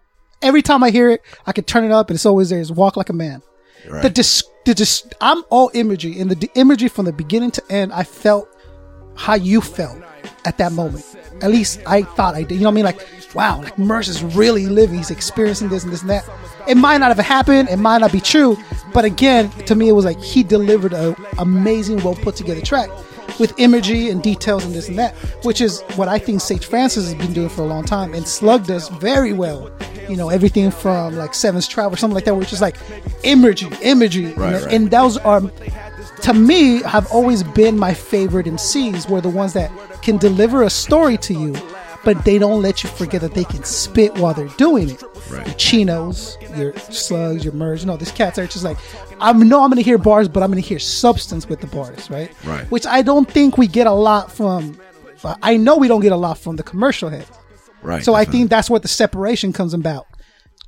every 0.42 0.62
time 0.62 0.84
I 0.84 0.90
hear 0.92 1.10
it 1.10 1.22
I 1.46 1.52
can 1.52 1.64
turn 1.64 1.84
it 1.84 1.92
up 1.92 2.10
and 2.10 2.16
it's 2.16 2.26
always 2.26 2.50
there 2.50 2.60
is 2.60 2.72
Walk 2.72 2.98
Like 2.98 3.10
a 3.10 3.14
Man. 3.14 3.42
Right. 3.90 4.02
The 4.02 4.10
dis, 4.10 4.44
the 4.66 4.74
dis, 4.74 5.06
I'm 5.20 5.44
all 5.50 5.70
imagery 5.74 6.18
and 6.20 6.32
the, 6.32 6.36
the 6.36 6.50
imagery 6.56 6.88
from 6.88 7.04
the 7.06 7.12
beginning 7.12 7.52
to 7.52 7.62
end. 7.70 7.92
I 7.92 8.04
felt 8.04 8.48
how 9.16 9.34
you 9.36 9.60
felt 9.60 9.98
at 10.46 10.58
that 10.60 10.72
moment. 10.72 11.04
At 11.44 11.52
least 11.52 11.82
I 11.86 12.04
thought 12.04 12.36
I 12.36 12.44
did. 12.44 12.56
You 12.56 12.62
know 12.62 12.70
what 12.70 12.72
I 12.72 12.76
mean? 12.76 12.86
Like, 12.86 13.36
wow, 13.36 13.62
like 13.62 13.78
Murs 13.78 14.08
is 14.08 14.24
really 14.24 14.66
living. 14.66 14.98
He's 14.98 15.12
experiencing 15.12 15.68
this 15.68 15.84
and 15.84 15.92
this 15.92 16.02
and 16.02 16.10
that. 16.10 16.28
It 16.70 16.76
might 16.76 17.00
not 17.00 17.16
have 17.16 17.24
happened. 17.24 17.68
It 17.68 17.78
might 17.78 17.98
not 17.98 18.14
be 18.14 18.22
true. 18.22 18.58
But 18.94 19.04
again, 19.04 19.50
to 19.66 19.76
me, 19.76 19.90
it 19.90 19.92
was 19.92 20.06
like 20.06 20.20
he 20.22 20.42
delivered 20.42 20.94
an 20.94 21.16
amazing, 21.40 22.02
well 22.02 22.16
put 22.16 22.38
together 22.38 22.62
track 22.62 22.90
with 23.40 23.60
imagery 23.60 24.10
and 24.10 24.24
details 24.24 24.64
and 24.64 24.74
this 24.74 24.88
and 24.88 24.98
that, 24.98 25.16
which 25.44 25.60
is 25.60 25.82
what 25.96 26.08
I 26.08 26.18
think 26.18 26.40
Sage 26.40 26.66
Francis 26.66 27.06
has 27.06 27.16
been 27.16 27.34
doing 27.34 27.50
for 27.50 27.64
a 27.64 27.66
long 27.66 27.84
time. 27.84 28.14
And 28.14 28.26
Slug 28.26 28.66
does 28.66 28.88
very 28.88 29.34
well. 29.34 29.70
You 30.08 30.16
know, 30.16 30.30
everything 30.30 30.72
from 30.72 31.16
like 31.16 31.34
Seven's 31.34 31.68
Travel 31.68 31.94
or 31.94 31.98
something 31.98 32.16
like 32.16 32.26
that, 32.26 32.36
which 32.36 32.54
is 32.54 32.62
like 32.62 32.78
imagery, 33.24 33.76
imagery. 33.82 34.34
Right, 34.34 34.62
right. 34.62 34.74
and 34.74 34.92
those 34.92 35.18
are 35.18 35.42
to 36.24 36.34
me 36.34 36.82
have 36.84 37.12
always 37.12 37.44
been 37.44 37.78
my 37.78 37.94
favorite 37.94 38.46
MCs 38.46 39.10
were 39.10 39.20
the 39.20 39.30
ones 39.30 39.54
that 39.54 39.70
can 40.02 40.18
deliver 40.18 40.64
a 40.64 40.70
story 40.70 41.18
to 41.18 41.34
you, 41.34 41.54
but 42.06 42.24
they 42.24 42.40
don't 42.40 42.62
let 42.62 42.82
you 42.82 42.90
forget 42.90 43.20
that 43.22 43.34
they 43.34 43.44
can 43.44 43.64
spit 43.66 44.18
while 44.18 44.34
they're 44.34 44.48
doing 44.50 44.92
it. 44.92 45.04
Right. 45.30 45.46
Your 45.46 45.56
chinos, 45.56 46.38
your 46.56 46.76
slugs, 46.78 47.44
your 47.44 47.54
Murs. 47.54 47.86
No, 47.86 47.98
these 47.98 48.12
cats 48.12 48.40
are 48.40 48.48
just 48.48 48.64
like, 48.64 48.78
I 49.20 49.34
know 49.34 49.64
I'm 49.64 49.70
gonna 49.70 49.82
hear 49.82 49.98
bars, 49.98 50.30
but 50.30 50.44
I'm 50.44 50.50
gonna 50.50 50.62
hear 50.62 50.80
substance 50.80 51.50
with 51.50 51.60
the 51.60 51.68
bars, 51.68 52.10
right? 52.10 52.32
Right. 52.46 52.70
Which 52.72 52.86
I 52.86 53.02
don't 53.02 53.30
think 53.30 53.58
we 53.58 53.68
get 53.68 53.88
a 53.88 53.92
lot 53.92 54.32
from. 54.32 54.80
I, 55.42 55.56
know 55.56 55.78
we 55.78 55.88
don't 55.88 56.02
get 56.02 56.12
a 56.12 56.18
lot 56.18 56.38
from 56.38 56.58
the 56.58 56.64
commercial 56.64 57.08
heads. 57.08 57.32
Right. 57.82 58.04
So 58.04 58.14
I 58.14 58.26
think 58.26 58.50
that's 58.50 58.70
where 58.70 58.80
the 58.80 58.90
separation 58.90 59.54
comes 59.54 59.74
about. 59.74 60.06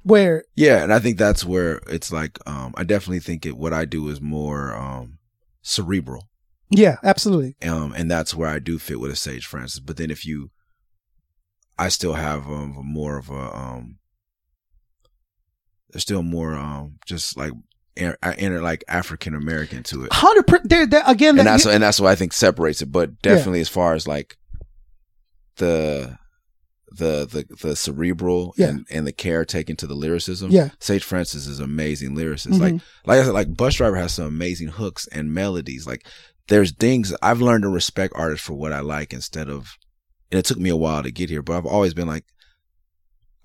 Where 0.03 0.43
Yeah, 0.55 0.83
and 0.83 0.93
I 0.93 0.99
think 0.99 1.17
that's 1.17 1.43
where 1.43 1.81
it's 1.87 2.11
like 2.11 2.37
um 2.45 2.73
I 2.77 2.83
definitely 2.83 3.19
think 3.19 3.45
it 3.45 3.57
what 3.57 3.73
I 3.73 3.85
do 3.85 4.07
is 4.09 4.21
more 4.21 4.75
um 4.75 5.17
cerebral. 5.67 6.29
yeah, 6.69 6.97
absolutely. 7.03 7.55
Um 7.67 7.93
and 7.97 8.09
that's 8.09 8.35
where 8.35 8.49
I 8.49 8.59
do 8.59 8.77
fit 8.79 8.99
with 8.99 9.11
a 9.11 9.15
Sage 9.15 9.45
Francis. 9.47 9.79
But 9.79 9.97
then 9.97 10.11
if 10.11 10.25
you 10.25 10.51
I 11.77 11.89
still 11.89 12.13
have 12.13 12.45
um 12.47 12.75
more 12.83 13.17
of 13.17 13.29
a 13.29 13.33
um 13.55 13.97
there's 15.91 16.03
still 16.03 16.23
more 16.23 16.53
um 16.53 16.97
just 17.05 17.35
like 17.37 17.51
I 17.97 18.33
enter 18.33 18.61
like 18.61 18.83
African 18.87 19.33
American 19.35 19.81
to 19.83 20.03
it. 20.05 20.13
Hundred 20.13 20.47
percent. 20.47 20.69
There, 20.69 21.03
again. 21.07 21.39
And 21.39 21.47
that- 21.47 21.51
that's 21.51 21.65
and 21.65 21.81
that's 21.83 21.99
what 21.99 22.11
I 22.11 22.15
think 22.15 22.33
separates 22.33 22.81
it. 22.81 22.91
But 22.91 23.21
definitely 23.21 23.61
as 23.61 23.69
far 23.69 23.93
as 23.95 24.07
like 24.07 24.37
the 25.57 26.17
the 26.97 27.25
the 27.25 27.55
the 27.67 27.75
cerebral 27.75 28.53
Yeah. 28.57 28.69
and, 28.69 28.85
and 28.89 29.05
the 29.07 29.11
care 29.11 29.45
taken 29.45 29.75
to 29.77 29.87
the 29.87 29.93
lyricism. 29.95 30.51
Yeah. 30.51 30.69
Sage 30.79 31.03
Francis 31.03 31.47
is 31.47 31.59
amazing 31.59 32.15
lyricist. 32.15 32.53
Mhm. 32.53 32.59
Like 32.61 32.73
like 33.05 33.19
I 33.19 33.23
said, 33.23 33.33
like 33.33 33.53
Busdriver 33.53 33.97
has 33.97 34.13
some 34.13 34.25
amazing 34.25 34.69
hooks 34.69 35.07
and 35.11 35.33
melodies. 35.33 35.85
Like 35.87 36.05
there's 36.47 36.71
things 36.71 37.13
I've 37.21 37.41
learned 37.41 37.63
to 37.63 37.69
respect 37.69 38.13
artists 38.15 38.45
for 38.45 38.53
what 38.53 38.71
I 38.73 38.79
like 38.81 39.13
instead 39.13 39.49
of 39.49 39.77
and 40.31 40.39
it 40.39 40.45
took 40.45 40.57
me 40.59 40.69
a 40.69 40.75
while 40.75 41.03
to 41.03 41.11
get 41.11 41.29
here, 41.29 41.41
but 41.41 41.57
I've 41.57 41.65
always 41.65 41.93
been 41.93 42.07
like 42.07 42.25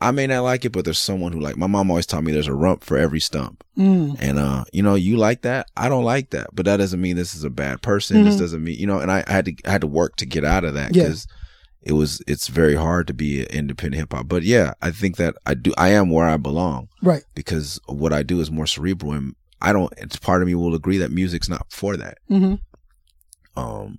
I 0.03 0.13
may 0.13 0.27
not 0.27 0.45
like 0.45 0.65
it, 0.65 0.73
but 0.73 0.87
there's 0.87 0.99
someone 0.99 1.33
who 1.33 1.41
like 1.41 1.59
my 1.59 1.67
mom 1.67 1.91
always 1.91 2.07
taught 2.07 2.25
me 2.25 2.33
there's 2.33 2.47
a 2.49 2.55
rump 2.55 2.85
for 2.85 2.97
every 2.97 3.21
stump. 3.21 3.63
Mm, 3.77 4.17
And 4.19 4.39
uh, 4.39 4.65
you 4.73 4.83
know, 4.83 4.95
you 4.95 5.19
like 5.19 5.43
that. 5.43 5.67
I 5.77 5.91
don't 5.91 6.05
like 6.05 6.31
that, 6.31 6.49
but 6.55 6.65
that 6.65 6.79
doesn't 6.79 7.01
mean 7.03 7.17
this 7.17 7.35
is 7.35 7.45
a 7.45 7.51
bad 7.51 7.83
person. 7.83 8.25
This 8.25 8.37
Mhm. 8.37 8.39
doesn't 8.39 8.65
mean 8.65 8.79
you 8.79 8.87
know. 8.87 8.99
And 8.99 9.11
I, 9.13 9.23
I 9.27 9.33
had 9.33 9.45
to 9.45 9.55
I 9.67 9.71
had 9.73 9.83
to 9.83 9.87
work 9.87 10.17
to 10.17 10.27
get 10.27 10.43
out 10.45 10.65
of 10.65 10.73
that 10.75 10.97
Yeah. 10.97 11.05
It 11.83 11.93
was 11.93 12.21
it's 12.27 12.49
very 12.49 12.75
hard 12.75 13.07
to 13.07 13.15
be 13.15 13.41
an 13.41 13.47
independent 13.49 13.99
hip 14.01 14.13
hop. 14.13 14.29
But 14.29 14.43
yeah, 14.43 14.75
I 14.83 14.91
think 14.91 15.17
that 15.17 15.35
I 15.47 15.55
do. 15.55 15.73
I 15.79 15.89
am 15.91 16.11
where 16.11 16.27
I 16.27 16.37
belong 16.37 16.89
right. 17.03 17.23
because 17.35 17.81
what 17.87 18.13
I 18.13 18.23
do 18.23 18.41
is 18.41 18.51
more 18.51 18.67
cerebral, 18.67 19.13
and 19.13 19.35
I 19.63 19.73
don't. 19.73 19.93
It's 19.97 20.17
part 20.17 20.43
of 20.43 20.49
me 20.49 20.55
will 20.55 20.75
agree 20.75 20.99
that 20.99 21.11
music's 21.13 21.49
not 21.49 21.67
for 21.71 21.97
that. 21.97 22.19
hmm 22.29 22.55
Um, 23.57 23.99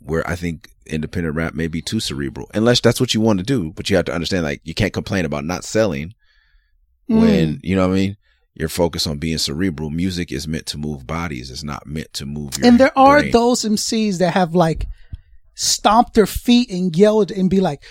where 0.00 0.28
I 0.28 0.36
think 0.36 0.70
independent 0.86 1.34
rap 1.34 1.54
may 1.54 1.66
be 1.68 1.82
too 1.82 2.00
cerebral, 2.00 2.48
unless 2.54 2.80
that's 2.80 3.00
what 3.00 3.14
you 3.14 3.20
want 3.20 3.38
to 3.40 3.44
do. 3.44 3.72
But 3.74 3.90
you 3.90 3.96
have 3.96 4.04
to 4.06 4.14
understand, 4.14 4.44
like, 4.44 4.60
you 4.64 4.74
can't 4.74 4.92
complain 4.92 5.24
about 5.24 5.44
not 5.44 5.64
selling 5.64 6.14
Mm. 7.10 7.20
when 7.20 7.60
you 7.62 7.74
know 7.74 7.88
what 7.88 7.94
I 7.94 8.00
mean. 8.00 8.16
You're 8.54 8.68
focused 8.68 9.06
on 9.06 9.18
being 9.18 9.38
cerebral. 9.38 9.88
Music 9.88 10.30
is 10.32 10.46
meant 10.48 10.66
to 10.66 10.78
move 10.78 11.06
bodies. 11.06 11.50
It's 11.50 11.62
not 11.62 11.86
meant 11.86 12.12
to 12.14 12.26
move 12.26 12.58
your. 12.58 12.66
and 12.66 12.78
there 12.78 12.96
are 12.98 13.20
brain. 13.20 13.30
those 13.32 13.64
MCs 13.64 14.18
that 14.18 14.34
have 14.34 14.54
like 14.54 14.84
stomped 15.58 16.14
their 16.14 16.26
feet 16.26 16.70
and 16.70 16.96
yelled 16.96 17.30
and 17.30 17.50
be 17.50 17.60
like, 17.60 17.84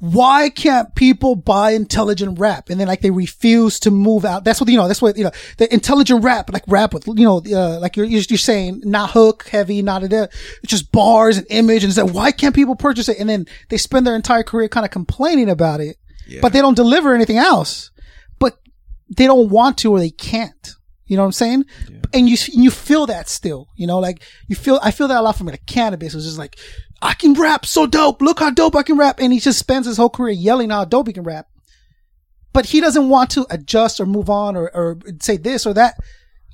why 0.00 0.50
can't 0.50 0.92
people 0.96 1.36
buy 1.36 1.70
intelligent 1.70 2.40
rap? 2.40 2.68
And 2.68 2.80
then 2.80 2.88
like 2.88 3.02
they 3.02 3.12
refuse 3.12 3.78
to 3.80 3.92
move 3.92 4.24
out. 4.24 4.42
That's 4.42 4.60
what, 4.60 4.68
you 4.68 4.76
know, 4.76 4.88
that's 4.88 5.00
what, 5.00 5.16
you 5.16 5.22
know, 5.22 5.30
the 5.58 5.72
intelligent 5.72 6.24
rap, 6.24 6.52
like 6.52 6.64
rap 6.66 6.92
with, 6.92 7.06
you 7.06 7.24
know, 7.24 7.40
uh, 7.52 7.78
like 7.78 7.96
you're, 7.96 8.06
you're, 8.06 8.20
saying 8.22 8.82
not 8.84 9.10
hook 9.10 9.46
heavy, 9.46 9.80
not 9.80 10.02
a, 10.02 10.24
it's 10.24 10.32
just 10.66 10.90
bars 10.90 11.38
and 11.38 11.46
image. 11.50 11.84
And 11.84 11.90
it's 11.92 11.98
like, 11.98 12.12
why 12.12 12.32
can't 12.32 12.52
people 12.52 12.74
purchase 12.74 13.08
it? 13.08 13.20
And 13.20 13.28
then 13.28 13.46
they 13.68 13.76
spend 13.76 14.04
their 14.04 14.16
entire 14.16 14.42
career 14.42 14.68
kind 14.68 14.84
of 14.84 14.90
complaining 14.90 15.48
about 15.48 15.80
it, 15.80 15.98
Yeah. 16.26 16.40
but 16.42 16.52
they 16.52 16.60
don't 16.60 16.74
deliver 16.74 17.14
anything 17.14 17.38
else. 17.38 17.92
But 18.40 18.58
they 19.16 19.26
don't 19.26 19.50
want 19.50 19.78
to 19.78 19.92
or 19.92 20.00
they 20.00 20.10
can't. 20.10 20.74
You 21.06 21.16
know 21.16 21.22
what 21.22 21.26
I'm 21.26 21.32
saying? 21.32 21.64
And 22.14 22.28
you 22.28 22.36
you 22.52 22.70
feel 22.70 23.06
that 23.06 23.28
still. 23.28 23.68
You 23.76 23.86
know, 23.86 23.98
like 23.98 24.22
you 24.48 24.56
feel 24.56 24.80
I 24.82 24.90
feel 24.90 25.08
that 25.08 25.20
a 25.20 25.22
lot 25.22 25.36
from 25.36 25.46
like 25.46 25.66
Canibus. 25.66 26.14
It's 26.14 26.24
just 26.24 26.38
like 26.38 26.58
I 27.02 27.14
can 27.14 27.34
rap 27.34 27.66
so 27.66 27.86
dope. 27.86 28.22
Look 28.22 28.38
how 28.38 28.50
dope 28.50 28.76
I 28.76 28.82
can 28.82 28.96
rap. 28.96 29.18
And 29.18 29.32
he 29.32 29.40
just 29.40 29.58
spends 29.58 29.86
his 29.86 29.96
whole 29.96 30.08
career 30.08 30.32
yelling 30.32 30.70
how 30.70 30.84
dope 30.84 31.08
he 31.08 31.12
can 31.12 31.24
rap. 31.24 31.48
But 32.52 32.66
he 32.66 32.80
doesn't 32.80 33.08
want 33.08 33.30
to 33.30 33.46
adjust 33.50 33.98
or 33.98 34.06
move 34.06 34.30
on 34.30 34.56
or, 34.56 34.70
or 34.74 34.98
say 35.20 35.36
this 35.36 35.66
or 35.66 35.74
that. 35.74 35.96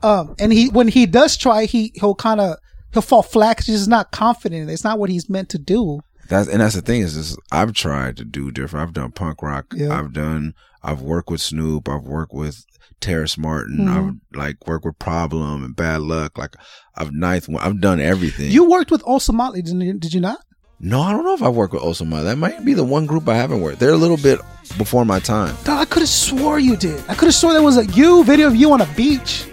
Um, 0.03 0.37
and 0.39 0.53
he 0.53 0.69
when 0.69 0.89
he 0.89 1.07
does 1.07 1.37
try, 1.37 1.65
he 1.65 1.93
he'll 1.97 2.15
kind 2.15 2.41
of 2.41 2.57
he'll 2.93 3.03
fall 3.03 3.23
flat 3.23 3.57
because 3.57 3.67
he's 3.67 3.81
just 3.81 3.91
not 3.91 4.13
confident. 4.13 4.71
It's 4.71 4.85
not 4.85 4.99
what 4.99 5.11
he's 5.11 5.29
meant 5.29 5.49
to 5.51 5.59
do. 5.59 6.01
That's 6.29 6.49
and 6.49 6.61
that's 6.61 6.77
the 6.77 6.83
thing 6.83 7.03
is, 7.03 7.17
is 7.17 7.37
I've 7.51 7.73
tried 7.73 8.17
to 8.19 8.25
do 8.25 8.51
different. 8.51 8.89
I've 8.89 8.95
done 8.95 9.13
punk 9.13 9.43
rock. 9.43 9.67
Yeah. 9.75 9.99
I've 9.99 10.13
done. 10.13 10.55
I've 10.83 11.03
worked 11.03 11.31
with 11.31 11.41
Snoop. 11.41 11.89
I've 11.89 12.05
worked 12.05 12.33
with 12.33 12.65
Terrace 13.01 13.37
Martin. 13.39 13.79
Mhm. 13.79 13.97
I 13.97 14.01
would 14.01 14.21
like 14.35 14.67
work 14.67 14.85
with 14.85 14.99
Problem 14.99 15.65
and 15.65 15.75
Bad 15.77 16.01
Luck. 16.03 16.37
Like 16.39 16.55
I've 16.97 17.13
ninth. 17.13 17.49
one- 17.49 17.63
I've 17.63 17.81
done 17.81 18.01
everything. 18.01 18.51
You 18.51 18.69
worked 18.69 18.91
with 18.91 19.03
Ozomatli, 19.03 19.63
didn't 19.65 19.81
you, 19.83 19.95
did 19.95 20.13
you 20.15 20.21
not? 20.21 20.39
no, 20.81 21.01
I 21.03 21.11
don't 21.11 21.25
know 21.25 21.35
if 21.35 21.43
I've 21.43 21.55
worked 21.57 21.75
with 21.75 21.83
Osama. 21.83 22.23
That 22.23 22.39
might 22.39 22.65
be 22.65 22.73
the 22.73 22.85
one 22.85 23.05
group 23.07 23.29
I 23.29 23.35
haven't 23.35 23.61
worked. 23.63 23.81
They're 23.81 23.91
a 23.93 23.97
little 23.97 24.17
bit 24.17 24.39
before 24.77 25.05
my 25.05 25.19
time. 25.19 25.57
Dog, 25.65 25.81
I 25.81 25.85
could 25.85 26.03
have 26.03 26.09
swore 26.09 26.61
you 26.61 26.77
did. 26.77 27.03
I 27.09 27.15
could 27.15 27.27
have 27.27 27.35
swore 27.35 27.53
there 27.53 27.63
was 27.63 27.77
a 27.79 27.87
you 27.87 28.23
video 28.23 28.47
of 28.47 28.55
you 28.55 28.71
on 28.73 28.81
a 28.81 28.87
beach 28.95 29.45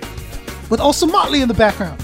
with 0.69 0.79
Ozomatli 0.79 1.41
in 1.41 1.47
the 1.47 1.53
background. 1.55 1.99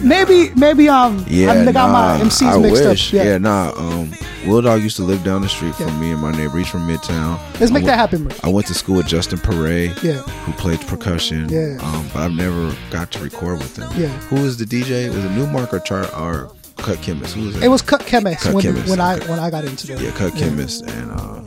Maybe, 0.00 0.50
maybe 0.56 0.88
um, 0.88 1.24
Yeah, 1.28 1.52
I 1.52 1.72
got 1.72 1.90
my 1.90 2.24
MCs 2.24 2.42
I 2.42 2.58
mixed 2.58 2.84
wish. 2.84 3.08
up. 3.08 3.14
Yeah. 3.14 3.24
Yeah, 3.24 3.38
nah. 3.38 3.72
Um, 3.76 4.10
Wil-Dog 4.46 4.82
used 4.82 4.96
to 4.96 5.02
live 5.04 5.22
down 5.22 5.42
the 5.42 5.48
street 5.48 5.74
Yeah. 5.78 5.86
from 5.86 6.00
me 6.00 6.10
and 6.10 6.20
my 6.20 6.32
neighbor. 6.32 6.58
He's 6.58 6.66
from 6.68 6.88
Midtown. 6.88 7.38
Let's 7.60 7.70
I 7.70 7.74
make 7.74 7.84
that 7.84 7.96
happen, 7.98 8.24
bro. 8.24 8.36
I 8.42 8.48
went 8.48 8.66
to 8.66 8.74
school 8.74 8.96
with 8.96 9.06
Justin 9.06 9.38
Poree, 9.38 9.90
Yeah. 10.02 10.14
who 10.44 10.52
played 10.54 10.80
percussion. 10.88 11.48
Yeah. 11.48 11.78
Um, 11.82 12.04
but 12.12 12.22
I've 12.22 12.32
never 12.32 12.74
got 12.90 13.12
to 13.12 13.20
record 13.20 13.58
with 13.58 13.76
him. 13.76 13.88
Yeah. 13.96 14.08
Who 14.28 14.42
was 14.42 14.56
the 14.56 14.64
DJ? 14.64 15.08
Was 15.14 15.24
it 15.24 15.30
Nu-Mark 15.30 15.72
or 15.72 15.78
Char 15.80 16.06
or 16.16 16.50
Cut 16.78 17.00
Chemist? 17.02 17.34
Who 17.36 17.46
was 17.46 17.56
it? 17.56 17.62
It 17.62 17.68
was 17.68 17.82
Cut 17.82 18.04
Chemist 18.04 18.40
Cut 18.42 18.54
when 18.54 18.62
Chemist, 18.64 18.88
when 18.90 19.00
I 19.00 19.18
when 19.28 19.38
I 19.38 19.50
got 19.50 19.64
into 19.64 19.86
that. 19.88 20.00
yeah, 20.00 20.10
Cut 20.10 20.34
Chemist 20.34 20.82
and 20.90 21.12
uh, 21.12 21.40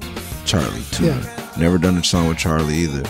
Chali 0.45 0.65
2na. 0.91 1.05
Yeah. 1.07 1.51
Never 1.59 1.77
done 1.77 1.97
a 1.97 2.03
song 2.03 2.29
with 2.29 2.37
Chali 2.37 2.73
either. 2.73 3.03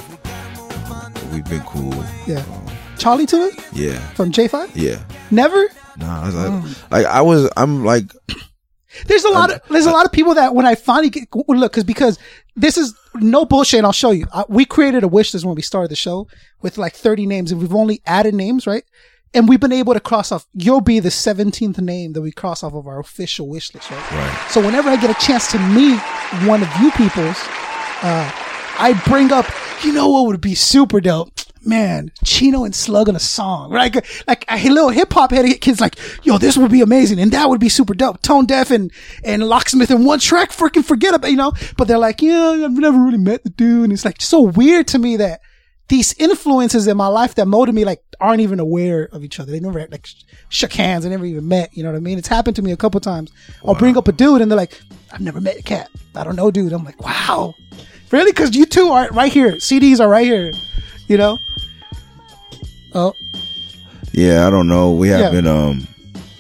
But 1.14 1.24
we've 1.32 1.46
been 1.46 1.62
cool. 1.62 1.94
Yeah. 2.26 2.40
Um, 2.40 2.65
Charlie 3.06 3.28
to 3.28 3.36
it 3.36 3.54
yeah. 3.72 4.00
from 4.16 4.32
J 4.32 4.48
Five. 4.48 4.76
Yeah. 4.76 5.04
Never. 5.30 5.70
Nah, 5.98 6.24
I 6.24 6.26
was 6.26 6.34
like, 6.36 6.52
Mm. 6.52 6.92
like 6.92 7.06
I 7.06 7.22
was. 7.22 7.52
I'm 7.56 7.86
like, 7.86 8.06
There's 9.06 9.26
a 9.26 9.30
lot 9.30 9.52
of 9.52 9.62
there's 9.70 9.86
a 9.86 9.92
lot 9.92 10.06
of 10.06 10.12
people 10.12 10.34
that 10.34 10.56
when 10.56 10.66
I 10.66 10.74
finally 10.74 11.12
get 11.12 11.28
look 11.48 11.74
because 11.74 11.84
because 11.84 12.18
this 12.56 12.80
is 12.80 12.96
no 13.14 13.46
bullshit. 13.46 13.78
And 13.78 13.86
I'll 13.86 13.92
show 13.92 14.10
you. 14.10 14.26
I, 14.34 14.46
we 14.50 14.66
created 14.66 15.04
a 15.04 15.08
wish 15.08 15.36
list 15.36 15.46
when 15.46 15.54
we 15.54 15.62
started 15.62 15.92
the 15.92 15.96
show 15.96 16.28
with 16.64 16.80
like 16.80 16.94
30 16.94 17.28
names, 17.28 17.52
and 17.52 17.62
we've 17.62 17.76
only 17.76 18.02
added 18.08 18.34
names, 18.34 18.66
right? 18.66 18.84
And 19.36 19.48
we've 19.48 19.60
been 19.60 19.74
able 19.74 19.94
to 19.94 20.00
cross 20.00 20.32
off. 20.32 20.48
You'll 20.54 20.82
be 20.82 21.00
the 21.00 21.10
17th 21.10 21.80
name 21.80 22.14
that 22.14 22.22
we 22.22 22.32
cross 22.32 22.64
off 22.64 22.74
of 22.74 22.88
our 22.88 23.00
official 23.00 23.48
wish 23.50 23.72
list, 23.76 23.92
right? 23.92 24.12
right. 24.14 24.48
So 24.50 24.62
whenever 24.66 24.90
I 24.90 24.96
get 24.96 25.12
a 25.12 25.26
chance 25.26 25.52
to 25.52 25.60
meet 25.60 26.00
one 26.48 26.64
of 26.64 26.70
you 26.82 26.90
people's, 26.92 27.38
uh, 28.02 28.32
I 28.80 29.00
bring 29.06 29.32
up, 29.32 29.46
you 29.84 29.92
know 29.94 30.10
what 30.10 30.26
would 30.26 30.42
be 30.42 30.56
super 30.56 31.02
dope? 31.02 31.32
Man, 31.66 32.12
Chino 32.24 32.64
and 32.64 32.76
Slug 32.76 33.10
on 33.10 33.16
a 33.16 33.20
song, 33.20 33.72
right? 33.72 33.94
Like, 33.94 34.06
like 34.28 34.46
a 34.50 34.70
little 34.70 34.90
hip 34.90 35.12
hop 35.14 35.32
head 35.32 35.46
kids 35.62 35.82
like, 35.82 35.98
yo, 36.24 36.38
this 36.38 36.58
would 36.58 36.72
be 36.72 36.82
amazing. 36.82 37.20
And 37.20 37.32
that 37.32 37.50
would 37.50 37.60
be 37.60 37.70
super 37.70 37.94
dope. 37.94 38.22
Tonedeff 38.22 38.72
and, 38.72 38.92
and 39.24 39.44
Locksmith 39.44 39.92
in 39.92 40.06
one 40.06 40.20
track, 40.20 40.52
freaking 40.52 40.86
forget 40.86 41.14
about, 41.14 41.32
you 41.32 41.38
know, 41.38 41.54
but 41.78 41.88
they're 41.88 41.98
like, 41.98 42.22
yeah, 42.22 42.66
I've 42.66 42.78
never 42.78 42.98
really 42.98 43.18
met 43.18 43.44
the 43.44 43.50
dude. 43.50 43.86
And 43.86 43.94
it's 43.94 44.06
like 44.06 44.22
so 44.22 44.42
weird 44.42 44.88
to 44.90 45.00
me 45.00 45.18
that 45.18 45.42
these 45.88 46.14
influences 46.14 46.88
in 46.88 46.98
my 46.98 47.08
life 47.08 47.36
that 47.36 47.46
molded 47.48 47.76
me 47.76 47.86
like 47.86 48.02
aren't 48.20 48.42
even 48.42 48.60
aware 48.60 49.08
of 49.12 49.24
each 49.24 49.40
other. 49.40 49.52
They 49.52 49.60
never 49.60 49.88
like 49.88 50.06
sh- 50.06 50.24
shook 50.50 50.74
hands. 50.74 51.04
They 51.04 51.10
never 51.10 51.26
even 51.26 51.48
met. 51.48 51.76
You 51.76 51.84
know 51.84 51.92
what 51.92 51.98
I 51.98 52.02
mean? 52.02 52.18
It's 52.18 52.28
happened 52.28 52.56
to 52.56 52.62
me 52.62 52.72
a 52.72 52.78
couple 52.78 53.00
times. 53.00 53.32
I'll 53.64 53.76
bring 53.76 53.98
up 53.98 54.08
a 54.08 54.12
dude 54.12 54.42
and 54.42 54.50
they're 54.50 54.58
like, 54.58 54.80
I've 55.12 55.22
never 55.22 55.40
met 55.40 55.60
a 55.60 55.64
cat. 55.64 55.90
I 56.16 56.24
don't 56.24 56.36
know, 56.36 56.50
dude. 56.50 56.74
I'm 56.74 56.84
like, 56.84 57.02
wow, 57.02 57.54
really? 58.12 58.32
Because 58.32 58.56
you 58.56 58.66
two 58.66 58.90
are 58.90 59.10
right 59.10 59.32
here. 59.32 59.54
CDs 59.54 60.00
are 60.00 60.10
right 60.10 60.26
here. 60.26 60.52
You 61.08 61.18
know? 61.18 61.38
Oh, 62.96 63.14
Yeah, 64.14 64.48
I 64.48 64.50
don't 64.50 64.68
know. 64.68 64.92
We 64.92 65.10
Yeah. 65.10 65.18
haven't 65.24 65.48
um 65.48 65.88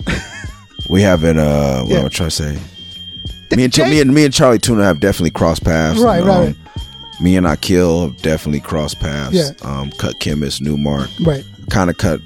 we 0.90 1.02
haven't 1.02 1.38
uh 1.38 1.82
what 1.84 1.90
Yeah. 1.92 2.00
am 2.00 2.06
I 2.06 2.10
trying 2.10 2.30
to 2.30 2.36
say? 2.36 2.58
Me 3.56 3.64
and, 3.66 3.78
me 3.78 4.02
and 4.02 4.14
me 4.14 4.26
and 4.26 4.34
Chali 4.34 4.58
2na 4.60 4.84
have 4.84 5.00
definitely 5.00 5.32
crossed 5.32 5.64
paths. 5.64 6.00
Right, 6.00 6.18
and, 6.20 6.28
right, 6.28 6.48
um, 6.50 6.56
Me 7.22 7.38
and 7.38 7.46
Akil 7.48 8.02
have 8.10 8.22
definitely 8.22 8.60
crossed 8.60 9.00
paths. 9.00 9.34
Yeah. 9.34 9.52
Um, 9.62 9.92
cut 9.92 10.20
chemist, 10.20 10.62
Nu-Mark. 10.62 11.10
right. 11.22 11.46
Kind 11.70 11.90
of 11.90 11.98
cut 11.98 12.20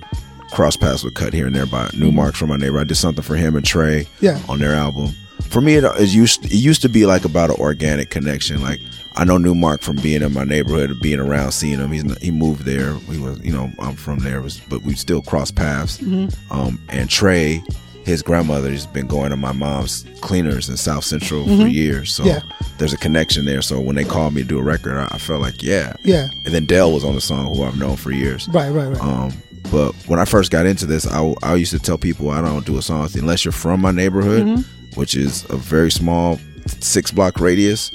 cross 0.51 0.75
paths 0.75 1.03
with 1.03 1.13
cut 1.13 1.31
here 1.33 1.45
and 1.45 1.55
there 1.55 1.67
by 1.67 1.89
Nu-Mark's 1.95 2.39
from 2.39 2.49
my 2.49 2.57
neighbor. 2.57 2.79
I 2.79 2.83
did 2.85 2.95
something 2.95 3.23
for 3.23 3.35
him 3.35 3.55
and 3.55 3.63
Trey 3.65 4.07
Yeah. 4.21 4.39
on 4.49 4.57
their 4.59 4.73
album. 4.73 5.11
For 5.49 5.61
me, 5.61 5.75
it, 5.75 5.83
it 5.83 6.09
used 6.09 6.45
it 6.45 6.53
used 6.53 6.81
to 6.83 6.89
be 6.89 7.05
like 7.05 7.25
about 7.25 7.49
an 7.51 7.57
organic 7.59 8.09
connection. 8.09 8.61
Like 8.61 8.79
I 9.19 9.25
know 9.25 9.37
Nu-Mark 9.37 9.81
from 9.81 9.97
being 9.97 10.21
in 10.21 10.33
my 10.33 10.45
neighborhood, 10.45 10.91
being 11.01 11.19
around, 11.19 11.51
seeing 11.51 11.79
him. 11.79 11.91
He's 11.91 12.17
he 12.19 12.31
moved 12.31 12.63
there. 12.63 12.93
He 12.95 13.19
was, 13.19 13.39
you 13.41 13.51
know, 13.51 13.69
I'm 13.79 13.95
from 13.95 14.19
there, 14.19 14.41
was, 14.41 14.59
but 14.69 14.81
we 14.83 14.95
still 14.95 15.21
cross 15.21 15.51
paths. 15.51 15.97
Mm-hmm. 15.99 16.53
Um, 16.57 16.79
and 16.89 17.09
Trey, 17.09 17.61
his 18.05 18.21
grandmother, 18.21 18.69
has 18.71 18.85
been 18.87 19.07
going 19.07 19.31
to 19.31 19.35
my 19.35 19.51
mom's 19.51 20.05
cleaners 20.21 20.69
in 20.69 20.77
South 20.77 21.03
Central 21.03 21.45
for 21.45 21.67
years. 21.67 22.13
So 22.13 22.23
Mm-hmm. 22.23 22.47
Yeah. 22.49 22.67
there's 22.77 22.93
a 22.93 22.97
connection 22.97 23.45
there. 23.45 23.61
So 23.61 23.79
when 23.81 23.95
they 23.97 24.05
called 24.05 24.33
me 24.33 24.41
to 24.41 24.47
do 24.47 24.57
a 24.57 24.63
record, 24.63 24.95
I, 24.97 25.07
I 25.11 25.17
felt 25.17 25.41
like, 25.41 25.61
yeah, 25.61 25.93
Yeah. 26.03 26.29
And 26.45 26.53
then 26.53 26.65
Del 26.65 26.91
was 26.93 27.03
on 27.03 27.13
the 27.13 27.21
song, 27.21 27.53
who 27.53 27.63
I've 27.63 27.77
known 27.77 27.97
for 27.97 28.11
years. 28.11 28.47
Right, 28.49 28.69
right, 28.69 28.87
right. 28.87 29.01
Um, 29.01 29.33
but 29.71 29.93
when 30.07 30.19
I 30.19 30.25
first 30.25 30.49
got 30.49 30.65
into 30.65 30.85
this, 30.85 31.05
I, 31.05 31.33
I 31.43 31.55
used 31.55 31.71
to 31.73 31.79
tell 31.79 31.97
people 31.97 32.29
I 32.31 32.41
don't 32.41 32.65
do 32.65 32.77
a 32.77 32.81
song 32.81 33.09
unless 33.15 33.43
you're 33.43 33.51
from 33.51 33.81
my 33.81 33.91
neighborhood. 33.91 34.63
which 34.95 35.13
is 35.15 35.45
a 35.49 35.57
very 35.57 35.91
small 35.91 36.39
six 36.79 37.11
block 37.11 37.39
radius, 37.39 37.91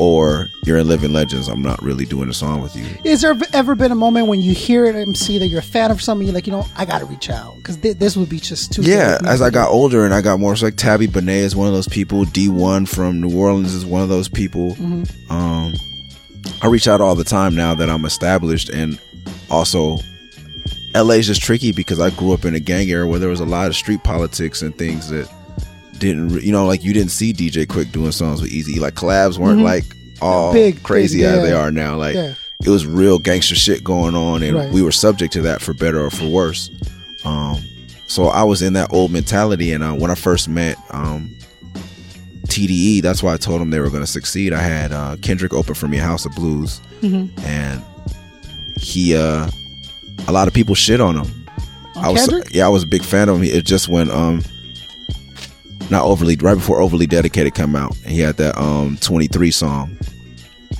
or 0.00 0.48
you're 0.64 0.78
in 0.78 0.88
Living 0.88 1.12
Legends. 1.12 1.46
I'm 1.46 1.60
not 1.60 1.80
really 1.82 2.06
doing 2.06 2.30
a 2.30 2.32
song 2.32 2.62
with 2.62 2.74
you. 2.74 2.86
Is 3.04 3.20
there 3.20 3.36
ever 3.52 3.74
been 3.74 3.92
a 3.92 3.96
moment 3.96 4.28
when 4.28 4.40
you 4.40 4.54
hear 4.54 4.86
an 4.86 4.96
MC 4.96 5.36
that 5.38 5.48
you're 5.48 5.60
a 5.60 5.62
fan 5.62 5.90
of 5.90 6.00
something, 6.00 6.26
you're 6.26 6.34
like, 6.34 6.46
you 6.46 6.52
know, 6.52 6.66
I 6.74 6.86
gotta 6.86 7.04
reach 7.04 7.28
out 7.28 7.56
because 7.56 7.76
th- 7.76 7.98
this 7.98 8.16
would 8.16 8.30
be 8.30 8.40
just 8.40 8.72
too. 8.72 8.80
Yeah, 8.82 9.18
as 9.26 9.42
I 9.42 9.50
got 9.50 9.68
older 9.68 10.06
and 10.06 10.14
I 10.14 10.22
got 10.22 10.40
more, 10.40 10.56
so 10.56 10.66
like 10.66 10.76
Tabby 10.76 11.06
Benet 11.06 11.40
is 11.40 11.54
one 11.54 11.68
of 11.68 11.74
those 11.74 11.86
people. 11.86 12.24
Dee-1 12.24 12.88
from 12.88 13.20
New 13.20 13.38
Orleans 13.38 13.74
is 13.74 13.84
one 13.84 14.02
of 14.02 14.08
those 14.08 14.28
people. 14.28 14.74
Um, 15.28 15.74
I 16.62 16.68
reach 16.68 16.88
out 16.88 17.02
all 17.02 17.14
the 17.14 17.22
time 17.22 17.54
now 17.54 17.74
that 17.74 17.90
I'm 17.90 18.06
established, 18.06 18.70
and 18.70 18.98
also 19.50 19.98
LA's 20.94 21.26
just 21.26 21.42
tricky 21.42 21.72
because 21.72 22.00
I 22.00 22.08
grew 22.08 22.32
up 22.32 22.46
in 22.46 22.54
a 22.54 22.60
gang 22.60 22.88
era 22.88 23.06
where 23.06 23.18
there 23.18 23.28
was 23.28 23.40
a 23.40 23.44
lot 23.46 23.68
of 23.68 23.76
street 23.76 24.02
politics 24.02 24.62
and 24.62 24.76
things 24.76 25.10
that 25.10 25.30
didn't, 26.00 26.42
you 26.42 26.50
know, 26.50 26.66
like 26.66 26.82
you 26.82 26.92
didn't 26.92 27.12
see 27.12 27.32
DJ 27.32 27.64
Quik 27.66 27.92
doing 27.92 28.10
songs 28.12 28.42
with 28.42 28.50
Eazy. 28.50 28.80
Like 28.80 28.94
collabs 28.94 29.38
weren't 29.38 29.62
like 29.62 29.84
all 30.20 30.52
Big, 30.52 30.82
crazy 30.82 31.18
big, 31.20 31.26
as 31.26 31.42
they 31.42 31.52
are 31.52 31.70
now. 31.70 31.96
Like 31.96 32.14
Yeah. 32.16 32.34
it 32.64 32.68
was 32.68 32.84
real 32.86 33.18
gangster 33.18 33.54
shit 33.54 33.84
going 33.84 34.14
on, 34.16 34.42
and 34.42 34.56
Right. 34.56 34.72
we 34.72 34.82
were 34.82 34.92
subject 34.92 35.32
to 35.34 35.42
that 35.42 35.60
for 35.62 35.72
better 35.74 36.04
or 36.04 36.10
for 36.10 36.26
worse. 36.28 36.70
Um, 37.24 37.62
so 38.06 38.26
I 38.26 38.42
was 38.42 38.60
in 38.62 38.72
that 38.72 38.92
old 38.92 39.12
mentality, 39.12 39.72
and 39.72 39.84
uh, 39.84 39.92
when 39.92 40.10
I 40.10 40.14
first 40.16 40.48
met 40.48 40.76
um, 40.90 41.30
TDE, 42.46 43.00
that's 43.02 43.22
why 43.22 43.32
I 43.34 43.36
told 43.36 43.60
them 43.60 43.70
they 43.70 43.78
were 43.80 43.90
going 43.90 44.02
to 44.02 44.06
succeed. 44.10 44.52
I 44.52 44.60
had 44.62 44.92
uh, 44.92 45.16
Kendrick 45.22 45.52
open 45.54 45.74
for 45.74 45.86
me 45.88 45.98
at 45.98 46.04
House 46.04 46.26
of 46.26 46.34
Blues, 46.34 46.80
and 47.02 47.82
he, 48.76 49.14
uh, 49.16 49.48
a 50.26 50.32
lot 50.32 50.48
of 50.48 50.54
people 50.54 50.74
shit 50.74 51.00
on 51.00 51.16
him. 51.16 51.46
On 51.96 52.04
I 52.04 52.08
was, 52.10 52.26
Kendrick? 52.26 52.52
yeah, 52.54 52.66
I 52.66 52.68
was 52.68 52.82
a 52.82 52.86
big 52.86 53.02
fan 53.04 53.28
of 53.28 53.36
him. 53.36 53.44
It 53.44 53.64
just 53.64 53.88
when, 53.88 54.10
um, 54.10 54.42
not 55.90 56.04
overly, 56.04 56.36
right 56.36 56.54
before 56.54 56.80
overly 56.80 57.06
dedicated 57.06 57.54
come 57.54 57.74
out, 57.76 57.96
and 58.02 58.12
he 58.12 58.20
had 58.20 58.36
that 58.36 58.56
um 58.58 58.96
23 59.00 59.50
song, 59.50 59.96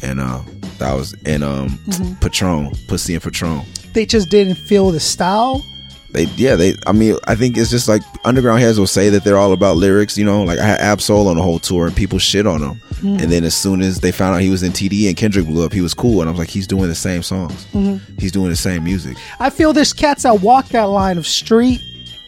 and 0.02 0.20
uh, 0.20 0.40
that 0.78 0.94
was 0.94 1.14
in 1.24 1.42
um 1.42 1.70
Mm-hmm. 1.70 2.14
Patron, 2.20 2.72
Pussy 2.88 3.14
and 3.14 3.22
Patron. 3.22 3.62
they 3.92 4.06
just 4.06 4.28
didn't 4.30 4.54
feel 4.56 4.90
the 4.90 5.00
style. 5.00 5.64
They 6.12 6.24
yeah 6.36 6.56
they 6.56 6.74
I 6.88 6.92
mean 6.92 7.16
I 7.28 7.36
think 7.36 7.56
it's 7.56 7.70
just 7.70 7.86
like 7.88 8.02
underground 8.24 8.60
heads 8.60 8.80
will 8.80 8.88
say 8.88 9.10
that 9.10 9.22
they're 9.22 9.38
all 9.38 9.52
about 9.52 9.76
lyrics 9.76 10.18
you 10.18 10.24
know 10.24 10.42
like 10.42 10.58
I 10.58 10.64
had 10.66 10.80
Ab-Soul 10.80 11.28
on 11.28 11.36
the 11.36 11.42
whole 11.42 11.60
tour 11.60 11.86
and 11.86 11.94
people 11.94 12.18
shit 12.18 12.46
on 12.48 12.60
him 12.60 12.80
Mm. 13.00 13.22
and 13.22 13.32
then 13.32 13.44
as 13.44 13.54
soon 13.54 13.80
as 13.80 14.00
they 14.00 14.10
found 14.12 14.34
out 14.34 14.42
he 14.42 14.50
was 14.50 14.62
in 14.62 14.72
TD 14.72 15.06
and 15.08 15.16
Kendrick 15.16 15.46
blew 15.46 15.64
up 15.64 15.72
he 15.72 15.80
was 15.80 15.94
cool 15.94 16.20
and 16.20 16.28
I 16.28 16.32
was 16.32 16.38
like 16.40 16.48
he's 16.50 16.66
doing 16.66 16.88
the 16.88 16.94
same 16.96 17.22
songs 17.22 17.64
Mm-hmm. 17.72 18.18
he's 18.18 18.32
doing 18.32 18.50
the 18.50 18.56
same 18.56 18.82
music 18.84 19.16
I 19.38 19.50
feel 19.50 19.72
there's 19.72 19.92
cats 19.92 20.24
that 20.24 20.40
walk 20.42 20.66
that 20.70 20.82
line 20.84 21.16
of 21.16 21.26
street 21.28 21.80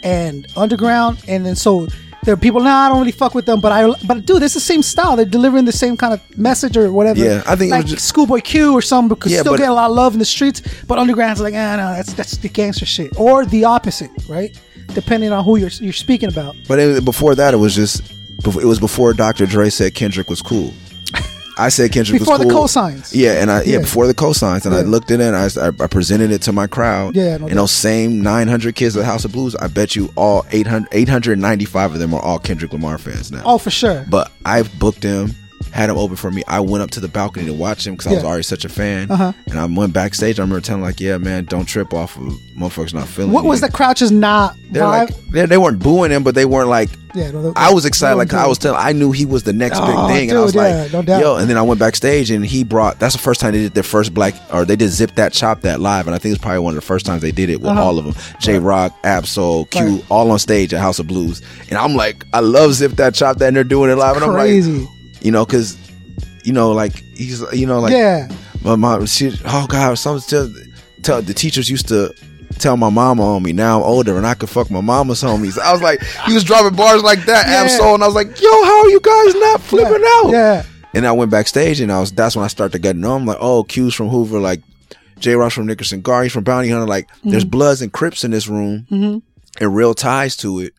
and 0.05 0.47
underground, 0.57 1.19
and 1.29 1.45
then 1.45 1.57
so 1.57 1.89
there 2.25 2.35
are 2.35 2.37
people. 2.37 2.61
Nah, 2.61 2.87
I 2.87 2.89
don't 2.89 2.99
really 3.01 3.13
fuck 3.13 3.35
with 3.35 3.47
them, 3.47 3.61
but 3.61 3.73
I. 3.73 3.93
But 4.07 4.25
dude, 4.27 4.43
it's 4.43 4.55
the 4.55 4.61
same 4.61 4.83
style. 4.83 5.17
They're 5.17 5.25
delivering 5.25 5.65
the 5.65 5.73
same 5.73 5.97
kind 5.97 6.15
of 6.15 6.21
message 6.39 6.77
or 6.77 6.93
whatever. 6.93 7.19
Yeah, 7.19 7.43
I 7.47 7.57
think 7.57 7.71
like 7.73 7.87
just- 7.87 8.07
Schoolboy 8.07 8.41
Q 8.41 8.73
or 8.75 8.83
something 8.83 9.09
because 9.09 9.33
Yeah, 9.33 9.41
still 9.41 9.53
but- 9.55 9.59
get 9.61 9.69
a 9.71 9.75
lot 9.75 9.91
of 9.91 9.97
love 9.97 10.13
in 10.13 10.19
the 10.19 10.25
streets, 10.25 10.63
but 10.87 10.99
underground's 10.99 11.41
like, 11.41 11.55
ah, 11.55 11.77
no, 11.77 11.95
that's 11.97 12.13
that's 12.15 12.37
the 12.37 12.49
gangster 12.49 12.87
shit, 12.87 13.13
or 13.19 13.45
the 13.45 13.65
opposite, 13.65 14.11
right? 14.29 14.57
Depending 14.95 15.33
on 15.33 15.45
who 15.45 15.57
you're 15.57 15.71
you're 15.81 15.93
speaking 15.93 16.29
about. 16.29 16.55
but 16.69 16.79
it, 16.79 17.05
before 17.05 17.35
that 17.35 17.55
it 17.55 17.59
was 17.59 17.75
just 17.75 18.03
it 18.45 18.65
was 18.65 18.81
before 18.81 19.13
Dr. 19.15 19.47
Dre 19.47 19.71
said 19.71 19.95
Kendrick 19.95 20.29
was 20.29 20.43
cool 20.43 20.73
I 21.59 21.69
said 21.69 21.93
Kendrick 21.93 22.21
Before 22.21 22.39
was 22.39 22.47
the 22.47 22.53
cool. 22.53 22.65
cosigns. 22.65 23.11
Yeah, 23.15 23.41
and 23.43 23.51
I 23.51 23.63
yeah, 23.63 23.75
Yeah. 23.75 23.79
before 23.81 24.07
the 24.07 24.15
cosigns, 24.15 24.65
and 24.67 24.75
I 24.75 24.81
looked 24.83 25.11
at 25.11 25.21
it 25.21 25.35
and 25.35 25.37
I, 25.37 25.85
I, 25.85 25.87
presented 25.87 26.31
it 26.31 26.43
to 26.43 26.53
my 26.53 26.67
crowd. 26.67 27.15
Yeah, 27.15 27.37
no 27.37 27.47
and 27.47 27.49
doubt. 27.49 27.55
those 27.57 27.73
same 27.73 28.23
900 28.23 28.75
kids 28.75 28.97
at 28.97 29.01
the 29.01 29.05
House 29.07 29.25
of 29.25 29.33
Blues, 29.33 29.55
I 29.57 29.67
bet 29.69 29.95
you 29.95 30.11
all 30.17 30.47
800, 30.51 30.89
895 30.93 31.93
of 31.95 31.99
them 31.99 32.15
are 32.15 32.23
all 32.23 32.39
Kendrick 32.39 32.73
Lamar 32.73 32.99
fans 32.99 33.31
now. 33.31 33.43
Oh, 33.45 33.59
for 33.59 33.71
sure. 33.71 34.05
But 34.09 34.31
I've 34.45 34.77
booked 34.79 35.03
them. 35.03 35.35
had 35.73 35.89
them 35.89 35.97
open 35.97 36.17
for 36.17 36.31
me. 36.31 36.43
I 36.49 36.61
went 36.61 36.83
up 36.83 36.91
to 36.93 37.01
the 37.01 37.09
balcony 37.09 37.47
to 37.47 37.53
watch 37.55 37.87
him 37.87 37.95
because 37.95 38.13
I 38.13 38.15
was 38.17 38.25
already 38.25 38.43
such 38.43 38.65
a 38.67 38.69
fan. 38.69 39.11
Uh-huh. 39.11 39.33
And 39.47 39.59
I 39.59 39.65
went 39.67 39.93
backstage. 39.95 40.39
I 40.39 40.43
remember 40.43 40.61
telling 40.61 40.83
like, 40.83 41.01
"Yeah, 41.01 41.17
man, 41.19 41.45
don't 41.47 41.65
trip 41.65 41.95
off 41.95 42.17
of 42.19 42.25
motherfuckers 42.59 42.93
not 42.93 43.09
feeling." 43.09 43.33
what 43.33 43.45
you." 43.45 43.49
was 43.49 43.61
the 43.63 43.71
crowd 43.71 43.97
just 43.97 44.13
not 44.13 44.55
They're 44.71 44.83
vibe? 44.83 45.11
like, 45.11 45.27
they, 45.31 45.47
they 45.47 45.57
weren't 45.59 45.79
booing 45.79 46.11
him, 46.11 46.25
but 46.25 46.35
they 46.35 46.45
weren't 46.45 46.69
like. 46.69 46.91
Yeah, 47.15 47.31
no, 47.31 47.43
they- 47.43 47.53
I 47.61 47.73
was 47.73 47.85
excited, 47.85 48.17
like 48.17 48.33
I 48.33 48.47
was 48.47 48.59
telling. 48.59 48.81
I 48.81 48.93
knew 48.93 49.13
he 49.13 49.27
was 49.27 49.43
the 49.43 49.53
next 49.53 49.79
Oh, 49.83 49.87
big 49.87 50.17
thing, 50.17 50.31
and 50.31 50.39
I 50.39 50.43
was 50.43 50.55
yeah, 50.55 50.83
like, 50.85 50.93
no 50.93 51.03
doubt. 51.03 51.21
"Yo!" 51.21 51.37
And 51.37 51.49
then 51.51 51.57
I 51.59 51.63
went 51.63 51.79
backstage, 51.79 52.31
and 52.31 52.45
he 52.45 52.65
brought. 52.65 52.99
That's 52.99 53.15
the 53.15 53.21
first 53.21 53.41
time 53.41 53.53
they 53.53 53.59
did 53.61 53.75
their 53.75 53.83
first 53.83 54.15
black, 54.15 54.35
or 54.53 54.65
they 54.65 54.77
did 54.77 54.89
zip 54.89 55.15
that 55.17 55.33
chop 55.33 55.61
that 55.63 55.81
live, 55.81 56.07
and 56.07 56.15
I 56.15 56.19
think 56.19 56.35
it's 56.35 56.43
probably 56.43 56.61
one 56.61 56.73
of 56.73 56.81
the 56.81 56.87
first 56.87 57.05
times 57.05 57.21
they 57.23 57.33
did 57.33 57.51
it 57.51 57.61
with 57.61 57.71
Uh-huh. 57.71 57.83
all 57.85 57.99
of 57.99 58.05
them. 58.07 58.15
Jay 58.41 58.59
Rock, 58.59 58.97
Ab-Soul, 59.05 59.67
Q, 59.67 59.81
Right. 59.83 60.05
all 60.09 60.31
on 60.31 60.39
stage 60.39 60.73
at 60.73 60.81
House 60.81 60.99
of 60.99 61.07
Blues, 61.07 61.43
and 61.69 61.79
I'm 61.79 61.95
like, 61.97 62.25
I 62.33 62.41
love 62.41 62.75
zip 62.75 62.97
that 62.97 63.15
chop 63.15 63.39
that, 63.39 63.49
and 63.49 63.57
they're 63.57 63.65
doing 63.65 63.91
it 63.91 63.97
live, 63.97 64.17
and 64.17 64.25
I'm 64.25 64.33
like, 64.33 64.51
you 65.21 65.31
know, 65.31 65.45
because 65.45 65.77
you 66.45 66.53
know, 66.53 66.73
like 66.73 66.95
he's, 67.15 67.43
you 67.53 67.67
know, 67.67 67.79
like 67.79 67.93
yeah, 67.93 68.29
my 68.65 68.75
mom, 68.75 69.07
she, 69.07 69.33
oh 69.45 69.67
god, 69.69 69.97
some 69.99 70.19
tell, 70.21 70.51
tell 71.03 71.23
the 71.23 71.35
teachers 71.35 71.69
used 71.71 71.89
to 71.89 72.13
tell 72.53 72.77
my 72.77 72.91
mama 72.91 73.23
on 73.23 73.43
me. 73.43 73.53
Now 73.53 73.79
I'm 73.79 73.85
older 73.85 74.17
and 74.17 74.27
I 74.27 74.35
could 74.35 74.51
fuck 74.51 74.71
my 74.71 74.81
mama's 74.81 75.23
homies. 75.23 75.59
I 75.59 75.73
was 75.73 75.83
like, 75.83 76.03
he 76.27 76.35
was 76.35 76.45
dropping 76.45 76.77
bars 76.77 77.03
like 77.03 77.25
that, 77.27 77.47
Yeah. 77.47 77.63
Ab-Soul, 77.63 77.95
and 77.95 78.03
I 78.03 78.07
was 78.07 78.15
like, 78.15 78.41
yo, 78.41 78.51
how 78.51 78.81
are 78.81 78.89
you 78.89 79.01
guys 79.01 79.35
not 79.35 79.61
flipping 79.61 80.05
out? 80.05 80.31
yeah. 80.31 80.63
And 80.95 81.07
I 81.07 81.13
went 81.13 81.31
backstage 81.31 81.81
and 81.81 81.91
I 81.91 82.01
was 82.01 82.13
that's 82.13 82.37
when 82.37 82.45
I 82.45 82.49
started 82.49 82.73
to 82.73 82.79
get 82.79 82.93
to 82.93 82.99
know 82.99 83.17
him. 83.17 83.27
Like, 83.27 83.39
oh, 83.41 83.65
Q's 83.65 83.95
from 83.95 84.09
Hoover, 84.09 84.39
like 84.39 84.61
Jay 85.19 85.35
Rock 85.35 85.53
from 85.53 85.67
Nickerson, 85.67 86.03
Gar, 86.03 86.25
he's 86.25 86.33
from 86.33 86.45
Bounty 86.45 86.69
Hunter. 86.69 86.87
Like, 86.87 87.09
there's 87.25 87.45
mm-hmm. 87.45 87.51
Bloods 87.51 87.81
and 87.81 87.93
Crips 87.93 88.25
in 88.25 88.31
this 88.31 88.49
room 88.49 88.87
mm-hmm. 88.91 89.19
and 89.63 89.75
real 89.75 89.95
ties 89.95 90.37
to 90.39 90.61
it. 90.61 90.75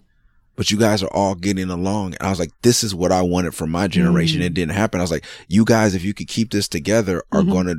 But 0.56 0.70
you 0.70 0.78
guys 0.78 1.02
are 1.02 1.12
all 1.12 1.34
getting 1.34 1.72
along. 1.72 2.14
And 2.14 2.22
I 2.22 2.30
was 2.30 2.40
like, 2.40 2.52
this 2.62 2.84
is 2.84 2.94
what 2.94 3.12
I 3.12 3.24
wanted 3.24 3.56
from 3.56 3.72
my 3.72 3.88
generation. 3.88 4.42
Mm. 4.42 4.46
It 4.46 4.54
didn't 4.54 4.76
happen. 4.76 5.00
I 5.00 5.04
was 5.04 5.10
like, 5.10 5.26
you 5.48 5.66
guys, 5.66 5.96
if 5.96 6.04
you 6.04 6.14
could 6.14 6.28
keep 6.28 6.52
this 6.52 6.68
together, 6.68 7.24
are 7.32 7.42
mm-hmm. 7.42 7.52
going 7.52 7.66
to 7.66 7.78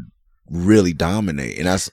really 0.51 0.93
dominate. 0.93 1.59
And 1.59 1.67
that's, 1.67 1.91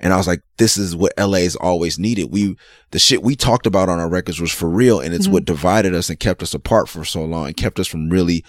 and 0.00 0.12
I 0.12 0.16
was 0.16 0.26
like, 0.26 0.42
this 0.58 0.76
is 0.76 0.94
what 0.94 1.12
LA's 1.18 1.56
always 1.56 1.98
needed. 1.98 2.30
We, 2.30 2.56
the 2.90 2.98
shit 2.98 3.22
we 3.22 3.36
talked 3.36 3.66
about 3.66 3.88
on 3.88 3.98
our 3.98 4.08
records 4.08 4.40
was 4.40 4.52
for 4.52 4.68
real. 4.68 5.00
And 5.00 5.14
it's 5.14 5.24
mm-hmm. 5.24 5.34
what 5.34 5.44
divided 5.44 5.94
us 5.94 6.10
and 6.10 6.20
kept 6.20 6.42
us 6.42 6.54
apart 6.54 6.88
for 6.88 7.04
so 7.04 7.24
long 7.24 7.46
and 7.46 7.56
kept 7.56 7.78
us 7.78 7.86
from 7.86 8.10
really 8.10 8.44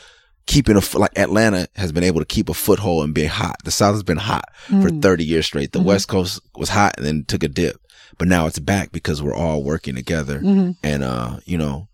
keeping 0.45 0.77
a, 0.77 0.97
like 0.97 1.17
Atlanta 1.17 1.67
has 1.75 1.91
been 1.91 2.03
able 2.03 2.19
to 2.19 2.25
keep 2.25 2.49
a 2.49 2.53
foothold 2.53 3.03
and 3.03 3.13
be 3.13 3.25
hot. 3.25 3.55
The 3.63 3.71
South 3.71 3.95
has 3.95 4.03
been 4.03 4.17
hot 4.17 4.45
for 4.65 4.89
mm. 4.89 5.01
30 5.01 5.25
years 5.25 5.45
straight. 5.45 5.71
The 5.71 5.79
mm-hmm. 5.79 5.87
West 5.87 6.07
Coast 6.07 6.41
was 6.55 6.69
hot 6.69 6.95
and 6.97 7.05
then 7.05 7.25
took 7.25 7.43
a 7.43 7.47
dip. 7.47 7.77
But 8.17 8.27
now 8.27 8.45
it's 8.45 8.59
back 8.59 8.91
because 8.91 9.21
we're 9.21 9.35
all 9.35 9.63
working 9.63 9.95
together. 9.95 10.39
Mm-hmm. 10.39 10.71
And, 10.83 11.03
uh, 11.03 11.39
you 11.45 11.57
know, 11.57 11.87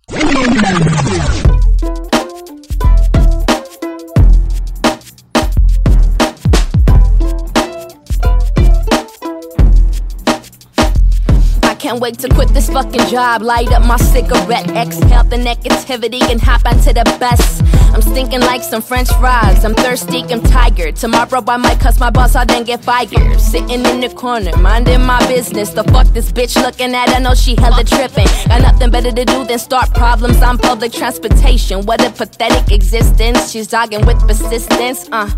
can't 11.92 12.02
wait 12.02 12.18
to 12.18 12.30
quit 12.30 12.48
this 12.50 12.70
fucking 12.70 13.06
job, 13.08 13.42
light 13.42 13.70
up 13.74 13.86
my 13.86 13.98
cigarette, 13.98 14.70
exhale 14.72 15.26
the 15.26 15.36
negativity 15.36 16.22
and 16.32 16.40
hop 16.40 16.66
onto 16.66 16.94
the 16.94 17.04
best. 17.20 17.62
I'm 17.94 18.02
stinking 18.02 18.40
like 18.40 18.64
some 18.64 18.82
french 18.82 19.10
fries. 19.20 19.66
I'm 19.66 19.74
thirsty, 19.74 20.24
I'm 20.32 20.42
tired. 20.42 20.96
Tomorrow 20.96 21.44
I 21.46 21.58
might 21.58 21.80
cuss 21.82 22.00
my 22.00 22.10
boss, 22.10 22.36
I'll 22.36 22.46
then 22.46 22.64
get 22.64 22.82
fired. 22.82 23.40
Sitting 23.40 23.86
in 23.86 24.00
the 24.00 24.10
corner, 24.16 24.56
minding 24.56 25.02
my 25.02 25.20
business. 25.28 25.72
The 25.72 25.84
fuck 25.84 26.08
this 26.08 26.32
bitch 26.32 26.56
looking 26.56 26.96
at, 26.96 27.10
I 27.10 27.20
know 27.20 27.34
she 27.34 27.56
hella 27.56 27.84
tripping. 27.84 28.28
Got 28.48 28.62
nothing 28.62 28.92
better 28.92 29.12
to 29.12 29.26
do 29.26 29.44
than 29.44 29.60
start 29.60 29.94
problems 29.94 30.42
on 30.42 30.58
public 30.58 30.94
transportation. 30.94 31.86
What 31.86 32.02
a 32.02 32.10
pathetic 32.12 32.72
existence. 32.72 33.52
She's 33.52 33.68
dogging 33.68 34.06
with 34.06 34.20
persistence. 34.26 35.10
Uh, 35.12 35.30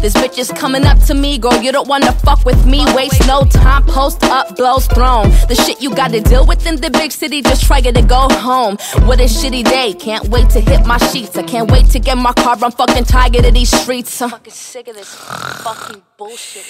this 0.00 0.14
bitch 0.14 0.38
is 0.38 0.50
coming 0.52 0.84
up 0.84 0.98
to 1.00 1.14
me, 1.14 1.36
girl. 1.36 1.60
You 1.60 1.72
don't 1.72 1.86
wanna 1.86 2.12
fuck 2.12 2.46
with 2.46 2.64
me. 2.64 2.86
Waste 2.94 3.26
no 3.26 3.44
time, 3.44 3.84
post 3.84 4.24
up, 4.24 4.56
blows 4.56 4.86
thrown. 4.86 5.28
The 5.48 5.54
shit 5.54 5.82
you 5.82 5.89
gotta 5.94 6.20
deal 6.20 6.46
with 6.46 6.66
in 6.66 6.76
the 6.76 6.90
big 6.90 7.12
city, 7.12 7.42
just 7.42 7.64
try 7.64 7.80
to 7.80 8.02
go 8.02 8.28
home. 8.30 8.76
What 9.06 9.20
a 9.20 9.24
shitty 9.24 9.64
day. 9.64 9.94
Can't 9.94 10.28
wait 10.28 10.50
to 10.50 10.60
hit 10.60 10.86
my 10.86 10.98
sheets. 10.98 11.36
I 11.36 11.42
can't 11.42 11.70
wait 11.70 11.86
to 11.90 11.98
get 11.98 12.16
my 12.16 12.32
car. 12.32 12.56
I'm 12.62 12.72
fucking 12.72 13.04
tired 13.04 13.36
of 13.36 13.54
these 13.54 13.70
streets. 13.70 14.20
I'm 14.22 14.30
fucking 14.30 14.52
sick 14.52 14.88
of 14.88 14.96
this 14.96 15.14
fucking 15.14 16.02
bullshit. 16.16 16.66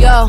Yo, 0.00 0.28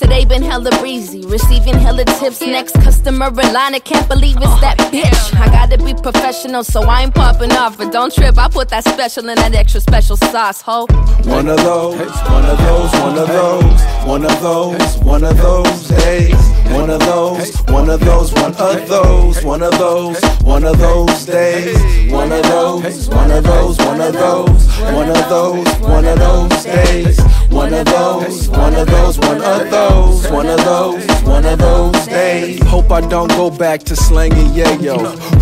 today 0.00 0.24
been 0.24 0.42
hella 0.42 0.70
breezy, 0.80 1.24
receiving 1.26 1.74
hella 1.74 2.04
tips. 2.04 2.40
Next 2.40 2.74
customer 2.80 3.28
in 3.28 3.52
line, 3.52 3.74
I 3.74 3.78
can't 3.78 4.08
believe 4.08 4.36
it's 4.36 4.60
that 4.60 4.78
bitch. 4.92 5.22
I 5.38 5.46
gotta 5.48 5.76
be 5.76 5.92
professional, 5.94 6.64
so 6.64 6.82
I 6.82 7.02
ain't 7.02 7.14
popping 7.14 7.52
off. 7.52 7.76
But 7.76 7.92
don't 7.92 8.12
trip, 8.12 8.38
I 8.38 8.48
put 8.48 8.68
that 8.70 8.84
special 8.84 9.28
in 9.28 9.36
that 9.36 9.54
extra 9.54 9.80
special 9.80 10.16
sauce, 10.16 10.62
ho. 10.62 10.86
One 11.24 11.48
of 11.48 11.58
those, 11.58 11.98
one 12.36 12.46
of 12.46 12.58
those, 12.58 12.92
one 13.06 13.18
of 13.18 13.28
those, 13.28 13.80
one 14.06 14.24
of 14.24 14.40
those, 14.40 14.96
one 15.04 15.24
of 15.24 15.36
those 15.36 15.88
days. 15.88 16.50
One 16.70 16.88
of 16.88 17.00
those, 17.00 17.56
one 17.68 17.90
of 17.90 18.00
those, 18.00 18.32
one 18.32 18.54
of 18.54 18.88
those, 18.88 19.44
one 19.44 19.62
of 19.62 19.72
those, 19.72 20.22
one 20.42 20.64
of 20.64 20.78
those 20.78 21.26
days. 21.26 22.12
One 22.12 22.32
of 22.32 22.42
those, 22.44 23.08
one 23.08 23.30
of 23.30 23.44
those, 23.44 23.78
one 23.78 24.00
of 24.00 24.12
those, 24.12 24.66
one 24.80 25.10
of 25.10 25.28
those, 25.28 25.78
one 25.80 26.04
of 26.04 26.18
those 26.18 26.64
days. 26.64 27.20
One 27.50 27.74
of 27.74 27.84
those, 27.86 28.48
one 28.48 28.74
of 28.74 28.86
those, 28.86 29.18
one 29.18 29.42
of 29.42 29.70
those. 29.70 29.89
Those, 29.90 30.30
one 30.30 30.46
of 30.46 30.58
those, 30.64 31.06
one 31.22 31.44
of 31.44 31.58
those 31.58 32.06
days. 32.06 32.62
Hope 32.66 32.90
I 32.90 33.00
don't 33.00 33.30
go 33.30 33.50
back 33.50 33.80
to 33.84 33.96
slanging 33.96 34.48
yayo. 34.48 34.96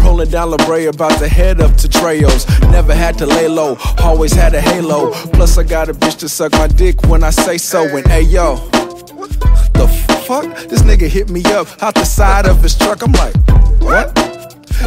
Rolling 0.05 0.30
down 0.30 0.51
La 0.51 0.57
Brea, 0.66 0.86
about 0.86 1.18
to 1.18 1.28
head 1.28 1.61
up 1.61 1.74
to 1.76 1.88
Treos. 1.88 2.46
Never 2.70 2.94
had 2.94 3.18
to 3.18 3.26
lay 3.26 3.49
low, 3.49 3.76
always 3.99 4.32
had 4.32 4.55
a 4.55 4.61
halo. 4.61 5.12
Plus, 5.32 5.59
I 5.59 5.62
got 5.62 5.88
a 5.88 5.94
bitch 5.94 6.18
to 6.18 6.28
suck 6.28 6.53
my 6.53 6.66
dick 6.66 7.03
when 7.05 7.22
I 7.24 7.30
say 7.30 7.59
so. 7.59 7.82
And 7.96 8.07
hey 8.07 8.22
yo, 8.22 8.57
the 9.78 9.88
fuck? 10.26 10.46
This 10.68 10.82
nigga 10.82 11.09
hit 11.09 11.30
me 11.30 11.42
up 11.46 11.66
out 11.82 11.94
the 11.94 12.05
side 12.05 12.46
of 12.46 12.62
his 12.62 12.76
truck. 12.76 13.03
I'm 13.03 13.12
like, 13.12 13.36
what? 13.80 14.14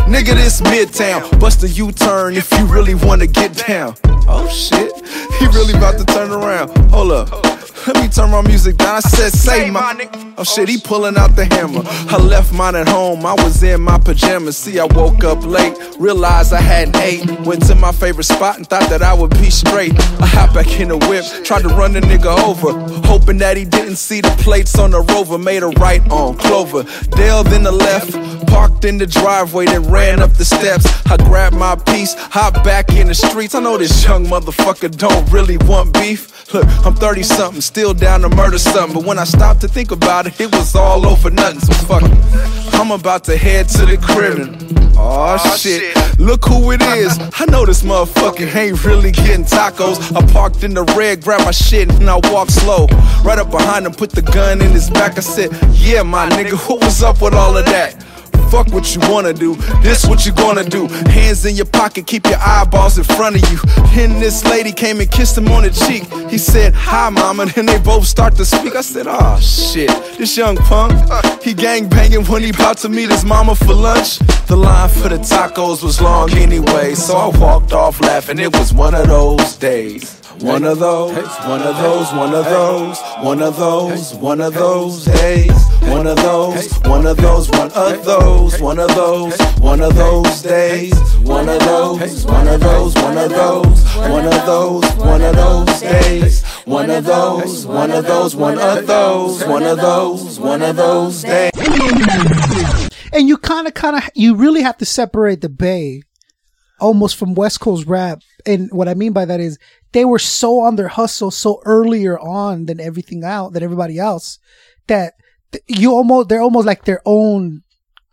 Nigga, 0.08 0.34
this 0.36 0.62
Midtown. 0.62 1.40
Bust 1.40 1.64
a 1.64 1.68
U 1.68 1.92
turn 1.92 2.36
if 2.36 2.52
you 2.58 2.66
really 2.66 2.96
wanna 2.96 3.28
get 3.28 3.52
down. 3.68 3.96
Oh 4.28 4.48
shit, 4.48 4.92
he 5.38 5.46
really 5.48 5.74
about 5.74 5.98
to 6.00 6.06
turn 6.06 6.32
around. 6.32 6.76
Hold 6.92 7.12
up. 7.12 7.61
Let 7.88 7.96
me 7.98 8.08
turn 8.08 8.30
my 8.32 8.42
music 8.42 8.78
down. 8.78 8.98
I 8.98 9.00
said, 9.00 9.32
say 9.32 9.70
my. 9.70 10.10
Oh 10.38 10.44
shit, 10.44 10.70
he 10.70 10.78
pulling 10.80 11.18
out 11.18 11.36
the 11.36 11.46
hammer. 11.46 11.82
I 11.86 12.18
left 12.18 12.54
mine 12.54 12.76
at 12.76 12.88
home. 12.88 13.26
I 13.26 13.34
was 13.34 13.62
in 13.64 13.82
my 13.82 13.98
pajamas. 13.98 14.58
See, 14.58 14.80
I 14.80 14.86
woke 14.86 15.24
up 15.24 15.44
late. 15.46 15.76
Realized 16.00 16.54
I 16.54 16.62
hadn't 16.62 16.96
ate. 16.98 17.30
Went 17.42 17.66
to 17.68 17.76
my 17.76 17.92
favorite 17.92 18.26
spot 18.26 18.58
and 18.58 18.68
thought 18.68 18.90
that 18.90 19.02
I 19.02 19.14
would 19.14 19.32
be 19.32 19.50
straight. 19.50 19.94
I 20.22 20.28
hop 20.28 20.54
back 20.54 20.80
in 20.80 20.90
the 20.90 20.98
whip. 20.98 21.26
Tried 21.44 21.64
to 21.64 21.70
run 21.70 21.94
the 21.94 22.02
nigga 22.02 22.38
over. 22.44 22.72
Hoping 23.08 23.38
that 23.40 23.58
he 23.58 23.66
didn't 23.66 23.98
see 23.98 24.22
the 24.22 24.36
plates 24.40 24.78
on 24.78 24.92
the 24.92 25.02
rover. 25.02 25.38
Made 25.38 25.64
a 25.64 25.68
right 25.68 26.02
on 26.12 26.38
Clover. 26.38 26.84
Dale 27.16 27.44
then 27.44 27.64
the 27.64 27.72
left. 27.72 28.12
Parked 28.48 28.84
in 28.84 28.98
the 28.98 29.08
driveway, 29.08 29.66
then 29.66 29.90
ran 29.90 30.22
up 30.22 30.34
the 30.34 30.44
steps. 30.44 30.86
I 31.10 31.16
grabbed 31.16 31.56
my 31.56 31.76
piece, 31.76 32.16
hopped 32.16 32.64
back 32.66 32.92
in 32.92 33.08
the 33.08 33.16
streets. 33.16 33.56
I 33.56 33.62
know 33.62 33.78
this 33.78 34.04
young 34.06 34.26
motherfucker 34.26 34.96
don't 34.96 35.32
really 35.32 35.58
want 35.58 35.94
beef. 35.94 36.54
Look, 36.54 36.66
I'm 36.86 36.94
30 36.94 37.24
something, 37.24 37.51
still 37.60 37.94
down 37.94 38.22
to 38.22 38.30
murder 38.30 38.58
something. 38.58 39.00
But 39.00 39.06
when 39.06 39.20
I 39.20 39.26
stopped 39.26 39.62
to 39.62 39.68
think 39.68 39.92
about 39.92 40.28
it, 40.28 40.40
it 40.40 40.52
was 40.54 40.76
all 40.76 41.06
over 41.06 41.30
nothing. 41.30 41.60
So 41.60 41.74
fuck 41.86 42.04
it. 42.04 42.74
I'm 42.76 42.92
about 42.92 43.24
to 43.26 43.36
head 43.36 43.68
to 43.70 43.86
the 43.86 43.98
crib 43.98 44.40
and. 44.40 44.82
Oh 45.04 45.38
shit, 45.58 45.96
look 46.20 46.46
who 46.46 46.72
it 46.72 46.82
is. 46.82 47.18
I 47.40 47.46
know 47.46 47.66
this 47.66 47.82
motherfucker 47.82 48.54
ain't 48.54 48.84
really 48.86 49.12
getting 49.12 49.46
tacos. 49.46 50.16
I 50.16 50.32
parked 50.32 50.64
in 50.64 50.74
the 50.74 50.84
red, 50.96 51.24
grabbed 51.24 51.46
my 51.46 51.52
shit, 51.52 51.90
and 51.90 52.10
I 52.10 52.20
walked 52.32 52.52
slow. 52.52 52.86
Right 53.24 53.40
up 53.40 53.50
behind 53.50 53.86
him, 53.86 53.94
put 53.94 54.12
the 54.12 54.22
gun 54.22 54.62
in 54.62 54.72
his 54.72 54.90
back. 54.90 55.18
I 55.18 55.22
said, 55.22 55.50
Yeah, 55.72 56.04
my 56.04 56.30
nigga, 56.30 56.58
what 56.70 56.84
was 56.84 57.02
up 57.02 57.22
with 57.22 57.34
all 57.34 57.58
of 57.58 57.66
that? 57.66 57.96
Fuck 58.52 58.68
what 58.74 58.94
you 58.94 59.00
wanna 59.10 59.32
do, 59.32 59.56
this 59.82 60.06
what 60.06 60.26
you 60.26 60.34
gonna 60.34 60.66
do. 60.66 60.88
Hands 61.10 61.46
in 61.46 61.56
your 61.56 61.66
pocket, 61.66 62.06
keep 62.06 62.26
your 62.28 62.40
eyeballs 62.40 62.98
in 62.98 63.06
front 63.06 63.38
of 63.38 63.50
you. 63.50 63.58
Then 63.96 64.20
this 64.20 64.44
lady 64.44 64.74
came 64.74 65.00
and 65.00 65.10
kissed 65.10 65.38
him 65.38 65.48
on 65.48 65.64
the 65.64 65.70
cheek. 65.70 66.04
He 66.30 66.38
said, 66.38 66.74
Hi, 66.74 67.10
mama. 67.10 67.46
Then 67.46 67.66
they 67.66 67.80
both 67.80 68.06
start 68.06 68.36
to 68.36 68.46
speak. 68.46 68.76
I 68.76 68.82
said, 68.82 69.06
Oh 69.08 69.40
shit, 69.40 69.90
this 70.18 70.36
young 70.36 70.58
punk. 70.58 70.92
He 71.42 71.54
gang 71.54 71.88
banging 71.88 72.26
when 72.26 72.44
he 72.44 72.50
about 72.50 72.78
to 72.80 72.90
meet 72.90 73.10
his 73.10 73.24
mama 73.24 73.56
for 73.56 73.74
lunch. 73.74 74.20
The 74.48 74.58
line 74.58 74.90
for 74.90 75.08
the 75.08 75.18
tacos 75.18 75.82
was 75.82 76.02
long 76.02 76.32
anyway, 76.32 76.94
so 76.94 77.16
I 77.16 77.28
walked 77.38 77.72
off 77.72 78.02
laughing. 78.02 78.38
It 78.38 78.54
was 78.54 78.74
one 78.74 78.94
of 78.94 79.08
those 79.08 79.56
days. 79.56 80.21
One 80.40 80.64
of 80.64 80.80
those, 80.80 81.14
one 81.46 81.62
of 81.62 81.76
those, 81.78 82.12
one 82.14 82.34
of 82.34 82.46
those, 82.46 83.00
one 83.22 83.42
of 83.42 83.58
those, 83.58 84.14
one 84.16 84.42
of 84.42 84.54
those 84.54 85.06
days. 85.06 85.52
One 85.82 86.08
of 86.08 86.16
those, 86.18 86.72
one 86.84 87.06
of 87.06 87.18
those, 87.18 87.50
one 87.50 87.72
of 87.72 88.06
those, 88.06 88.60
one 88.60 88.80
of 88.80 88.88
those, 88.96 89.38
one 89.60 89.82
of 89.82 89.94
those 89.94 90.42
days. 90.42 90.94
One 91.18 91.50
of 91.50 91.60
those, 91.60 92.26
one 92.26 92.48
of 92.48 92.60
those, 92.62 92.96
one 92.96 93.18
of 93.18 93.30
those, 93.30 93.84
one 93.96 94.26
of 94.26 94.46
those, 94.46 94.96
one 94.96 95.22
of 95.22 95.36
those 95.36 95.82
days. 95.82 96.44
One 96.66 96.90
of 96.90 97.04
those, 97.04 97.66
one 97.66 97.92
of 97.92 98.06
those, 98.06 98.36
one 98.36 98.58
of 98.58 98.88
those, 98.88 99.46
one 99.46 99.64
of 99.64 99.78
those, 99.78 100.40
one 100.40 100.62
of 100.62 100.76
those 100.76 101.22
days. 101.24 101.52
and 103.14 103.28
you 103.28 103.38
kind 103.38 103.68
of, 103.68 103.74
kind 103.74 103.98
of, 103.98 104.10
you 104.16 104.36
really 104.36 104.62
have 104.62 104.78
to 104.78 104.86
separate 104.86 105.42
the 105.42 105.50
Bay 105.50 106.04
almost 106.80 107.16
from 107.16 107.36
West 107.36 107.60
Coast 107.60 107.86
rap. 107.86 108.22
And 108.46 108.72
what 108.72 108.88
I 108.88 108.96
mean 108.96 109.14
by 109.14 109.26
that 109.26 109.40
is 109.40 109.60
they 109.94 110.06
were 110.06 110.20
so 110.20 110.60
on 110.62 110.76
their 110.78 110.88
hustle 110.88 111.32
so 111.32 111.62
earlier 111.66 112.18
on 112.20 112.66
than 112.66 112.80
everything 112.80 113.24
out, 113.24 113.54
than 113.54 113.64
everybody 113.64 113.98
else 114.00 114.40
that 114.88 115.14
you 115.68 115.92
almost, 115.94 116.30
they're 116.30 116.42
almost 116.42 116.66
like 116.66 116.86
their 116.86 117.02
own, 117.06 117.64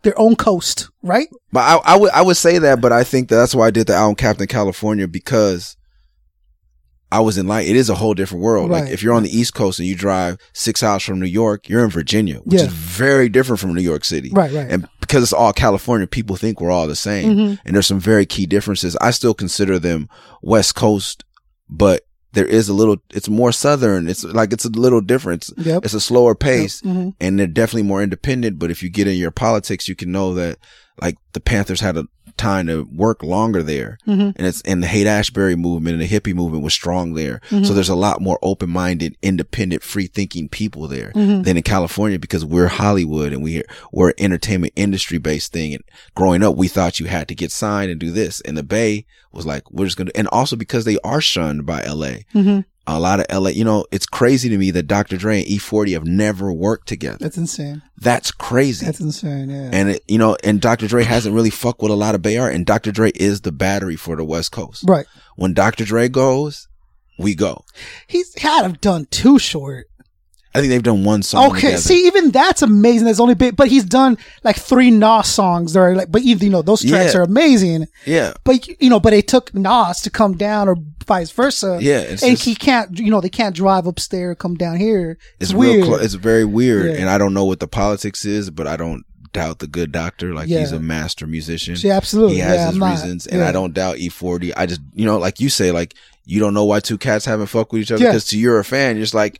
their 0.03 0.17
own 0.19 0.35
coast, 0.35 0.89
right? 1.03 1.27
But 1.51 1.61
I, 1.61 1.93
I 1.93 1.97
would 1.97 2.11
I 2.11 2.21
would 2.21 2.37
say 2.37 2.57
that, 2.59 2.81
but 2.81 2.91
I 2.91 3.03
think 3.03 3.29
that 3.29 3.35
that's 3.37 3.55
why 3.55 3.67
I 3.67 3.71
did 3.71 3.87
the 3.87 3.93
album 3.95 4.15
Captain 4.15 4.47
California 4.47 5.07
because 5.07 5.77
I 7.11 7.21
was 7.21 7.37
in 7.39 7.47
like 7.47 7.65
it 7.67 7.75
is 7.75 7.89
a 7.89 7.95
whole 7.95 8.13
different 8.13 8.43
world. 8.43 8.69
Like 8.69 8.89
if 8.89 9.01
you're 9.01 9.15
on 9.15 9.23
the 9.23 9.35
East 9.35 9.55
Coast 9.55 9.79
and 9.79 9.87
you 9.87 9.95
drive 9.95 10.37
six 10.53 10.83
hours 10.83 11.03
from 11.03 11.19
New 11.19 11.25
York, 11.25 11.67
you're 11.67 11.83
in 11.83 11.89
Virginia, 11.89 12.35
which 12.43 12.59
Yeah. 12.59 12.67
is 12.67 12.73
very 12.73 13.29
different 13.29 13.59
from 13.59 13.73
New 13.73 13.81
York 13.81 14.05
City. 14.05 14.29
Right, 14.31 14.51
right. 14.51 14.69
And 14.69 14.87
because 15.01 15.23
it's 15.23 15.33
all 15.33 15.51
California, 15.51 16.05
people 16.05 16.35
think 16.35 16.61
we're 16.61 16.69
all 16.71 16.85
the 16.87 16.95
same. 16.95 17.35
Mm-hmm. 17.35 17.55
And 17.65 17.75
there's 17.75 17.87
some 17.87 17.99
very 17.99 18.27
key 18.27 18.45
differences. 18.45 18.95
I 19.01 19.09
still 19.09 19.33
consider 19.33 19.79
them 19.79 20.07
West 20.43 20.75
Coast, 20.75 21.23
but 21.69 22.05
there 22.33 22.45
is 22.45 22.69
a 22.69 22.73
little 22.73 22.97
it's 23.11 23.27
more 23.29 23.51
southern. 23.51 24.07
It's 24.07 24.23
like 24.23 24.53
it's 24.53 24.65
a 24.65 24.69
little 24.69 25.01
different. 25.01 25.49
It's, 25.49 25.65
Yep. 25.67 25.85
it's 25.85 25.93
a 25.95 25.99
slower 26.01 26.35
pace 26.35 26.81
Mhm. 26.81 27.13
and 27.19 27.39
they're 27.39 27.47
definitely 27.47 27.83
more 27.87 28.03
independent. 28.03 28.59
But 28.59 28.69
if 28.71 28.83
you 28.83 28.89
get 28.89 29.07
in 29.07 29.15
your 29.17 29.31
politics, 29.31 29.87
you 29.87 29.95
can 29.95 30.11
know 30.11 30.33
that 30.35 30.57
like 31.01 31.15
the 31.33 31.39
Panthers 31.39 31.81
had 31.81 31.97
a 31.97 32.05
time 32.39 32.65
to 32.67 32.87
work 32.91 33.21
longer 33.21 33.61
there, 33.61 33.97
Mhm. 34.07 34.33
and 34.35 34.47
it's 34.47 34.61
and 34.61 34.81
the 34.81 34.87
Haight-Ashbury 34.87 35.55
movement 35.55 35.93
and 35.93 36.01
the 36.01 36.19
hippie 36.19 36.33
movement 36.33 36.63
was 36.63 36.73
strong 36.73 37.13
there. 37.13 37.41
Mm-hmm. 37.49 37.65
So 37.65 37.73
there's 37.73 37.89
a 37.89 37.95
lot 37.95 38.21
more 38.21 38.39
open 38.41 38.69
minded, 38.69 39.15
independent, 39.21 39.83
free 39.83 40.07
thinking 40.07 40.49
people 40.49 40.87
there 40.87 41.11
mm-hmm. 41.15 41.43
than 41.43 41.57
in 41.57 41.63
California 41.63 42.17
because 42.17 42.43
we're 42.43 42.67
Hollywood 42.67 43.33
and 43.33 43.43
we 43.43 43.61
we're 43.91 44.09
an 44.09 44.15
entertainment 44.17 44.73
industry 44.75 45.17
based 45.17 45.51
thing. 45.51 45.73
And 45.73 45.83
growing 46.15 46.41
up, 46.41 46.55
we 46.55 46.67
thought 46.67 46.99
you 46.99 47.05
had 47.05 47.27
to 47.27 47.35
get 47.35 47.51
signed 47.51 47.91
and 47.91 47.99
do 47.99 48.11
this. 48.11 48.41
And 48.41 48.57
the 48.57 48.63
Bay 48.63 49.05
was 49.31 49.45
like, 49.45 49.69
we're 49.69 49.85
just 49.85 49.97
gonna, 49.97 50.11
and 50.15 50.27
also 50.29 50.55
because 50.55 50.85
they 50.85 50.97
are 51.03 51.21
shunned 51.21 51.65
by 51.65 51.83
LA. 51.83 52.23
Mm-hmm. 52.33 52.61
A 52.95 52.99
lot 52.99 53.19
of 53.19 53.25
LA, 53.31 53.49
you 53.49 53.63
know, 53.63 53.85
it's 53.91 54.05
crazy 54.05 54.49
to 54.49 54.57
me 54.57 54.71
that 54.71 54.87
Dr. 54.87 55.17
Dre 55.17 55.39
and 55.39 55.47
E40 55.47 55.93
have 55.93 56.05
never 56.05 56.51
worked 56.51 56.87
together. 56.87 57.17
That's 57.19 57.37
insane. 57.37 57.81
That's 57.97 58.31
crazy. 58.31 58.85
That's 58.85 58.99
insane. 58.99 59.49
Yeah. 59.49 59.69
and 59.71 59.89
it, 59.91 60.03
you 60.07 60.17
know, 60.17 60.37
and 60.43 60.59
Dr. 60.61 60.87
Dre 60.87 61.03
hasn't 61.03 61.35
really 61.35 61.49
fucked 61.49 61.81
with 61.81 61.91
a 61.91 61.95
lot 61.95 62.15
of 62.15 62.21
Bay 62.21 62.37
Art, 62.37 62.53
and 62.53 62.65
Dr. 62.65 62.91
Dre 62.91 63.11
is 63.15 63.41
the 63.41 63.51
battery 63.51 63.95
for 63.95 64.15
the 64.15 64.23
West 64.25 64.51
Coast. 64.51 64.85
right. 64.87 65.05
When 65.35 65.53
Dr. 65.53 65.85
Dre 65.85 66.09
goes, 66.09 66.67
we 67.17 67.35
go. 67.35 67.63
He's 68.07 68.37
had 68.41 68.63
have 68.63 68.81
done 68.81 69.05
too 69.11 69.39
short. 69.39 69.87
I 70.55 70.59
think 70.61 70.71
they've 70.71 70.81
done 70.81 71.03
one 71.03 71.21
song. 71.21 71.51
Okay, 71.51 71.59
together. 71.61 71.77
see, 71.77 72.07
even 72.07 72.31
that's 72.31 72.61
amazing. 72.63 73.05
That's 73.05 73.19
only 73.19 73.35
bit, 73.35 73.55
but 73.55 73.67
he's 73.67 73.83
done 73.83 74.17
like 74.43 74.55
three 74.55 74.89
Nas 74.89 75.27
songs 75.27 75.73
that 75.73 75.79
are 75.79 75.95
like, 75.95 76.11
but 76.11 76.23
even 76.23 76.45
you 76.45 76.49
know 76.51 76.63
those 76.63 76.81
tracks 76.83 77.13
Yeah. 77.13 77.19
are 77.19 77.23
amazing. 77.23 77.85
yeah, 78.05 78.33
But 78.43 78.67
you 78.81 78.89
know, 78.89 78.99
but 78.99 79.13
it 79.13 79.27
took 79.27 79.53
Nas 79.53 79.99
to 80.01 80.09
come 80.09 80.35
down, 80.37 80.67
or 80.67 80.75
vice 81.05 81.29
versa. 81.31 81.77
Yeah, 81.81 81.99
and 81.99 82.19
just- 82.19 82.43
he 82.45 82.55
can't. 82.55 82.97
You 82.97 83.11
know, 83.11 83.21
they 83.21 83.29
can't 83.29 83.55
drive 83.55 83.85
upstairs, 83.85 84.37
come 84.39 84.55
down 84.55 84.77
here. 84.77 85.17
It's, 85.39 85.51
it's 85.51 85.53
weird. 85.53 85.87
it's 86.01 86.15
very 86.15 86.45
weird, 86.45 86.87
Yeah. 86.93 87.01
and 87.01 87.09
I 87.09 87.17
don't 87.19 87.33
know 87.35 87.45
what 87.45 87.59
the 87.59 87.67
politics 87.67 88.25
is, 88.25 88.49
but 88.49 88.65
I 88.65 88.75
don't 88.75 89.03
doubt 89.31 89.59
the 89.59 89.67
good 89.67 89.91
doctor. 89.91 90.33
Like 90.33 90.47
he's 90.47 90.71
a 90.71 90.79
master 90.79 91.27
musician. 91.27 91.75
Yeah, 91.77 91.93
absolutely. 91.95 92.35
He 92.37 92.41
has 92.41 92.55
Yeah, 92.57 92.65
his 92.65 92.73
I'm 92.73 92.79
not- 92.79 92.91
reasons, 92.93 93.27
and. 93.27 93.43
I 93.43 93.51
don't 93.51 93.73
doubt 93.75 93.97
E40. 93.97 94.51
I 94.57 94.65
just, 94.65 94.81
you 94.95 95.05
know, 95.05 95.19
like 95.19 95.39
you 95.39 95.49
say, 95.49 95.71
like 95.71 95.93
you 96.25 96.39
don't 96.39 96.55
know 96.55 96.65
why 96.65 96.79
two 96.79 96.97
cats 96.97 97.25
haven't 97.25 97.47
fucked 97.47 97.71
with 97.71 97.83
each 97.83 97.91
other 97.91 98.03
Yeah. 98.03 98.09
because 98.09 98.25
to 98.29 98.37
you're 98.39 98.57
a 98.59 98.63
fan, 98.65 98.95
you're 98.95 99.03
just 99.03 99.13
like, 99.13 99.39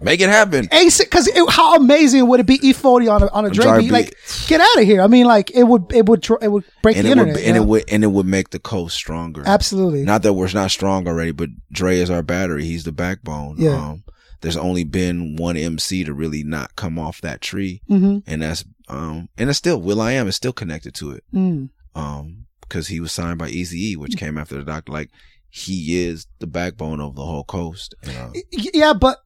make 0.00 0.20
it 0.20 0.28
happen. 0.28 0.68
because 0.70 1.28
how 1.48 1.76
amazing 1.76 2.26
would 2.28 2.40
it 2.40 2.46
be 2.46 2.58
E40 2.58 3.10
on 3.10 3.22
a 3.22 3.26
on 3.28 3.44
a 3.44 3.50
Dre 3.50 3.80
beat? 3.80 3.90
Like, 3.90 4.16
get 4.46 4.60
out 4.60 4.78
of 4.78 4.84
here. 4.84 5.00
I 5.00 5.06
mean, 5.06 5.26
like 5.26 5.50
it 5.50 5.64
would 5.64 5.92
it 5.92 6.06
would 6.06 6.26
it 6.42 6.48
would 6.48 6.64
break 6.82 6.96
and 6.96 7.06
the 7.06 7.12
it 7.12 7.16
would, 7.16 7.28
internet. 7.28 7.46
and 7.46 7.56
yeah. 7.56 7.62
it 7.62 7.66
would, 7.66 7.84
and 7.90 8.04
it 8.04 8.08
would 8.08 8.26
make 8.26 8.50
the 8.50 8.58
coast 8.58 8.96
stronger. 8.96 9.42
absolutely. 9.46 10.02
Not 10.02 10.22
that 10.22 10.34
we're 10.34 10.52
not 10.52 10.70
strong 10.70 11.06
already, 11.06 11.32
but 11.32 11.50
Dre 11.72 11.98
is 11.98 12.10
our 12.10 12.22
battery. 12.22 12.64
He's 12.64 12.84
the 12.84 12.92
backbone. 12.92 13.56
Yeah. 13.58 13.70
Um, 13.76 14.04
there's 14.40 14.56
only 14.56 14.84
been 14.84 15.36
one 15.36 15.56
MC 15.56 16.04
to 16.04 16.12
really 16.12 16.44
not 16.44 16.76
come 16.76 16.98
off 16.98 17.20
that 17.22 17.40
tree, 17.40 17.80
hmm 17.88 18.18
and 18.26 18.42
that's 18.42 18.64
um, 18.88 19.28
and 19.38 19.48
it's 19.48 19.58
still 19.58 19.80
will.i.am 19.80 20.28
is 20.28 20.36
still 20.36 20.52
connected 20.52 20.94
to 20.96 21.12
it. 21.12 21.24
Mm. 21.32 21.70
Um, 21.94 22.46
because 22.60 22.88
he 22.88 22.98
was 22.98 23.12
signed 23.12 23.38
by 23.38 23.48
Easy 23.48 23.92
E, 23.92 23.96
which 23.96 24.16
came 24.16 24.36
after 24.36 24.56
the 24.56 24.64
doctor. 24.64 24.92
Like 24.92 25.10
he 25.48 26.04
is 26.04 26.26
the 26.40 26.48
backbone 26.48 27.00
of 27.00 27.14
the 27.14 27.24
whole 27.24 27.44
coast. 27.44 27.94
And, 28.02 28.16
uh, 28.16 28.40
Yeah, 28.50 28.92
but 28.92 29.18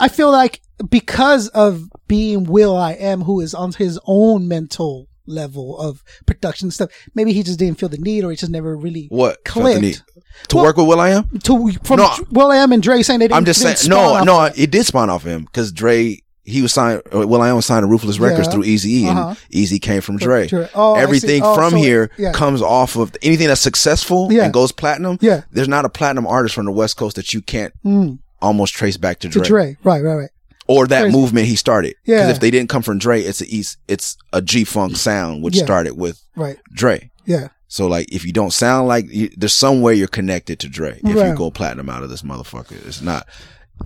I 0.00 0.08
feel 0.08 0.30
like 0.30 0.60
because 0.90 1.48
of 1.48 1.88
being 2.08 2.44
will.i.am, 2.44 3.22
who 3.22 3.40
is 3.40 3.54
on 3.54 3.72
his 3.72 3.98
own 4.06 4.48
mental 4.48 5.08
level 5.26 5.78
of 5.78 6.02
production 6.26 6.70
stuff, 6.70 6.90
maybe 7.14 7.32
he 7.32 7.42
just 7.42 7.58
didn't 7.58 7.78
feel 7.78 7.88
the 7.88 7.98
need, 7.98 8.24
or 8.24 8.30
he 8.30 8.36
just 8.36 8.52
never 8.52 8.76
really 8.76 9.06
what 9.10 9.44
clicked. 9.44 10.02
to 10.48 10.56
Well- 10.56 10.64
work 10.66 10.76
with 10.76 10.86
will.i.am? 10.86 11.28
to 11.44 11.72
from 11.84 11.98
No. 11.98 12.10
will.i.am 12.30 12.72
and 12.72 12.82
Dre 12.82 13.02
saying 13.02 13.20
they 13.20 13.26
didn't. 13.28 13.36
I'm 13.36 13.44
just 13.44 13.60
saying, 13.60 13.76
didn't 13.76 13.90
no, 13.90 14.08
spawn 14.08 14.26
no, 14.26 14.34
off- 14.36 14.58
it 14.58 14.70
did 14.70 14.84
spawn 14.86 15.10
off 15.10 15.24
him 15.24 15.44
because 15.44 15.72
Dre. 15.72 16.20
He 16.46 16.60
was 16.60 16.74
signed. 16.74 17.00
uh, 17.10 17.26
will.i.am 17.26 17.56
was 17.56 17.64
signed 17.64 17.84
to 17.84 17.86
Ruthless 17.86 18.18
Records 18.18 18.48
Yeah. 18.48 18.52
through 18.52 18.64
Easy 18.64 18.90
E, 19.04 19.08
Uh-huh. 19.08 19.28
and 19.28 19.36
Eazy 19.50 19.80
came 19.80 20.02
from 20.02 20.18
Dre. 20.18 20.46
Dre. 20.46 20.68
Oh, 20.74 20.94
Everything 20.94 21.40
Oh, 21.42 21.54
from 21.54 21.70
so- 21.70 21.76
here 21.78 22.10
yeah. 22.18 22.32
comes 22.32 22.60
off 22.60 22.96
of 22.96 23.16
anything 23.22 23.48
that's 23.48 23.62
successful 23.62 24.30
Yeah. 24.30 24.44
and 24.44 24.52
goes 24.52 24.70
platinum. 24.70 25.16
Yeah. 25.22 25.40
there's 25.52 25.68
not 25.68 25.86
a 25.86 25.88
platinum 25.88 26.26
artist 26.26 26.54
from 26.54 26.66
the 26.66 26.70
West 26.72 26.98
Coast 26.98 27.16
that 27.16 27.32
you 27.32 27.40
can't 27.40 27.72
Mm, 27.82 28.18
almost 28.44 28.74
trace 28.74 28.96
back 28.96 29.18
to 29.20 29.28
to 29.28 29.38
Dre. 29.40 29.46
Dre, 29.48 29.76
right, 29.84 30.02
right, 30.02 30.14
right. 30.14 30.30
or 30.68 30.86
that 30.86 31.02
Crazy. 31.02 31.16
movement 31.16 31.46
he 31.46 31.56
started. 31.56 31.94
Yeah. 32.04 32.18
Because 32.18 32.30
if 32.36 32.40
they 32.40 32.50
didn't 32.50 32.70
come 32.70 32.82
from 32.82 32.98
Dre, 32.98 33.20
it's 33.22 33.40
a 33.42 33.46
East, 33.54 33.78
it's 33.88 34.16
a 34.32 34.40
G 34.40 34.64
Funk 34.64 34.96
sound, 34.96 35.42
which 35.42 35.56
Yeah. 35.56 35.64
started 35.64 35.94
with 35.94 36.22
Right. 36.36 36.56
Dre. 36.72 37.10
Yeah. 37.26 37.48
So 37.68 37.86
like, 37.86 38.10
if 38.12 38.24
you 38.24 38.32
don't 38.32 38.52
sound 38.52 38.86
like, 38.88 39.06
you, 39.12 39.30
there's 39.36 39.52
some 39.52 39.80
way 39.80 39.94
you're 39.94 40.06
connected 40.08 40.60
to 40.60 40.68
Dre. 40.68 41.00
If 41.02 41.16
Right. 41.16 41.28
you 41.30 41.34
go 41.34 41.50
platinum 41.50 41.88
out 41.90 42.02
of 42.02 42.08
this 42.10 42.22
motherfucker, 42.22 42.86
it's 42.86 43.02
not 43.02 43.26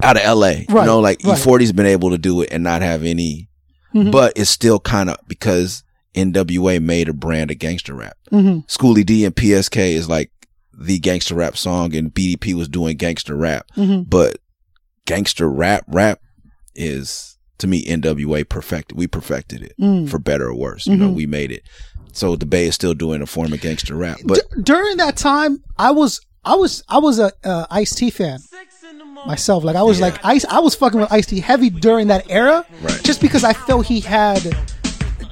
out 0.02 0.16
of 0.16 0.22
L.A. 0.22 0.66
Right, 0.68 0.82
You 0.82 0.86
know, 0.86 1.00
like 1.00 1.20
right. 1.24 1.38
E40's 1.38 1.72
been 1.72 1.86
able 1.86 2.10
to 2.10 2.18
do 2.18 2.42
it 2.42 2.50
and 2.52 2.62
not 2.62 2.82
have 2.82 3.02
any, 3.04 3.48
Mhm. 3.94 4.12
but 4.12 4.34
it's 4.36 4.50
still 4.50 4.78
kind 4.78 5.08
of 5.10 5.16
because 5.26 5.82
NWA 6.14 6.78
made 6.80 7.08
a 7.08 7.12
brand 7.14 7.50
of 7.50 7.58
gangster 7.58 7.94
rap. 7.94 8.16
hmm 8.30 8.58
Schoolly 8.66 9.04
D 9.04 9.24
and 9.24 9.34
PSK 9.34 9.94
is 9.94 10.08
like 10.08 10.30
the 10.78 10.98
gangster 10.98 11.34
rap 11.34 11.56
song, 11.56 11.94
and 11.96 12.12
BDP 12.14 12.54
was 12.54 12.68
doing 12.68 12.96
gangster 12.96 13.34
rap, 13.36 13.66
hmm 13.74 14.02
but 14.02 14.36
gangster 15.08 15.48
rap 15.50 15.84
rap 15.88 16.20
is 16.74 17.36
to 17.58 17.66
me 17.66 17.84
NWA 17.84 18.48
perfected. 18.48 18.96
We 18.96 19.06
perfected 19.08 19.62
it 19.62 19.72
Mm. 19.80 20.08
for 20.08 20.18
better 20.18 20.48
or 20.48 20.54
worse. 20.54 20.86
You 20.86 20.96
know, 20.96 21.08
Mhm. 21.08 21.14
we 21.14 21.26
made 21.26 21.50
it. 21.50 21.62
So 22.12 22.36
the 22.36 22.46
Bay 22.46 22.66
is 22.66 22.74
still 22.74 22.94
doing 22.94 23.22
a 23.22 23.26
form 23.26 23.52
of 23.52 23.60
gangster 23.60 23.96
rap, 23.96 24.18
but 24.24 24.38
D- 24.54 24.62
during 24.62 24.96
that 24.98 25.16
time, 25.16 25.62
I 25.76 25.90
was 25.90 26.20
I 26.44 26.54
was 26.54 26.82
I 26.88 26.98
was 26.98 27.18
a 27.18 27.32
uh, 27.44 27.66
Ice 27.70 27.94
T 27.94 28.10
fan 28.10 28.38
myself. 29.26 29.64
Like 29.64 29.76
I 29.76 29.82
was 29.82 30.00
like 30.00 30.24
Ice. 30.24 30.44
I 30.48 30.60
was 30.60 30.74
fucking 30.74 31.00
with 31.00 31.12
Ice 31.12 31.26
T 31.26 31.40
heavy 31.40 31.68
during 31.70 32.06
that 32.08 32.24
era, 32.28 32.64
Right. 32.82 33.02
just 33.02 33.20
because 33.20 33.44
I 33.44 33.52
felt 33.54 33.86
he 33.86 34.00
had 34.00 34.56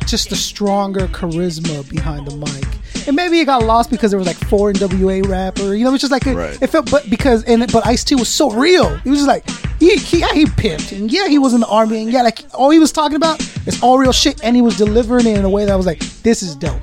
just 0.06 0.30
a 0.32 0.36
stronger 0.36 1.06
charisma 1.08 1.88
behind 1.88 2.26
the 2.28 2.36
mic. 2.36 2.66
And 3.06 3.14
maybe 3.14 3.38
it 3.40 3.44
got 3.44 3.62
lost 3.62 3.90
because 3.90 4.10
there 4.10 4.18
was 4.18 4.26
like 4.26 4.36
four 4.36 4.72
NWA 4.72 5.26
rapper. 5.28 5.74
You 5.74 5.84
know, 5.84 5.94
it's 5.94 6.00
just 6.00 6.10
like 6.10 6.26
it, 6.26 6.34
Right. 6.34 6.60
it 6.60 6.66
felt, 6.68 6.90
but 6.90 7.08
because 7.08 7.44
and 7.44 7.70
but 7.72 7.86
Ice 7.86 8.02
T 8.04 8.14
was 8.14 8.28
so 8.28 8.50
real. 8.50 8.96
He 8.98 9.10
was 9.10 9.20
just 9.20 9.28
like 9.28 9.48
he, 9.78 9.96
he 9.96 10.20
yeah 10.20 10.32
he 10.32 10.44
pimped 10.46 10.96
and 10.96 11.12
yeah 11.12 11.28
he 11.28 11.38
was 11.38 11.52
in 11.54 11.60
the 11.60 11.66
army 11.68 12.02
and 12.02 12.10
yeah 12.10 12.22
like 12.22 12.40
all 12.54 12.70
he 12.70 12.78
was 12.78 12.90
talking 12.92 13.16
about 13.16 13.40
is 13.66 13.80
all 13.82 13.98
real 13.98 14.10
shit 14.12 14.42
and 14.42 14.56
he 14.56 14.62
was 14.62 14.76
delivering 14.76 15.26
it 15.26 15.38
in 15.38 15.44
a 15.44 15.50
way 15.50 15.64
that 15.66 15.72
I 15.72 15.76
was 15.76 15.86
like 15.86 16.00
this 16.22 16.42
is 16.42 16.56
dope. 16.56 16.80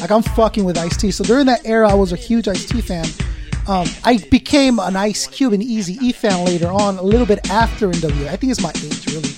Like 0.00 0.10
I'm 0.10 0.22
fucking 0.22 0.64
with 0.64 0.78
Ice 0.78 0.96
T. 0.96 1.10
So 1.10 1.24
during 1.24 1.46
that 1.46 1.60
era, 1.66 1.88
I 1.90 1.94
was 1.94 2.12
a 2.12 2.16
huge 2.16 2.46
Ice 2.48 2.64
T 2.66 2.80
fan. 2.80 3.06
Um, 3.66 3.86
I 4.04 4.16
became 4.30 4.78
an 4.78 4.96
Ice 4.96 5.26
Cube 5.26 5.52
and 5.52 5.62
Easy 5.62 5.98
E 6.00 6.12
fan 6.12 6.46
later 6.46 6.68
on, 6.68 6.96
a 6.96 7.02
little 7.02 7.26
bit 7.26 7.50
after 7.50 7.88
NWA. 7.90 8.28
I 8.28 8.36
think 8.36 8.50
it's 8.52 8.62
my 8.62 8.70
age 8.70 9.06
really. 9.08 9.28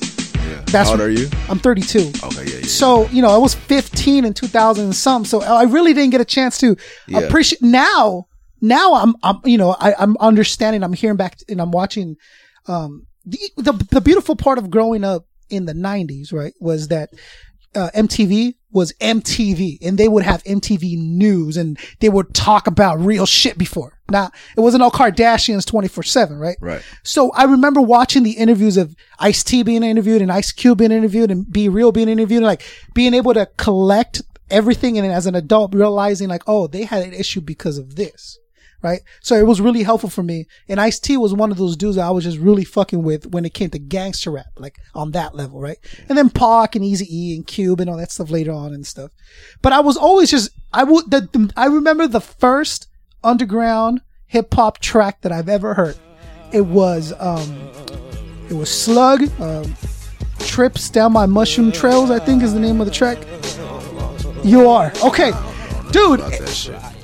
Yeah. 0.51 0.63
That's 0.67 0.89
how 0.89 0.93
old 0.93 1.01
are 1.01 1.11
you? 1.11 1.29
I'm 1.49 1.59
32. 1.59 1.99
Okay, 1.99 2.45
yeah, 2.45 2.59
yeah. 2.59 2.67
So, 2.67 3.09
you 3.09 3.23
know, 3.23 3.29
I 3.31 3.39
was 3.39 3.55
15 3.55 4.25
in 4.25 4.35
2000 4.35 4.85
and 4.85 4.95
some. 4.95 5.25
So 5.25 5.43
I 5.43 5.63
really 5.65 5.95
didn't 5.95 6.11
get 6.11 6.21
a 6.21 6.25
chance 6.25 6.59
to 6.59 6.77
Yeah. 7.07 7.21
appreciate 7.21 7.63
now. 7.63 8.27
Now 8.61 8.95
I'm, 8.95 9.15
I'm, 9.23 9.41
you 9.45 9.57
know, 9.59 9.75
I, 9.79 9.95
I'm 9.99 10.17
understanding. 10.19 10.83
I'm 10.83 10.93
hearing 10.93 11.17
back 11.17 11.39
and 11.49 11.61
I'm 11.61 11.71
watching. 11.71 12.17
Um, 12.67 13.07
the, 13.25 13.39
the 13.57 13.73
the 13.91 14.01
beautiful 14.01 14.37
part 14.37 14.59
of 14.59 14.71
growing 14.71 15.05
up 15.05 15.27
in 15.49 15.65
the 15.67 15.73
90s, 15.73 16.33
right, 16.33 16.53
was 16.61 16.89
that 16.89 17.11
uh, 17.75 17.89
MTV 17.95 18.55
was 18.73 18.93
MTV, 19.01 19.79
and 19.83 19.97
they 19.99 20.09
would 20.09 20.23
have 20.25 20.43
MTV 20.45 20.97
news, 20.99 21.57
and 21.57 21.79
they 22.01 22.09
would 22.09 22.35
talk 22.35 22.67
about 22.67 23.01
real 23.01 23.27
shit 23.27 23.57
before. 23.59 23.99
Now 24.11 24.31
it 24.57 24.61
wasn't 24.61 24.83
all 24.83 24.91
Kardashians 24.91 25.65
24 25.67 26.03
seven, 26.05 26.39
right? 26.39 26.57
Right. 26.61 26.83
So 27.03 27.31
I 27.33 27.45
remember 27.45 27.81
watching 27.81 28.23
the 28.23 28.33
interviews 28.33 28.77
of 28.77 28.95
Ice 29.19 29.43
T 29.45 29.63
being 29.63 29.83
interviewed 29.83 30.23
and 30.23 30.33
Ice 30.33 30.53
Cube 30.53 30.79
being 30.79 30.93
interviewed 30.93 31.31
and 31.31 31.51
B-Real 31.51 31.93
being 31.93 32.09
interviewed, 32.09 32.39
and 32.39 32.47
like 32.47 32.63
being 32.95 33.15
able 33.15 33.35
to 33.35 33.47
collect 33.57 34.23
everything 34.51 34.99
and 34.99 35.07
as 35.13 35.27
an 35.27 35.35
adult 35.35 35.75
realizing 35.75 36.29
like, 36.29 36.43
oh, 36.47 36.67
they 36.67 36.85
had 36.85 37.03
an 37.03 37.13
issue 37.13 37.41
because 37.41 37.79
of 37.79 37.97
this. 37.97 38.37
Right. 38.83 39.01
So 39.21 39.35
it 39.37 39.47
was 39.47 39.61
really 39.61 39.83
helpful 39.83 40.09
for 40.09 40.23
me. 40.23 40.47
And 40.67 40.81
Ice 40.81 40.99
T 40.99 41.19
was 41.19 41.35
one 41.35 41.51
of 41.51 41.59
those 41.59 41.77
dudes 41.77 41.97
that 41.97 42.07
I 42.07 42.11
was 42.11 42.25
just 42.25 42.39
really 42.39 42.65
fucking 42.65 43.03
with 43.03 43.27
when 43.27 43.45
it 43.45 43.53
came 43.53 43.69
to 43.71 43.79
gangster 43.79 44.31
rap, 44.31 44.47
like 44.57 44.79
on 44.95 45.11
that 45.11 45.35
level. 45.35 45.61
Right. 45.61 45.77
And 46.09 46.17
then 46.17 46.31
Pac 46.31 46.77
and 46.77 46.83
Easy 46.85 47.07
E 47.15 47.37
and 47.37 47.47
Cube 47.47 47.81
and 47.81 47.91
all 47.91 47.99
that 47.99 48.11
stuff 48.11 48.31
later 48.31 48.53
on 48.53 48.73
and 48.73 48.87
stuff. 48.87 49.11
But 49.61 49.75
I 49.75 49.81
was 49.81 49.99
always 49.99 50.31
just, 50.31 50.51
I 50.73 50.85
would, 50.85 51.11
the, 51.11 51.29
the- 51.31 51.53
I 51.59 51.67
remember 51.67 52.07
the 52.09 52.23
first 52.23 52.87
underground 53.23 54.01
hip 54.27 54.53
hop 54.55 54.79
track 54.79 55.21
that 55.23 55.33
I've 55.33 55.49
ever 55.49 55.75
heard. 55.75 55.97
It 56.53 56.63
was, 56.63 57.13
um, 57.19 57.71
it 58.49 58.55
was 58.55 58.71
Slug, 58.71 59.23
um, 59.41 59.75
Trips 60.39 60.89
Down 60.91 61.13
My 61.13 61.27
Mushroom 61.27 61.71
Trails, 61.73 62.11
I 62.11 62.19
think 62.19 62.43
is 62.43 62.55
the 62.55 62.61
name 62.61 62.81
of 62.81 62.87
the 62.87 62.93
track. 62.93 63.19
You 64.45 64.69
are. 64.69 64.93
Okay. 65.05 65.33
Dude, 65.91 66.21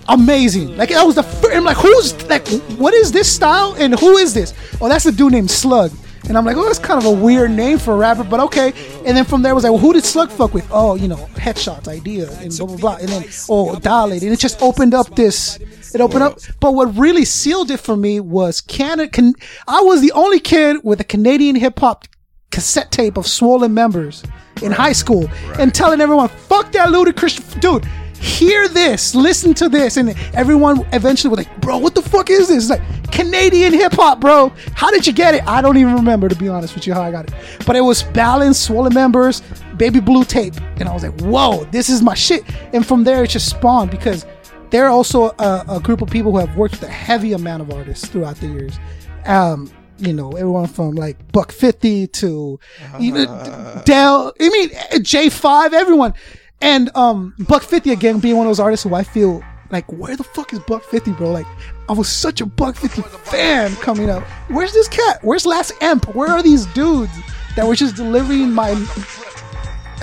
amazing. 0.08 0.76
Like 0.76 0.90
that 0.90 1.04
was 1.04 1.16
the 1.16 1.22
first, 1.22 1.56
I'm 1.56 1.64
like, 1.64 1.76
who's 1.76 2.14
like, 2.28 2.46
what 2.78 2.94
is 2.94 3.12
this 3.12 3.32
style 3.32 3.74
and 3.78 3.98
who 3.98 4.16
is 4.16 4.32
this? 4.32 4.54
Oh, 4.80 4.88
that's 4.88 5.06
a 5.06 5.12
dude 5.12 5.32
named 5.32 5.50
Slug. 5.50 5.90
And 6.28 6.36
I'm 6.36 6.44
like, 6.44 6.56
oh, 6.56 6.64
that's 6.64 6.78
kind 6.78 6.98
of 6.98 7.06
a 7.06 7.10
weird 7.10 7.50
name 7.52 7.78
for 7.78 7.94
a 7.94 7.96
rapper, 7.96 8.24
but 8.24 8.40
okay. 8.40 8.72
And 9.04 9.16
then 9.16 9.24
from 9.24 9.42
there 9.42 9.54
was 9.54 9.64
like, 9.64 9.72
well, 9.72 9.80
who 9.80 9.92
did 9.92 10.04
Slug 10.04 10.30
fuck 10.30 10.54
with? 10.54 10.66
Oh, 10.70 10.96
you 10.96 11.08
know, 11.08 11.16
Headshots 11.34 11.86
idea 11.88 12.30
and 12.40 12.56
blah 12.56 12.66
blah 12.66 12.76
blah. 12.76 12.96
And 12.96 13.08
then 13.08 13.24
oh, 13.48 13.78
Dilate, 13.78 14.22
and 14.22 14.32
it 14.32 14.40
just 14.40 14.60
opened 14.60 14.94
up 14.94 15.14
this. 15.14 15.58
It 15.94 16.00
opened 16.00 16.22
up. 16.24 16.38
But 16.60 16.74
what 16.74 16.96
really 16.96 17.24
sealed 17.24 17.70
it 17.70 17.78
for 17.78 17.96
me 17.96 18.20
was 18.20 18.60
Canada. 18.60 19.08
Can, 19.08 19.34
I 19.68 19.80
was 19.82 20.00
the 20.00 20.12
only 20.12 20.40
kid 20.40 20.78
with 20.82 21.00
a 21.00 21.04
Canadian 21.04 21.56
hip 21.56 21.78
hop 21.78 22.06
cassette 22.50 22.90
tape 22.90 23.16
of 23.16 23.26
Swollen 23.26 23.74
members 23.74 24.22
in 24.62 24.72
high 24.72 24.92
school 24.92 25.28
and 25.58 25.74
telling 25.74 26.00
everyone, 26.00 26.28
fuck 26.28 26.72
that 26.72 26.88
Ludacris 26.88 27.60
dude. 27.60 27.86
Hear 28.20 28.68
this, 28.68 29.14
listen 29.14 29.54
to 29.54 29.68
this, 29.68 29.96
and 29.96 30.14
everyone 30.34 30.86
eventually 30.92 31.30
was 31.30 31.38
like, 31.38 31.60
"Bro, 31.60 31.78
what 31.78 31.94
the 31.94 32.02
fuck 32.02 32.30
is 32.30 32.48
this?" 32.48 32.68
It's 32.68 32.70
like 32.70 32.82
Canadian 33.12 33.72
hip 33.72 33.92
hop, 33.92 34.20
bro. 34.20 34.52
How 34.74 34.90
did 34.90 35.06
you 35.06 35.12
get 35.12 35.34
it? 35.34 35.46
I 35.46 35.62
don't 35.62 35.76
even 35.76 35.94
remember, 35.94 36.28
to 36.28 36.36
be 36.36 36.48
honest 36.48 36.74
with 36.74 36.86
you, 36.86 36.94
how 36.94 37.02
I 37.02 37.10
got 37.10 37.28
it. 37.28 37.34
But 37.66 37.76
it 37.76 37.80
was 37.80 38.02
Balance, 38.02 38.58
Swollen 38.58 38.94
Members, 38.94 39.42
Baby 39.76 40.00
Blue 40.00 40.24
Tape, 40.24 40.54
and 40.78 40.88
I 40.88 40.94
was 40.94 41.02
like, 41.02 41.20
"Whoa, 41.20 41.64
this 41.66 41.88
is 41.88 42.02
my 42.02 42.14
shit." 42.14 42.44
And 42.72 42.84
from 42.86 43.04
there, 43.04 43.24
it 43.24 43.30
just 43.30 43.48
spawned 43.48 43.90
because 43.90 44.26
they're 44.70 44.88
also 44.88 45.30
a, 45.38 45.64
a 45.68 45.80
group 45.80 46.02
of 46.02 46.10
people 46.10 46.32
who 46.32 46.38
have 46.38 46.56
worked 46.56 46.80
with 46.80 46.82
a 46.82 46.92
heavy 46.92 47.32
amount 47.32 47.62
of 47.62 47.70
artists 47.70 48.06
throughout 48.08 48.36
the 48.36 48.48
years. 48.48 48.78
Um, 49.24 49.70
you 49.98 50.12
know, 50.12 50.32
everyone 50.32 50.66
from 50.66 50.94
like 50.94 51.16
Buc 51.32 51.52
Fifty 51.52 52.06
to 52.08 52.60
you 53.00 53.12
know, 53.12 53.82
Del. 53.84 54.32
I 54.40 54.48
mean, 54.50 54.70
J 55.02 55.30
Five, 55.30 55.72
everyone, 55.72 56.12
and 56.60 56.90
um, 56.96 57.34
Buc 57.40 57.62
Fifty 57.62 57.92
again 57.92 58.18
being 58.20 58.36
one 58.36 58.46
of 58.46 58.50
those 58.50 58.60
artists 58.60 58.84
who 58.84 58.94
I 58.94 59.02
feel 59.02 59.42
like, 59.70 59.90
where 59.92 60.16
the 60.16 60.24
fuck 60.24 60.52
is 60.52 60.58
Buc 60.60 60.82
Fifty, 60.84 61.12
bro? 61.12 61.30
Like, 61.32 61.46
I 61.88 61.92
was 61.92 62.08
such 62.08 62.40
a 62.40 62.46
Buc 62.46 62.76
Fifty 62.76 63.02
fan 63.02 63.74
coming 63.76 64.08
up. 64.10 64.22
Where's 64.48 64.72
this 64.72 64.88
cat? 64.88 65.18
Where's 65.22 65.44
Last 65.46 65.72
Emp? 65.80 66.14
Where 66.14 66.30
are 66.30 66.42
these 66.42 66.66
dudes 66.66 67.12
that 67.56 67.66
were 67.66 67.74
just 67.74 67.96
delivering 67.96 68.52
my? 68.52 68.74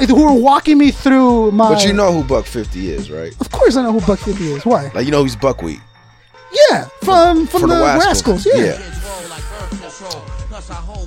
Who 0.08 0.16
were 0.24 0.34
walking 0.34 0.78
me 0.80 0.92
through 0.92 1.52
my? 1.52 1.70
But 1.74 1.86
you 1.86 1.94
know 1.94 2.12
who 2.12 2.24
Buc 2.24 2.46
Fifty 2.46 2.90
is, 2.92 3.10
right? 3.12 3.34
Of 3.40 3.52
course, 3.52 3.76
I 3.76 3.84
know 3.84 3.94
who 3.94 4.00
Buc 4.02 4.20
Fifty 4.20 4.52
is. 4.52 4.66
Why? 4.66 4.92
Like 4.94 5.06
you 5.06 5.12
know 5.12 5.24
he's 5.24 5.36
buckwheat 5.36 5.80
Yeah, 6.72 6.86
from 7.04 7.48
from 7.48 7.62
for 7.62 7.68
the, 7.68 7.76
the 7.76 7.82
Rascals. 7.82 8.46
Yeah. 8.46 8.78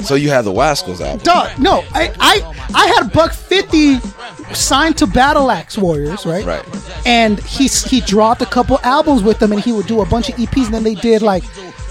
So 0.02 0.14
you 0.14 0.30
had 0.30 0.42
the 0.42 0.52
Wascals 0.52 1.00
album. 1.00 1.24
Dog, 1.24 1.58
no, 1.58 1.84
I, 1.92 2.12
I 2.20 2.54
I 2.74 2.86
had 2.86 3.12
Buc 3.12 3.34
Fifty 3.34 3.98
signed 4.54 4.96
to 4.98 5.06
Battle 5.06 5.50
Axe 5.50 5.76
Warriors, 5.76 6.24
right? 6.24 6.44
Right. 6.44 6.64
And 7.04 7.40
he 7.40 7.66
he 7.66 8.00
dropped 8.00 8.42
a 8.42 8.46
couple 8.46 8.78
albums 8.82 9.22
with 9.22 9.38
them, 9.38 9.52
and 9.52 9.60
he 9.60 9.72
would 9.72 9.86
do 9.86 10.00
a 10.02 10.06
bunch 10.06 10.28
of 10.28 10.36
EPs, 10.36 10.66
and 10.66 10.74
then 10.74 10.84
they 10.84 10.94
did 10.94 11.22
like 11.22 11.42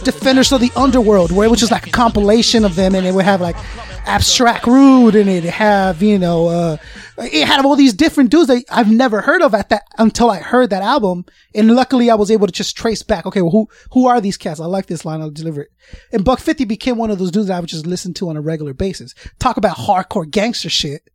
Defenders 0.06 0.51
of 0.51 0.62
the 0.62 0.72
Underworld, 0.76 1.32
where 1.32 1.45
it 1.45 1.49
was 1.49 1.60
just 1.60 1.72
like 1.72 1.88
a 1.88 1.91
compilation 1.91 2.64
of 2.64 2.76
them, 2.76 2.95
and 2.95 3.06
it 3.06 3.14
would 3.14 3.26
have 3.26 3.41
like 3.41 3.58
Abstract 4.06 4.68
Rude, 4.68 5.16
and 5.16 5.30
it 5.30 5.43
have 5.43 6.01
you 6.01 6.18
know, 6.18 6.47
uh, 6.47 6.78
it 7.18 7.45
had 7.45 7.66
all 7.66 7.76
these 7.76 7.93
different 7.93 8.30
dudes 8.30 8.47
that 8.47 8.64
I've 8.70 8.91
never 8.91 9.22
heard 9.22 9.41
of 9.41 9.53
at 9.53 9.70
that 9.70 9.84
until 9.97 10.30
I 10.30 10.38
heard 10.38 10.70
that 10.70 10.84
album, 10.84 11.26
and 11.53 11.76
luckily 11.76 12.10
I 12.10 12.16
was 12.16 12.32
able 12.32 12.47
to 12.47 12.53
just 12.53 12.78
trace 12.78 13.03
back. 13.03 13.26
Okay, 13.26 13.41
well, 13.41 13.51
who 13.51 13.68
who 13.91 14.08
are 14.08 14.22
these 14.22 14.38
cats? 14.38 14.60
I 14.60 14.66
like 14.66 14.86
this 14.86 15.03
line. 15.03 15.22
I'll 15.22 15.32
deliver 15.32 15.62
it. 15.62 15.72
And 16.14 16.24
Buc 16.24 16.39
Fifty 16.39 16.66
became 16.66 16.97
one 16.97 17.12
of 17.12 17.20
those 17.20 17.32
dudes 17.32 17.47
that 17.47 17.58
I 17.58 17.60
would 17.60 17.70
just 17.70 17.88
listen 17.88 18.14
to 18.16 18.30
on 18.30 18.38
a 18.38 18.41
regular 18.41 18.74
basis. 18.74 19.14
Talk 19.39 19.58
about 19.58 19.78
hardcore 19.78 20.30
gangster 20.30 20.70
shit 20.70 21.10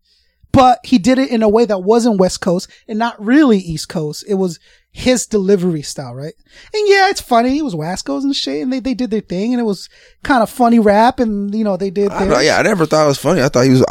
but 0.52 0.80
he 0.84 0.98
did 0.98 1.18
it 1.18 1.30
in 1.30 1.42
a 1.42 1.48
way 1.48 1.64
that 1.64 1.78
wasn't 1.82 2.18
West 2.18 2.40
Coast 2.40 2.68
and 2.88 2.98
not 2.98 3.22
really 3.24 3.58
East 3.58 3.88
Coast. 3.88 4.24
It 4.28 4.34
was 4.34 4.58
his 4.92 5.24
delivery 5.24 5.82
style, 5.82 6.14
right? 6.14 6.34
And 6.74 6.88
yeah, 6.88 7.10
it's 7.10 7.20
funny. 7.20 7.58
It 7.58 7.62
was 7.62 7.76
Wascos 7.76 8.22
and 8.24 8.34
shit, 8.34 8.60
and 8.60 8.72
they, 8.72 8.80
they 8.80 8.94
did 8.94 9.10
their 9.12 9.20
thing, 9.20 9.52
and 9.52 9.60
it 9.60 9.64
was 9.64 9.88
kind 10.24 10.42
of 10.42 10.50
funny 10.50 10.80
rap, 10.80 11.20
and 11.20 11.54
you 11.54 11.62
know 11.62 11.76
they 11.76 11.90
did. 11.90 12.10
I 12.10 12.42
yeah, 12.42 12.58
I 12.58 12.62
never 12.62 12.86
thought 12.86 13.04
it 13.04 13.08
was 13.08 13.18
funny. 13.18 13.40
I 13.40 13.48
thought 13.48 13.64
he 13.66 13.70
was 13.70 13.84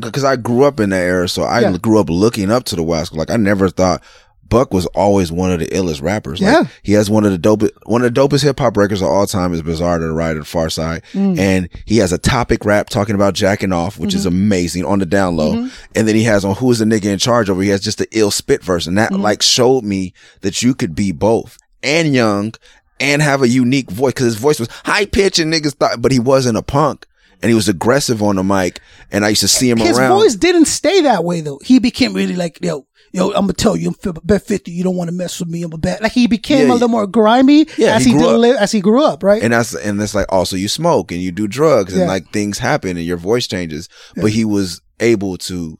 because 0.00 0.22
I 0.22 0.36
grew 0.36 0.62
up 0.62 0.78
in 0.78 0.90
that 0.90 1.02
era, 1.02 1.28
so 1.28 1.42
I 1.42 1.60
Yeah. 1.60 1.76
grew 1.78 1.98
up 1.98 2.08
looking 2.08 2.52
up 2.52 2.64
to 2.66 2.76
the 2.76 2.84
Wascals. 2.84 3.16
Like 3.16 3.30
I 3.30 3.36
never 3.36 3.68
thought 3.68 4.00
Buc 4.48 4.70
was 4.72 4.86
always 4.86 5.32
one 5.32 5.50
of 5.50 5.58
the 5.58 5.66
illest 5.66 6.02
rappers. 6.02 6.40
Like, 6.40 6.52
Yeah. 6.52 6.64
he 6.82 6.92
has 6.92 7.08
one 7.10 7.24
of 7.24 7.32
the 7.32 7.38
dopest, 7.38 7.70
one 7.86 8.02
of 8.04 8.12
the 8.14 8.20
dopest 8.20 8.42
hip 8.42 8.58
hop 8.58 8.76
records 8.76 9.00
of 9.00 9.08
all 9.08 9.26
time 9.26 9.52
is 9.54 9.62
Bizarre 9.62 9.98
to 9.98 10.04
the 10.06 10.12
Right 10.12 10.34
the 10.34 10.40
Pharcyde, 10.40 11.02
Mm. 11.12 11.38
and 11.38 11.68
he 11.86 11.98
has 11.98 12.12
a 12.12 12.18
topic 12.18 12.64
rap 12.64 12.88
talking 12.90 13.14
about 13.14 13.34
jacking 13.34 13.72
off, 13.72 13.98
which 13.98 14.10
Mm-hmm. 14.10 14.18
is 14.18 14.26
amazing 14.26 14.84
on 14.84 14.98
the 14.98 15.06
down 15.06 15.36
low. 15.36 15.68
And 15.94 16.06
then 16.08 16.14
he 16.14 16.24
has 16.24 16.44
on 16.44 16.56
Who 16.56 16.70
is 16.70 16.78
the 16.78 16.84
Nigga 16.84 17.06
in 17.06 17.18
Charge 17.18 17.48
over. 17.50 17.62
He 17.62 17.68
has 17.70 17.80
just 17.80 17.98
the 17.98 18.08
ill 18.12 18.30
spit 18.30 18.62
verse, 18.62 18.86
and 18.86 18.96
that 18.98 19.10
Mm-hmm. 19.12 19.22
like 19.22 19.42
showed 19.42 19.84
me 19.84 20.12
that 20.42 20.62
you 20.62 20.74
could 20.74 20.94
be 20.94 21.10
both 21.12 21.56
and 21.82 22.14
young 22.14 22.52
and 23.00 23.22
have 23.22 23.42
a 23.42 23.48
unique 23.48 23.90
voice 23.90 24.12
because 24.12 24.26
his 24.26 24.36
voice 24.36 24.60
was 24.60 24.68
high 24.84 25.04
pitched 25.06 25.38
and 25.40 25.52
niggas 25.52 25.74
thought, 25.74 26.00
but 26.00 26.12
he 26.12 26.18
wasn't 26.20 26.56
a 26.56 26.62
punk. 26.62 27.06
and 27.42 27.50
he 27.50 27.54
was 27.54 27.68
aggressive 27.68 28.22
on 28.22 28.36
the 28.36 28.42
mic. 28.44 28.80
And 29.12 29.22
I 29.22 29.28
used 29.30 29.42
to 29.42 29.48
see 29.48 29.68
him 29.68 29.76
His 29.76 29.98
around. 29.98 30.12
His 30.22 30.32
voice 30.32 30.36
didn't 30.36 30.64
stay 30.64 31.02
that 31.02 31.24
way 31.24 31.42
though. 31.42 31.60
He 31.62 31.78
became 31.78 32.14
really 32.14 32.36
like, 32.36 32.58
yo, 32.62 32.86
yo, 33.14 33.28
I'm 33.28 33.42
gonna 33.42 33.52
tell 33.54 33.76
you, 33.76 33.88
I'm 34.04 34.12
bet 34.24 34.42
fifty. 34.46 34.72
You 34.72 34.84
don't 34.84 34.96
want 34.96 35.08
to 35.08 35.14
mess 35.16 35.40
with 35.40 35.48
me. 35.48 35.62
I'm 35.62 35.72
a 35.72 35.78
bet. 35.78 36.02
Like 36.02 36.12
he 36.12 36.26
became 36.26 36.66
Yeah, 36.66 36.72
a 36.72 36.74
little 36.74 36.88
more 36.88 37.06
grimy 37.06 37.66
Yeah, 37.78 37.96
as 37.96 38.04
he 38.04 38.10
he, 38.12 38.18
grew 38.18 38.26
did 38.26 38.34
up. 38.34 38.40
li- 38.40 38.56
as 38.58 38.72
he 38.72 38.80
grew 38.80 39.02
up, 39.02 39.22
right? 39.22 39.42
and 39.42 39.52
that's 39.52 39.74
and 39.74 40.00
it's 40.02 40.14
like 40.14 40.26
also 40.30 40.56
you 40.56 40.68
smoke 40.68 41.10
and 41.12 41.20
you 41.22 41.32
do 41.32 41.46
drugs 41.48 41.92
and 41.94 42.02
Yeah. 42.02 42.08
like 42.08 42.30
things 42.32 42.58
happen 42.58 42.96
and 42.98 43.06
your 43.06 43.16
voice 43.16 43.46
changes. 43.46 43.88
But 44.16 44.32
he 44.32 44.44
was 44.44 44.80
able 45.00 45.38
to 45.38 45.78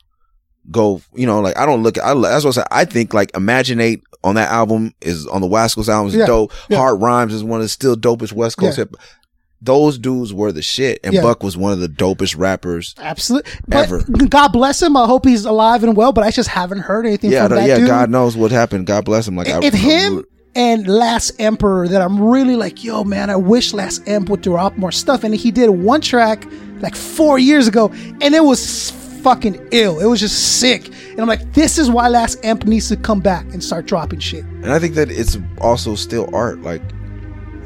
go, 0.70 1.02
you 1.14 1.26
know, 1.26 1.40
like 1.40 1.58
I 1.58 1.66
don't 1.66 1.82
look. 1.82 1.98
I 1.98 2.14
that's 2.14 2.44
what 2.44 2.56
I 2.56 2.60
say. 2.62 2.66
I 2.70 2.84
think 2.86 3.12
like 3.12 3.36
Imaginate 3.36 4.02
on 4.22 4.36
that 4.36 4.50
album 4.50 4.94
is 5.02 5.26
on 5.26 5.42
the 5.42 5.46
West 5.46 5.74
Coast 5.76 5.88
album 5.90 6.08
is 6.08 6.14
Yeah. 6.14 6.26
dope. 6.26 6.52
Yeah. 6.70 6.78
Hard 6.78 7.02
Rhymes 7.02 7.34
is 7.34 7.44
one 7.44 7.60
of 7.60 7.64
the 7.64 7.68
still 7.68 7.96
dopest 7.96 8.32
West 8.32 8.56
Coast 8.56 8.78
Yeah. 8.78 8.84
hip. 8.84 8.96
Those 9.62 9.96
dudes 9.98 10.32
were 10.34 10.52
the 10.52 10.60
shit, 10.60 11.00
and 11.02 11.14
Yeah. 11.14 11.22
Buc 11.22 11.42
was 11.42 11.56
one 11.56 11.72
of 11.72 11.80
the 11.80 11.88
dopest 11.88 12.36
rappers. 12.38 12.94
Absolutely. 12.98 13.50
But 13.66 13.84
Ever. 13.84 14.02
God 14.28 14.48
bless 14.48 14.82
him. 14.82 14.94
I 14.96 15.06
hope 15.06 15.24
he's 15.24 15.44
alive 15.46 15.82
and 15.84 15.96
well. 15.96 16.12
But 16.12 16.24
I 16.24 16.30
just 16.30 16.50
haven't 16.50 16.80
heard 16.80 17.06
anything 17.06 17.30
Yeah, 17.32 17.48
from 17.48 17.56
that 17.56 17.68
yeah. 17.68 17.78
dude. 17.78 17.86
God 17.86 18.10
knows 18.10 18.36
what 18.36 18.50
happened. 18.50 18.86
God 18.86 19.04
bless 19.06 19.26
him. 19.26 19.36
Like 19.36 19.48
I, 19.48 19.60
it's 19.62 19.74
I- 19.74 19.78
him 19.78 20.24
and 20.54 20.86
Last 20.86 21.32
Emperor 21.40 21.88
that 21.88 22.02
I'm 22.02 22.20
really 22.20 22.56
like, 22.56 22.84
yo, 22.84 23.04
man, 23.04 23.30
I 23.30 23.36
wish 23.36 23.72
Last 23.72 24.06
Emp 24.06 24.28
would 24.28 24.42
drop 24.42 24.76
more 24.76 24.92
stuff. 24.92 25.24
And 25.24 25.34
he 25.34 25.50
did 25.50 25.70
one 25.70 26.00
track 26.02 26.46
like 26.80 26.94
four 26.94 27.38
years 27.38 27.66
ago, 27.66 27.90
and 28.20 28.34
it 28.34 28.44
was 28.44 28.90
fucking 29.22 29.68
ill. 29.72 29.98
It 29.98 30.04
was 30.04 30.20
just 30.20 30.58
sick. 30.60 30.88
And 31.12 31.20
I'm 31.20 31.26
like, 31.28 31.54
this 31.54 31.78
is 31.78 31.88
why 31.88 32.08
Last 32.08 32.38
Emp 32.44 32.64
needs 32.66 32.88
to 32.90 32.96
come 32.96 33.20
back 33.20 33.46
and 33.54 33.64
start 33.64 33.86
dropping 33.86 34.18
shit. 34.18 34.44
And 34.44 34.70
I 34.70 34.78
think 34.78 34.94
that 34.96 35.10
it's 35.10 35.38
also 35.62 35.94
still 35.94 36.28
art. 36.34 36.60
Like 36.60 36.82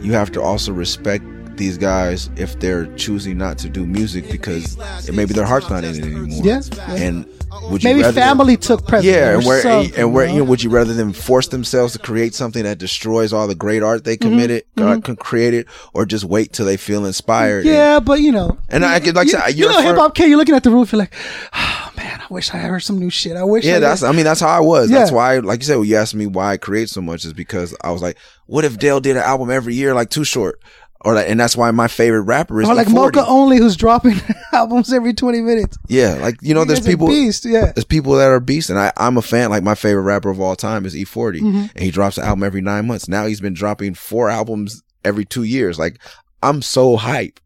you 0.00 0.12
have 0.12 0.30
to 0.32 0.40
also 0.40 0.72
respect 0.72 1.24
these 1.58 1.76
guys 1.76 2.30
if 2.36 2.58
they're 2.60 2.86
choosing 2.94 3.36
not 3.38 3.58
to 3.58 3.68
do 3.68 3.84
music 3.86 4.30
because 4.30 4.76
maybe 5.12 5.34
their 5.34 5.44
heart's 5.46 5.68
not 5.68 5.84
in 5.84 5.94
it 5.96 6.02
anymore. 6.04 6.44
Yeah, 6.44 6.60
yeah. 6.74 6.94
And 6.94 7.26
would 7.70 7.82
you 7.82 7.94
Maybe 7.96 8.12
family 8.14 8.56
took 8.56 8.86
precedent. 8.86 9.16
yeah, 9.16 9.34
and 9.36 9.44
where 9.46 9.60
something, 9.62 9.94
and 9.96 10.14
where 10.14 10.26
you 10.26 10.38
know, 10.38 10.44
would 10.44 10.62
you 10.62 10.70
rather 10.70 10.94
them 10.94 11.12
force 11.12 11.48
themselves 11.48 11.92
to 11.94 11.98
create 11.98 12.34
something 12.34 12.62
that 12.62 12.78
destroys 12.78 13.32
all 13.32 13.46
the 13.48 13.54
great 13.54 13.82
art 13.82 14.04
they 14.04 14.16
Mm-hmm, 14.16 14.28
committed, 14.28 14.64
uh, 14.76 15.00
con- 15.00 15.16
created, 15.16 15.66
or 15.92 16.04
just 16.06 16.24
wait 16.24 16.52
till 16.52 16.66
they 16.66 16.76
feel 16.76 17.04
inspired? 17.04 17.64
Yeah, 17.64 18.00
but 18.00 18.20
you 18.20 18.32
know, 18.32 18.58
And 18.68 18.84
I 18.84 19.00
could- 19.00 19.14
like 19.16 19.26
you, 19.26 19.32
said, 19.32 19.48
you 19.50 19.64
you're 19.64 19.72
know, 19.72 19.80
hip 19.82 19.96
hop 19.96 20.14
kid, 20.14 20.28
you're 20.28 20.38
looking 20.38 20.54
at 20.54 20.62
the 20.62 20.70
roof, 20.70 20.92
you're 20.92 20.98
like, 21.00 21.14
oh 21.52 21.90
man, 21.96 22.20
I 22.20 22.26
wish 22.32 22.52
I 22.54 22.58
heard 22.58 22.80
some 22.80 22.98
new 22.98 23.10
shit. 23.10 23.36
I 23.36 23.44
wish. 23.44 23.64
Yeah, 23.64 23.76
I 23.76 23.80
that's. 23.80 24.02
I 24.02 24.12
mean, 24.12 24.24
that's 24.24 24.40
how 24.40 24.48
I 24.48 24.60
was. 24.60 24.88
That's 24.90 25.10
why, 25.10 25.38
like 25.38 25.60
you 25.60 25.64
said, 25.66 25.76
when 25.78 25.88
you 25.88 25.96
asked 25.96 26.14
me 26.14 26.26
why 26.26 26.52
I 26.52 26.56
create 26.58 26.88
so 26.90 27.00
much, 27.00 27.24
is 27.24 27.32
because 27.32 27.74
I 27.82 27.90
was 27.90 28.02
like, 28.02 28.16
what 28.46 28.64
if 28.64 28.78
Del 28.78 29.00
did 29.00 29.16
an 29.16 29.22
album 29.22 29.50
every 29.50 29.74
year, 29.74 29.94
like 29.94 30.10
Too 30.10 30.24
Short, 30.24 30.60
or 31.02 31.14
like, 31.14 31.28
and 31.28 31.38
that's 31.38 31.56
why 31.56 31.70
my 31.70 31.86
favorite 31.88 32.22
rapper 32.22 32.60
is 32.60 32.68
or 32.68 32.74
like 32.74 32.88
Mocha 32.88 33.24
Only, 33.26 33.58
who's 33.58 33.76
dropping 33.76 34.16
albums 34.52 34.92
every 34.92 35.14
20 35.14 35.40
minutes. 35.42 35.78
Yeah, 35.88 36.14
like 36.14 36.36
you 36.42 36.54
know, 36.54 36.64
there's 36.64 36.80
people. 36.80 37.06
beast, 37.06 37.44
yeah. 37.44 37.72
There's 37.72 37.84
people 37.84 38.14
that 38.14 38.28
are 38.28 38.40
beasts, 38.40 38.68
and 38.70 38.78
I, 38.78 38.92
I'm 38.96 39.16
a 39.16 39.22
fan. 39.22 39.50
Like 39.50 39.62
my 39.62 39.74
favorite 39.76 40.02
rapper 40.02 40.30
of 40.30 40.40
all 40.40 40.56
time 40.56 40.84
is 40.86 40.94
E40, 40.94 41.40
Mm-hmm. 41.40 41.56
and 41.74 41.78
he 41.84 41.90
drops 41.90 42.18
an 42.18 42.24
album 42.24 42.42
every 42.42 42.60
nine 42.60 42.86
months. 42.86 43.08
Now 43.08 43.26
he's 43.26 43.40
been 43.40 43.54
dropping 43.54 43.94
four 43.94 44.28
albums 44.28 44.82
every 45.04 45.24
two 45.24 45.44
years. 45.44 45.78
Like 45.78 45.98
I'm 46.42 46.62
so 46.62 46.96
hype, 46.96 47.38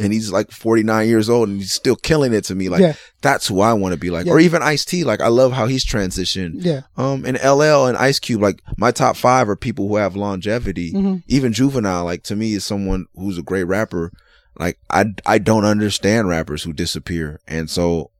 and 0.00 0.12
he's 0.12 0.32
like 0.32 0.50
49 0.50 1.06
years 1.06 1.28
old, 1.28 1.48
and 1.48 1.58
he's 1.60 1.72
still 1.72 1.96
killing 1.96 2.32
it 2.32 2.44
to 2.44 2.54
me. 2.54 2.68
Like 2.68 2.80
Yeah. 2.80 2.94
that's 3.22 3.46
who 3.46 3.60
I 3.60 3.72
want 3.74 3.92
to 3.92 4.00
be 4.00 4.10
like. 4.10 4.26
Yeah. 4.26 4.32
Or 4.32 4.40
even 4.40 4.62
Ice 4.62 4.84
T. 4.84 5.04
Like 5.04 5.20
I 5.20 5.28
love 5.28 5.52
how 5.52 5.66
he's 5.66 5.84
transitioned. 5.84 6.64
Yeah. 6.64 6.82
Um, 6.96 7.24
and 7.24 7.36
LL 7.44 7.86
and 7.86 7.96
Ice 7.96 8.18
Cube, 8.18 8.40
like 8.42 8.60
my 8.76 8.90
top 8.90 9.16
five 9.16 9.48
are 9.48 9.56
people 9.56 9.86
who 9.88 9.96
have 9.96 10.16
longevity. 10.16 10.92
Mm-hmm. 10.92 11.16
Even 11.28 11.52
Juvenile, 11.52 12.04
like 12.04 12.22
to 12.24 12.36
me, 12.36 12.54
is 12.54 12.64
someone 12.64 13.06
who's 13.14 13.38
a 13.38 13.42
great 13.42 13.64
rapper. 13.64 14.10
Like 14.58 14.78
I, 14.90 15.04
I 15.26 15.38
don't 15.38 15.64
understand 15.64 16.28
rappers 16.28 16.62
who 16.64 16.72
disappear, 16.72 17.40
and 17.46 17.70
so 17.70 18.10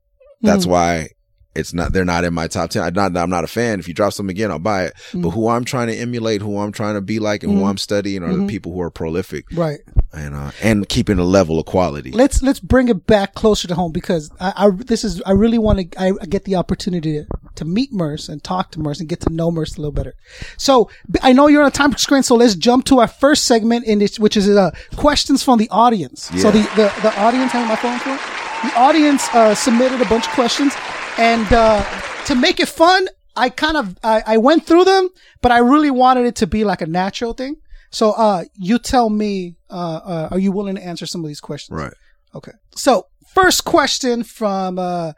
that's 0.41 0.63
Mm-hmm. 0.63 0.71
why 0.71 1.09
it's 1.53 1.73
not. 1.73 1.91
They're 1.91 2.05
not 2.05 2.23
in 2.23 2.33
my 2.33 2.47
top 2.47 2.69
ten. 2.69 2.83
I'm 2.83 2.93
not. 2.93 3.15
I'm 3.17 3.29
not 3.29 3.43
a 3.43 3.47
fan. 3.47 3.79
If 3.79 3.87
you 3.87 3.93
drop 3.93 4.13
some 4.13 4.29
again, 4.29 4.51
I'll 4.51 4.59
buy 4.59 4.85
it. 4.85 4.93
Mm-hmm. 4.95 5.21
But 5.21 5.29
who 5.31 5.49
I'm 5.49 5.65
trying 5.65 5.87
to 5.87 5.95
emulate, 5.95 6.41
who 6.41 6.59
I'm 6.59 6.71
trying 6.71 6.95
to 6.95 7.01
be 7.01 7.19
like, 7.19 7.43
and 7.43 7.57
who 7.57 7.65
I'm 7.65 7.77
studying 7.77 8.23
are 8.23 8.33
the 8.33 8.47
people 8.47 8.71
who 8.73 8.81
are 8.81 8.89
prolific 8.89 9.45
Right. 9.51 9.79
and 10.13 10.33
uh 10.35 10.51
and 10.61 10.87
keeping 10.87 11.19
a 11.19 11.23
level 11.23 11.59
of 11.59 11.65
quality. 11.65 12.11
let's 12.11 12.41
let's 12.41 12.59
bring 12.59 12.87
it 12.89 13.05
back 13.07 13.33
closer 13.33 13.67
to 13.67 13.75
home 13.75 13.91
because 13.91 14.31
I, 14.39 14.53
I 14.55 14.69
this 14.69 15.03
is 15.03 15.21
I 15.25 15.31
really 15.31 15.57
want 15.57 15.91
to 15.91 16.01
I 16.01 16.11
get 16.25 16.45
the 16.45 16.55
opportunity 16.55 17.13
to, 17.19 17.25
to 17.55 17.65
meet 17.65 17.91
Murs 17.91 18.29
and 18.29 18.43
talk 18.43 18.71
to 18.71 18.79
Murs 18.79 18.99
and 18.99 19.09
get 19.09 19.19
to 19.21 19.29
know 19.33 19.51
Murs 19.51 19.77
a 19.77 19.81
little 19.81 19.91
better. 19.91 20.15
So 20.57 20.89
I 21.21 21.33
know 21.33 21.47
you're 21.47 21.61
on 21.61 21.67
a 21.67 21.71
time 21.71 21.95
screen 21.97 22.23
so 22.23 22.35
let's 22.35 22.55
jump 22.55 22.85
to 22.85 22.99
our 22.99 23.07
first 23.07 23.45
segment 23.45 23.85
in 23.85 23.99
this, 23.99 24.19
which 24.19 24.37
is 24.37 24.49
uh, 24.49 24.71
questions 24.95 25.43
from 25.43 25.59
the 25.59 25.69
audience. 25.69 26.23
So 26.41 26.49
the, 26.51 26.61
the 26.75 26.93
the 27.01 27.19
audience 27.19 27.51
having 27.51 27.67
my 27.67 27.75
phone 27.75 27.99
for 27.99 28.17
the 28.67 28.73
audience 28.79 29.27
uh, 29.33 29.55
submitted 29.55 30.01
a 30.01 30.05
bunch 30.05 30.27
of 30.27 30.33
questions, 30.33 30.73
and 31.17 31.51
uh, 31.51 31.83
to 32.25 32.35
make 32.35 32.59
it 32.59 32.69
fun, 32.69 33.07
I 33.35 33.49
kind 33.49 33.77
of 33.77 33.97
I, 34.03 34.23
I 34.25 34.37
went 34.37 34.65
through 34.65 34.85
them, 34.85 35.09
but 35.41 35.51
I 35.51 35.59
really 35.59 35.91
wanted 35.91 36.25
it 36.25 36.35
to 36.37 36.47
be 36.47 36.63
like 36.63 36.81
a 36.81 36.85
natural 36.87 37.33
thing. 37.33 37.57
So 37.89 38.11
uh, 38.11 38.45
you 38.55 38.79
tell 38.79 39.09
me, 39.09 39.55
uh, 39.69 39.73
uh, 40.03 40.27
are 40.31 40.39
you 40.39 40.51
willing 40.51 40.75
to 40.75 40.83
answer 40.83 41.05
some 41.05 41.21
of 41.21 41.27
these 41.27 41.41
questions? 41.41 41.77
Right. 41.77 41.93
Okay. 42.33 42.53
So 42.75 43.07
first 43.33 43.63
question 43.65 44.23
from 44.23 44.77
uh 44.77 45.13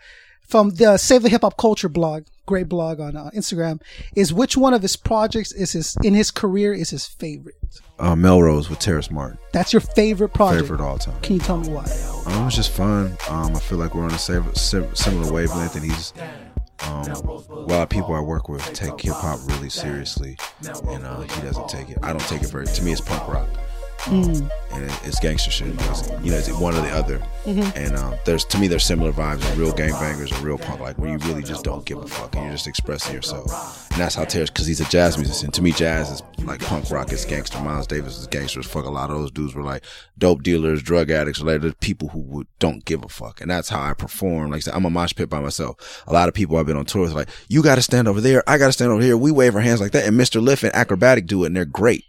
from 0.48 0.72
the 0.72 0.98
Save 0.98 1.24
the 1.24 1.30
Hip 1.30 1.42
Hop 1.42 1.58
Culture 1.58 1.90
blog, 1.90 2.26
great 2.46 2.70
blog 2.70 3.00
on 3.00 3.16
uh, 3.16 3.32
Instagram, 3.36 3.82
is 4.16 4.34
which 4.34 4.56
one 4.58 4.74
of 4.74 4.82
his 4.82 4.96
projects 4.96 5.52
is 5.52 5.72
his 5.72 5.96
in 6.04 6.14
his 6.14 6.32
career 6.32 6.74
is 6.74 6.90
his 6.90 7.08
favorite? 7.08 7.56
Uh, 8.00 8.16
Melrose 8.16 8.70
with 8.70 8.80
Terrace 8.80 9.12
Martin, 9.12 9.38
That's 9.54 9.72
your 9.72 9.80
favorite 9.80 10.30
project. 10.34 10.64
favorite 10.64 10.82
all 10.82 10.98
time. 10.98 11.20
Can 11.22 11.36
you 11.36 11.40
tell 11.42 11.58
me 11.58 11.70
why? 11.70 11.84
Um, 12.26 12.42
it 12.42 12.46
was 12.46 12.56
just 12.56 12.72
fun. 12.72 13.16
Um, 13.30 13.56
I 13.56 13.60
feel 13.60 13.78
like 13.78 13.94
we're 13.94 14.04
on 14.04 14.12
a 14.12 14.18
sim- 14.18 14.54
sim- 14.56 14.94
similar 14.96 15.32
wavelength, 15.32 15.76
and 15.76 15.86
he's 15.86 16.12
um, 16.88 17.04
a 17.06 17.54
lot 17.54 17.84
of 17.84 17.90
people 17.90 18.14
I 18.16 18.20
work 18.20 18.50
with 18.50 18.62
take 18.74 19.00
hip 19.00 19.14
hop 19.14 19.40
really 19.48 19.70
seriously, 19.70 20.38
and 20.90 21.06
uh, 21.06 21.22
he 21.22 21.42
doesn't 21.44 21.70
take 21.70 21.90
it. 21.92 22.00
I 22.02 22.10
don't 22.10 22.20
take 22.28 22.42
it 22.42 22.50
very. 22.50 22.66
To 22.66 22.84
me, 22.84 22.92
it's 22.94 23.00
punk 23.02 23.28
rock, 23.28 23.48
and 24.08 24.50
it's 25.04 25.20
gangster 25.20 25.52
shit. 25.52 25.70
It's, 25.70 26.10
you 26.22 26.32
know, 26.32 26.38
it's 26.38 26.52
one 26.52 26.76
or 26.76 26.82
the 26.82 26.90
other. 26.90 27.22
And 27.46 27.96
um, 27.96 28.16
there's 28.26 28.46
to 28.46 28.58
me, 28.58 28.68
there's 28.68 28.84
similar 28.84 29.12
vibes 29.12 29.42
of 29.42 29.58
real 29.58 29.72
gangbangers 29.72 30.34
and 30.34 30.42
real 30.42 30.58
punk, 30.58 30.80
like 30.80 30.98
where 30.98 31.12
you 31.12 31.18
really 31.20 31.44
just 31.44 31.64
don't 31.64 31.86
give 31.86 31.98
a 31.98 32.08
fuck 32.08 32.36
and 32.36 32.46
you're 32.46 32.54
just 32.54 32.68
expressing 32.68 33.14
yourself. 33.14 33.90
And 33.92 34.02
that's 34.02 34.16
how 34.16 34.26
Terrace, 34.26 34.50
because 34.50 34.66
he's 34.66 34.82
a 34.82 34.86
jazz 34.86 35.18
musician. 35.18 35.52
To 35.52 35.62
me, 35.62 35.72
jazz 35.72 36.10
is 36.10 36.24
like 36.46 36.62
punk 36.62 36.90
rock. 36.90 37.12
It's 37.12 37.26
gangster. 37.26 37.60
Miles 37.62 37.88
Davis 37.88 38.18
is 38.18 38.28
gangster 38.28 38.60
as 38.60 38.66
fuck. 38.66 38.86
A 38.86 38.90
lot 38.90 39.10
of 39.10 39.18
those 39.18 39.32
dudes 39.32 39.54
were 39.54 39.64
like 39.64 39.84
dope 40.18 40.44
dealers, 40.44 40.82
drug 40.82 41.12
addicts, 41.12 41.40
related 41.40 41.80
people 41.80 42.10
who 42.10 42.20
would, 42.20 42.48
don't 42.60 42.84
give 42.86 43.04
a 43.04 43.10
fuck. 43.10 43.42
And 43.42 43.50
that's 43.50 43.70
how 43.70 43.82
I 43.82 43.94
perform. 43.94 44.52
Like 44.52 44.58
I 44.58 44.62
said, 44.62 44.74
I'm 44.74 44.86
a 44.86 44.90
mosh 44.90 45.14
pit 45.14 45.30
by 45.30 45.40
myself. 45.40 46.04
A 46.08 46.14
lot 46.14 46.28
of 46.28 46.34
people 46.34 46.58
I've 46.58 46.66
been 46.66 46.78
on 46.78 46.86
tours 46.86 47.12
are 47.12 47.16
like, 47.16 47.30
you 47.48 47.62
got 47.62 47.76
to 47.76 47.82
stand 47.82 48.08
over 48.08 48.22
there. 48.22 48.44
I 48.48 48.58
got 48.58 48.68
to 48.68 48.74
stand 48.74 48.92
over 48.92 49.02
here. 49.02 49.18
We 49.18 49.32
wave 49.32 49.56
our 49.56 49.62
hands 49.62 49.82
like 49.82 49.92
that. 49.92 50.06
And 50.06 50.20
Mr. 50.20 50.42
Lif 50.42 50.64
and 50.64 50.74
Akrobatik 50.74 51.28
do 51.28 51.44
it, 51.44 51.48
and 51.48 51.56
they're 51.56 51.66
great. 51.66 52.06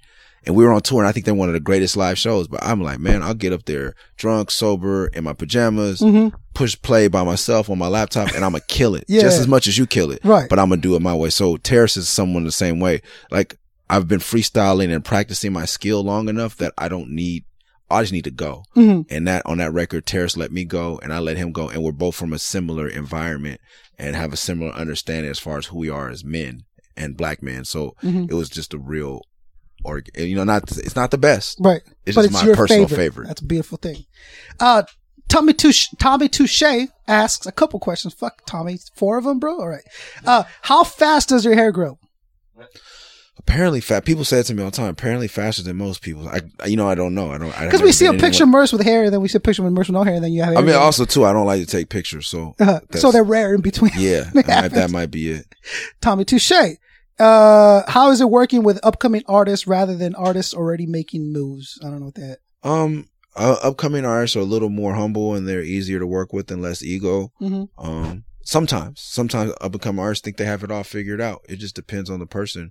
And 0.47 0.55
we 0.55 0.65
were 0.65 0.73
on 0.73 0.81
tour, 0.81 1.01
and 1.01 1.09
I 1.09 1.13
think 1.13 1.27
they're 1.27 1.35
one 1.35 1.49
of 1.49 1.55
the 1.55 1.61
greatest 1.61 1.97
live 1.97 2.19
shows. 2.19 2.49
But 2.49 2.63
I'm 2.63 2.83
like, 2.83 2.99
man, 2.99 3.23
I'll 3.23 3.35
get 3.35 3.53
up 3.53 3.65
there 3.65 3.95
drunk, 4.17 4.51
sober, 4.51 5.09
in 5.09 5.25
my 5.25 5.33
pajamas, 5.33 6.01
mm-hmm. 6.01 6.37
push 6.55 6.81
play 6.81 7.09
by 7.09 7.25
myself 7.25 7.71
on 7.71 7.79
my 7.79 7.89
laptop, 7.89 8.29
and 8.35 8.45
I'm 8.45 8.53
gonna 8.53 8.65
kill 8.69 8.95
it 8.95 9.05
Yeah. 9.09 9.23
just 9.23 9.41
as 9.41 9.49
much 9.49 9.67
as 9.67 9.79
you 9.79 9.87
kill 9.87 10.11
it. 10.11 10.25
Right. 10.25 10.49
But 10.49 10.59
I'm 10.59 10.69
gonna 10.69 10.81
do 10.81 10.97
it 10.97 11.03
my 11.03 11.15
way. 11.15 11.31
So 11.31 11.57
Terrace 11.57 11.97
is 11.97 12.09
someone 12.09 12.45
the 12.45 12.53
same 12.53 12.81
way. 12.81 13.03
Like 13.31 13.57
I've 13.89 14.09
been 14.09 14.21
freestyling 14.21 14.93
and 14.93 15.05
practicing 15.05 15.53
my 15.53 15.65
skill 15.65 16.03
long 16.03 16.29
enough 16.29 16.57
that 16.57 16.73
I 16.79 16.89
don't 16.89 17.11
need. 17.11 17.45
I 17.91 18.03
just 18.03 18.13
need 18.13 18.25
to 18.25 18.31
go. 18.31 18.65
Mm-hmm. 18.77 19.15
And 19.15 19.29
that 19.29 19.45
on 19.47 19.59
that 19.59 19.73
record, 19.73 20.07
Terrace 20.07 20.37
let 20.37 20.51
me 20.51 20.65
go, 20.65 20.99
and 21.03 21.13
I 21.13 21.19
let 21.19 21.37
him 21.37 21.53
go, 21.53 21.69
and 21.69 21.83
we're 21.83 21.93
both 21.93 22.17
from 22.17 22.33
a 22.33 22.39
similar 22.39 22.89
environment 22.89 23.61
and 23.99 24.17
have 24.17 24.33
a 24.33 24.37
similar 24.37 24.73
understanding 24.73 25.31
as 25.31 25.39
far 25.39 25.59
as 25.59 25.67
who 25.67 25.79
we 25.79 25.89
are 25.89 26.09
as 26.09 26.25
men 26.25 26.65
and 26.97 27.17
black 27.17 27.43
men. 27.43 27.65
So 27.65 27.95
mm-hmm. 28.03 28.25
it 28.29 28.35
was 28.35 28.49
just 28.49 28.75
a 28.75 28.79
real, 28.79 29.23
or 29.85 30.03
you 30.17 30.35
know, 30.35 30.45
not 30.45 30.63
it's 30.77 30.97
not 30.97 31.11
the 31.11 31.19
best. 31.19 31.59
Right. 31.61 31.83
It's 32.07 32.17
but 32.17 32.23
just 32.23 32.27
it's 32.27 32.43
my 32.43 32.47
your 32.47 32.57
personal 32.57 32.89
favorite. 32.89 32.97
favorite. 33.05 33.27
That's 33.29 33.41
a 33.43 33.47
beautiful 33.47 33.79
thing. 33.79 34.05
Uh 34.59 34.83
Tommy 35.29 35.55
Touche, 35.55 35.89
Tommy 35.99 36.29
Touche 36.29 36.63
asks 37.09 37.47
a 37.47 37.53
couple 37.53 37.81
questions. 37.81 38.13
Fuck 38.15 38.45
Tommy, 38.47 38.79
four 38.95 39.17
of 39.19 39.25
them, 39.25 39.39
bro. 39.39 39.59
All 39.59 39.69
right. 39.69 39.83
Uh, 40.27 40.45
how 40.63 40.85
fast 40.85 41.31
does 41.31 41.45
your 41.47 41.55
hair 41.55 41.73
grow? 41.73 41.99
Apparently, 43.39 43.81
fat 43.81 44.05
people 44.05 44.25
say 44.25 44.39
it 44.41 44.45
to 44.45 44.55
me 44.55 44.63
all 44.63 44.71
the 44.71 44.77
time. 44.77 44.89
Apparently, 44.91 45.27
faster 45.27 45.63
than 45.63 45.77
most 45.77 46.03
people. 46.03 46.29
I, 46.29 46.41
you 46.67 46.77
know, 46.77 46.89
I 46.89 46.95
don't 46.95 47.15
know. 47.15 47.31
I 47.33 47.39
don't. 47.39 47.51
Because 47.59 47.83
we 47.83 47.91
see 47.91 48.07
a 48.07 48.13
picture 48.15 48.45
of 48.45 48.49
Murs 48.51 48.73
with 48.73 48.83
hair, 48.83 49.05
and 49.05 49.13
then 49.13 49.21
we 49.23 49.29
see 49.29 49.37
a 49.39 49.41
picture 49.41 49.67
of 49.67 49.73
Murs 49.73 49.89
with 49.89 49.95
no 49.95 50.03
hair, 50.05 50.15
and 50.15 50.25
then 50.25 50.33
you 50.33 50.43
have. 50.43 50.57
I 50.57 50.61
mean, 50.61 50.77
also 50.77 51.05
too, 51.05 51.25
I 51.25 51.33
don't 51.33 51.45
like 51.47 51.61
to 51.61 51.67
take 51.67 51.89
pictures, 51.89 52.29
so 52.29 52.55
Uh, 52.61 52.81
so 52.93 53.11
they're 53.11 53.25
rare 53.25 53.55
in 53.55 53.61
between. 53.61 53.93
yeah, 53.97 54.21
that 54.33 54.35
might, 54.35 54.47
that 54.47 54.73
happens. 54.73 54.93
might 54.93 55.11
be 55.11 55.31
it. 55.31 55.47
Tommy 56.01 56.25
Touche. 56.25 56.53
Uh, 57.19 57.83
how 57.91 58.11
is 58.11 58.21
it 58.21 58.31
working 58.31 58.63
with 58.63 58.81
upcoming 58.83 59.23
artists 59.27 59.67
rather 59.67 59.95
than 59.97 60.15
artists 60.15 60.55
already 60.55 60.87
making 60.87 61.33
moves? 61.33 61.79
I 61.83 61.87
don't 61.87 62.01
know 62.01 62.07
what 62.07 62.15
that. 62.17 62.39
Um, 62.63 63.09
uh, 63.37 63.57
upcoming 63.63 64.05
artists 64.05 64.37
are 64.37 64.41
a 64.41 64.45
little 64.45 64.71
more 64.71 64.95
humble 64.95 65.35
and 65.35 65.47
they're 65.47 65.63
easier 65.63 65.99
to 65.99 66.07
work 66.07 66.33
with 66.33 66.51
and 66.51 66.63
less 66.63 66.83
ego. 66.83 67.33
Mhm. 67.41 67.69
Um, 67.79 68.25
sometimes, 68.43 69.01
sometimes 69.01 69.53
up 69.61 69.73
and 69.73 69.81
coming 69.83 70.03
artists 70.03 70.25
think 70.25 70.37
they 70.37 70.45
have 70.45 70.65
it 70.65 70.71
all 70.71 70.85
figured 70.85 71.21
out. 71.21 71.45
It 71.49 71.57
just 71.57 71.75
depends 71.75 72.11
on 72.11 72.21
the 72.21 72.27
person. 72.27 72.71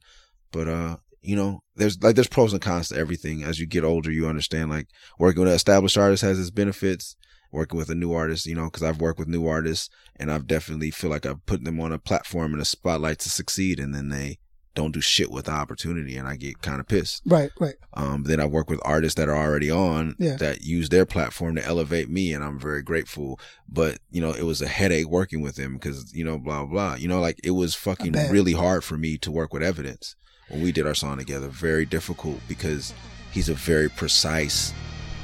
But 0.52 0.68
uh, 0.68 0.98
you 1.22 1.36
know, 1.36 1.62
there's 1.76 2.02
like 2.04 2.16
there's 2.16 2.28
pros 2.28 2.54
and 2.54 2.62
cons 2.62 2.90
to 2.90 2.98
everything. 2.98 3.44
As 3.44 3.60
you 3.60 3.66
get 3.66 3.84
older, 3.84 4.12
you 4.12 4.28
understand 4.28 4.70
like 4.70 4.88
working 5.18 5.42
with 5.42 5.50
an 5.50 5.56
established 5.56 5.98
artist 5.98 6.22
has 6.24 6.40
its 6.40 6.52
benefits, 6.52 7.16
working 7.54 7.78
with 7.78 7.90
a 7.90 7.96
new 7.96 8.12
artist, 8.14 8.46
you 8.46 8.56
know, 8.56 8.66
because 8.66 8.84
I've 8.84 9.00
worked 9.00 9.20
with 9.20 9.28
new 9.30 9.48
artists 9.48 9.90
and 10.18 10.32
I've 10.32 10.48
definitely 10.48 10.92
feel 10.92 11.10
like 11.12 11.26
I've 11.26 11.46
put 11.46 11.64
them 11.64 11.80
on 11.80 11.92
a 11.94 12.00
platform 12.00 12.52
and 12.54 12.62
a 12.62 12.66
spotlight 12.66 13.20
to 13.20 13.30
succeed, 13.30 13.80
and 13.80 13.94
then 13.96 14.10
they 14.10 14.40
don't 14.76 14.92
do 14.94 15.02
shit 15.02 15.30
with 15.30 15.46
the 15.46 15.52
opportunity, 15.52 16.18
and 16.18 16.28
I 16.28 16.36
get 16.36 16.64
kind 16.64 16.80
of 16.80 16.88
pissed. 16.88 17.22
Right, 17.28 17.52
right. 17.60 17.76
Um, 17.94 18.24
then 18.24 18.40
I 18.40 18.46
work 18.48 18.72
with 18.72 18.80
artists 18.84 19.16
that 19.20 19.30
are 19.30 19.38
already 19.38 19.70
on 19.70 20.16
Yeah. 20.18 20.36
that 20.38 20.64
use 20.64 20.90
their 20.90 21.06
platform 21.06 21.56
to 21.58 21.64
elevate 21.64 22.10
me, 22.10 22.34
and 22.34 22.44
I'm 22.44 22.60
very 22.60 22.82
grateful. 22.82 23.40
But 23.70 24.00
you 24.10 24.20
know, 24.20 24.32
it 24.32 24.44
was 24.48 24.64
a 24.64 24.68
headache 24.68 25.08
working 25.10 25.42
with 25.42 25.58
him 25.58 25.76
because 25.76 26.12
you 26.16 26.26
know, 26.26 26.40
blah 26.40 26.66
blah. 26.66 26.96
You 26.96 27.08
know, 27.08 27.22
like 27.22 27.40
it 27.44 27.52
was 27.52 27.76
fucking 27.76 28.14
really 28.32 28.54
hard 28.54 28.84
for 28.84 28.98
me 28.98 29.18
to 29.20 29.32
work 29.32 29.54
with 29.54 29.62
Evidence 29.62 30.16
when 30.50 30.62
we 30.64 30.72
did 30.72 30.88
our 30.88 30.96
song 30.96 31.18
together. 31.20 31.50
Very 31.50 31.86
difficult 31.86 32.40
because 32.48 32.96
he's 33.32 33.50
a 33.50 33.54
very 33.54 33.90
precise. 33.90 34.74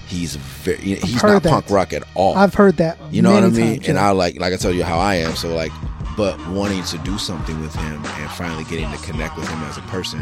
He's 0.10 0.36
very. 0.36 0.82
You 0.84 0.96
know, 0.96 1.02
he's 1.06 1.24
not 1.24 1.44
that. 1.44 1.50
punk 1.50 1.70
rock 1.70 1.94
at 1.94 2.04
all. 2.16 2.36
I've 2.36 2.54
heard 2.54 2.78
that. 2.78 2.98
You 3.12 3.22
know 3.22 3.34
what 3.34 3.44
I 3.44 3.50
mean? 3.50 3.76
times, 3.78 3.88
And 3.88 3.96
yeah. 3.96 4.08
I 4.08 4.12
like, 4.12 4.40
like 4.40 4.54
I 4.54 4.58
tell 4.58 4.74
you 4.74 4.84
how 4.84 4.98
I 5.00 5.16
am. 5.16 5.36
So 5.36 5.54
like, 5.56 5.72
but 6.18 6.36
wanting 6.50 6.84
to 6.84 6.98
do 7.00 7.18
something 7.18 7.60
with 7.62 7.74
him 7.76 8.04
and 8.04 8.30
finally 8.32 8.64
getting 8.66 8.90
to 8.92 8.98
connect 8.98 9.38
with 9.38 9.48
him 9.48 9.60
as 9.64 9.78
a 9.78 9.82
person, 9.84 10.22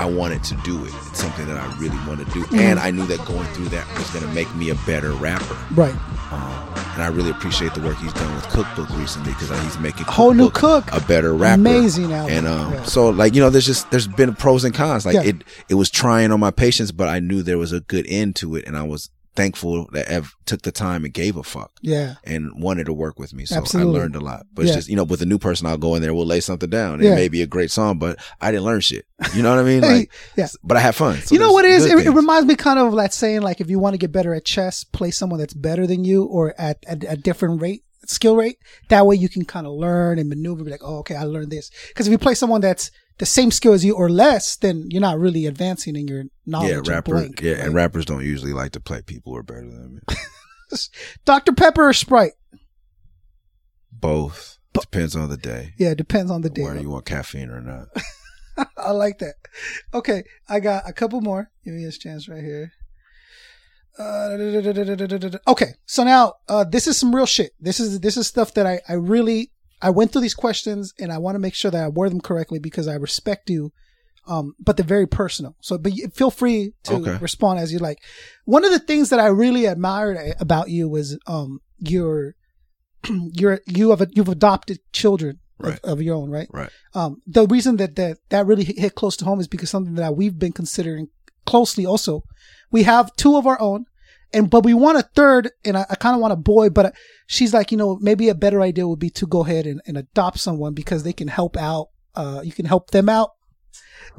I 0.00 0.06
wanted 0.06 0.42
to 0.44 0.54
do 0.64 0.84
it. 0.84 0.92
It's 1.08 1.20
something 1.20 1.46
that 1.46 1.56
I 1.56 1.66
really 1.78 1.98
want 2.08 2.18
to 2.20 2.32
do, 2.32 2.42
Mm-hmm. 2.44 2.58
and 2.58 2.78
I 2.80 2.90
knew 2.90 3.06
that 3.06 3.24
going 3.26 3.46
through 3.48 3.68
that 3.68 3.86
was 3.98 4.10
going 4.10 4.24
to 4.26 4.32
make 4.32 4.52
me 4.56 4.70
a 4.70 4.74
better 4.86 5.12
rapper. 5.12 5.56
right. 5.74 5.94
Um, 6.34 6.74
and 6.94 7.02
I 7.02 7.08
really 7.08 7.30
appreciate 7.30 7.74
the 7.74 7.80
work 7.80 7.96
he's 7.96 8.12
done 8.12 8.32
with 8.36 8.44
Cookbook 8.50 8.88
recently 8.90 9.32
because 9.32 9.50
he's 9.64 9.78
making 9.80 10.04
Whole 10.06 10.32
new 10.32 10.48
Cook. 10.50 10.84
a 10.92 11.00
better 11.00 11.34
rapper. 11.34 11.54
Amazing 11.60 12.12
album. 12.12 12.32
And 12.32 12.46
um, 12.46 12.72
Yeah. 12.72 12.82
so 12.84 13.08
like 13.10 13.34
you 13.34 13.40
know, 13.40 13.50
there's 13.50 13.66
just 13.66 13.90
there's 13.90 14.06
been 14.06 14.34
pros 14.34 14.62
and 14.64 14.72
cons. 14.74 15.04
Like 15.04 15.14
Yeah. 15.14 15.22
it 15.22 15.36
it 15.68 15.74
was 15.74 15.90
trying 15.90 16.30
on 16.30 16.38
my 16.38 16.50
patience, 16.52 16.92
but 16.92 17.08
I 17.08 17.18
knew 17.18 17.42
there 17.42 17.58
was 17.58 17.72
a 17.72 17.80
good 17.80 18.06
end 18.08 18.36
to 18.36 18.54
it, 18.56 18.64
and 18.66 18.76
I 18.76 18.84
was 18.84 19.10
thankful 19.34 19.88
that 19.92 20.08
Ev 20.08 20.34
took 20.46 20.62
the 20.62 20.70
time 20.72 21.04
and 21.04 21.12
gave 21.12 21.36
a 21.36 21.42
fuck 21.42 21.72
Yeah. 21.82 22.14
and 22.24 22.62
wanted 22.62 22.86
to 22.86 22.92
work 22.92 23.18
with 23.18 23.34
me. 23.34 23.44
So 23.44 23.56
Absolutely. 23.56 23.98
I 23.98 24.02
learned 24.02 24.16
a 24.16 24.20
lot. 24.20 24.46
But 24.52 24.66
it's 24.66 24.74
just, 24.74 24.88
you 24.88 24.96
know, 24.96 25.04
with 25.04 25.22
a 25.22 25.26
new 25.26 25.38
person, 25.38 25.66
I'll 25.66 25.76
go 25.76 25.94
in 25.94 26.02
there, 26.02 26.14
we'll 26.14 26.26
lay 26.26 26.40
something 26.40 26.70
down. 26.70 27.02
Yeah. 27.02 27.12
It 27.12 27.14
may 27.16 27.28
be 27.28 27.42
a 27.42 27.46
great 27.46 27.70
song, 27.70 27.98
but 27.98 28.18
I 28.40 28.50
didn't 28.50 28.64
learn 28.64 28.80
shit. 28.80 29.06
You 29.34 29.42
know 29.42 29.50
what 29.50 29.58
I 29.58 29.62
mean? 29.62 29.80
Like, 29.94 30.12
yeah. 30.36 30.48
but 30.62 30.76
I 30.76 30.80
had 30.80 30.94
fun. 30.94 31.16
So 31.18 31.34
you 31.34 31.40
know 31.40 31.52
what 31.52 31.64
it 31.64 31.72
is? 31.72 31.84
It, 31.86 32.06
it 32.06 32.10
reminds 32.10 32.46
me 32.46 32.54
kind 32.56 32.78
of 32.78 32.94
like 32.94 33.12
saying 33.12 33.42
like 33.42 33.60
if 33.60 33.68
you 33.68 33.78
want 33.78 33.94
to 33.94 33.98
get 33.98 34.12
better 34.12 34.34
at 34.34 34.44
chess, 34.44 34.82
play 34.84 35.10
someone 35.10 35.38
that's 35.38 35.52
better 35.54 35.86
than 35.86 36.04
you 36.04 36.24
or 36.24 36.54
at 36.58 36.82
at 36.86 37.04
a 37.06 37.16
different 37.16 37.60
rate, 37.60 37.84
skill 38.06 38.36
rate. 38.36 38.58
That 38.88 39.04
way 39.06 39.16
you 39.16 39.28
can 39.28 39.44
kind 39.44 39.66
of 39.66 39.72
learn 39.74 40.18
and 40.18 40.28
maneuver. 40.28 40.64
Be 40.64 40.70
like, 40.70 40.82
oh, 40.84 40.98
okay, 40.98 41.16
I 41.16 41.24
learned 41.24 41.50
this. 41.50 41.70
Because 41.88 42.06
if 42.06 42.12
you 42.12 42.18
play 42.18 42.34
someone 42.34 42.60
that's 42.60 42.90
the 43.18 43.26
same 43.26 43.50
skill 43.50 43.72
as 43.72 43.84
you 43.84 43.94
or 43.94 44.08
less, 44.08 44.56
then 44.56 44.88
you're 44.90 45.00
not 45.00 45.18
really 45.18 45.46
advancing 45.46 45.96
in 45.96 46.08
your 46.08 46.24
knowledge. 46.46 46.70
yeah, 46.70 46.80
rapper, 46.92 47.12
blank, 47.12 47.40
yeah, 47.40 47.52
right? 47.52 47.60
and 47.60 47.74
rappers 47.74 48.04
don't 48.04 48.24
usually 48.24 48.52
like 48.52 48.72
to 48.72 48.80
play 48.80 49.02
people 49.02 49.32
who 49.32 49.38
are 49.38 49.42
better 49.42 49.60
than 49.60 50.00
them. 50.06 50.16
Dr 51.24 51.52
Pepper 51.52 51.88
or 51.88 51.92
Sprite? 51.92 52.32
Both. 53.92 54.58
Depends 54.72 55.14
on 55.14 55.28
the 55.28 55.36
day. 55.36 55.72
Yeah, 55.78 55.90
it 55.90 55.98
depends 55.98 56.30
on 56.32 56.42
the 56.42 56.50
day. 56.50 56.64
Whether 56.64 56.80
you 56.80 56.90
want 56.90 57.06
caffeine 57.06 57.48
or 57.48 57.60
not. 57.60 57.88
I 58.76 58.90
like 58.90 59.18
that. 59.18 59.34
Okay, 59.92 60.24
I 60.48 60.58
got 60.60 60.88
a 60.88 60.92
couple 60.92 61.20
more. 61.20 61.50
Give 61.64 61.74
me 61.74 61.84
this 61.84 61.98
chance 61.98 62.28
right 62.28 62.42
here. 62.42 62.72
Uh, 63.96 64.36
okay, 65.46 65.74
so 65.86 66.02
now 66.02 66.34
uh, 66.48 66.64
this 66.64 66.88
is 66.88 66.98
some 66.98 67.14
real 67.14 67.26
shit. 67.26 67.52
This 67.60 67.78
is 67.78 68.00
this 68.00 68.16
is 68.16 68.26
stuff 68.26 68.54
that 68.54 68.66
I 68.66 68.80
I 68.88 68.94
really 68.94 69.52
I 69.84 69.90
went 69.90 70.10
through 70.10 70.22
these 70.22 70.34
questions 70.46 70.92
and 70.98 71.12
I 71.12 71.18
want 71.18 71.34
to 71.36 71.38
make 71.46 71.54
sure 71.54 71.70
that 71.70 71.84
I 71.84 71.88
word 71.88 72.10
them 72.12 72.20
correctly 72.20 72.58
because 72.58 72.86
I 72.88 72.94
respect 72.94 73.50
you. 73.50 73.70
Um, 74.26 74.54
but 74.58 74.76
they're 74.78 74.86
very 74.86 75.06
personal. 75.06 75.54
So, 75.60 75.76
but 75.76 75.92
you- 75.96 76.08
feel 76.08 76.30
free 76.30 76.72
to 76.84 76.94
Okay. 76.94 77.18
respond 77.20 77.58
as 77.60 77.72
you 77.72 77.78
like. 77.78 77.98
One 78.46 78.64
of 78.64 78.72
the 78.72 78.78
things 78.90 79.10
that 79.10 79.20
I 79.20 79.26
really 79.26 79.66
admired 79.66 80.16
about 80.40 80.70
you 80.70 80.88
was 80.88 81.18
um 81.26 81.60
your 81.78 82.34
your 83.40 83.60
you 83.66 83.90
have 83.90 84.02
you've 84.16 84.28
adopted 84.28 84.78
children 84.92 85.40
Right. 85.58 85.78
of, 85.84 85.92
of 85.98 86.02
your 86.02 86.16
own, 86.16 86.30
right? 86.30 86.48
Right. 86.52 86.70
um, 86.94 87.18
the 87.26 87.46
reason 87.46 87.76
that, 87.76 87.94
that 87.96 88.18
that 88.30 88.44
really 88.46 88.64
hit 88.64 88.94
close 88.96 89.16
to 89.18 89.24
home 89.24 89.40
is 89.40 89.46
because 89.46 89.70
something 89.70 89.94
that 89.94 90.16
we've 90.16 90.38
been 90.38 90.52
considering 90.52 91.08
closely 91.46 91.84
also. 91.86 92.22
We 92.72 92.82
have 92.84 93.14
two 93.16 93.36
of 93.36 93.46
our 93.46 93.60
own 93.60 93.84
and, 94.34 94.50
but 94.50 94.64
we 94.64 94.74
want 94.74 94.98
a 94.98 95.02
third 95.02 95.50
and 95.64 95.76
I, 95.76 95.86
I 95.88 95.94
kind 95.94 96.14
of 96.14 96.20
want 96.20 96.32
a 96.32 96.36
boy, 96.36 96.70
but 96.70 96.94
she's 97.26 97.54
like, 97.54 97.70
you 97.72 97.78
know, 97.78 97.96
maybe 98.00 98.28
a 98.28 98.34
better 98.34 98.60
idea 98.60 98.86
would 98.86 98.98
be 98.98 99.10
to 99.10 99.26
go 99.26 99.44
ahead 99.44 99.66
and, 99.66 99.80
and 99.86 99.96
adopt 99.96 100.38
someone 100.40 100.74
because 100.74 101.02
they 101.04 101.12
can 101.12 101.28
help 101.28 101.56
out. 101.56 101.88
Uh, 102.14 102.40
you 102.44 102.52
can 102.52 102.66
help 102.66 102.90
them 102.90 103.08
out. 103.08 103.30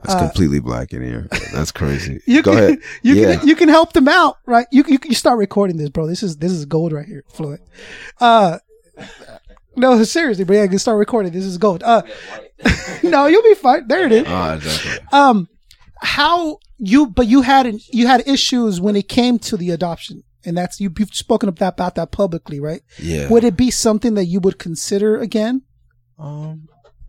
That's 0.03 0.16
completely 0.16 0.59
black 0.59 0.93
in 0.93 1.01
here. 1.01 1.28
That's 1.53 1.72
crazy. 1.72 2.18
Uh, 2.18 2.20
You 2.28 2.41
Go 2.41 2.51
can, 2.51 2.63
ahead. 2.63 2.80
You 3.01 3.16
yeah. 3.16 3.36
can, 3.38 3.47
you 3.47 3.55
can 3.55 3.70
help 3.70 3.93
them 3.93 4.07
out, 4.07 4.38
right? 4.45 4.68
You, 4.72 4.84
you, 4.88 4.97
you 5.03 5.16
start 5.16 5.38
recording 5.38 5.78
this, 5.78 5.89
bro. 5.89 6.07
This 6.07 6.24
is, 6.24 6.38
this 6.38 6.51
is 6.51 6.66
gold 6.66 6.91
right 6.91 7.05
here, 7.05 7.24
Floyd. 7.30 7.59
Uh, 8.20 8.59
no, 9.76 10.03
seriously, 10.03 10.43
bro. 10.43 10.57
Yeah, 10.57 10.63
you 10.63 10.70
can 10.70 10.80
start 10.80 10.97
recording. 10.97 11.32
This 11.32 11.45
is 11.45 11.57
gold. 11.57 11.84
Uh, 11.84 12.03
no, 13.03 13.28
you'll 13.28 13.43
be 13.43 13.55
fine. 13.55 13.88
There 13.88 14.05
it 14.05 14.11
is. 14.11 14.26
Ah, 14.28 14.55
exactly. 14.55 15.07
um 15.11 15.47
how 16.01 16.59
you 16.78 17.08
but 17.08 17.28
you 17.28 17.42
had 17.42 17.66
an, 17.66 17.80
you 17.92 18.08
had 18.08 18.28
issues 18.28 18.80
when 18.82 18.96
it 18.96 19.08
came 19.08 19.40
to 19.40 19.56
the 19.58 19.70
adoption 19.72 20.24
and 20.44 20.58
that's 20.58 20.80
you, 20.80 20.94
you've 20.98 21.16
spoken 21.16 21.50
about, 21.50 21.74
about 21.74 21.96
that 21.96 22.12
publicly 22.12 22.60
right 22.60 22.82
Yeah. 23.00 23.30
would 23.30 23.44
it 23.44 23.56
be 23.58 23.72
something 23.72 24.14
that 24.16 24.26
you 24.26 24.40
would 24.42 24.60
consider 24.60 25.18
again 25.20 25.62
Um, 26.20 26.68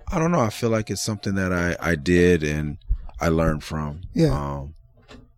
I 0.09 0.19
don't 0.21 0.31
know. 0.31 0.41
I 0.41 0.51
feel 0.51 0.71
like 0.71 0.89
it's 0.89 1.03
something 1.03 1.35
that 1.35 1.53
I 1.53 1.77
I 1.81 1.97
did 1.97 2.45
and 2.45 2.79
I 3.21 3.29
learned 3.29 3.65
from. 3.65 4.03
Yeah. 4.15 4.29
Um, 4.31 4.75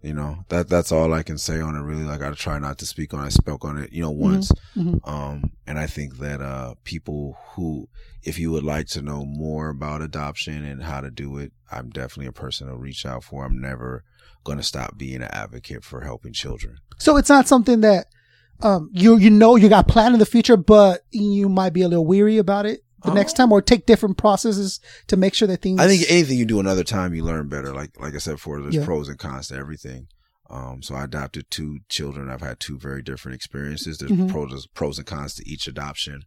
you 0.09 0.15
know 0.15 0.33
that 0.49 0.69
that's 0.69 0.91
all 0.91 1.13
I 1.13 1.23
can 1.23 1.39
say 1.39 1.61
on 1.61 1.77
it. 1.77 1.81
Really, 1.91 2.05
like 2.13 2.23
I 2.23 2.31
try 2.33 2.59
not 2.59 2.79
to 2.79 2.87
speak 2.87 3.13
on. 3.15 3.21
it. 3.21 3.27
I 3.27 3.29
spoke 3.29 3.65
on 3.65 3.79
it, 3.79 3.93
you 3.93 4.03
know, 4.03 4.11
once. 4.11 4.51
mhm. 4.77 4.99
Um, 5.07 5.53
and 5.67 5.79
I 5.79 5.87
think 5.87 6.17
that 6.19 6.41
uh, 6.41 6.75
people 6.85 7.37
who, 7.53 7.89
if 8.23 8.39
you 8.39 8.51
would 8.53 8.65
like 8.65 8.87
to 8.89 9.03
know 9.03 9.25
more 9.25 9.69
about 9.69 10.01
adoption 10.03 10.65
and 10.65 10.83
how 10.83 11.01
to 11.03 11.11
do 11.11 11.37
it, 11.39 11.53
I'm 11.71 11.91
definitely 11.91 12.27
a 12.29 12.33
person 12.33 12.69
to 12.69 12.75
reach 12.77 13.05
out 13.05 13.23
for. 13.25 13.45
I'm 13.45 13.61
never 13.61 14.03
going 14.45 14.59
to 14.59 14.65
stop 14.65 14.97
being 14.97 15.17
an 15.23 15.29
advocate 15.45 15.85
for 15.85 16.01
helping 16.01 16.33
children. 16.33 16.79
so 16.99 17.17
it's 17.19 17.29
not 17.29 17.47
something 17.47 17.81
that 17.83 18.07
um 18.63 18.91
you 18.93 19.17
you 19.19 19.31
know 19.31 19.57
you 19.57 19.69
got 19.69 19.87
planned 19.87 20.15
in 20.15 20.19
the 20.19 20.27
future 20.35 20.57
but 20.57 21.03
you 21.13 21.49
might 21.49 21.73
be 21.75 21.83
a 21.83 21.89
little 21.89 22.07
weary 22.07 22.39
about 22.39 22.65
it 22.67 22.81
the 23.05 23.15
next 23.15 23.35
time 23.35 23.53
or 23.53 23.63
take 23.63 23.87
different 23.87 24.17
processes 24.19 24.81
to 25.07 25.17
make 25.17 25.35
sure 25.35 25.47
that 25.49 25.63
things 25.63 25.81
I 25.81 25.87
think 25.87 26.05
anything 26.09 26.39
you 26.39 26.45
do 26.45 26.61
another 26.61 26.85
time, 26.85 27.15
you 27.15 27.25
learn 27.25 27.49
better. 27.49 27.73
Like 27.73 27.99
like 28.01 28.15
I 28.15 28.19
said 28.19 28.33
before, 28.37 28.61
there's 28.61 28.75
Yeah. 28.75 28.85
pros 28.85 29.09
and 29.09 29.19
cons 29.19 29.49
to 29.49 29.55
everything. 29.57 30.09
Um, 30.51 30.83
so 30.83 30.95
I 30.95 31.05
adopted 31.05 31.51
two 31.51 31.81
children. 31.89 32.31
I've 32.31 32.41
had 32.41 32.59
two 32.59 32.79
very 32.79 33.03
different 33.03 33.35
experiences. 33.37 33.99
There's 33.99 34.11
Mhm. 34.13 34.29
pros 34.31 34.67
pros 34.69 34.99
and 34.99 35.07
cons 35.07 35.35
to 35.35 35.49
each 35.49 35.67
adoption. 35.69 36.23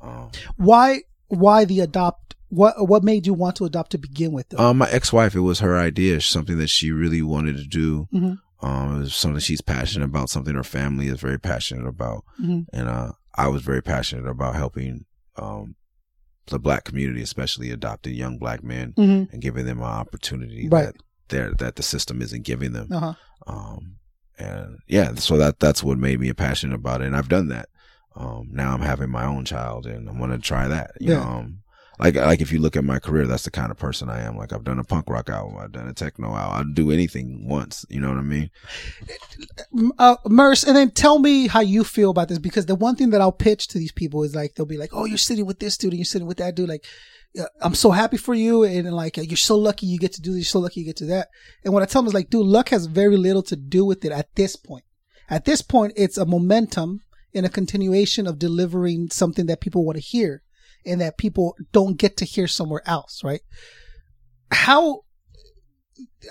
Um, 0.00 0.30
why 0.56 1.02
why 1.28 1.64
the 1.64 1.80
adopt 1.80 2.36
what 2.50 2.74
what 2.88 3.02
made 3.02 3.26
you 3.26 3.32
want 3.34 3.56
to 3.56 3.64
adopt 3.64 3.92
to 3.92 3.98
begin 3.98 4.32
with 4.32 4.58
um, 4.60 4.78
my 4.78 4.90
ex-wife, 4.90 5.34
it 5.34 5.40
was 5.40 5.60
her 5.60 5.78
idea, 5.78 6.20
something 6.20 6.58
that 6.58 6.68
she 6.68 6.90
really 6.90 7.22
wanted 7.22 7.56
to 7.56 7.66
do. 7.66 8.08
Mhm. 8.12 8.38
Um, 8.60 8.96
it 8.96 8.98
was 9.00 9.14
something 9.14 9.40
she's 9.40 9.62
passionate 9.62 10.04
about, 10.04 10.28
something 10.30 10.54
her 10.54 10.62
family 10.62 11.08
is 11.08 11.18
very 11.20 11.38
passionate 11.40 11.86
about, 11.88 12.24
Mhm. 12.40 12.66
and 12.72 12.88
uh, 12.88 13.12
I 13.34 13.48
was 13.48 13.62
very 13.62 13.82
passionate 13.82 14.28
about 14.28 14.54
helping 14.54 15.06
um, 15.36 15.76
the 16.46 16.58
black 16.58 16.84
community, 16.84 17.22
especially 17.22 17.70
adopting 17.70 18.14
young 18.14 18.38
black 18.38 18.62
men 18.62 18.94
Mhm. 18.96 19.32
and 19.32 19.42
giving 19.42 19.64
them 19.66 19.78
an 19.78 19.84
opportunity 19.84 20.68
Right. 20.68 20.86
that 20.86 20.94
they're, 21.28 21.54
that 21.54 21.76
the 21.76 21.82
system 21.82 22.20
isn't 22.22 22.44
giving 22.44 22.72
them. 22.72 22.88
uh-huh 22.92 23.14
Um, 23.46 23.96
and 24.38 24.78
yeah, 24.86 25.14
so 25.14 25.36
that 25.36 25.60
that's 25.60 25.82
what 25.82 25.98
made 25.98 26.20
me 26.20 26.32
passionate 26.32 26.74
about 26.74 27.00
it, 27.02 27.06
and 27.06 27.16
I've 27.16 27.28
done 27.28 27.48
that. 27.48 27.68
Um, 28.14 28.48
now 28.52 28.72
I'm 28.74 28.80
having 28.82 29.10
my 29.10 29.24
own 29.24 29.44
child, 29.44 29.86
and 29.86 30.08
I'm 30.08 30.18
gonna 30.18 30.38
try 30.38 30.68
that. 30.68 30.92
You 31.00 31.10
Yeah. 31.10 31.16
know, 31.16 31.22
um, 31.22 31.61
like 32.02 32.16
like 32.16 32.40
if 32.40 32.50
you 32.50 32.58
look 32.58 32.76
at 32.76 32.84
my 32.84 32.98
career, 32.98 33.26
that's 33.26 33.44
the 33.44 33.50
kind 33.50 33.70
of 33.70 33.78
person 33.78 34.10
I 34.10 34.22
am. 34.22 34.36
Like 34.36 34.52
I've 34.52 34.64
done 34.64 34.78
a 34.78 34.84
punk 34.84 35.08
rock 35.08 35.30
album, 35.30 35.56
I've 35.58 35.70
done 35.70 35.86
a 35.86 35.94
techno 35.94 36.34
album, 36.34 36.70
I'd 36.70 36.74
do 36.74 36.90
anything 36.90 37.46
once. 37.48 37.86
You 37.88 38.00
know 38.00 38.08
what 38.08 38.18
I 38.18 38.22
mean? 38.22 38.50
uh, 39.98 40.16
Murs, 40.26 40.64
and 40.64 40.76
then 40.76 40.90
tell 40.90 41.20
me 41.20 41.46
how 41.46 41.60
you 41.60 41.84
feel 41.84 42.10
about 42.10 42.28
this 42.28 42.38
because 42.38 42.66
the 42.66 42.74
one 42.74 42.96
thing 42.96 43.10
that 43.10 43.20
I'll 43.20 43.30
pitch 43.30 43.68
to 43.68 43.78
these 43.78 43.92
people 43.92 44.24
is 44.24 44.34
like 44.34 44.54
they'll 44.54 44.66
be 44.66 44.78
like, 44.78 44.90
"Oh, 44.92 45.04
you're 45.04 45.18
sitting 45.18 45.46
with 45.46 45.60
this 45.60 45.76
dude, 45.76 45.92
and 45.92 45.98
you're 45.98 46.04
sitting 46.04 46.26
with 46.26 46.38
that 46.38 46.56
dude." 46.56 46.68
Like, 46.68 46.84
I'm 47.60 47.74
so 47.74 47.92
happy 47.92 48.16
for 48.16 48.34
you, 48.34 48.64
and 48.64 48.92
like 48.92 49.16
you're 49.16 49.36
so 49.36 49.56
lucky 49.56 49.86
you 49.86 49.98
get 49.98 50.12
to 50.14 50.22
do 50.22 50.32
this, 50.32 50.38
you're 50.38 50.44
so 50.44 50.60
lucky 50.60 50.80
you 50.80 50.86
get 50.86 50.96
to 50.96 51.06
that. 51.06 51.28
And 51.64 51.72
what 51.72 51.84
I 51.84 51.86
tell 51.86 52.02
them 52.02 52.08
is 52.08 52.14
like, 52.14 52.30
dude, 52.30 52.46
luck 52.46 52.70
has 52.70 52.86
very 52.86 53.16
little 53.16 53.42
to 53.44 53.56
do 53.56 53.84
with 53.84 54.04
it 54.04 54.10
at 54.12 54.34
this 54.34 54.56
point. 54.56 54.84
At 55.30 55.44
this 55.44 55.62
point, 55.62 55.92
it's 55.96 56.18
a 56.18 56.26
momentum 56.26 57.02
and 57.32 57.46
a 57.46 57.48
continuation 57.48 58.26
of 58.26 58.38
delivering 58.38 59.08
something 59.10 59.46
that 59.46 59.60
people 59.60 59.84
want 59.84 59.96
to 59.96 60.02
hear 60.02 60.42
and 60.84 61.00
that 61.00 61.18
people 61.18 61.56
don't 61.72 61.96
get 61.98 62.16
to 62.18 62.24
hear 62.24 62.46
somewhere 62.46 62.82
else, 62.86 63.22
right? 63.24 63.40
How 64.50 65.00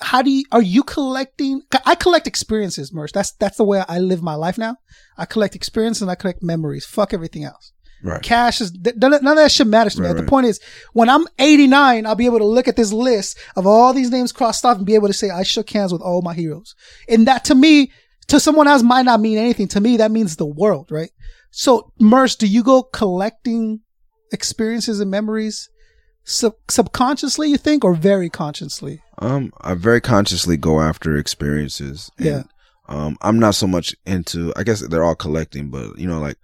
how 0.01 0.21
do 0.21 0.31
you 0.31 0.43
are 0.51 0.61
you 0.61 0.83
collecting 0.83 1.61
i 1.85 1.95
collect 1.95 2.25
experiences 2.25 2.93
merch 2.93 3.11
that's 3.11 3.33
that's 3.33 3.57
the 3.57 3.63
way 3.63 3.83
i 3.89 3.99
live 3.99 4.23
my 4.23 4.33
life 4.33 4.57
now 4.57 4.75
i 5.17 5.25
collect 5.25 5.53
experiences 5.53 6.01
and 6.01 6.09
i 6.09 6.15
collect 6.15 6.41
memories 6.41 6.85
fuck 6.85 7.13
everything 7.13 7.43
else 7.43 7.71
Right. 8.03 8.21
cash 8.21 8.61
is 8.61 8.73
none 8.95 9.13
of 9.13 9.21
that 9.21 9.51
shit 9.51 9.67
matters 9.67 9.95
to 9.95 10.01
me 10.01 10.07
Right, 10.07 10.15
the 10.17 10.23
point 10.23 10.47
is 10.47 10.59
when 10.93 11.09
i'm 11.09 11.27
89 11.37 12.05
i'll 12.05 12.15
be 12.15 12.25
able 12.25 12.39
to 12.39 12.45
look 12.45 12.67
at 12.67 12.75
this 12.75 12.91
list 12.91 13.37
of 13.55 13.67
all 13.67 13.93
these 13.93 14.09
names 14.09 14.31
crossed 14.31 14.65
off 14.65 14.77
and 14.77 14.85
be 14.85 14.95
able 14.95 15.07
to 15.07 15.13
say 15.13 15.29
i 15.29 15.43
shook 15.43 15.69
hands 15.69 15.91
with 15.93 16.01
all 16.01 16.21
my 16.21 16.33
heroes 16.33 16.73
and 17.07 17.27
that 17.27 17.43
to 17.45 17.53
me 17.55 17.91
to 18.27 18.39
someone 18.39 18.67
else 18.67 18.81
might 18.81 19.03
not 19.03 19.19
mean 19.19 19.37
anything. 19.37 19.67
To 19.69 19.81
me, 19.81 19.97
that 19.97 20.09
means 20.09 20.37
the 20.37 20.45
world, 20.45 20.89
right? 20.89 21.11
So, 21.49 21.91
Murs, 21.99 22.37
do 22.37 22.47
you 22.47 22.63
go 22.63 22.81
collecting 22.81 23.81
experiences 24.31 24.99
and 24.99 25.09
memories 25.11 25.69
sub- 26.23 26.53
subconsciously, 26.69 27.49
you 27.49 27.57
think, 27.57 27.83
or 27.83 27.93
very 27.93 28.29
consciously? 28.29 29.01
Um, 29.19 29.51
I 29.61 29.73
very 29.75 30.01
consciously 30.01 30.57
go 30.57 30.81
after 30.81 31.15
experiences. 31.17 32.09
and, 32.17 32.25
Yeah. 32.25 32.43
Um, 32.89 33.15
I'm 33.21 33.39
not 33.39 33.55
so 33.55 33.67
much 33.67 33.95
into. 34.05 34.51
I 34.57 34.63
guess 34.63 34.85
they're 34.87 35.03
all 35.03 35.15
collecting, 35.15 35.69
but 35.69 35.97
you 35.97 36.07
know, 36.07 36.19
like 36.19 36.35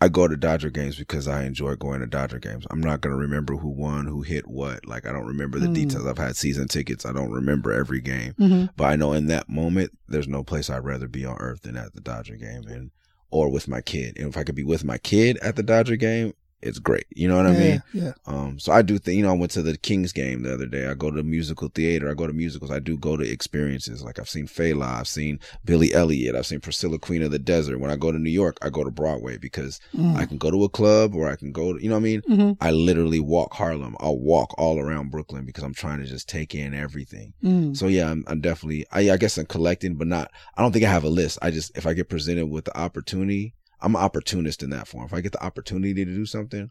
I 0.00 0.08
go 0.08 0.26
to 0.28 0.36
Dodger 0.36 0.70
games 0.70 0.96
because 0.96 1.26
I 1.28 1.42
enjoy 1.44 1.74
going 1.74 2.00
to 2.00 2.06
Dodger 2.06 2.38
games. 2.38 2.64
I'm 2.70 2.80
not 2.80 3.00
gonna 3.02 3.16
remember 3.16 3.56
who 3.56 3.68
won, 3.68 4.06
who 4.06 4.22
hit 4.22 4.46
what. 4.46 4.86
Like 4.86 5.06
I 5.06 5.12
don't 5.12 5.26
remember 5.26 5.58
the 5.58 5.66
Mm. 5.66 5.74
details. 5.74 6.06
I've 6.06 6.16
had 6.16 6.36
season 6.36 6.68
tickets. 6.68 7.04
I 7.04 7.12
don't 7.12 7.32
remember 7.32 7.72
every 7.72 8.00
game, 8.00 8.32
Mm-hmm. 8.38 8.66
but 8.76 8.84
I 8.84 8.96
know 8.96 9.12
in 9.12 9.26
that 9.26 9.48
moment, 9.50 9.90
there's 10.08 10.28
no 10.28 10.42
place 10.42 10.70
I'd 10.70 10.84
rather 10.84 11.08
be 11.08 11.26
on 11.26 11.36
earth 11.38 11.62
than 11.62 11.76
at 11.76 11.92
the 11.94 12.00
Dodger 12.00 12.36
game, 12.36 12.62
and 12.68 12.90
or 13.30 13.50
with 13.50 13.68
my 13.68 13.82
kid. 13.82 14.16
And 14.16 14.28
if 14.28 14.36
I 14.38 14.44
could 14.44 14.54
be 14.54 14.64
with 14.64 14.84
my 14.84 14.96
kid 14.96 15.36
at 15.42 15.56
the 15.56 15.62
Dodger 15.64 15.96
game, 15.96 16.32
it's 16.60 16.78
great. 16.78 17.06
You 17.10 17.28
know 17.28 17.36
what 17.36 17.46
I 17.46 17.52
yeah, 17.52 17.58
mean? 17.58 17.82
yeah. 17.92 18.12
Um, 18.26 18.58
so 18.58 18.72
I 18.72 18.82
do 18.82 18.98
think, 18.98 19.16
you 19.16 19.22
know, 19.22 19.30
I 19.30 19.36
went 19.36 19.52
to 19.52 19.62
the 19.62 19.76
Kings 19.76 20.12
game 20.12 20.42
the 20.42 20.52
other 20.52 20.66
day. 20.66 20.86
I 20.88 20.94
go 20.94 21.10
to 21.10 21.22
musical 21.22 21.68
theater. 21.68 22.10
I 22.10 22.14
go 22.14 22.26
to 22.26 22.32
musicals. 22.32 22.70
I 22.70 22.78
do 22.80 22.96
go 22.96 23.16
to 23.16 23.24
experiences. 23.28 24.02
Like 24.02 24.18
I've 24.18 24.28
seen 24.28 24.46
Fela. 24.46 24.98
I've 24.98 25.08
seen 25.08 25.38
Billy 25.64 25.94
Elliot. 25.94 26.34
I've 26.34 26.46
seen 26.46 26.60
Priscilla 26.60 26.98
Queen 26.98 27.22
of 27.22 27.30
the 27.30 27.38
Desert. 27.38 27.78
When 27.78 27.90
I 27.90 27.96
go 27.96 28.10
to 28.12 28.18
New 28.18 28.30
York, 28.30 28.58
I 28.62 28.70
go 28.70 28.84
to 28.84 28.90
Broadway 28.90 29.36
because 29.38 29.80
Mm. 29.96 30.16
I 30.16 30.26
can 30.26 30.38
go 30.38 30.50
to 30.50 30.64
a 30.64 30.68
club 30.68 31.14
or 31.14 31.30
I 31.30 31.36
can 31.36 31.52
go 31.52 31.72
to, 31.72 31.82
you 31.82 31.88
know 31.88 31.94
what 31.96 32.00
I 32.00 32.02
mean? 32.02 32.22
Mhm. 32.28 32.56
I 32.60 32.70
literally 32.70 33.20
walk 33.20 33.54
Harlem. 33.54 33.96
I'll 34.00 34.18
walk 34.18 34.54
all 34.58 34.78
around 34.78 35.10
Brooklyn 35.10 35.44
because 35.44 35.64
I'm 35.64 35.74
trying 35.74 35.98
to 36.00 36.06
just 36.06 36.28
take 36.28 36.54
in 36.54 36.74
everything. 36.74 37.32
Mm. 37.42 37.76
So 37.76 37.86
yeah, 37.88 38.10
I'm, 38.10 38.24
I'm 38.26 38.40
definitely, 38.40 38.86
I, 38.92 39.10
I 39.12 39.16
guess 39.16 39.38
I'm 39.38 39.46
collecting, 39.46 39.94
but 39.94 40.06
not, 40.06 40.30
I 40.56 40.62
don't 40.62 40.72
think 40.72 40.84
I 40.84 40.90
have 40.90 41.04
a 41.04 41.08
list. 41.08 41.38
I 41.42 41.50
just, 41.50 41.76
if 41.76 41.86
I 41.86 41.94
get 41.94 42.08
presented 42.08 42.46
with 42.46 42.64
the 42.66 42.76
opportunity, 42.78 43.54
I'm 43.80 43.94
an 43.94 44.02
opportunist 44.02 44.62
in 44.62 44.70
that 44.70 44.88
form. 44.88 45.04
If 45.04 45.14
I 45.14 45.20
get 45.20 45.32
the 45.32 45.44
opportunity 45.44 45.94
to 45.94 46.04
do 46.04 46.26
something, 46.26 46.70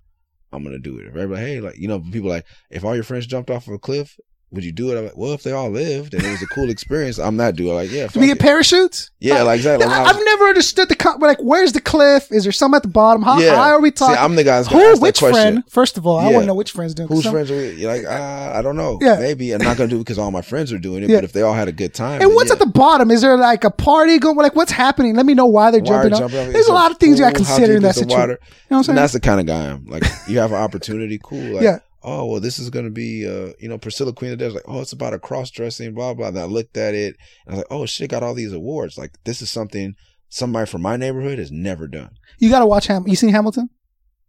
I'm 0.51 0.63
to 0.63 0.79
do 0.79 0.97
it. 0.99 1.07
If 1.07 1.15
everybody, 1.15 1.41
hey, 1.41 1.59
like, 1.59 1.77
you 1.77 1.87
know, 1.87 1.99
people 1.99 2.29
like, 2.29 2.45
if 2.69 2.83
all 2.83 2.95
your 2.95 3.03
friends 3.03 3.27
jumped 3.27 3.49
off 3.49 3.67
of 3.67 3.73
a 3.73 3.79
cliff, 3.79 4.17
would 4.51 4.63
you 4.63 4.71
do 4.71 4.91
it? 4.91 4.97
I'm 4.97 5.03
like, 5.05 5.17
well, 5.17 5.33
if 5.33 5.43
they 5.43 5.51
all 5.51 5.69
lived 5.69 6.13
and 6.13 6.23
it 6.23 6.31
was 6.31 6.41
a 6.41 6.47
cool 6.47 6.69
experience, 6.69 7.19
I'm 7.19 7.35
not 7.35 7.55
doing. 7.55 7.73
Like, 7.75 7.91
yeah, 7.91 8.07
Do 8.07 8.19
we 8.21 8.27
get 8.27 8.37
it. 8.37 8.41
parachutes? 8.41 9.11
Yeah, 9.19 9.41
like 9.41 9.57
exactly. 9.57 9.85
I, 9.85 10.05
I've 10.05 10.23
never 10.23 10.45
understood 10.45 10.87
the 10.87 10.95
con- 10.95 11.19
like. 11.19 11.39
Where's 11.39 11.73
the 11.73 11.81
cliff? 11.81 12.31
Is 12.31 12.43
there 12.43 12.51
some 12.53 12.73
at 12.73 12.81
the 12.81 12.87
bottom? 12.87 13.23
How 13.23 13.39
Yeah. 13.39 13.55
high 13.55 13.71
are 13.71 13.81
we 13.81 13.89
See, 13.89 13.95
talking? 13.95 14.17
I'm 14.17 14.35
the 14.35 14.43
guy 14.45 14.63
Who? 14.63 14.79
ask 14.79 15.01
Which 15.01 15.19
question. 15.19 15.33
friend? 15.53 15.63
First 15.69 15.97
of 15.97 16.07
all, 16.07 16.17
I 16.17 16.31
want 16.31 16.43
to 16.43 16.47
know 16.47 16.53
which 16.53 16.71
friends 16.71 16.93
doing. 16.93 17.09
Who's 17.09 17.23
some- 17.23 17.33
friends 17.33 17.51
are 17.51 17.57
we? 17.57 17.71
You're 17.71 17.91
like, 17.93 18.05
uh, 18.05 18.51
I 18.55 18.61
don't 18.61 18.77
know. 18.77 18.99
Yeah. 19.01 19.17
Maybe 19.19 19.51
I'm 19.51 19.61
not 19.61 19.75
gonna 19.75 19.89
do 19.89 19.97
it 19.97 19.99
because 19.99 20.17
all 20.17 20.31
my 20.31 20.41
friends 20.41 20.71
are 20.71 20.79
doing 20.79 21.03
it. 21.03 21.09
Yeah. 21.09 21.17
But 21.17 21.23
if 21.25 21.33
they 21.33 21.41
all 21.41 21.53
had 21.53 21.67
a 21.67 21.73
good 21.73 21.93
time, 21.93 22.21
And 22.21 22.33
what's 22.33 22.47
yeah. 22.49 22.53
at 22.53 22.59
the 22.59 22.67
bottom? 22.67 23.11
Is 23.11 23.21
there 23.21 23.35
like 23.35 23.63
a 23.65 23.71
party 23.71 24.17
going? 24.17 24.37
Like 24.37 24.55
what's 24.55 24.71
happening? 24.71 25.15
Let 25.15 25.25
me 25.25 25.33
know 25.33 25.45
why 25.47 25.71
they're 25.71 25.81
Why 25.81 25.87
jumping 25.87 26.13
up. 26.13 26.19
jumping 26.19 26.47
off? 26.47 26.53
There's 26.53 26.67
a 26.67 26.73
lot 26.73 26.91
of 26.91 26.97
things 26.99 27.19
you 27.19 27.25
got 27.25 27.31
to 27.31 27.35
consider 27.35 27.75
in 27.75 27.83
that 27.83 27.95
situation. 27.95 28.29
You 28.29 28.35
know 28.35 28.37
what 28.69 28.77
I'm 28.77 28.83
saying? 28.83 28.89
And 28.91 28.97
that's 28.99 29.13
the 29.13 29.19
kind 29.19 29.39
of 29.41 29.45
guy 29.45 29.59
I 29.61 29.65
am. 29.71 29.85
Like, 29.87 30.03
you 30.27 30.39
have 30.39 30.51
an 30.51 30.57
opportunity, 30.59 31.19
cool. 31.21 31.61
Yeah. 31.61 31.79
Oh, 32.07 32.25
well, 32.25 32.39
this 32.39 32.57
is 32.57 32.69
going 32.69 32.85
to 32.85 32.91
be, 32.91 33.27
uh, 33.27 33.51
you 33.59 33.67
know, 33.67 33.77
Priscilla 33.77 34.13
Queen 34.13 34.31
of 34.31 34.39
the 34.39 34.45
Desert. 34.45 34.55
Like, 34.65 34.75
oh, 34.75 34.81
it's 34.81 34.93
about 34.93 35.13
a 35.13 35.19
cross 35.19 35.51
dressing, 35.51 35.93
blah, 35.93 36.13
blah. 36.13 36.29
And 36.29 36.39
I 36.39 36.45
looked 36.45 36.77
at 36.77 36.95
it 36.95 37.17
and 37.45 37.47
I 37.47 37.51
was 37.51 37.57
like, 37.57 37.67
oh, 37.69 37.85
shit, 37.85 38.09
got 38.09 38.23
all 38.23 38.33
these 38.33 38.53
awards. 38.53 38.97
Like, 38.97 39.11
this 39.25 39.41
is 39.41 39.51
something 39.51 39.93
somebody 40.29 40.65
from 40.69 40.81
my 40.81 40.95
neighborhood 40.95 41.37
has 41.37 41.51
never 41.51 41.85
done. 41.85 42.11
You 42.39 42.49
got 42.49 42.59
to 42.59 42.65
watch 42.65 42.87
Ham. 42.87 43.03
You 43.07 43.17
seen 43.17 43.29
Hamilton? 43.31 43.69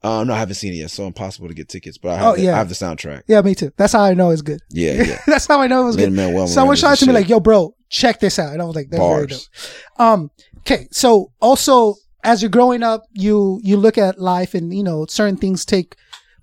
Uh, 0.03 0.25
no, 0.25 0.35
I 0.35 0.39
haven't 0.39 0.57
seen 0.57 0.73
it 0.73 0.77
yet. 0.77 0.91
So 0.91 1.07
impossible 1.07 1.49
to 1.49 1.55
get 1.55 1.69
tickets, 1.69 1.99
but 1.99 2.11
I 2.11 2.17
have, 2.17 2.27
Oh, 2.27 2.37
the, 2.37 2.43
yeah. 2.43 2.55
I 2.55 2.59
have 2.59 2.69
the 2.69 2.75
soundtrack. 2.75 3.23
Yeah, 3.29 3.41
me 3.43 3.55
too. 3.55 3.73
That's 3.77 3.93
how 3.93 4.03
I 4.03 4.15
know 4.15 4.31
it's 4.31 4.43
good. 4.43 4.61
Yeah, 4.71 4.93
yeah. 5.03 5.19
That's 5.27 5.47
how 5.47 5.61
I 5.61 5.69
know 5.69 5.83
it 5.83 5.87
was 5.87 5.97
good. 5.97 6.13
Lin-Manuel 6.13 6.49
Someone 6.49 6.77
shot 6.77 6.99
to 6.99 7.07
me 7.07 7.13
like, 7.13 7.29
"Yo, 7.29 7.41
bro, 7.41 7.75
check 7.89 8.21
this 8.21 8.39
out," 8.39 8.53
and 8.53 8.63
I 8.63 8.65
was 8.65 8.77
like, 8.77 8.91
"That's 8.91 9.03
very 9.03 9.27
dope." 9.27 9.41
Um, 9.99 10.31
okay, 10.59 10.87
so 10.93 11.33
also 11.41 11.97
as 12.23 12.43
you're 12.43 12.51
growing 12.51 12.85
up, 12.85 13.05
you 13.13 13.61
you 13.65 13.77
look 13.77 13.99
at 13.99 14.21
life, 14.21 14.55
and 14.55 14.73
you 14.73 14.85
know 14.85 15.05
certain 15.07 15.37
things 15.37 15.65
take 15.65 15.97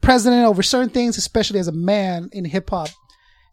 precedent 0.06 0.45
over 0.45 0.64
certain 0.64 0.89
things, 0.89 1.18
especially 1.18 1.60
as 1.60 1.68
a 1.68 1.72
man 1.72 2.30
in 2.32 2.45
hip 2.45 2.70
hop. 2.70 2.89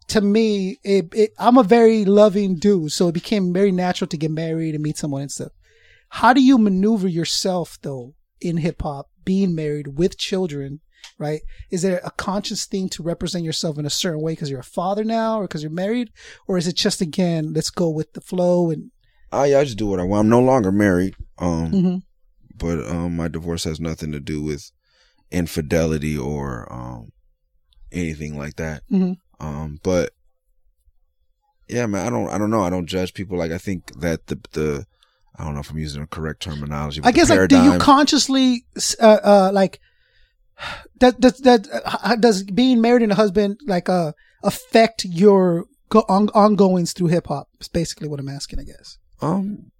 To 0.09 0.21
me, 0.21 0.77
it, 0.83 1.09
it, 1.13 1.31
I'm 1.39 1.57
a 1.57 1.63
very 1.63 2.05
loving 2.05 2.55
dude, 2.59 2.91
so 2.91 3.07
it 3.07 3.13
became 3.13 3.53
very 3.53 3.71
natural 3.71 4.07
to 4.09 4.17
get 4.17 4.31
married 4.31 4.75
and 4.75 4.83
meet 4.83 4.97
someone 4.97 5.21
and 5.21 5.31
stuff. 5.31 5.51
How 6.09 6.33
do 6.33 6.43
you 6.43 6.57
maneuver 6.57 7.07
yourself 7.07 7.79
though 7.81 8.13
in 8.39 8.57
hip 8.57 8.81
hop, 8.81 9.09
being 9.25 9.55
married 9.55 9.97
with 9.97 10.17
children? 10.17 10.81
Right? 11.17 11.41
Is 11.69 11.81
there 11.81 12.01
a 12.03 12.11
conscious 12.11 12.65
thing 12.65 12.87
to 12.89 13.03
represent 13.03 13.43
yourself 13.43 13.77
in 13.77 13.85
a 13.85 13.89
certain 13.89 14.21
way 14.21 14.33
because 14.33 14.49
you're 14.49 14.59
a 14.59 14.63
father 14.63 15.03
now, 15.03 15.39
or 15.39 15.43
because 15.43 15.63
you're 15.63 15.71
married, 15.71 16.11
or 16.47 16.57
is 16.57 16.67
it 16.67 16.75
just 16.75 17.01
again, 17.01 17.53
let's 17.53 17.69
go 17.69 17.89
with 17.89 18.13
the 18.13 18.21
flow 18.21 18.69
and 18.69 18.91
yeah, 19.33 19.59
I 19.59 19.63
just 19.63 19.79
do 19.79 19.87
what 19.87 19.99
I 19.99 20.03
want. 20.03 20.25
I'm 20.25 20.29
no 20.29 20.41
longer 20.41 20.71
married. 20.71 21.15
Um, 21.39 21.71
Mhm. 21.71 22.01
but 22.55 22.87
um, 22.87 23.15
my 23.15 23.27
divorce 23.27 23.63
has 23.63 23.79
nothing 23.79 24.11
to 24.11 24.19
do 24.19 24.43
with 24.43 24.71
infidelity 25.33 26.17
or 26.17 26.71
um 26.71 27.11
anything 27.91 28.37
like 28.37 28.55
that. 28.55 28.83
Mhm. 28.91 29.17
Um, 29.39 29.79
but 29.83 30.11
yeah, 31.67 31.85
man, 31.85 32.05
I 32.05 32.09
don't, 32.09 32.29
I 32.29 32.37
don't 32.37 32.49
know. 32.49 32.61
I 32.61 32.69
don't 32.69 32.85
judge 32.87 33.13
people. 33.13 33.37
Like 33.37 33.51
I 33.51 33.57
think 33.57 33.99
that 33.99 34.27
the 34.27 34.39
the 34.51 34.85
I 35.35 35.43
don't 35.43 35.53
know 35.55 35.61
if 35.61 35.69
I'm 35.71 35.77
using 35.77 36.01
the 36.01 36.07
correct 36.07 36.41
terminology. 36.41 37.01
But 37.01 37.07
I 37.07 37.11
guess 37.11 37.29
like, 37.29 37.49
do 37.49 37.61
you 37.61 37.77
consciously, 37.79 38.65
uh, 39.01 39.19
uh, 39.23 39.49
like, 39.53 39.79
that 40.99 41.19
that 41.21 41.41
that 41.43 41.67
uh, 41.85 42.15
does 42.15 42.43
being 42.43 42.81
married 42.81 43.01
and 43.01 43.11
a 43.11 43.15
husband 43.15 43.59
like 43.65 43.89
uh 43.89 44.11
affect 44.43 45.05
your 45.05 45.65
go- 45.89 46.05
on- 46.07 46.29
ongoings 46.35 46.93
through 46.93 47.07
hip 47.07 47.27
hop? 47.27 47.47
Is 47.59 47.67
basically 47.67 48.07
what 48.07 48.19
I'm 48.19 48.29
asking, 48.29 48.59
I 48.59 48.63
guess. 48.63 48.97
um 49.21 49.71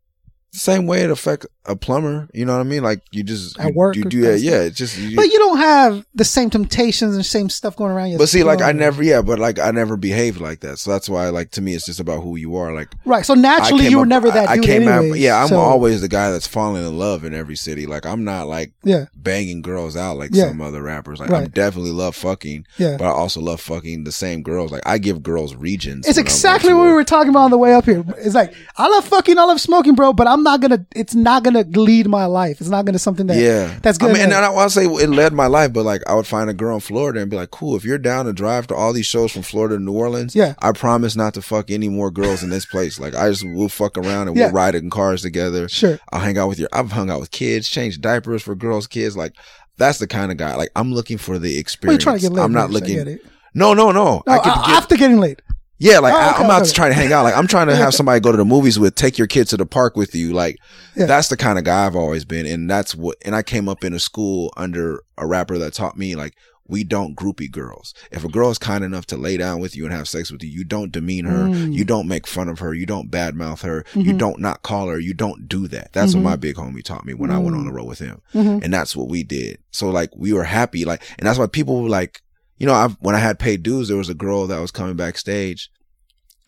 same 0.53 0.85
way 0.85 1.01
it 1.01 1.09
affect 1.09 1.45
a 1.65 1.75
plumber. 1.75 2.29
You 2.33 2.45
know 2.45 2.53
what 2.53 2.59
I 2.59 2.63
mean? 2.63 2.83
Like 2.83 3.01
you 3.11 3.23
just 3.23 3.57
At 3.59 3.69
you, 3.69 3.73
work 3.73 3.95
you 3.95 4.03
do 4.03 4.21
that. 4.21 4.39
Yeah, 4.41 4.61
it's 4.61 4.77
just. 4.77 4.97
You, 4.97 5.15
But 5.15 5.31
you 5.31 5.37
don't 5.39 5.57
have 5.57 6.05
the 6.13 6.25
same 6.25 6.49
temptations 6.49 7.15
and 7.15 7.25
same 7.25 7.49
stuff 7.49 7.75
going 7.75 7.91
around 7.91 8.11
you. 8.11 8.17
but 8.17 8.29
see, 8.29 8.43
like 8.43 8.61
I 8.61 8.71
never, 8.71 9.01
yeah, 9.01 9.21
but 9.21 9.39
like 9.39 9.59
I 9.59 9.71
never 9.71 9.97
behaved 9.97 10.39
like 10.41 10.59
that. 10.59 10.77
So 10.77 10.91
that's 10.91 11.09
why, 11.09 11.29
like 11.29 11.51
to 11.51 11.61
me, 11.61 11.73
it's 11.73 11.85
just 11.85 11.99
about 11.99 12.21
who 12.21 12.35
you 12.35 12.55
are. 12.57 12.73
Like 12.73 12.89
right. 13.05 13.25
So 13.25 13.33
naturally, 13.33 13.87
you 13.87 13.97
were 13.97 14.03
up- 14.03 14.09
never 14.09 14.29
that 14.29 14.49
I. 14.49 14.53
I 14.53 14.57
came 14.59 14.87
out, 14.87 15.03
yeah. 15.17 15.41
I'm 15.41 15.47
so- 15.49 15.57
always 15.59 16.01
the 16.01 16.07
guy 16.09 16.29
that's 16.31 16.47
falling 16.47 16.83
in 16.85 16.97
love 16.99 17.23
in 17.23 17.33
every 17.33 17.55
city. 17.55 17.85
Like 17.87 18.05
I'm 18.05 18.23
not 18.23 18.47
like 18.47 18.73
yeah, 18.83 19.05
banging 19.15 19.61
girls 19.61 19.95
out 19.97 20.17
like 20.17 20.31
Yeah. 20.33 20.49
some 20.49 20.61
other 20.61 20.81
rappers. 20.83 21.19
Like 21.19 21.31
I 21.31 21.39
Right. 21.39 21.51
definitely 21.53 21.91
love 21.91 22.15
fucking, 22.15 22.67
yeah. 22.77 22.97
but 22.97 23.05
I 23.05 23.09
also 23.11 23.39
love 23.41 23.59
fucking 23.61 24.03
the 24.03 24.11
same 24.11 24.43
girls. 24.43 24.71
Like 24.71 24.83
I 24.85 24.97
give 24.99 25.23
girls 25.23 25.55
regions. 25.55 26.07
It's 26.07 26.17
I'm 26.17 26.23
exactly 26.25 26.73
what 26.73 26.83
we 26.85 26.93
were 26.93 27.03
talking 27.05 27.29
about 27.29 27.45
on 27.45 27.51
the 27.51 27.57
way 27.57 27.73
up 27.73 27.85
here. 27.85 28.03
It's 28.17 28.35
like 28.35 28.53
I 28.77 28.87
love 28.89 29.05
fucking, 29.05 29.37
I 29.39 29.45
love 29.45 29.59
smoking, 29.61 29.95
bro. 29.95 30.11
But 30.13 30.27
I'm 30.27 30.42
not 30.43 30.61
gonna. 30.61 30.85
It's 30.95 31.15
not 31.15 31.43
gonna 31.43 31.63
lead 31.63 32.07
my 32.07 32.25
life. 32.25 32.61
It's 32.61 32.69
not 32.69 32.85
gonna 32.85 32.99
something 32.99 33.27
that. 33.27 33.37
yeah, 33.37 33.79
that's 33.81 33.97
good. 33.97 34.11
I 34.11 34.13
mean, 34.13 34.21
and. 34.23 34.33
I 34.33 34.49
want 34.49 34.69
to 34.71 34.75
say 34.79 34.85
it 34.85 35.09
led 35.09 35.33
my 35.33 35.47
life, 35.47 35.73
but 35.73 35.83
like 35.83 36.01
I 36.07 36.13
would 36.13 36.27
find 36.27 36.49
a 36.49 36.53
girl 36.53 36.75
in 36.75 36.81
Florida 36.81 37.21
and 37.21 37.31
be 37.31 37.37
like, 37.37 37.51
"Cool, 37.51 37.75
if 37.75 37.83
you're 37.85 37.97
down 37.97 38.25
to 38.25 38.33
drive 38.33 38.67
to 38.67 38.75
all 38.75 38.93
these 38.93 39.05
shows 39.05 39.31
from 39.31 39.41
Florida 39.41 39.77
to 39.77 39.81
New 39.81 39.93
Orleans, 39.93 40.35
Yeah. 40.35 40.53
I 40.59 40.71
promise 40.73 41.15
not 41.15 41.33
to 41.35 41.41
fuck 41.41 41.71
any 41.71 41.89
more 41.89 42.11
girls 42.11 42.43
in 42.43 42.49
this 42.49 42.65
place. 42.65 42.99
Like 42.99 43.15
I 43.15 43.29
just 43.29 43.43
will 43.47 43.69
fuck 43.69 43.97
around 43.97 44.27
and 44.27 44.37
Yeah. 44.37 44.45
we'll 44.45 44.53
ride 44.53 44.75
in 44.75 44.89
cars 44.89 45.21
together. 45.21 45.67
Sure. 45.69 45.99
I'll 46.11 46.19
hang 46.19 46.37
out 46.37 46.49
with 46.49 46.59
your. 46.59 46.69
I've 46.73 46.91
hung 46.91 47.09
out 47.09 47.19
with 47.19 47.31
kids, 47.31 47.67
changed 47.69 48.01
diapers 48.01 48.43
for 48.43 48.53
girls, 48.55 48.85
kids. 48.87 49.15
Like 49.17 49.33
that's 49.77 49.97
the 49.99 50.07
kind 50.07 50.31
of 50.31 50.37
guy. 50.37 50.55
Like 50.55 50.69
I'm 50.75 50.93
looking 50.93 51.17
for 51.17 51.39
the 51.39 51.47
Well, 51.47 51.51
you're 51.51 51.59
experience. 51.61 52.03
trying 52.03 52.17
to 52.17 52.21
get 52.21 52.31
laid. 52.33 52.43
I'm 52.43 52.51
not 52.53 52.69
looking. 52.69 53.19
No, 53.55 53.73
no, 53.73 53.91
no. 53.91 54.23
No, 54.25 54.33
I 54.33 54.37
get, 54.37 54.47
after 54.47 54.97
getting 54.97 55.19
laid. 55.19 55.41
Yeah, 55.79 55.99
like 55.99 56.13
Oh, 56.13 56.17
I, 56.17 56.29
okay, 56.31 56.41
I'm 56.43 56.47
not 56.47 56.61
okay. 56.63 56.71
trying 56.71 56.91
to 56.91 56.95
hang 56.95 57.11
out. 57.11 57.23
Like 57.23 57.35
I'm 57.35 57.47
trying 57.47 57.67
to 57.67 57.75
have 57.75 57.93
somebody 57.95 58.19
go 58.19 58.31
to 58.31 58.37
the 58.37 58.45
movies 58.45 58.79
with, 58.79 58.95
take 58.95 59.17
your 59.17 59.27
kid 59.27 59.47
to 59.49 59.57
the 59.57 59.65
park 59.65 59.95
with 59.97 60.15
you. 60.15 60.33
Like 60.33 60.57
Yeah. 60.95 61.05
that's 61.05 61.29
the 61.29 61.37
kind 61.37 61.57
of 61.57 61.65
guy 61.65 61.85
I've 61.85 61.95
always 61.95 62.25
been, 62.25 62.45
and 62.45 62.69
that's 62.69 62.95
what. 62.95 63.17
And 63.25 63.35
I 63.35 63.43
came 63.43 63.67
up 63.67 63.83
in 63.83 63.93
a 63.93 63.99
school 63.99 64.53
under 64.57 65.03
a 65.17 65.25
rapper 65.27 65.57
that 65.57 65.73
taught 65.73 65.97
me 65.97 66.15
like 66.15 66.35
we 66.65 66.85
don't 66.85 67.13
groupie 67.13 67.51
girls. 67.51 67.93
If 68.09 68.23
a 68.23 68.29
girl 68.29 68.49
is 68.49 68.57
kind 68.57 68.85
enough 68.85 69.05
to 69.07 69.17
lay 69.17 69.35
down 69.35 69.59
with 69.59 69.75
you 69.75 69.83
and 69.83 69.93
have 69.93 70.07
sex 70.07 70.31
with 70.31 70.41
you, 70.43 70.49
you 70.49 70.63
don't 70.63 70.93
demean 70.93 71.25
her. 71.25 71.43
Mm. 71.47 71.73
You 71.73 71.83
don't 71.83 72.07
make 72.07 72.25
fun 72.25 72.47
of 72.47 72.59
her. 72.59 72.73
You 72.73 72.85
don't 72.85 73.11
badmouth 73.11 73.63
her. 73.63 73.83
You 73.93 74.13
Mhm. 74.13 74.17
don't 74.17 74.39
not 74.39 74.61
call 74.63 74.87
her. 74.87 74.97
You 74.97 75.13
don't 75.13 75.49
do 75.49 75.67
that. 75.67 75.91
That's 75.91 76.13
Mhm. 76.13 76.15
what 76.15 76.23
my 76.23 76.35
big 76.37 76.55
homie 76.55 76.81
taught 76.81 77.05
me 77.05 77.13
when 77.13 77.31
I 77.31 77.37
went 77.37 77.57
on 77.57 77.63
Mm. 77.63 77.67
the 77.67 77.73
road 77.73 77.87
with 77.89 77.99
him 77.99 78.21
Mhm. 78.33 78.63
and 78.63 78.73
that's 78.73 78.95
what 78.95 79.09
we 79.09 79.23
did. 79.23 79.57
So 79.71 79.89
like 79.89 80.11
we 80.15 80.31
were 80.31 80.45
happy, 80.45 80.85
like, 80.85 81.03
and 81.19 81.27
that's 81.27 81.37
why 81.37 81.47
people 81.47 81.83
were 81.83 81.89
like, 81.89 82.21
you 82.57 82.67
know, 82.67 82.73
I 82.73 82.89
when 82.99 83.15
I 83.15 83.19
had 83.19 83.39
paid 83.39 83.63
dues, 83.63 83.87
there 83.87 83.97
was 83.97 84.09
a 84.09 84.13
girl 84.13 84.47
that 84.47 84.59
was 84.59 84.71
coming 84.71 84.95
backstage, 84.95 85.69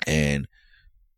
and 0.05 0.47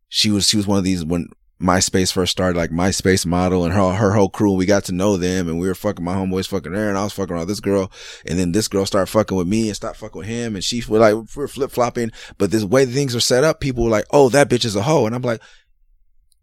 she 0.08 0.30
was 0.30 0.48
she 0.48 0.56
was 0.56 0.66
one 0.66 0.78
of 0.78 0.84
these 0.84 1.04
when 1.04 1.28
MySpace 1.60 2.12
first 2.12 2.30
started, 2.30 2.56
like 2.56 2.70
MySpace 2.70 3.26
model 3.26 3.64
and 3.64 3.74
her 3.74 3.92
her 3.92 4.12
whole 4.12 4.28
crew. 4.28 4.52
We 4.52 4.66
got 4.66 4.84
to 4.84 4.92
know 4.92 5.16
them, 5.16 5.48
and 5.48 5.58
we 5.58 5.66
were 5.66 5.74
fucking 5.74 6.04
my 6.04 6.14
homeboys 6.14 6.46
fucking 6.46 6.72
her, 6.72 6.88
and 6.88 6.96
I 6.96 7.04
was 7.04 7.12
fucking 7.12 7.34
around 7.34 7.48
this 7.48 7.60
girl, 7.60 7.90
and 8.26 8.38
then 8.38 8.52
this 8.52 8.68
girl 8.68 8.86
started 8.86 9.10
fucking 9.10 9.36
with 9.36 9.48
me 9.48 9.66
and 9.68 9.76
stopped 9.76 9.96
fucking 9.96 10.18
with 10.18 10.28
him, 10.28 10.54
and 10.54 10.64
she 10.64 10.78
was 10.78 10.88
like 10.88 11.14
we 11.14 11.26
we're 11.36 11.48
flip 11.48 11.70
flopping. 11.70 12.12
But 12.38 12.50
this 12.50 12.64
way 12.64 12.86
things 12.86 13.16
are 13.16 13.20
set 13.20 13.44
up, 13.44 13.60
people 13.60 13.84
were 13.84 13.90
like, 13.90 14.06
oh, 14.10 14.28
that 14.30 14.48
bitch 14.48 14.64
is 14.64 14.76
a 14.76 14.82
hoe, 14.82 15.06
and 15.06 15.14
I'm 15.14 15.22
like. 15.22 15.42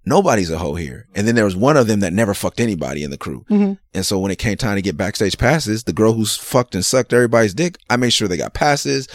Nobody's 0.05 0.51
a 0.51 0.57
hoe 0.57 0.75
here. 0.75 1.07
And 1.15 1.27
then 1.27 1.35
there 1.35 1.45
was 1.45 1.55
one 1.55 1.77
of 1.77 1.87
them 1.87 2.01
that 2.01 2.13
never 2.13 2.33
fucked 2.33 2.59
anybody 2.59 3.03
in 3.03 3.11
the 3.11 3.17
crew. 3.17 3.45
Mhm. 3.49 3.77
And 3.93 4.05
so 4.05 4.19
when 4.19 4.31
it 4.31 4.37
came 4.37 4.57
time 4.57 4.75
to 4.75 4.81
get 4.81 4.97
backstage 4.97 5.37
passes, 5.37 5.83
the 5.83 5.93
girl 5.93 6.13
who's 6.13 6.35
fucked 6.35 6.75
and 6.75 6.85
sucked 6.85 7.13
everybody's 7.13 7.53
dick, 7.53 7.77
I 7.89 7.95
made 7.97 8.11
sure 8.13 8.27
they 8.27 8.37
got 8.37 8.53
passes. 8.53 9.07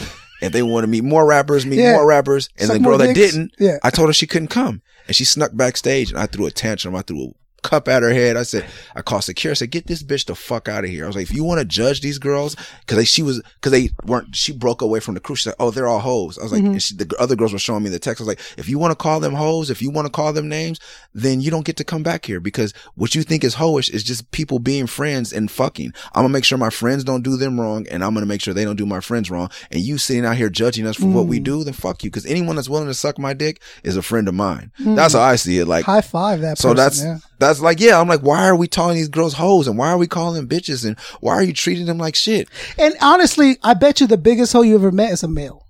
If 0.42 0.52
they 0.52 0.62
wanted 0.62 0.86
to 0.86 0.90
meet 0.90 1.04
more 1.04 1.26
rappers, 1.26 1.66
meet 1.66 1.80
Yeah. 1.80 1.92
more 1.92 2.06
rappers. 2.06 2.48
And 2.58 2.68
Suck 2.68 2.78
the 2.78 2.82
girl 2.84 2.98
that 2.98 3.14
dicks. 3.14 3.32
didn't, 3.34 3.52
Yeah. 3.58 3.76
I 3.82 3.90
told 3.90 4.08
her 4.08 4.12
she 4.14 4.26
couldn't 4.26 4.48
come. 4.48 4.80
And 5.06 5.14
she 5.14 5.24
snuck 5.24 5.50
backstage 5.54 6.10
and 6.10 6.18
I 6.18 6.26
threw 6.26 6.46
a 6.46 6.50
tantrum. 6.50 6.96
I 6.96 7.02
threw 7.02 7.22
a 7.22 7.28
cup 7.62 7.88
at 7.88 8.02
her 8.02 8.12
head. 8.12 8.36
I 8.36 8.42
said, 8.42 8.66
I 8.94 9.02
called 9.02 9.24
security. 9.24 9.52
I 9.52 9.60
said, 9.60 9.70
get 9.70 9.86
this 9.86 10.02
bitch 10.02 10.26
the 10.26 10.34
fuck 10.34 10.68
out 10.68 10.84
of 10.84 10.90
here. 10.90 11.04
I 11.04 11.06
was 11.06 11.16
like, 11.16 11.24
if 11.24 11.34
you 11.34 11.44
want 11.44 11.60
to 11.60 11.64
judge 11.64 12.00
these 12.00 12.18
girls, 12.18 12.56
cause 12.86 12.96
they, 12.96 13.04
she 13.04 13.22
was, 13.22 13.42
cause 13.60 13.72
they 13.72 13.90
weren't, 14.04 14.34
she 14.34 14.52
broke 14.52 14.82
away 14.82 15.00
from 15.00 15.14
the 15.14 15.20
crew. 15.20 15.36
She's 15.36 15.46
like, 15.46 15.56
oh, 15.58 15.70
they're 15.70 15.86
all 15.86 16.00
hoes. 16.00 16.38
I 16.38 16.42
was 16.42 16.52
like, 16.52 16.62
mm-hmm. 16.62 16.72
and 16.72 16.82
she, 16.82 16.94
the 16.94 17.14
other 17.18 17.36
girls 17.36 17.52
were 17.52 17.58
showing 17.58 17.82
me 17.82 17.90
the 17.90 17.98
text. 17.98 18.20
I 18.20 18.24
was 18.24 18.28
like, 18.28 18.40
if 18.58 18.68
you 18.68 18.78
want 18.78 18.92
to 18.92 18.96
call 18.96 19.20
them 19.20 19.34
hoes, 19.34 19.70
if 19.70 19.82
you 19.82 19.90
want 19.90 20.06
to 20.06 20.12
call 20.12 20.32
them 20.32 20.48
names, 20.48 20.80
then 21.14 21.40
you 21.40 21.50
don't 21.50 21.64
get 21.64 21.76
to 21.76 21.84
come 21.84 22.02
back 22.02 22.24
here 22.24 22.40
because 22.40 22.72
what 22.94 23.14
you 23.14 23.22
think 23.22 23.44
is 23.44 23.56
hoish 23.56 23.90
is 23.90 24.02
just 24.02 24.30
people 24.30 24.58
being 24.58 24.86
friends 24.86 25.32
and 25.32 25.50
fucking. 25.50 25.92
I'm 26.14 26.22
gonna 26.22 26.28
make 26.28 26.44
sure 26.44 26.58
my 26.58 26.70
friends 26.70 27.04
don't 27.04 27.22
do 27.22 27.36
them 27.36 27.60
wrong 27.60 27.86
and 27.90 28.04
I'm 28.04 28.14
gonna 28.14 28.26
make 28.26 28.40
sure 28.40 28.54
they 28.54 28.64
don't 28.64 28.76
do 28.76 28.86
my 28.86 29.00
friends 29.00 29.30
wrong. 29.30 29.50
And 29.70 29.80
you 29.80 29.98
sitting 29.98 30.24
out 30.24 30.36
here 30.36 30.48
judging 30.48 30.86
us 30.86 30.96
for 30.96 31.06
what 31.06 31.26
we 31.26 31.40
mm. 31.40 31.44
do, 31.44 31.64
then 31.64 31.74
fuck 31.74 32.04
you. 32.04 32.10
Cause 32.10 32.26
anyone 32.26 32.56
that's 32.56 32.68
willing 32.68 32.88
to 32.88 32.94
suck 32.94 33.18
my 33.18 33.34
dick 33.34 33.60
is 33.82 33.96
a 33.96 34.02
friend 34.02 34.28
of 34.28 34.34
mine. 34.34 34.72
Mm. 34.80 34.96
That's 34.96 35.14
how 35.14 35.20
I 35.20 35.36
see 35.36 35.58
it. 35.58 35.66
Like, 35.66 35.84
High 35.84 36.00
five 36.00 36.40
that. 36.40 36.58
so 36.58 36.74
person, 36.74 36.76
that's 36.76 37.02
yeah. 37.02 37.18
That's 37.40 37.60
like 37.60 37.80
yeah. 37.80 38.00
I'm 38.00 38.08
like, 38.08 38.20
why 38.20 38.46
are 38.46 38.56
we 38.56 38.68
calling 38.68 38.96
these 38.96 39.08
girls 39.08 39.34
hoes 39.34 39.66
and 39.66 39.76
why 39.76 39.88
are 39.90 39.98
we 39.98 40.06
calling 40.06 40.36
them 40.36 40.48
bitches 40.48 40.86
and 40.86 40.98
why 41.20 41.34
are 41.34 41.42
you 41.42 41.52
treating 41.52 41.86
them 41.86 41.98
like 41.98 42.14
shit? 42.14 42.48
And 42.78 42.94
honestly, 43.00 43.58
I 43.62 43.74
bet 43.74 44.00
you 44.00 44.06
the 44.06 44.16
biggest 44.16 44.52
hoe 44.52 44.62
you 44.62 44.74
ever 44.76 44.92
met 44.92 45.12
is 45.12 45.22
a 45.22 45.28
male. 45.28 45.66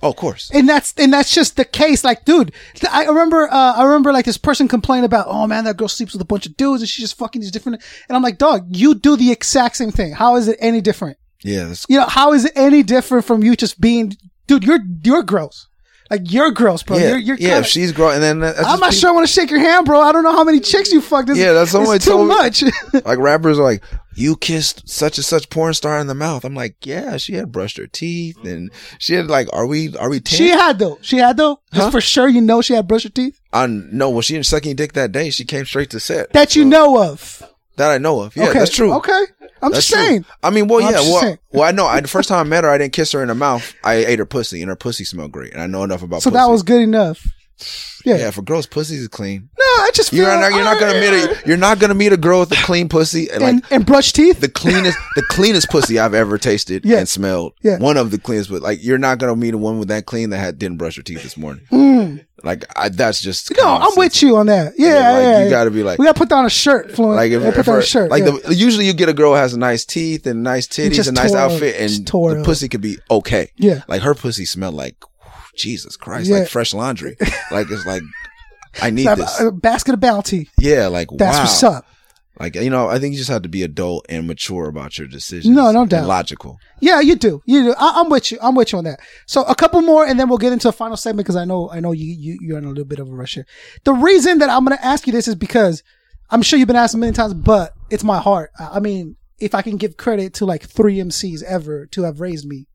Oh, 0.00 0.10
of 0.10 0.16
course. 0.16 0.50
and 0.54 0.68
that's 0.68 0.94
and 0.96 1.12
that's 1.12 1.34
just 1.34 1.56
the 1.56 1.64
case. 1.64 2.04
Like, 2.04 2.24
dude, 2.24 2.52
I 2.88 3.06
remember, 3.06 3.48
uh, 3.50 3.72
I 3.74 3.84
remember 3.84 4.12
like 4.12 4.26
this 4.26 4.38
person 4.38 4.68
complained 4.68 5.04
about, 5.04 5.26
oh 5.28 5.46
man, 5.48 5.64
that 5.64 5.76
girl 5.76 5.88
sleeps 5.88 6.12
with 6.12 6.22
a 6.22 6.26
bunch 6.26 6.46
of 6.46 6.56
dudes 6.56 6.82
and 6.82 6.88
she's 6.88 7.04
just 7.04 7.18
fucking 7.18 7.40
these 7.42 7.50
different. 7.50 7.82
And 8.08 8.16
I'm 8.16 8.22
like, 8.22 8.38
dog, 8.38 8.66
you 8.68 8.94
do 8.94 9.16
the 9.16 9.32
exact 9.32 9.76
same 9.76 9.90
thing. 9.90 10.12
How 10.12 10.36
is 10.36 10.46
it 10.46 10.56
any 10.60 10.80
different? 10.80 11.18
Yeah, 11.42 11.64
that's, 11.64 11.86
You 11.88 11.98
know, 11.98 12.06
how 12.06 12.32
is 12.32 12.44
it 12.44 12.52
any 12.54 12.82
different 12.82 13.24
from 13.24 13.42
you 13.42 13.56
just 13.56 13.80
being, 13.80 14.16
dude? 14.46 14.64
You're 14.64 14.80
you're 15.02 15.22
gross. 15.22 15.67
Like 16.10 16.32
you're 16.32 16.50
gross, 16.52 16.82
bro. 16.82 16.96
yeah, 16.96 17.08
You're, 17.10 17.18
you're 17.18 17.36
yeah. 17.36 17.48
kinda- 17.48 17.60
If 17.60 17.66
she's 17.66 17.92
growing, 17.92 18.14
and 18.14 18.22
then 18.22 18.40
that's 18.40 18.64
I'm 18.66 18.80
not 18.80 18.94
sure 18.94 19.10
I 19.10 19.12
want 19.12 19.26
to 19.26 19.32
shake 19.32 19.50
your 19.50 19.60
hand, 19.60 19.84
bro. 19.86 20.00
I 20.00 20.10
don't 20.12 20.22
know 20.24 20.32
how 20.32 20.44
many 20.44 20.58
chicks 20.60 20.90
you 20.92 21.00
fucked. 21.00 21.28
It's, 21.30 21.38
Yeah, 21.38 21.52
that's 21.52 21.70
someone 21.70 21.98
too 21.98 22.24
much. 22.24 22.64
Like 23.04 23.18
rappers 23.18 23.58
are 23.58 23.62
like, 23.62 23.82
you 24.14 24.34
kissed 24.36 24.88
such 24.88 25.18
and 25.18 25.24
such 25.24 25.48
porn 25.50 25.74
star 25.74 25.98
in 25.98 26.06
the 26.06 26.14
mouth. 26.14 26.44
I'm 26.44 26.54
like, 26.54 26.84
yeah, 26.86 27.18
she 27.18 27.34
had 27.34 27.52
brushed 27.52 27.76
her 27.76 27.86
teeth 27.86 28.42
and 28.44 28.72
she 28.98 29.14
had 29.14 29.28
like, 29.28 29.48
are 29.52 29.66
we, 29.66 29.96
are 29.96 30.08
we 30.10 30.18
10? 30.20 30.36
she 30.36 30.48
had 30.48 30.78
though. 30.78 30.98
She 31.02 31.18
had 31.18 31.36
though. 31.36 31.60
Huh? 31.72 31.90
for 31.90 32.00
sure, 32.00 32.26
you 32.28 32.40
know 32.40 32.62
she 32.62 32.72
had 32.74 32.88
brushed 32.88 33.04
her 33.04 33.10
teeth 33.10 33.38
I 33.52 33.66
no, 33.66 34.10
when 34.10 34.22
she 34.22 34.32
didn't 34.34 34.46
sucking 34.46 34.76
dick 34.76 34.94
that 34.94 35.12
day, 35.12 35.30
she 35.30 35.44
came 35.44 35.64
straight 35.66 35.90
to 35.90 36.00
set. 36.00 36.32
that 36.32 36.56
you 36.56 36.64
know 36.64 37.02
of. 37.02 37.42
That 37.78 37.90
I 37.90 37.98
know 37.98 38.20
of. 38.20 38.36
Yeah, 38.36 38.48
okay, 38.50 38.58
that's 38.58 38.74
true. 38.74 38.92
Okay, 38.94 39.22
I'm 39.62 39.72
That's 39.72 39.86
just 39.86 39.88
true. 39.90 39.98
saying. 40.04 40.24
I 40.42 40.50
mean, 40.50 40.68
well, 40.68 40.80
yeah, 40.80 40.92
well, 40.92 41.20
saying. 41.20 41.38
well, 41.52 41.62
I 41.64 41.70
know. 41.72 41.86
I, 41.86 42.00
the 42.00 42.08
first 42.08 42.28
time 42.28 42.46
I 42.46 42.48
met 42.48 42.64
her, 42.64 42.70
I 42.70 42.78
didn't 42.78 42.92
kiss 42.92 43.12
her 43.12 43.22
in 43.22 43.28
the 43.28 43.34
mouth. 43.34 43.74
I 43.82 43.94
ate 43.94 44.18
her 44.18 44.26
pussy, 44.26 44.60
and 44.62 44.68
her 44.68 44.76
pussy 44.76 45.04
smelled 45.04 45.32
great. 45.32 45.52
And 45.52 45.62
I 45.62 45.66
know 45.66 45.82
enough 45.82 46.02
about. 46.02 46.22
So 46.22 46.30
pussy. 46.30 46.38
that 46.40 46.46
was 46.50 46.62
good 46.62 46.82
enough. 46.82 47.26
Yeah. 48.04 48.16
yeah. 48.18 48.30
For 48.30 48.42
girls, 48.42 48.66
pussies 48.66 49.00
is 49.00 49.08
clean. 49.08 49.48
No, 49.58 49.64
I 49.64 49.90
just 49.92 50.10
feel 50.10 50.20
You're 50.20 50.38
not. 50.40 50.52
You're 50.52 50.62
not 50.64 50.78
gonna 50.78 51.00
meet 51.00 51.12
a. 51.12 51.42
You're 51.46 51.56
not 51.56 51.80
gonna 51.80 51.94
meet 51.94 52.12
a 52.12 52.16
girl 52.16 52.40
with 52.40 52.52
a 52.52 52.62
clean 52.62 52.88
pussy 52.88 53.28
and 53.30 53.42
like 53.42 53.50
and, 53.54 53.64
and 53.70 53.86
brush 53.86 54.12
teeth. 54.12 54.40
the 54.40 54.48
cleanest, 54.48 54.96
the 55.16 55.22
cleanest 55.28 55.68
pussy 55.68 55.98
I've 55.98 56.14
ever 56.14 56.38
tasted 56.38 56.84
Yeah. 56.84 56.98
and 56.98 57.08
smelled. 57.08 57.54
Yeah. 57.62 57.78
One 57.78 57.96
of 57.96 58.12
the 58.12 58.18
cleanest, 58.18 58.50
but 58.50 58.62
like 58.62 58.78
you're 58.82 58.98
not 58.98 59.18
gonna 59.18 59.34
meet 59.34 59.54
a 59.54 59.58
woman 59.58 59.80
with 59.80 59.88
that 59.88 60.06
clean 60.06 60.30
that 60.30 60.38
had 60.38 60.58
didn't 60.58 60.78
brush 60.78 60.96
her 60.96 61.02
teeth 61.02 61.24
this 61.24 61.36
morning. 61.36 61.64
Hmm. 61.70 62.16
Like 62.44 62.64
I, 62.76 62.88
that's 62.88 63.20
just 63.20 63.50
no, 63.56 63.64
I'm 63.66 63.82
sense. 63.82 63.96
with 63.96 64.22
you 64.22 64.36
on 64.36 64.46
that. 64.46 64.74
Yeah, 64.78 64.88
Yeah, 64.88 64.94
yeah. 64.94 65.10
like, 65.12 65.22
yeah. 65.22 65.44
you 65.44 65.50
gotta 65.50 65.70
be 65.70 65.82
like- 65.82 65.98
we 65.98 66.04
gotta 66.06 66.18
put 66.18 66.28
down 66.28 66.44
a 66.46 66.50
shirt, 66.50 66.92
Fluent. 66.92 67.16
Like 67.16 67.32
if, 67.32 67.40
Gotta 67.42 67.52
put 67.52 67.60
if 67.60 67.66
down 67.66 67.78
a 67.78 67.82
shirt. 67.82 68.10
like 68.10 68.24
yeah. 68.24 68.36
the 68.44 68.54
usually 68.54 68.86
you 68.86 68.92
get 68.92 69.08
a 69.08 69.12
girl 69.12 69.30
who 69.32 69.36
has 69.36 69.56
nice 69.56 69.84
teeth 69.84 70.26
and 70.26 70.42
nice 70.42 70.66
titties 70.68 71.06
and 71.08 71.16
nice 71.16 71.34
outfit 71.34 71.74
and 71.80 72.06
the 72.06 72.42
pussy 72.44 72.68
could 72.68 72.80
be 72.80 72.98
okay. 73.10 73.50
Yeah. 73.56 73.82
Like 73.88 74.02
her 74.02 74.14
pussy 74.14 74.44
smelled 74.44 74.74
like 74.74 74.96
Jesus 75.56 75.96
Christ, 75.96 76.28
Yeah. 76.30 76.38
like 76.40 76.48
fresh 76.48 76.72
laundry. 76.74 77.16
like 77.50 77.68
it's 77.70 77.84
like 77.86 78.02
I 78.80 78.90
need 78.90 79.08
this. 79.08 79.40
a 79.40 79.50
basket 79.50 79.94
of 79.94 80.00
bounty. 80.00 80.48
Yeah, 80.60 80.86
like 80.86 81.08
That's 81.16 81.36
wow. 81.38 81.42
what's 81.42 81.62
up. 81.64 81.86
Like 82.38 82.54
you 82.54 82.70
know, 82.70 82.88
I 82.88 82.98
think 82.98 83.12
you 83.12 83.18
just 83.18 83.30
have 83.30 83.42
to 83.42 83.48
be 83.48 83.62
adult 83.62 84.06
and 84.08 84.26
mature 84.26 84.68
about 84.68 84.98
your 84.98 85.08
decisions. 85.08 85.54
No, 85.54 85.70
no 85.72 85.82
and 85.82 85.90
doubt. 85.90 86.06
logical. 86.06 86.58
Yeah, 86.80 87.00
you 87.00 87.16
do. 87.16 87.42
You 87.46 87.64
do. 87.64 87.74
I, 87.78 87.94
I'm 88.00 88.08
with 88.08 88.30
you. 88.30 88.38
I'm 88.40 88.54
with 88.54 88.72
you 88.72 88.78
on 88.78 88.84
that. 88.84 89.00
So 89.26 89.42
a 89.44 89.54
couple 89.54 89.80
more, 89.82 90.06
and 90.06 90.18
then 90.18 90.28
we'll 90.28 90.38
get 90.38 90.52
into 90.52 90.68
a 90.68 90.72
final 90.72 90.96
segment 90.96 91.26
because 91.26 91.36
I 91.36 91.44
know 91.44 91.70
I 91.70 91.80
know 91.80 91.92
you 91.92 92.06
you 92.06 92.38
you're 92.40 92.58
in 92.58 92.64
a 92.64 92.68
little 92.68 92.84
bit 92.84 92.98
of 93.00 93.08
a 93.08 93.12
rush 93.14 93.34
here. 93.34 93.46
The 93.84 93.92
reason 93.92 94.38
that 94.38 94.50
I'm 94.50 94.64
going 94.64 94.76
to 94.76 94.84
ask 94.84 95.06
you 95.06 95.12
this 95.12 95.26
is 95.28 95.34
because 95.34 95.82
I'm 96.30 96.42
sure 96.42 96.58
you've 96.58 96.68
been 96.68 96.76
asked 96.76 96.94
a 96.94 96.98
million 96.98 97.14
times, 97.14 97.34
but 97.34 97.74
it's 97.90 98.04
my 98.04 98.18
heart. 98.18 98.50
I 98.58 98.76
I 98.76 98.80
mean, 98.80 99.16
if 99.38 99.54
I 99.54 99.62
can 99.62 99.76
give 99.76 99.96
credit 99.96 100.34
to 100.34 100.46
like 100.46 100.62
three 100.62 100.98
MCs 100.98 101.42
ever 101.42 101.86
to 101.86 102.02
have 102.02 102.20
raised 102.20 102.46
me, 102.46 102.66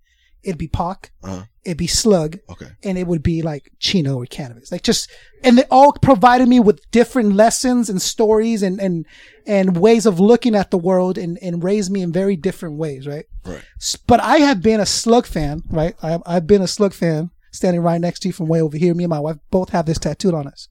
it'd 0.43 0.57
be 0.57 0.67
Pac, 0.67 1.11
Uh-huh. 1.23 1.43
It'd 1.65 1.77
be 1.77 1.87
Slug, 1.87 2.39
Okay. 2.49 2.67
and 2.83 2.97
it 2.97 3.07
would 3.07 3.23
be 3.23 3.41
like 3.41 3.71
Chino 3.79 4.17
or 4.17 4.25
Canibus. 4.25 4.69
Like 4.71 4.83
just, 4.83 5.09
and 5.45 5.57
they 5.57 5.63
all 5.71 5.93
provided 5.93 6.49
me 6.49 6.59
with 6.59 6.81
different 6.91 7.35
lessons 7.35 7.89
and 7.89 8.01
stories 8.01 8.61
and, 8.63 8.81
and, 8.81 9.05
and 9.47 9.77
ways 9.77 10.05
of 10.05 10.19
looking 10.19 10.55
at 10.55 10.71
the 10.71 10.77
world 10.77 11.17
and, 11.17 11.37
and 11.41 11.63
raised 11.63 11.89
me 11.89 12.01
in 12.01 12.11
very 12.11 12.35
different 12.35 12.75
ways, 12.77 13.07
right? 13.07 13.25
Right. 13.45 13.63
But 14.07 14.19
I 14.19 14.37
have 14.39 14.61
been 14.61 14.81
a 14.81 14.85
Slug 14.85 15.25
fan, 15.25 15.61
right? 15.69 15.95
I, 16.03 16.19
I've 16.25 16.47
been 16.47 16.61
a 16.61 16.67
Slug 16.67 16.93
fan 16.93 17.29
standing 17.53 17.81
right 17.81 18.01
next 18.01 18.19
to 18.21 18.27
you 18.29 18.33
from 18.33 18.47
way 18.47 18.61
over 18.61 18.75
here. 18.77 18.93
Me 18.93 19.05
and 19.05 19.09
my 19.09 19.19
wife 19.21 19.37
both 19.49 19.69
have 19.69 19.85
this 19.85 19.99
tattooed 19.99 20.33
on 20.33 20.47
us. 20.47 20.67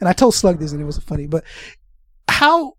And 0.00 0.08
I 0.08 0.12
told 0.12 0.34
Slug 0.34 0.58
this 0.58 0.72
and 0.72 0.80
it 0.80 0.84
was 0.84 0.98
funny, 0.98 1.28
but 1.28 1.44
how, 2.28 2.72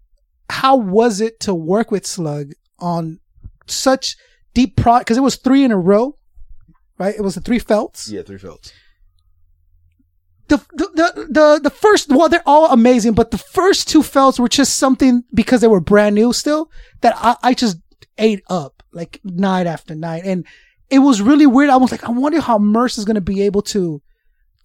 how 0.50 0.76
was 0.76 1.22
it 1.22 1.40
to 1.42 1.54
work 1.54 1.92
with 1.92 2.06
Slug 2.06 2.52
on 2.80 3.20
such 3.68 4.18
deep 4.54 4.76
pro, 4.76 5.02
cause 5.04 5.16
it 5.18 5.22
was 5.24 5.38
three 5.38 5.64
in 5.64 5.72
a 5.72 5.78
row, 5.78 6.18
right? 7.04 7.16
It 7.16 7.22
was 7.22 7.36
the 7.36 7.42
three 7.42 7.60
felts. 7.60 8.10
Yeah, 8.10 8.24
three 8.24 8.38
felts. 8.38 8.72
the, 10.50 10.58
the 10.80 10.88
the 11.00 11.08
the 11.38 11.60
the 11.64 11.70
first 11.70 12.10
well 12.10 12.30
they're 12.30 12.44
all 12.54 12.68
amazing 12.72 13.14
but 13.14 13.32
the 13.32 13.38
first 13.38 13.88
two 13.88 14.04
felts 14.04 14.38
were 14.40 14.50
just 14.50 14.78
something 14.78 15.24
because 15.34 15.62
they 15.62 15.68
were 15.74 15.80
brand 15.80 16.16
new 16.16 16.34
still 16.34 16.70
that 17.02 17.14
I, 17.18 17.36
I 17.50 17.54
just 17.54 17.78
ate 18.18 18.44
up 18.50 18.84
like 18.92 19.20
night 19.24 19.68
after 19.68 19.96
night. 19.96 20.24
And 20.26 20.46
it 20.90 21.00
was 21.00 21.22
really 21.22 21.48
weird. 21.48 21.70
I 21.70 21.78
was 21.78 21.92
like 21.92 22.04
I 22.04 22.12
wonder 22.12 22.42
how 22.42 22.58
Murs 22.60 22.98
is 22.98 23.06
going 23.06 23.16
to 23.16 23.22
be 23.34 23.42
able 23.42 23.62
to 23.74 24.02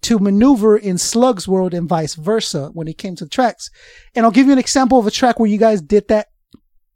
to 0.01 0.19
maneuver 0.19 0.77
in 0.77 0.97
Slug's 0.97 1.47
world 1.47 1.73
and 1.73 1.89
vice 1.89 2.15
versa 2.15 2.69
when 2.73 2.87
it 2.87 2.97
came 2.97 3.15
to 3.17 3.25
the 3.25 3.29
tracks. 3.29 3.69
And 4.15 4.25
I'll 4.25 4.31
give 4.31 4.47
you 4.47 4.53
an 4.53 4.59
example 4.59 4.97
of 4.99 5.07
a 5.07 5.11
track 5.11 5.39
where 5.39 5.49
you 5.49 5.57
guys 5.57 5.81
did 5.81 6.07
that 6.07 6.27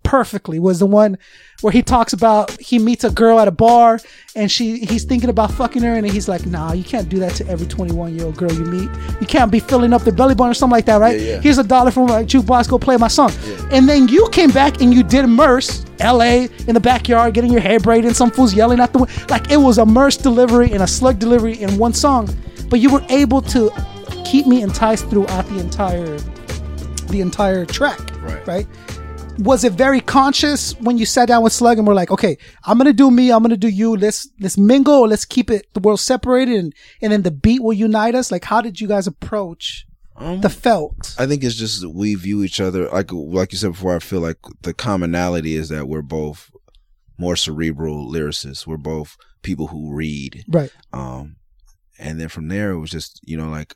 perfectly 0.03 0.59
was 0.59 0.79
the 0.79 0.85
one 0.85 1.17
where 1.61 1.71
he 1.71 1.81
talks 1.81 2.13
about 2.13 2.51
he 2.59 2.77
meets 2.77 3.03
a 3.03 3.09
girl 3.09 3.39
at 3.39 3.47
a 3.47 3.51
bar 3.51 3.99
and 4.35 4.51
she 4.51 4.79
he's 4.79 5.05
thinking 5.05 5.29
about 5.29 5.51
fucking 5.51 5.81
her 5.81 5.93
and 5.95 6.05
he's 6.09 6.27
like 6.27 6.45
nah 6.45 6.73
you 6.73 6.83
can't 6.83 7.07
do 7.09 7.19
that 7.19 7.33
to 7.33 7.47
every 7.47 7.65
21 7.65 8.13
year 8.15 8.25
old 8.25 8.35
girl 8.37 8.51
you 8.51 8.65
meet. 8.65 8.89
You 9.21 9.27
can't 9.27 9.51
be 9.51 9.59
filling 9.59 9.93
up 9.93 10.01
their 10.03 10.13
belly 10.13 10.35
button 10.35 10.51
or 10.51 10.53
something 10.53 10.73
like 10.73 10.85
that 10.85 10.97
right? 10.97 11.19
Yeah, 11.19 11.35
yeah. 11.35 11.41
here's 11.41 11.57
a 11.57 11.63
dollar 11.63 11.91
from 11.91 12.07
my 12.07 12.23
jukebox 12.23 12.69
go 12.69 12.77
play 12.77 12.97
my 12.97 13.07
song. 13.07 13.31
And 13.71 13.87
then 13.87 14.07
you 14.07 14.27
came 14.31 14.51
back 14.51 14.81
and 14.81 14.93
you 14.93 15.03
did 15.03 15.25
Murs 15.27 15.85
LA 15.99 16.47
in 16.67 16.73
the 16.73 16.79
backyard 16.81 17.33
getting 17.33 17.51
your 17.51 17.61
hair 17.61 17.79
braided 17.79 18.05
and 18.05 18.15
some 18.15 18.29
fools 18.29 18.53
yelling 18.53 18.79
at 18.79 18.91
the 18.93 18.99
wind 18.99 19.29
like 19.29 19.49
it 19.51 19.57
was 19.57 19.77
a 19.77 19.85
Murs 19.85 20.17
delivery 20.17 20.71
and 20.71 20.83
a 20.83 20.87
slug 20.87 21.17
delivery 21.19 21.61
in 21.61 21.77
one 21.77 21.93
song. 21.93 22.29
But 22.69 22.79
you 22.79 22.91
were 22.91 23.05
able 23.09 23.41
to 23.43 23.71
keep 24.25 24.47
me 24.47 24.61
enticed 24.63 25.07
throughout 25.09 25.45
the 25.47 25.59
entire 25.59 26.17
the 27.07 27.21
entire 27.21 27.65
track 27.65 27.99
Right. 28.23 28.47
right 28.47 28.67
was 29.39 29.63
it 29.63 29.73
very 29.73 29.99
conscious 29.99 30.73
when 30.79 30.97
you 30.97 31.05
sat 31.05 31.27
down 31.27 31.43
with 31.43 31.53
Slug 31.53 31.77
and 31.77 31.87
were 31.87 31.93
like, 31.93 32.11
okay, 32.11 32.37
I'm 32.65 32.77
gonna 32.77 32.93
do 32.93 33.09
me, 33.09 33.31
I'm 33.31 33.41
gonna 33.41 33.57
do 33.57 33.67
you. 33.67 33.95
Let's 33.95 34.27
let's 34.39 34.57
mingle, 34.57 34.93
or 34.95 35.07
let's 35.07 35.25
keep 35.25 35.49
it 35.49 35.67
the 35.73 35.79
world 35.79 35.99
separated, 35.99 36.55
and 36.59 36.73
and 37.01 37.11
then 37.11 37.23
the 37.23 37.31
beat 37.31 37.61
will 37.61 37.73
unite 37.73 38.15
us. 38.15 38.31
Like, 38.31 38.45
how 38.45 38.61
did 38.61 38.79
you 38.79 38.87
guys 38.87 39.07
approach 39.07 39.85
Um, 40.15 40.41
the 40.41 40.49
felt? 40.49 41.15
I 41.17 41.25
think 41.25 41.43
it's 41.43 41.55
just 41.55 41.85
we 41.85 42.15
view 42.15 42.43
each 42.43 42.61
other 42.61 42.87
like 42.89 43.11
like 43.11 43.51
you 43.51 43.57
said 43.57 43.71
before. 43.71 43.95
I 43.95 43.99
feel 43.99 44.21
like 44.21 44.37
the 44.61 44.73
commonality 44.73 45.55
is 45.55 45.69
that 45.69 45.87
we're 45.87 46.01
both 46.01 46.51
more 47.17 47.35
cerebral 47.35 48.11
lyricists. 48.11 48.67
We're 48.67 48.77
both 48.77 49.17
people 49.41 49.67
who 49.67 49.93
read. 49.93 50.43
Right. 50.47 50.71
Um, 50.91 51.37
and 51.99 52.19
then 52.19 52.27
from 52.29 52.47
there 52.47 52.71
it 52.71 52.79
was 52.79 52.91
just 52.91 53.19
you 53.23 53.37
know 53.37 53.49
like 53.49 53.73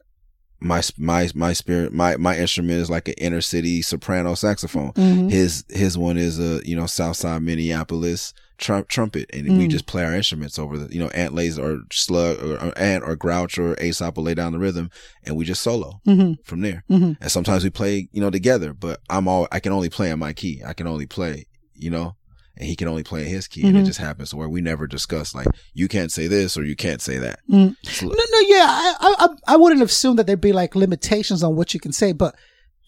my 0.59 0.81
my 0.97 1.29
my 1.35 1.53
spirit 1.53 1.93
my 1.93 2.17
my 2.17 2.35
instrument 2.37 2.79
is 2.79 2.89
like 2.89 3.07
an 3.07 3.13
inner 3.19 3.41
city 3.41 3.81
soprano 3.81 4.33
saxophone. 4.35 4.91
Mhm. 4.93 5.29
His 5.31 5.63
his 5.69 5.97
one 5.97 6.17
is 6.17 6.39
a 6.39 6.61
you 6.67 6.75
know 6.75 6.85
Southside 6.87 7.41
Minneapolis 7.43 8.33
trum- 8.57 8.85
trumpet, 8.87 9.29
and 9.33 9.45
we 9.57 9.67
Mm. 9.67 9.69
just 9.69 9.85
play 9.85 10.03
our 10.03 10.15
instruments 10.15 10.57
over 10.57 10.77
the 10.79 10.91
you 10.93 10.99
know 10.99 11.09
Ant 11.09 11.35
lays 11.35 11.59
or 11.59 11.81
Slug 11.91 12.41
or, 12.43 12.55
or 12.55 12.77
Ant 12.77 13.03
or 13.03 13.15
Grouch 13.15 13.59
or 13.59 13.75
Aesop 13.79 14.17
will 14.17 14.23
lay 14.23 14.33
down 14.33 14.51
the 14.51 14.57
rhythm, 14.59 14.89
and 15.23 15.35
we 15.35 15.45
just 15.45 15.61
solo 15.61 16.01
Mm-hmm. 16.07 16.41
from 16.43 16.61
there. 16.61 16.83
Mhm. 16.89 17.17
And 17.21 17.31
sometimes 17.31 17.63
we 17.63 17.69
play, 17.69 18.09
you 18.11 18.19
know, 18.21 18.31
together, 18.31 18.73
but 18.73 18.99
I'm 19.11 19.27
all, 19.27 19.47
I 19.51 19.59
can 19.59 19.71
only 19.73 19.89
play 19.89 20.09
in 20.09 20.17
my 20.17 20.33
key. 20.33 20.63
I 20.65 20.73
can 20.73 20.87
only 20.87 21.05
play, 21.05 21.45
you 21.75 21.91
know, 21.91 22.15
and 22.59 22.67
he 22.67 22.75
can 22.75 22.87
only 22.87 23.03
play 23.03 23.23
his 23.25 23.47
key. 23.47 23.65
And 23.67 23.77
it 23.77 23.83
Mhm. 23.83 23.85
just 23.85 23.99
happens 23.99 24.33
where 24.33 24.49
we 24.49 24.61
never 24.61 24.87
discuss 24.87 25.33
like, 25.35 25.47
you 25.73 25.87
can't 25.87 26.11
say 26.11 26.27
this 26.27 26.57
or 26.57 26.63
you 26.63 26.75
can't 26.75 27.01
say 27.01 27.17
that. 27.17 27.39
Mm. 27.49 27.75
So- 27.83 28.07
No, 28.07 28.13
no, 28.31 28.39
yeah, 28.47 28.65
I, 28.99 29.15
I, 29.19 29.53
I- 29.53 29.57
wouldn't 29.57 29.81
assume 29.81 30.15
that 30.17 30.27
there'd 30.27 30.41
be 30.41 30.53
like 30.53 30.75
limitations 30.75 31.43
on 31.43 31.55
what 31.55 31.73
you 31.73 31.79
can 31.79 31.91
say, 31.93 32.11
but 32.13 32.35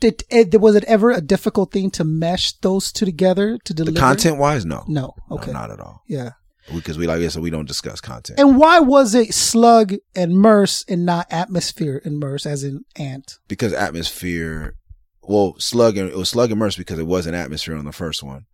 did 0.02 0.24
it, 0.30 0.60
was 0.62 0.76
it 0.76 0.84
ever 0.86 1.12
a 1.12 1.22
difficult 1.22 1.72
thing 1.72 1.92
to 1.92 2.04
mesh 2.04 2.54
those 2.62 2.92
two 2.92 3.06
together 3.06 3.58
to 3.66 3.74
the 3.74 3.84
deliver? 3.86 4.00
content 4.00 4.38
wise, 4.38 4.66
no. 4.66 4.84
No. 4.88 5.14
Okay. 5.30 5.52
No, 5.52 5.60
not 5.60 5.72
at 5.72 5.80
all. 5.80 6.04
Yeah. 6.08 6.32
because 6.74 6.98
we 7.00 7.08
like 7.08 7.20
I 7.22 7.28
said 7.30 7.42
we 7.42 7.50
don't 7.50 7.68
discuss 7.68 8.00
content. 8.00 8.40
And 8.40 8.56
why 8.58 8.80
was 8.80 9.16
it 9.16 9.34
Slug 9.34 9.96
and 10.16 10.38
Murs 10.38 10.86
and 10.88 11.04
not 11.04 11.26
Atmosphere 11.32 12.00
and 12.06 12.20
Murs 12.20 12.46
as 12.46 12.64
in 12.64 12.84
Ant? 12.96 13.40
because 13.48 13.74
atmosphere 13.74 14.76
well 15.24 15.56
slug 15.60 15.98
and 15.98 16.10
it 16.10 16.16
was 16.16 16.30
slug 16.30 16.52
and 16.52 16.60
Murs 16.60 16.76
because 16.76 17.00
it 17.00 17.08
wasn't 17.08 17.36
atmosphere 17.36 17.76
on 17.76 17.86
the 17.86 17.92
first 17.92 18.22
one 18.24 18.46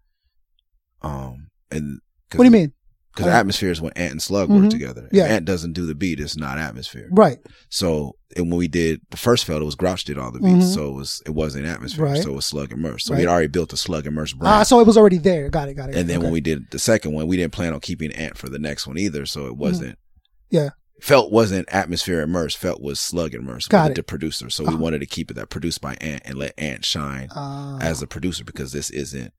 um 1.06 1.48
and 1.72 2.00
What 2.34 2.40
do 2.40 2.46
you 2.46 2.52
mean? 2.52 2.74
because 3.14 3.28
Uh, 3.32 3.36
atmosphere 3.36 3.72
is 3.72 3.80
when 3.80 3.94
ant 3.94 4.12
and 4.12 4.22
slug 4.22 4.50
Mhm. 4.50 4.62
work 4.64 4.70
together 4.70 5.08
Yeah. 5.12 5.26
if 5.26 5.32
ant 5.32 5.46
doesn't 5.46 5.72
do 5.74 5.86
the 5.86 5.96
beat 5.96 6.20
it's 6.20 6.36
not 6.36 6.58
atmosphere 6.58 7.08
Right. 7.12 7.38
so 7.70 8.18
and 8.36 8.50
when 8.52 8.58
we 8.60 8.68
did 8.68 9.00
the 9.12 9.18
first 9.18 9.46
felt 9.46 9.62
it 9.62 9.66
was 9.66 9.76
grouch 9.76 10.04
did 10.04 10.18
all 10.18 10.32
the 10.32 10.40
beats 10.40 10.66
Mhm. 10.66 10.74
so 10.74 10.90
it 10.90 10.94
was 10.96 11.22
it 11.26 11.30
wasn't 11.34 11.66
atmosphere 11.66 12.06
Right. 12.06 12.22
so 12.24 12.32
it 12.32 12.36
was 12.36 12.46
slug 12.46 12.72
and 12.74 12.82
Murs 12.82 13.06
so 13.06 13.14
Right. 13.14 13.20
we 13.20 13.24
had 13.26 13.32
already 13.32 13.48
built 13.48 13.72
a 13.72 13.78
slug 13.78 14.06
and 14.06 14.16
Murs 14.16 14.34
brand 14.34 14.54
Ah, 14.54 14.64
so 14.64 14.80
it 14.82 14.88
was 14.88 14.98
already 14.98 15.18
there. 15.18 15.50
Got 15.50 15.70
it. 15.70 15.76
Got 15.76 15.90
it. 15.92 15.96
and 15.96 16.10
then 16.10 16.18
Okay. 16.18 16.24
when 16.26 16.34
we 16.34 16.42
did 16.42 16.64
the 16.72 16.80
second 16.80 17.14
one 17.14 17.28
we 17.28 17.38
didn't 17.38 17.54
plan 17.54 17.74
on 17.74 17.80
keeping 17.80 18.12
ant 18.12 18.38
for 18.38 18.50
the 18.50 18.60
next 18.60 18.86
one 18.88 18.98
either 18.98 19.26
so 19.26 19.46
it 19.48 19.56
wasn't 19.56 19.92
Mm-hmm. 19.92 20.56
Yeah. 20.58 20.70
Felt 21.02 21.32
wasn't 21.32 21.68
atmosphere 21.74 22.22
and 22.22 22.32
Murs. 22.32 22.56
Felt 22.56 22.82
was 22.82 23.00
Slug 23.02 23.34
and 23.34 23.44
Murs. 23.46 23.68
Got 23.68 23.92
it. 23.92 23.96
The 23.96 24.04
producer. 24.04 24.50
So 24.50 24.64
we 24.64 24.70
Uh-huh. 24.70 24.78
wanted 24.78 25.00
to 25.00 25.06
keep 25.06 25.30
it 25.30 25.34
that 25.34 25.50
produced 25.50 25.82
by 25.82 25.96
Ant 25.96 26.22
and 26.24 26.36
let 26.38 26.54
Ant 26.58 26.86
shine 26.86 27.28
Ah. 27.36 27.78
as 27.82 28.02
a 28.02 28.08
producer 28.08 28.46
because 28.46 28.72
this 28.72 28.90
isn't 28.92 29.34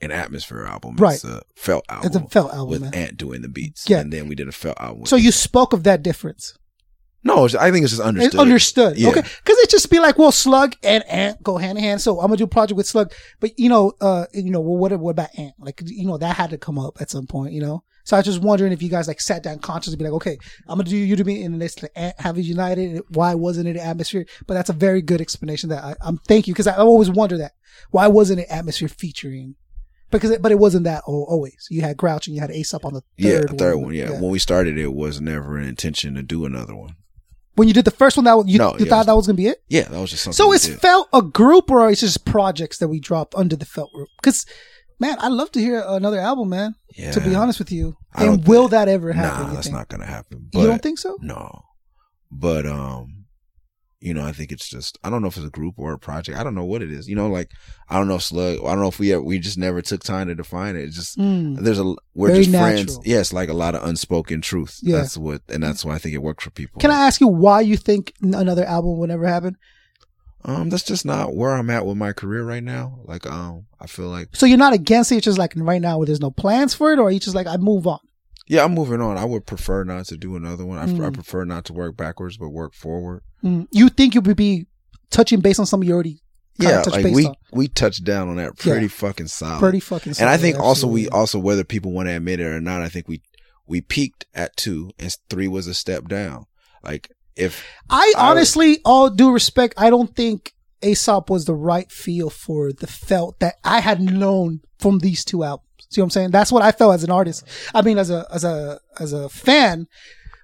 an 0.00 0.10
atmosphere 0.12 0.64
album. 0.64 0.96
Right. 0.96 1.14
It's 1.14 1.24
a 1.24 1.42
Felt 1.54 1.84
album. 1.88 2.06
It's 2.06 2.16
a 2.16 2.28
Felt 2.28 2.52
album, 2.52 2.68
with 2.70 2.82
man. 2.82 2.94
Ant 2.94 3.16
doing 3.16 3.42
the 3.42 3.48
beats. 3.48 3.88
Yeah. 3.88 4.00
And 4.00 4.12
then 4.12 4.28
we 4.28 4.34
did 4.34 4.48
a 4.48 4.52
Felt 4.52 4.80
album. 4.80 5.06
So 5.06 5.16
you 5.16 5.32
spoke 5.32 5.72
of 5.72 5.84
that 5.84 6.02
difference. 6.02 6.56
no, 7.24 7.48
I 7.58 7.70
think 7.70 7.82
it's 7.82 7.92
just 7.92 8.02
understood. 8.02 8.34
It's 8.34 8.40
understood. 8.40 8.98
Yeah. 8.98 9.08
Okay. 9.08 9.22
Cause 9.22 9.56
it 9.58 9.70
just 9.70 9.90
be 9.90 9.98
like, 9.98 10.16
well, 10.18 10.30
Slug 10.32 10.76
and 10.82 11.02
Ant 11.08 11.42
go 11.42 11.56
hand 11.56 11.78
in 11.78 11.84
hand. 11.84 12.00
So 12.00 12.20
I'm 12.20 12.26
gonna 12.26 12.36
do 12.36 12.44
a 12.44 12.46
project 12.48 12.76
with 12.76 12.86
Slug, 12.86 13.12
but 13.40 13.58
you 13.58 13.68
know, 13.68 13.94
uh, 14.00 14.26
you 14.32 14.50
know, 14.50 14.60
well, 14.60 14.76
what, 14.76 14.92
what 15.00 15.10
about 15.10 15.30
Ant? 15.38 15.54
Like, 15.58 15.80
you 15.84 16.06
know, 16.06 16.18
that 16.18 16.36
had 16.36 16.50
to 16.50 16.58
come 16.58 16.78
up 16.78 17.00
at 17.00 17.10
some 17.10 17.26
point, 17.26 17.52
you 17.52 17.60
know? 17.60 17.82
So 18.04 18.16
I 18.16 18.20
was 18.20 18.26
just 18.26 18.40
wondering 18.42 18.72
if 18.72 18.80
you 18.82 18.88
guys 18.88 19.08
like 19.08 19.20
sat 19.20 19.42
down 19.42 19.58
consciously 19.58 19.94
and 19.94 19.98
be 19.98 20.04
like, 20.04 20.12
okay, 20.12 20.38
I'm 20.68 20.78
gonna 20.78 20.88
do 20.88 20.96
you 20.96 21.16
to 21.16 21.24
me 21.24 21.42
and 21.42 21.60
this 21.60 21.82
like, 21.82 21.90
Ant 21.96 22.20
have 22.20 22.38
it 22.38 22.42
united. 22.42 23.02
Why 23.08 23.34
wasn't 23.34 23.66
it 23.66 23.76
atmosphere? 23.76 24.26
But 24.46 24.54
that's 24.54 24.70
a 24.70 24.74
very 24.74 25.02
good 25.02 25.20
explanation 25.20 25.70
that 25.70 25.82
I, 25.82 25.96
I'm 26.02 26.18
thank 26.18 26.46
you. 26.46 26.54
Cause 26.54 26.68
I 26.68 26.76
always 26.76 27.10
wonder 27.10 27.38
that. 27.38 27.52
Why 27.90 28.06
wasn't 28.06 28.40
it 28.40 28.46
atmosphere 28.50 28.88
featuring? 28.88 29.56
Because 30.10 30.30
it, 30.30 30.40
but 30.42 30.52
it 30.52 30.58
wasn't 30.58 30.84
that 30.84 31.02
al- 31.08 31.26
always. 31.28 31.66
You 31.70 31.82
had 31.82 31.96
Grouch 31.96 32.26
and 32.28 32.34
you 32.36 32.40
had 32.40 32.50
Aesop 32.50 32.84
on 32.84 32.94
the 32.94 33.02
Yeah, 33.16 33.40
third 33.40 33.58
third 33.58 33.76
one. 33.76 33.92
Yeah. 33.94 34.12
When 34.20 34.30
we 34.30 34.38
started, 34.38 34.78
it 34.78 34.92
was 34.94 35.20
never 35.20 35.56
an 35.58 35.66
intention 35.68 36.14
to 36.14 36.22
do 36.22 36.44
another 36.46 36.76
one. 36.76 36.94
When 37.56 37.66
you 37.68 37.74
did 37.74 37.86
the 37.86 37.90
first 37.90 38.16
one, 38.16 38.24
that 38.24 38.36
was- 38.36 38.46
you, 38.46 38.58
No, 38.58 38.72
you 38.78 38.84
yeah, 38.84 38.90
thought 38.90 39.06
that 39.06 39.16
was 39.16 39.26
gonna 39.26 39.36
be 39.36 39.48
it. 39.48 39.62
Yeah, 39.68 39.88
that 39.88 39.98
was 39.98 40.10
just 40.10 40.22
something. 40.24 40.36
So 40.36 40.52
it's 40.52 40.68
felt 40.68 41.08
a 41.12 41.22
group 41.22 41.70
or 41.70 41.90
it's 41.90 42.00
just 42.02 42.24
projects 42.24 42.78
that 42.78 42.88
we 42.88 43.00
dropped 43.00 43.34
under 43.34 43.56
the 43.56 43.64
felt 43.64 43.92
group? 43.92 44.08
Because 44.20 44.44
man, 45.00 45.16
I'd 45.20 45.32
love 45.32 45.50
to 45.52 45.60
hear 45.60 45.82
another 45.86 46.20
album, 46.20 46.50
man. 46.50 46.74
Yeah. 46.94 47.12
To 47.12 47.20
be 47.20 47.34
honest 47.34 47.58
with 47.58 47.72
you, 47.72 47.96
and 48.14 48.46
will 48.46 48.62
think- 48.62 48.70
that 48.72 48.88
ever 48.88 49.12
happen? 49.12 49.48
Nah, 49.48 49.54
that's 49.54 49.66
think? 49.66 49.76
not 49.76 49.88
gonna 49.88 50.06
happen. 50.06 50.48
You 50.52 50.66
don't 50.66 50.82
think 50.82 50.98
so? 50.98 51.16
No. 51.20 51.62
But 52.30 52.66
um 52.66 53.15
you 54.06 54.14
know, 54.14 54.24
I 54.24 54.32
think 54.32 54.52
it's 54.52 54.68
just 54.68 54.98
I 55.04 55.10
don't 55.10 55.20
know 55.22 55.28
if 55.28 55.36
it's 55.36 55.46
a 55.46 55.50
group 55.50 55.74
or 55.78 55.92
a 55.92 55.98
project. 55.98 56.38
I 56.38 56.44
don't 56.44 56.54
know 56.54 56.64
what 56.64 56.80
it 56.82 56.90
is. 56.92 57.08
You 57.08 57.16
know, 57.16 57.28
like 57.28 57.50
I 57.88 57.98
don't 57.98 58.08
know 58.08 58.14
if 58.16 58.22
Slug 58.22 58.58
I 58.64 58.70
don't 58.72 58.80
know 58.80 58.88
if 58.88 58.98
we 58.98 59.12
ever, 59.12 59.22
we 59.22 59.38
just 59.38 59.58
never 59.58 59.82
took 59.82 60.02
time 60.04 60.28
to 60.28 60.34
define 60.34 60.76
it. 60.76 60.82
It's 60.84 60.96
just 60.96 61.18
Mm. 61.18 61.58
there's 61.58 61.80
a 61.80 61.94
we're 62.14 62.34
just 62.36 62.50
friends. 62.50 62.86
natural. 62.86 63.02
Yes, 63.04 63.32
like 63.32 63.48
a 63.48 63.52
lot 63.64 63.74
of 63.74 63.82
unspoken 63.88 64.40
truth. 64.40 64.78
Yeah. 64.82 64.98
That's 64.98 65.16
what 65.18 65.42
and 65.48 65.62
that's 65.62 65.84
why 65.84 65.94
I 65.94 65.98
think 65.98 66.14
it 66.14 66.22
worked 66.22 66.42
for 66.42 66.50
people. 66.50 66.80
Can 66.80 66.90
I 66.92 67.06
ask 67.06 67.20
you 67.20 67.26
why 67.28 67.60
you 67.62 67.76
think 67.76 68.12
another 68.22 68.64
album 68.64 68.96
would 68.98 69.08
never 69.08 69.26
happen? 69.26 69.56
um 70.44 70.70
that's 70.70 70.84
just 70.84 71.04
not 71.04 71.34
where 71.34 71.54
I'm 71.54 71.70
at 71.70 71.84
with 71.86 71.96
my 71.96 72.12
career 72.12 72.44
right 72.44 72.62
now. 72.62 73.00
Like 73.04 73.26
um 73.26 73.66
I 73.80 73.86
feel 73.88 74.08
like 74.08 74.28
So 74.34 74.46
you're 74.46 74.58
not 74.58 74.72
against 74.72 75.10
it. 75.12 75.16
It's 75.16 75.24
just 75.24 75.38
like 75.38 75.52
right 75.56 75.82
now, 75.82 75.98
where 75.98 76.06
there's 76.06 76.20
no 76.20 76.30
plans 76.30 76.74
for 76.74 76.92
it, 76.92 76.98
or 76.98 77.10
you 77.10 77.18
just 77.18 77.34
like 77.34 77.46
I 77.48 77.56
move 77.56 77.86
on? 77.86 77.98
yeah, 78.48 78.62
I'm 78.64 78.74
moving 78.74 79.00
on. 79.00 79.18
I 79.18 79.24
would 79.24 79.44
prefer 79.44 79.82
not 79.82 80.04
to 80.06 80.16
do 80.16 80.36
another 80.36 80.64
one. 80.64 80.78
I, 80.78 80.82
I 80.84 80.86
Mm. 80.86 81.14
prefer 81.14 81.44
not 81.44 81.64
to 81.64 81.72
work 81.72 81.96
backwards 81.96 82.36
but 82.36 82.50
work 82.50 82.74
forward. 82.74 83.22
Mm. 83.46 83.68
You 83.70 83.88
think 83.88 84.14
you 84.14 84.20
would 84.20 84.36
be 84.36 84.66
touching 85.10 85.40
base 85.40 85.58
on 85.58 85.66
something 85.66 85.86
you 85.88 85.94
already 85.94 86.20
Yeah, 86.58 86.82
touched 86.82 86.90
like 86.92 87.04
base 87.04 87.14
we 87.16 87.26
on? 87.26 87.34
we 87.52 87.68
touched 87.68 88.04
down 88.04 88.28
on 88.28 88.36
that 88.36 88.56
pretty 88.58 88.82
Yeah. 88.86 88.88
fucking 88.88 89.28
solid. 89.28 89.60
Pretty 89.60 89.80
fucking. 89.80 90.14
Solid, 90.14 90.26
and 90.28 90.30
I 90.30 90.40
think 90.40 90.58
also 90.58 90.86
we 90.86 91.08
also 91.08 91.38
whether 91.38 91.64
people 91.64 91.92
want 91.92 92.08
to 92.08 92.16
admit 92.16 92.40
it 92.40 92.44
or 92.46 92.60
not, 92.60 92.82
I 92.82 92.88
think 92.88 93.08
we 93.08 93.22
we 93.66 93.80
peaked 93.80 94.26
at 94.34 94.56
two 94.56 94.90
and 94.98 95.14
three 95.30 95.48
was 95.48 95.66
a 95.66 95.74
step 95.74 96.08
down. 96.08 96.46
Like 96.82 97.10
if 97.36 97.64
I 97.90 98.12
I- 98.16 98.30
honestly, 98.30 98.78
all 98.84 99.10
due 99.10 99.30
respect, 99.32 99.74
I 99.76 99.90
don't 99.90 100.14
think 100.16 100.52
Aesop 100.82 101.30
was 101.30 101.44
the 101.46 101.54
right 101.54 101.90
feel 101.90 102.30
for 102.30 102.72
the 102.72 102.86
felt 102.86 103.38
that 103.40 103.56
I 103.64 103.80
had 103.80 104.00
known 104.00 104.60
from 104.78 104.98
these 105.00 105.24
two 105.24 105.42
albums. 105.42 105.62
See 105.90 106.00
what 106.00 106.06
I'm 106.06 106.10
saying? 106.10 106.30
That's 106.32 106.50
what 106.52 106.62
I 106.62 106.72
felt 106.72 106.94
as 106.94 107.04
an 107.04 107.10
artist. 107.10 107.44
I 107.74 107.82
mean, 107.82 107.96
as 107.98 108.10
a 108.10 108.26
as 108.32 108.44
a 108.44 108.80
as 108.98 109.12
a 109.12 109.28
fan. 109.28 109.86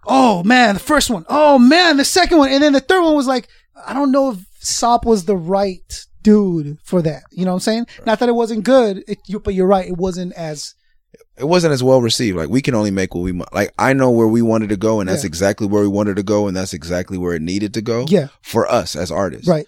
Oh 0.07 0.43
man, 0.45 0.74
the 0.74 0.81
first 0.81 1.11
one. 1.11 1.24
Oh 1.29 1.59
man, 1.59 1.97
the 1.97 2.05
second 2.05 2.39
one, 2.39 2.51
and 2.51 2.62
then 2.62 2.73
the 2.73 2.81
third 2.81 3.03
one 3.03 3.15
was 3.15 3.27
like, 3.27 3.49
I 3.87 3.93
don't 3.95 4.12
know 4.12 4.33
if 4.33 4.39
Sop 4.61 5.05
was 5.05 5.24
the 5.24 5.37
right 5.37 6.07
dude 6.23 6.79
for 6.85 7.03
that. 7.03 7.23
You 7.31 7.45
know 7.45 7.53
what 7.53 7.57
I'm 7.57 7.61
saying? 7.61 7.87
Not 8.07 8.19
that 8.20 8.29
it 8.29 8.35
wasn't 8.35 8.65
good, 8.65 9.03
it, 9.09 9.19
you, 9.27 9.41
but 9.41 9.55
you're 9.55 9.66
right, 9.66 9.87
it 9.89 9.97
wasn't 9.97 10.33
as 10.35 10.74
it 11.37 11.45
wasn't 11.45 11.73
as 11.73 11.83
well 11.83 12.01
received, 12.03 12.37
like 12.37 12.49
we 12.49 12.62
can 12.62 12.74
only 12.74 12.91
make 12.91 13.15
what 13.15 13.23
we 13.23 13.33
like. 13.53 13.73
I 13.79 13.93
know 13.93 14.11
where 14.11 14.29
we 14.29 14.43
wanted 14.43 14.69
to 14.70 14.77
go, 14.77 15.01
and 15.01 15.09
that's 15.09 15.24
Yeah. 15.24 15.29
exactly 15.29 15.66
where 15.66 15.83
we 15.83 15.89
wanted 15.89 16.16
to 16.16 16.23
go, 16.23 16.47
and 16.47 16.57
that's 16.57 16.74
exactly 16.74 17.16
where 17.19 17.35
it 17.35 17.43
needed 17.43 17.74
to 17.74 17.83
go. 17.83 18.05
Yeah. 18.09 18.29
for 18.43 18.70
us 18.70 18.95
as 18.97 19.11
artists, 19.11 19.49
right. 19.49 19.66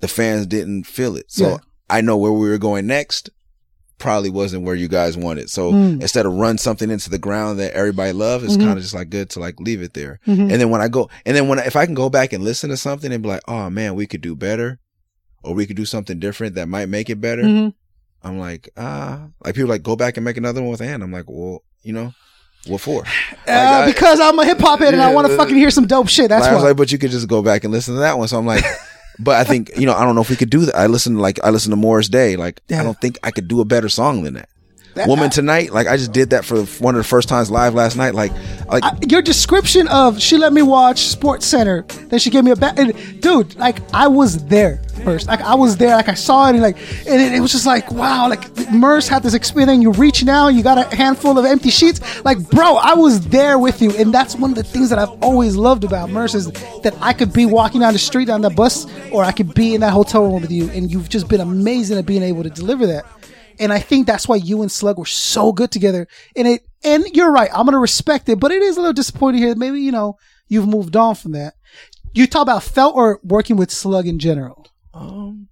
The 0.00 0.08
fans 0.08 0.46
didn't 0.46 0.84
feel 0.84 1.16
it, 1.16 1.26
so 1.28 1.48
Yeah. 1.48 1.56
I 1.90 2.00
know 2.02 2.16
where 2.16 2.32
we 2.32 2.48
were 2.48 2.58
going 2.58 2.86
next. 2.86 3.30
Probably 3.98 4.30
wasn't 4.30 4.62
where 4.64 4.74
you 4.76 4.86
guys 4.88 5.16
wanted. 5.16 5.50
So 5.50 5.72
Mm. 5.72 6.00
instead 6.00 6.24
of 6.24 6.32
run 6.34 6.56
something 6.58 6.90
into 6.90 7.10
the 7.10 7.18
ground 7.18 7.58
that 7.58 7.72
everybody 7.74 8.12
loves, 8.12 8.44
it's 8.44 8.56
Mhm. 8.56 8.60
kind 8.66 8.76
of 8.76 8.82
just 8.82 8.94
like 8.94 9.10
good 9.10 9.28
to 9.30 9.40
like 9.40 9.58
leave 9.58 9.82
it 9.82 9.94
there. 9.94 10.20
Mhm. 10.26 10.52
And 10.52 10.60
then 10.60 10.70
when 10.70 10.80
I 10.80 10.88
go, 10.88 11.10
and 11.26 11.36
then 11.36 11.48
when 11.48 11.58
I, 11.58 11.64
if 11.64 11.74
I 11.76 11.84
can 11.84 11.94
go 11.94 12.08
back 12.08 12.32
and 12.32 12.44
listen 12.44 12.70
to 12.70 12.76
something 12.76 13.12
and 13.12 13.22
be 13.22 13.28
like, 13.28 13.42
oh 13.48 13.68
man, 13.70 13.94
we 13.96 14.06
could 14.06 14.20
do 14.20 14.36
better, 14.36 14.78
or 15.42 15.54
we 15.54 15.66
could 15.66 15.76
do 15.76 15.84
something 15.84 16.18
different 16.18 16.54
that 16.54 16.68
might 16.68 16.88
make 16.88 17.10
it 17.10 17.20
better. 17.20 17.42
Mhm. 17.42 17.72
I'm 18.22 18.38
like, 18.38 18.68
ah, 18.76 19.28
like 19.44 19.54
people 19.54 19.68
like 19.70 19.82
go 19.82 19.96
back 19.96 20.16
and 20.16 20.24
make 20.24 20.36
another 20.36 20.60
one 20.60 20.70
with 20.70 20.80
Ant. 20.80 21.02
I'm 21.02 21.12
like, 21.12 21.24
well, 21.28 21.62
you 21.82 21.92
know, 21.92 22.12
what 22.66 22.80
for? 22.80 23.02
Uh, 23.48 23.86
because 23.86 24.20
I'm 24.20 24.38
a 24.38 24.44
hip 24.44 24.58
hop 24.60 24.78
head 24.80 24.92
and 24.94 25.02
I 25.02 25.12
want 25.14 25.26
to 25.26 25.36
fucking 25.36 25.56
hear 25.56 25.70
some 25.70 25.86
dope 25.86 26.08
shit. 26.08 26.28
That's 26.28 26.42
Like, 26.42 26.50
I 26.50 26.54
was 26.54 26.62
why. 26.62 26.68
like, 26.70 26.76
but 26.76 26.92
you 26.92 26.98
could 26.98 27.10
just 27.10 27.26
go 27.26 27.40
back 27.42 27.64
and 27.64 27.72
listen 27.72 27.94
to 27.94 28.00
that 28.00 28.18
one. 28.18 28.28
So 28.28 28.38
I'm 28.38 28.44
like, 28.46 28.62
but 29.18 29.36
I 29.36 29.44
think 29.44 29.70
you 29.76 29.86
know, 29.86 29.94
I 29.94 30.04
don't 30.04 30.14
know 30.14 30.20
if 30.20 30.30
we 30.30 30.36
could 30.36 30.50
do 30.50 30.60
that. 30.66 30.76
I 30.76 30.86
listen 30.86 31.14
to 31.14 31.20
like 31.20 31.38
I 31.42 31.50
listen 31.50 31.70
to 31.70 31.76
Morris 31.76 32.08
Day. 32.08 32.36
Like 32.36 32.60
Yeah. 32.68 32.80
I 32.80 32.84
don't 32.84 33.00
think 33.00 33.18
I 33.22 33.30
could 33.30 33.48
do 33.48 33.60
a 33.60 33.64
better 33.64 33.88
song 33.88 34.22
than 34.22 34.34
that. 34.34 34.48
That- 34.94 35.06
Woman 35.06 35.30
tonight, 35.30 35.72
like 35.72 35.86
I 35.86 35.96
just 35.96 36.12
did 36.12 36.30
that 36.30 36.44
for 36.44 36.62
one 36.82 36.94
of 36.96 36.98
the 36.98 37.08
first 37.08 37.28
times 37.28 37.50
live 37.50 37.74
last 37.74 37.96
night. 37.96 38.14
Like, 38.14 38.32
like 38.66 38.82
I- 38.84 38.96
your 39.08 39.22
description 39.22 39.86
of 39.88 40.20
she 40.20 40.36
let 40.38 40.52
me 40.52 40.62
watch 40.62 41.06
Sports 41.06 41.46
Center, 41.46 41.84
then 42.08 42.18
she 42.18 42.30
gave 42.30 42.42
me 42.44 42.50
a 42.50 42.56
back. 42.56 42.76
Dude, 43.20 43.54
like 43.56 43.78
I 43.94 44.08
was 44.08 44.44
there 44.46 44.80
first. 44.98 45.28
Like 45.28 45.40
I 45.40 45.54
was 45.54 45.76
there. 45.76 45.94
Like 45.94 46.08
I 46.08 46.14
saw 46.14 46.48
it, 46.48 46.54
and 46.54 46.62
like, 46.62 46.78
and 47.06 47.20
it, 47.20 47.34
it 47.34 47.40
was 47.40 47.52
just 47.52 47.66
like, 47.66 47.90
wow. 47.92 48.28
Like 48.28 48.70
Murs 48.70 49.08
had 49.08 49.22
this 49.22 49.34
experience. 49.34 49.72
And 49.72 49.82
You 49.82 49.92
reach 49.92 50.24
now, 50.24 50.48
you 50.48 50.62
got 50.62 50.78
a 50.78 50.96
handful 50.96 51.38
of 51.38 51.44
empty 51.44 51.70
sheets. 51.70 52.00
Like, 52.24 52.38
bro, 52.50 52.76
I 52.76 52.94
was 52.94 53.26
there 53.28 53.58
with 53.58 53.80
you, 53.82 53.90
and 53.92 54.12
that's 54.12 54.34
one 54.36 54.50
of 54.50 54.56
the 54.56 54.62
things 54.62 54.90
that 54.90 54.98
I've 54.98 55.22
always 55.22 55.56
loved 55.56 55.84
about 55.84 56.10
Murs 56.10 56.34
is 56.34 56.50
that 56.82 56.94
I 57.00 57.12
could 57.12 57.32
be 57.32 57.46
walking 57.46 57.80
down 57.80 57.92
the 57.92 57.98
street 57.98 58.26
down 58.26 58.40
the 58.40 58.50
bus, 58.50 58.86
or 59.10 59.24
I 59.24 59.32
could 59.32 59.54
be 59.54 59.74
in 59.74 59.80
that 59.80 59.92
hotel 59.92 60.22
room 60.24 60.42
with 60.42 60.50
you, 60.50 60.70
and 60.70 60.90
you've 60.90 61.08
just 61.08 61.28
been 61.28 61.40
amazing 61.40 61.98
at 61.98 62.06
being 62.06 62.22
able 62.22 62.42
to 62.42 62.50
deliver 62.50 62.86
that. 62.86 63.04
And 63.60 63.72
I 63.72 63.80
think 63.80 64.06
that's 64.06 64.28
why 64.28 64.36
you 64.36 64.62
and 64.62 64.70
Slug 64.70 64.98
were 64.98 65.06
so 65.06 65.52
good 65.52 65.70
together. 65.70 66.06
And 66.36 66.46
it, 66.46 66.66
and 66.84 67.04
you're 67.12 67.32
right. 67.32 67.50
I'm 67.52 67.66
to 67.66 67.78
respect 67.78 68.28
it, 68.28 68.38
but 68.38 68.52
it 68.52 68.62
is 68.62 68.76
a 68.76 68.80
little 68.80 68.92
disappointing 68.92 69.42
here. 69.42 69.54
Maybe, 69.54 69.80
you 69.80 69.92
know, 69.92 70.16
you've 70.46 70.68
moved 70.68 70.96
on 70.96 71.16
from 71.16 71.32
that. 71.32 71.54
You 72.14 72.26
talk 72.26 72.42
about 72.42 72.62
felt 72.62 72.94
or 72.94 73.20
working 73.22 73.56
with 73.56 73.70
Slug 73.70 74.06
in 74.06 74.18
general. 74.18 74.66
Um, 74.98 75.48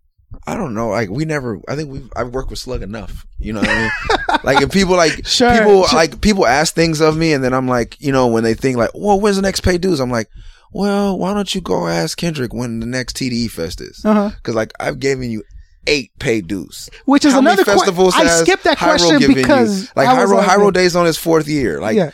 I 0.46 0.56
don't 0.56 0.74
know. 0.74 0.88
Like 0.88 1.08
we 1.10 1.24
never. 1.24 1.60
I 1.68 1.76
think 1.76 1.90
we've. 1.90 2.10
I've 2.16 2.30
worked 2.30 2.50
with 2.50 2.58
Slug 2.58 2.82
enough. 2.82 3.26
You 3.38 3.52
know 3.52 3.60
what 3.60 3.68
I 3.70 3.80
mean? 3.82 3.90
like 4.44 4.62
if 4.62 4.70
people 4.70 4.96
like 4.96 5.12
Sure, 5.26 5.50
people 5.52 5.86
sure. 5.86 5.96
like 5.98 6.20
people 6.20 6.46
ask 6.46 6.74
things 6.74 7.00
of 7.00 7.16
me, 7.16 7.32
and 7.32 7.42
then 7.42 7.54
I'm 7.54 7.68
like, 7.68 8.00
you 8.00 8.12
know, 8.12 8.26
when 8.26 8.44
they 8.44 8.54
think 8.54 8.76
like, 8.76 8.90
well, 8.94 9.20
when's 9.20 9.36
the 9.36 9.42
next 9.42 9.60
Paid 9.60 9.80
Dues? 9.80 10.00
I'm 10.00 10.10
like, 10.10 10.28
well, 10.72 11.18
why 11.18 11.32
don't 11.34 11.54
you 11.54 11.60
go 11.60 11.86
ask 11.86 12.18
Kendrick 12.18 12.52
when 12.52 12.80
the 12.80 12.86
next 12.86 13.16
TDE 13.16 13.50
fest 13.50 13.80
is? 13.80 14.04
Uh-huh. 14.04 14.30
Because 14.36 14.54
like 14.54 14.72
I've 14.78 14.98
given 15.00 15.30
you 15.30 15.42
eight 15.86 16.10
Paid 16.18 16.48
Dues. 16.48 16.90
Which 17.06 17.24
is 17.24 17.32
How 17.32 17.38
another 17.38 17.64
que- 17.64 17.72
festivals 17.72 18.14
I 18.16 18.26
skipped 18.26 18.64
that 18.64 18.78
Hiero 18.78 18.98
question 18.98 19.18
given 19.20 19.36
you? 19.36 19.42
because 19.42 19.90
like 19.96 20.08
Hiero, 20.08 20.36
like, 20.36 20.46
Hiero 20.48 20.70
Day's 20.70 20.96
on 20.96 21.06
his 21.06 21.16
fourth 21.16 21.48
year. 21.48 21.80
Like 21.80 21.96
yeah. 21.96 22.10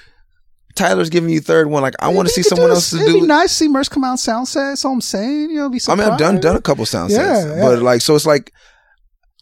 Tyler's 0.82 1.10
giving 1.10 1.30
you 1.30 1.40
third 1.40 1.68
one. 1.68 1.82
Like 1.82 1.94
I 2.00 2.08
want 2.08 2.28
to 2.28 2.34
see 2.34 2.42
someone 2.42 2.68
do 2.68 2.74
else 2.74 2.90
to 2.90 2.96
this. 2.96 3.04
It'd 3.04 3.14
do. 3.14 3.20
be 3.20 3.26
nice 3.26 3.50
to 3.50 3.54
see 3.54 3.68
Murs 3.68 3.88
come 3.88 4.04
out 4.04 4.10
and 4.10 4.20
sound 4.20 4.48
set. 4.48 4.70
That's 4.70 4.84
all 4.84 4.92
I'm 4.92 5.00
saying. 5.00 5.50
You 5.50 5.56
know, 5.56 5.68
be 5.68 5.80
I 5.88 5.94
mean, 5.94 6.08
I've 6.08 6.18
done 6.18 6.40
done 6.40 6.56
a 6.56 6.60
couple 6.60 6.84
sound 6.86 7.12
sets, 7.12 7.46
Yeah, 7.46 7.60
but 7.60 7.82
like, 7.82 8.00
so 8.00 8.14
it's 8.14 8.26
like 8.26 8.52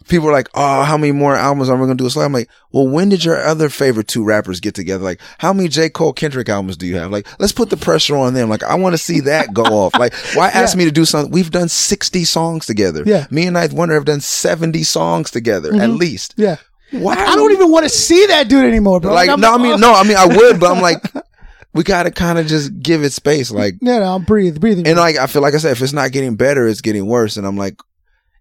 people 0.08 0.28
are 0.28 0.32
like, 0.32 0.48
"Oh, 0.54 0.82
how 0.82 0.98
many 0.98 1.12
more 1.12 1.34
albums 1.34 1.70
are 1.70 1.76
we 1.76 1.82
gonna 1.82 1.94
do?" 1.94 2.10
So 2.10 2.20
I'm 2.20 2.32
like, 2.32 2.50
"Well, 2.72 2.86
when 2.86 3.08
did 3.08 3.24
your 3.24 3.42
other 3.42 3.70
favorite 3.70 4.08
two 4.08 4.22
rappers 4.24 4.60
get 4.60 4.74
together? 4.74 5.02
Like, 5.02 5.20
how 5.38 5.52
many 5.54 5.68
J 5.68 5.88
Cole 5.88 6.12
Kendrick 6.12 6.48
albums 6.48 6.76
do 6.76 6.86
you 6.86 6.96
have? 6.96 7.10
Like, 7.10 7.26
let's 7.38 7.52
put 7.52 7.70
the 7.70 7.76
pressure 7.76 8.16
on 8.16 8.34
them. 8.34 8.50
Like, 8.50 8.62
I 8.62 8.74
want 8.74 8.92
to 8.92 8.98
see 8.98 9.20
that 9.20 9.54
go 9.54 9.62
off. 9.84 9.94
Like, 9.98 10.14
why 10.34 10.48
ask 10.48 10.74
Yeah. 10.74 10.80
me 10.80 10.84
to 10.84 10.92
do 10.92 11.04
something? 11.04 11.32
We've 11.32 11.50
done 11.50 11.68
60 11.68 12.24
songs 12.24 12.66
together. 12.66 13.02
Yeah. 13.06 13.26
me 13.30 13.46
and 13.46 13.56
9th 13.56 13.72
Wonder 13.72 13.94
have 13.94 14.04
done 14.04 14.20
70 14.20 14.82
songs 14.82 15.30
together 15.30 15.70
at 15.70 15.74
mm-hmm. 15.80 15.96
least. 15.96 16.34
Yeah. 16.36 16.56
Why? 16.90 17.14
I 17.14 17.36
don't 17.36 17.52
even 17.52 17.70
want 17.70 17.84
to 17.84 17.90
see 17.90 18.26
that 18.26 18.48
dude 18.48 18.64
anymore, 18.64 19.00
bro. 19.00 19.14
like. 19.14 19.30
I'm 19.30 19.40
No, 19.40 19.54
I 19.54 19.58
mean, 19.58 19.72
oh. 19.72 19.76
no, 19.76 19.94
I 19.94 20.02
mean, 20.02 20.16
I 20.16 20.26
would, 20.26 20.58
but 20.58 20.74
I'm 20.74 20.82
like, 20.82 21.00
we 21.72 21.82
gotta 21.82 22.10
kind 22.10 22.38
of 22.38 22.46
just 22.46 22.78
give 22.80 23.02
it 23.02 23.12
space, 23.12 23.50
like. 23.50 23.74
Yeah, 23.80 24.00
no, 24.00 24.14
I'm 24.16 24.24
breathe, 24.24 24.60
breathing. 24.60 24.86
And 24.86 24.98
like 24.98 25.16
I 25.16 25.26
feel 25.26 25.42
like 25.42 25.54
I 25.54 25.58
said, 25.58 25.72
if 25.72 25.82
it's 25.82 25.92
not 25.92 26.12
getting 26.12 26.36
better, 26.36 26.66
it's 26.66 26.80
getting 26.80 27.06
worse. 27.06 27.36
And 27.36 27.46
I'm 27.46 27.56
like, 27.56 27.80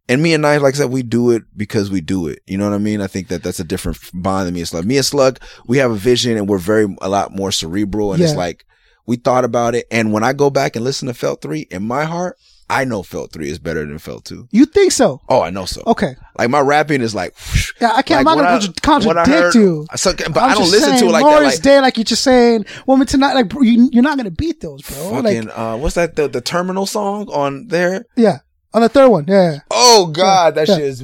and 0.07 0.23
me 0.23 0.33
and 0.33 0.41
Knife, 0.41 0.61
like 0.61 0.73
I 0.73 0.77
said, 0.77 0.89
we 0.89 1.03
do 1.03 1.31
it 1.31 1.43
because 1.55 1.91
we 1.91 2.01
do 2.01 2.27
it. 2.27 2.39
You 2.47 2.57
know 2.57 2.67
what 2.67 2.75
I 2.75 2.79
mean? 2.79 2.99
I 2.99 3.07
think 3.07 3.27
that 3.27 3.43
that's 3.43 3.59
a 3.59 3.63
different 3.63 3.99
bond 4.13 4.47
than 4.47 4.55
me 4.55 4.61
and 4.61 4.67
Slug. 4.67 4.85
Me 4.85 4.97
and 4.97 5.05
Slug, 5.05 5.39
we 5.67 5.77
have 5.77 5.91
a 5.91 5.95
vision 5.95 6.35
and 6.35 6.49
we're 6.49 6.57
very 6.57 6.87
a 7.01 7.09
lot 7.09 7.35
more 7.35 7.51
cerebral. 7.51 8.13
And 8.13 8.23
it's 8.23 8.33
like 8.33 8.65
we 9.05 9.17
thought 9.17 9.45
about 9.45 9.75
it. 9.75 9.85
And 9.91 10.11
when 10.11 10.23
I 10.23 10.33
go 10.33 10.49
back 10.49 10.75
and 10.75 10.83
listen 10.83 11.07
to 11.07 11.13
Felt 11.13 11.41
Three, 11.41 11.67
in 11.69 11.83
my 11.83 12.05
heart, 12.05 12.37
I 12.69 12.85
know 12.85 13.01
Felt 13.03 13.31
Three 13.33 13.49
is 13.49 13.57
better 13.57 13.83
than 13.85 13.97
Felt 13.97 14.25
Two. 14.25 14.47
you 14.51 14.65
think 14.65 14.91
so? 14.91 15.21
Oh, 15.27 15.41
I 15.41 15.49
know 15.49 15.65
so. 15.65 15.81
Okay. 15.87 16.15
Like 16.37 16.49
my 16.49 16.59
rapping 16.59 17.01
is 17.01 17.15
like, 17.15 17.35
Yeah, 17.81 17.93
I 17.95 18.01
can't. 18.03 18.23
Like, 18.25 18.37
I'm 18.37 18.43
not 18.43 18.61
gonna 18.61 18.65
I- 18.65 18.67
I 18.67 18.79
contradict 18.81 19.27
heard- 19.27 19.55
you. 19.55 19.87
So, 19.95 20.13
but 20.13 20.37
I'm 20.37 20.37
I 20.37 20.53
don't 20.53 20.57
just 20.63 20.71
listen 20.71 20.91
to 20.91 20.97
saying, 20.99 21.09
it 21.09 21.13
like 21.13 21.23
Morris 21.23 21.39
that. 21.39 21.45
Like, 21.45 21.61
Day, 21.61 21.79
like 21.81 21.97
you're 21.97 22.03
just 22.03 22.23
saying, 22.23 22.65
woman 22.85 23.07
tonight, 23.07 23.33
like 23.33 23.51
you, 23.61 23.89
you're 23.91 24.03
not 24.03 24.17
gonna 24.17 24.29
beat 24.31 24.61
those, 24.61 24.81
bro. 24.83 25.21
fucking, 25.21 25.45
Like, 25.47 25.57
uh, 25.57 25.77
what's 25.77 25.95
that? 25.95 26.15
The, 26.15 26.27
the 26.27 26.41
terminal 26.41 26.85
song 26.85 27.27
on 27.29 27.67
there? 27.67 28.05
yeah, 28.15 28.39
on 28.73 28.81
the 28.83 28.89
third 28.89 29.09
one, 29.09 29.25
yeah, 29.27 29.51
yeah. 29.53 29.59
Oh 29.71 30.07
God, 30.07 30.55
that 30.55 30.67
Yeah. 30.67 30.75
shit 30.75 30.83
is. 30.85 31.03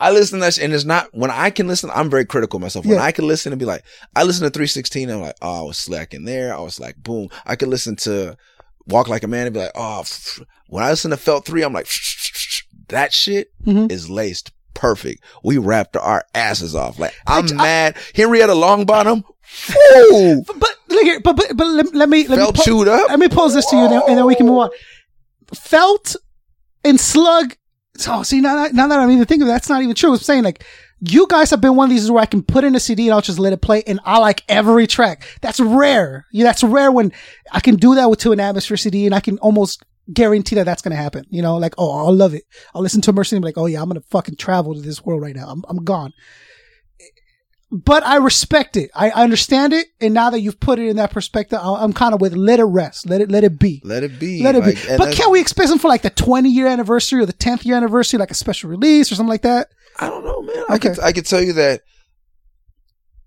I 0.00 0.10
listen 0.10 0.40
to 0.40 0.44
that 0.46 0.54
shit, 0.54 0.64
and 0.64 0.72
it's 0.74 0.84
not 0.84 1.08
when 1.12 1.30
I 1.30 1.50
can 1.50 1.68
listen. 1.68 1.88
I'm 1.94 2.10
very 2.10 2.24
critical 2.24 2.56
of 2.56 2.62
myself. 2.62 2.84
When 2.84 2.96
Yeah. 2.96 3.02
I 3.04 3.12
can 3.12 3.26
listen 3.28 3.52
and 3.52 3.58
be 3.60 3.64
like, 3.66 3.84
I 4.16 4.24
listen 4.24 4.42
to 4.42 4.50
316. 4.50 5.08
I'm 5.08 5.20
like, 5.20 5.36
oh, 5.42 5.60
I 5.60 5.62
was 5.62 5.78
slacking 5.78 6.24
there. 6.24 6.52
I 6.52 6.58
was 6.60 6.80
like, 6.80 6.96
boom. 7.00 7.28
I 7.46 7.54
could 7.54 7.68
listen 7.68 7.94
to 7.96 8.36
Walk 8.86 9.08
Like 9.08 9.22
a 9.22 9.28
Man 9.28 9.46
and 9.46 9.54
be 9.54 9.60
like, 9.60 9.72
oh. 9.74 10.04
When 10.68 10.82
I 10.82 10.90
listen 10.90 11.10
to 11.10 11.16
Felt 11.16 11.44
Three, 11.44 11.62
I'm 11.62 11.72
like, 11.72 11.86
that 12.88 13.12
shit 13.12 13.48
Mhm. 13.66 13.90
is 13.92 14.08
laced 14.08 14.52
perfect. 14.74 15.22
We 15.44 15.58
rapped 15.58 15.96
our 15.96 16.24
asses 16.34 16.74
off. 16.74 16.98
Like 16.98 17.14
I'm 17.26 17.44
mad. 17.56 17.96
Henrietta 18.14 18.54
Longbottom, 18.54 19.22
woo, 19.74 20.42
But 20.46 20.58
but 20.58 20.70
look 20.88 21.02
here, 21.04 21.20
but 21.20 21.36
but, 21.36 21.56
but 21.56 21.66
let, 21.66 21.94
let 21.94 22.08
me 22.08 22.26
let 22.26 22.38
felt 22.38 22.54
me 22.54 22.58
po- 22.58 22.64
chewed 22.64 22.88
up. 22.88 23.08
let 23.10 23.18
me 23.18 23.28
pose 23.28 23.52
this 23.54 23.66
to 23.66 23.76
you, 23.76 23.82
and 23.82 23.92
then, 23.92 24.02
and 24.08 24.18
then 24.18 24.26
we 24.26 24.34
can 24.34 24.46
move 24.46 24.58
on. 24.58 24.70
Felt 25.54 26.16
and 26.84 26.98
Slug. 26.98 27.54
Oh, 28.08 28.22
see 28.22 28.40
now, 28.40 28.54
that- 28.56 28.72
now 28.74 28.88
that 28.88 28.98
I'm 28.98 29.10
even 29.10 29.26
thinking, 29.26 29.42
of 29.42 29.48
it, 29.48 29.52
that's 29.52 29.68
not 29.68 29.82
even 29.82 29.94
true. 29.94 30.12
I'm 30.12 30.18
saying 30.18 30.44
like 30.44 30.64
you 31.04 31.26
guys 31.28 31.50
have 31.50 31.60
been 31.60 31.74
one 31.74 31.86
of 31.86 31.90
these 31.90 32.08
where 32.10 32.22
I 32.22 32.26
can 32.26 32.42
put 32.44 32.62
in 32.62 32.76
a 32.76 32.80
CD 32.80 33.08
and 33.08 33.14
I'll 33.14 33.20
just 33.20 33.38
let 33.40 33.52
it 33.52 33.60
play, 33.60 33.82
and 33.86 33.98
I 34.04 34.18
like 34.18 34.44
every 34.48 34.86
track. 34.86 35.24
That's 35.40 35.58
rare. 35.58 36.26
Yeah, 36.32 36.44
that's 36.44 36.62
rare 36.62 36.92
when 36.92 37.12
I 37.50 37.58
can 37.60 37.74
do 37.74 37.96
that 37.96 38.08
with 38.08 38.20
to 38.20 38.30
an 38.32 38.38
atmosphere 38.40 38.76
CD, 38.76 39.04
and 39.06 39.14
I 39.14 39.18
can 39.20 39.38
almost 39.38 39.82
guarantee 40.12 40.54
that 40.56 40.64
that's 40.64 40.80
gonna 40.82 40.94
happen. 40.96 41.24
You 41.28 41.42
know, 41.42 41.56
like 41.56 41.74
oh, 41.76 41.90
I'll 42.06 42.14
love 42.14 42.34
it. 42.34 42.44
I'll 42.74 42.82
listen 42.82 43.00
to 43.02 43.12
Murs 43.12 43.32
and 43.32 43.42
be 43.42 43.46
like, 43.46 43.58
oh 43.58 43.66
yeah, 43.66 43.82
I'm 43.82 43.88
gonna 43.88 44.00
fucking 44.10 44.36
travel 44.36 44.74
to 44.74 44.80
this 44.80 45.04
world 45.04 45.22
right 45.22 45.34
now. 45.34 45.48
I'm 45.48 45.62
I'm 45.68 45.82
gone. 45.84 46.12
But 47.74 48.04
I 48.04 48.16
respect 48.16 48.76
it. 48.76 48.90
I 48.94 49.08
I 49.10 49.22
understand 49.24 49.72
it, 49.72 49.86
and 50.00 50.12
now 50.12 50.28
that 50.30 50.40
you've 50.40 50.60
put 50.60 50.78
it 50.78 50.88
in 50.88 50.96
that 50.96 51.10
perspective, 51.10 51.58
I- 51.60 51.82
I'm 51.82 51.94
kind 51.94 52.12
of 52.14 52.20
with 52.20 52.34
let 52.34 52.60
it 52.60 52.64
rest, 52.64 53.08
let 53.08 53.22
it 53.22 53.30
let 53.30 53.44
it 53.44 53.58
be. 53.58 53.80
Let 53.82 54.02
it 54.02 54.20
be. 54.20 54.42
Let 54.42 54.54
it 54.56 54.60
Like, 54.60 54.74
be. 54.74 54.96
But 54.98 55.14
can 55.14 55.30
we 55.30 55.40
expect 55.40 55.68
something 55.68 55.80
for 55.80 55.88
like 55.88 56.02
the 56.02 56.10
20 56.10 56.50
year 56.50 56.66
anniversary 56.66 57.22
or 57.22 57.26
the 57.26 57.32
10th 57.32 57.64
year 57.64 57.74
anniversary, 57.76 58.18
like 58.18 58.30
a 58.30 58.34
special 58.34 58.68
release 58.68 59.10
or 59.10 59.14
something 59.14 59.30
like 59.30 59.42
that? 59.42 59.68
I 59.98 60.08
don't 60.08 60.24
know, 60.24 60.42
man. 60.42 60.64
I 60.68 60.74
Okay. 60.74 60.90
could 60.90 61.00
I 61.00 61.12
could 61.12 61.26
tell 61.26 61.42
you 61.42 61.52
that, 61.54 61.82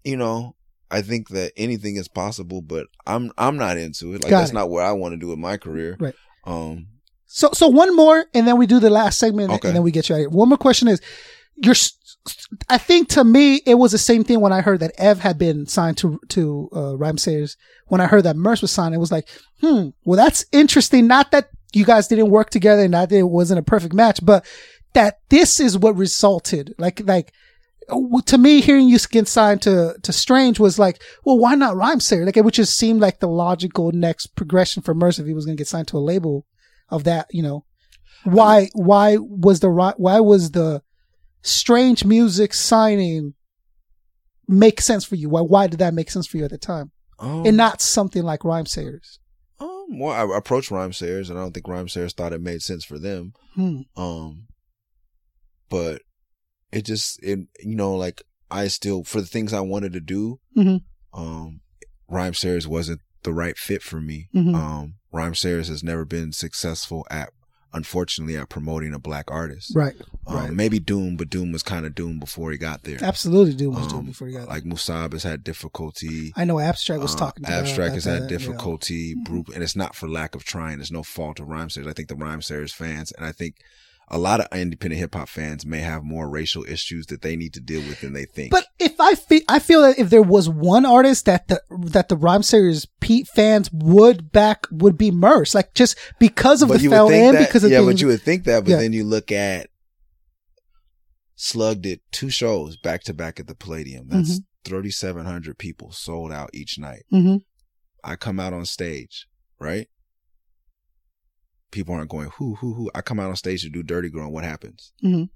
you 0.03 0.17
know, 0.17 0.55
I 0.91 1.01
think 1.01 1.29
that 1.29 1.51
anything 1.57 1.95
is 1.95 2.07
possible, 2.07 2.61
but 2.61 2.87
I'm 3.05 3.31
I'm 3.37 3.57
not 3.57 3.77
into 3.77 4.13
it. 4.13 4.21
Like 4.21 4.29
Got 4.29 4.39
that's 4.41 4.51
it. 4.51 4.55
not 4.55 4.69
what 4.69 4.83
I 4.85 4.91
want 4.91 5.13
to 5.13 5.17
do 5.17 5.33
in 5.33 5.39
my 5.39 5.57
career. 5.57 5.97
Right. 5.99 6.15
Um. 6.45 6.87
So, 7.27 7.49
so 7.53 7.67
one 7.67 7.95
more, 7.95 8.25
and 8.33 8.47
then 8.47 8.57
we 8.57 8.65
do 8.67 8.79
the 8.79 8.89
last 8.89 9.17
segment, 9.19 9.51
Okay. 9.51 9.67
and 9.67 9.75
then 9.75 9.83
we 9.83 9.91
get 9.91 10.07
you 10.07 10.15
out 10.15 10.19
of 10.19 10.21
here. 10.21 10.29
One 10.29 10.47
more 10.49 10.57
question 10.57 10.87
is, 10.87 11.01
you're. 11.55 11.75
I 12.69 12.77
think 12.79 13.09
to 13.09 13.23
me 13.23 13.61
it 13.67 13.75
was 13.75 13.91
the 13.91 13.97
same 13.99 14.23
thing 14.23 14.41
when 14.41 14.53
I 14.53 14.61
heard 14.61 14.79
that 14.79 14.93
Ev 14.97 15.19
had 15.19 15.37
been 15.37 15.67
signed 15.67 15.97
to 15.97 16.19
to 16.29 16.69
uh, 16.71 16.79
Rhymesayers. 16.97 17.55
When 17.87 18.01
I 18.01 18.07
heard 18.07 18.23
that 18.23 18.35
Murs 18.35 18.61
was 18.61 18.71
signed, 18.71 18.95
it 18.95 18.99
was 18.99 19.11
like, 19.11 19.27
hmm, 19.61 19.89
well 20.05 20.17
that's 20.17 20.45
interesting. 20.51 21.07
Not 21.07 21.31
that 21.31 21.49
you 21.73 21.83
guys 21.85 22.07
didn't 22.07 22.29
work 22.31 22.49
together, 22.51 22.83
and 22.83 22.91
not 22.91 23.09
that 23.09 23.17
it 23.17 23.23
wasn't 23.29 23.59
a 23.59 23.63
perfect 23.63 23.93
match, 23.93 24.19
but 24.23 24.45
that 24.95 25.19
this 25.29 25.59
is 25.59 25.77
what 25.77 25.95
resulted. 25.95 26.73
Like, 26.77 27.01
like 27.05 27.31
to 28.25 28.37
me, 28.37 28.61
hearing 28.61 28.89
you 28.89 28.97
get 29.11 29.27
signed 29.27 29.61
to 29.61 29.95
to 30.01 30.11
Strange 30.11 30.59
was 30.59 30.79
like, 30.79 31.01
well, 31.23 31.37
why 31.37 31.55
not 31.55 31.75
Rhymesayer? 31.75 32.25
Like, 32.25 32.37
it 32.37 32.43
would 32.43 32.53
just 32.53 32.77
seem 32.77 32.99
like 32.99 33.19
the 33.19 33.27
logical 33.27 33.91
next 33.91 34.35
progression 34.35 34.81
for 34.81 34.95
Murs 34.95 35.19
if 35.19 35.27
he 35.27 35.33
was 35.33 35.45
going 35.45 35.55
to 35.55 35.61
get 35.61 35.67
signed 35.67 35.87
to 35.89 35.97
a 35.97 35.99
label 35.99 36.47
of 36.89 37.03
that. 37.03 37.27
You 37.29 37.43
know, 37.43 37.65
why 38.23 38.69
why 38.73 39.17
was 39.17 39.59
the 39.59 39.69
why 39.69 40.19
was 40.19 40.51
the 40.51 40.81
Strange 41.43 42.03
Music 42.03 42.53
signing 42.53 43.35
make 44.47 44.81
sense 44.81 45.05
for 45.05 45.15
you? 45.15 45.29
Why 45.29 45.41
why 45.41 45.67
did 45.67 45.79
that 45.79 45.93
make 45.93 46.09
sense 46.09 46.25
for 46.25 46.37
you 46.37 46.45
at 46.45 46.51
the 46.51 46.57
time, 46.57 46.91
um, 47.19 47.45
and 47.45 47.55
not 47.55 47.81
something 47.81 48.23
like 48.23 48.39
Rhymesayers? 48.41 49.19
um, 49.85 49.99
well, 49.99 50.33
I 50.33 50.37
approached 50.37 50.69
Rhymesayers, 50.69 51.29
and 51.29 51.37
I 51.37 51.41
don't 51.41 51.53
think 51.53 51.65
Rhymesayers 51.65 52.13
thought 52.13 52.33
it 52.33 52.41
made 52.41 52.61
sense 52.61 52.83
for 52.83 52.99
them. 52.99 53.33
Hmm. 53.53 53.81
Um, 53.95 54.44
but 55.69 56.01
it 56.71 56.83
just 56.85 57.21
it 57.23 57.39
you 57.61 57.75
know 57.75 57.95
like 57.95 58.21
I 58.51 58.67
still 58.67 59.03
for 59.03 59.21
the 59.21 59.27
things 59.27 59.53
I 59.53 59.61
wanted 59.61 59.93
to 59.93 59.99
do. 59.99 60.39
Mhm. 60.57 60.81
Um, 61.13 61.61
Rhymesayers 62.11 62.67
wasn't 62.67 63.01
the 63.23 63.33
right 63.33 63.57
fit 63.57 63.81
for 63.81 63.99
me. 63.99 64.29
Mhm. 64.35 64.55
Um, 64.55 64.93
Rhymesayers 65.13 65.67
has 65.69 65.83
never 65.83 66.05
been 66.05 66.31
successful 66.31 67.05
at 67.09 67.29
unfortunately 67.73 68.37
at 68.37 68.47
promoting 68.47 68.93
a 68.93 68.99
black 68.99 69.29
artist. 69.29 69.73
Right, 69.75 69.95
Um, 70.27 70.35
right. 70.35 70.53
Maybe 70.53 70.79
Doom, 70.79 71.17
but 71.17 71.29
Doom 71.29 71.51
was 71.51 71.61
kind 71.61 71.85
of 71.85 71.93
Doom 71.93 72.19
before 72.19 72.51
he 72.53 72.57
got 72.57 72.83
there. 72.83 72.97
Absolutely, 73.03 73.53
Doom 73.53 73.73
was 73.75 73.83
Um, 73.87 73.89
doing 73.89 74.05
before 74.05 74.27
he 74.27 74.33
got 74.33 74.41
there. 74.41 74.47
like 74.49 74.63
Musab 74.63 75.11
has 75.11 75.23
had 75.23 75.43
difficulty. 75.43 76.31
I 76.37 76.45
know 76.45 76.59
Abstract 76.59 77.01
was 77.01 77.15
Uh, 77.15 77.17
talking. 77.17 77.43
To 77.43 77.51
Abstract 77.51 77.95
has 77.95 78.05
that, 78.05 78.21
had 78.21 78.31
yeah. 78.31 78.37
difficulty, 78.37 79.13
Brute- 79.15 79.49
and 79.53 79.61
it's 79.61 79.75
not 79.75 79.93
for 79.93 80.07
lack 80.07 80.35
of 80.35 80.45
trying. 80.45 80.77
There's 80.77 80.91
no 80.91 81.03
fault 81.03 81.41
of 81.41 81.47
Rhymesayers. 81.47 81.85
I 81.87 81.91
think 81.93 82.07
the 82.07 82.15
Rhymesayers 82.15 82.71
fans, 82.71 83.11
and 83.11 83.25
I 83.25 83.33
think 83.33 83.57
a 84.09 84.17
lot 84.19 84.39
of 84.39 84.47
independent 84.57 84.99
hip 84.99 85.15
hop 85.15 85.27
fans 85.27 85.65
may 85.65 85.79
have 85.79 86.03
more 86.03 86.29
racial 86.29 86.63
issues 86.65 87.07
that 87.07 87.21
they 87.23 87.35
need 87.35 87.53
to 87.55 87.59
deal 87.59 87.81
with 87.81 88.01
than 88.01 88.13
they 88.13 88.25
think. 88.25 88.51
But 88.51 88.67
if 88.79 88.93
I 88.99 89.15
feel, 89.15 89.41
I 89.49 89.57
feel 89.59 89.81
that 89.81 89.97
if 89.97 90.09
there 90.11 90.21
was 90.21 90.47
one 90.47 90.85
artist 90.85 91.25
that 91.25 91.47
the 91.47 91.59
that 91.89 92.09
the 92.09 92.15
Rhyme 92.15 92.43
Series 92.43 92.85
Pete 92.99 93.27
fans 93.27 93.69
would 93.73 94.31
back 94.31 94.67
would 94.71 94.97
be 94.97 95.09
Murs, 95.09 95.55
like 95.55 95.73
just 95.73 95.97
because 96.19 96.61
of 96.61 96.69
But 96.69 96.81
the 96.81 96.87
fell 96.89 97.09
that, 97.09 97.39
because 97.47 97.63
of 97.63 97.71
yeah, 97.71 97.79
things. 97.79 97.93
but 97.93 98.01
you 98.01 98.07
would 98.07 98.21
think 98.21 98.43
that. 98.43 98.63
But 98.63 98.71
Yeah. 98.71 98.77
then 98.77 98.93
you 98.93 99.03
look 99.03 99.31
at 99.31 99.69
Slug 101.35 101.81
did 101.81 101.99
two 102.11 102.29
shows 102.29 102.77
back 102.77 103.03
to 103.03 103.13
back 103.13 103.39
at 103.39 103.47
the 103.47 103.55
Palladium. 103.55 104.07
That's 104.07 104.39
Mm-hmm. 104.39 104.43
3,700 104.65 105.57
people 105.59 105.91
sold 105.91 106.31
out 106.31 106.49
each 106.53 106.79
night. 106.79 107.03
Mhm. 107.13 107.41
I 108.03 108.15
come 108.15 108.39
out 108.39 108.51
on 108.53 108.65
stage, 108.65 109.27
right? 109.59 109.87
People 111.75 111.93
aren't 111.95 112.09
going, 112.09 112.29
who, 112.37 112.55
who, 112.55 112.73
who. 112.73 112.89
I 112.95 113.01
come 113.01 113.19
out 113.19 113.29
on 113.29 113.35
stage 113.35 113.61
to 113.63 113.69
do 113.69 113.83
Dirty 113.83 114.09
Girl, 114.09 114.23
and 114.23 114.33
what 114.33 114.43
happens? 114.45 114.93
Mhm. 115.03 115.29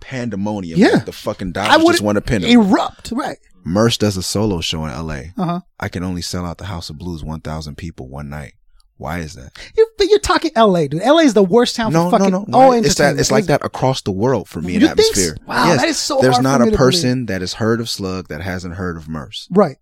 Pandemonium. 0.00 0.78
Yeah. 0.78 0.88
Like 0.94 1.04
the 1.06 1.12
fucking 1.12 1.52
Dodgers 1.52 1.84
just 1.84 2.00
want 2.00 2.16
to 2.16 2.22
pin 2.22 2.42
him. 2.42 2.60
erupt, 2.60 3.10
right? 3.12 3.38
Murs 3.64 3.98
does 3.98 4.16
a 4.16 4.22
solo 4.22 4.60
show 4.60 4.86
in 4.86 4.92
LA. 4.92 5.14
Uh 5.36 5.44
huh. 5.44 5.60
I 5.78 5.88
can 5.88 6.02
only 6.02 6.22
sell 6.22 6.46
out 6.46 6.58
the 6.58 6.64
House 6.66 6.88
of 6.90 6.96
Blues 6.98 7.22
1,000 7.22 7.76
people 7.76 8.08
one 8.08 8.30
night. 8.30 8.54
Why 8.96 9.18
is 9.18 9.34
that? 9.34 9.52
You're, 9.76 9.86
but 9.98 10.08
you're 10.08 10.18
talking 10.18 10.50
L.A., 10.54 10.86
dude. 10.86 11.02
L.A. 11.02 11.22
is 11.24 11.34
the 11.34 11.42
worst 11.42 11.74
town 11.74 11.92
No, 11.92 12.08
for 12.10 12.18
fucking 12.18 12.32
no, 12.32 12.44
no. 12.46 12.58
all 12.58 12.72
it's 12.72 12.94
that. 12.96 13.18
It's 13.18 13.30
like 13.30 13.46
that 13.46 13.64
across 13.64 14.02
the 14.02 14.10
world 14.12 14.46
for 14.48 14.60
me 14.62 14.74
in 14.74 14.80
You 14.82 14.86
so? 14.86 14.92
atmosphere. 14.92 15.36
Wow, 15.46 15.76
that 15.76 15.88
is 15.88 15.98
so 15.98 16.20
There's 16.20 16.40
not 16.40 16.60
a 16.66 16.70
person 16.72 17.26
that 17.26 17.40
has 17.40 17.54
heard 17.54 17.80
of 17.80 17.88
Slug 17.90 18.28
that 18.28 18.42
hasn't 18.42 18.74
heard 18.74 18.96
of 18.98 19.08
Murs 19.08 19.48
Right, 19.50 19.78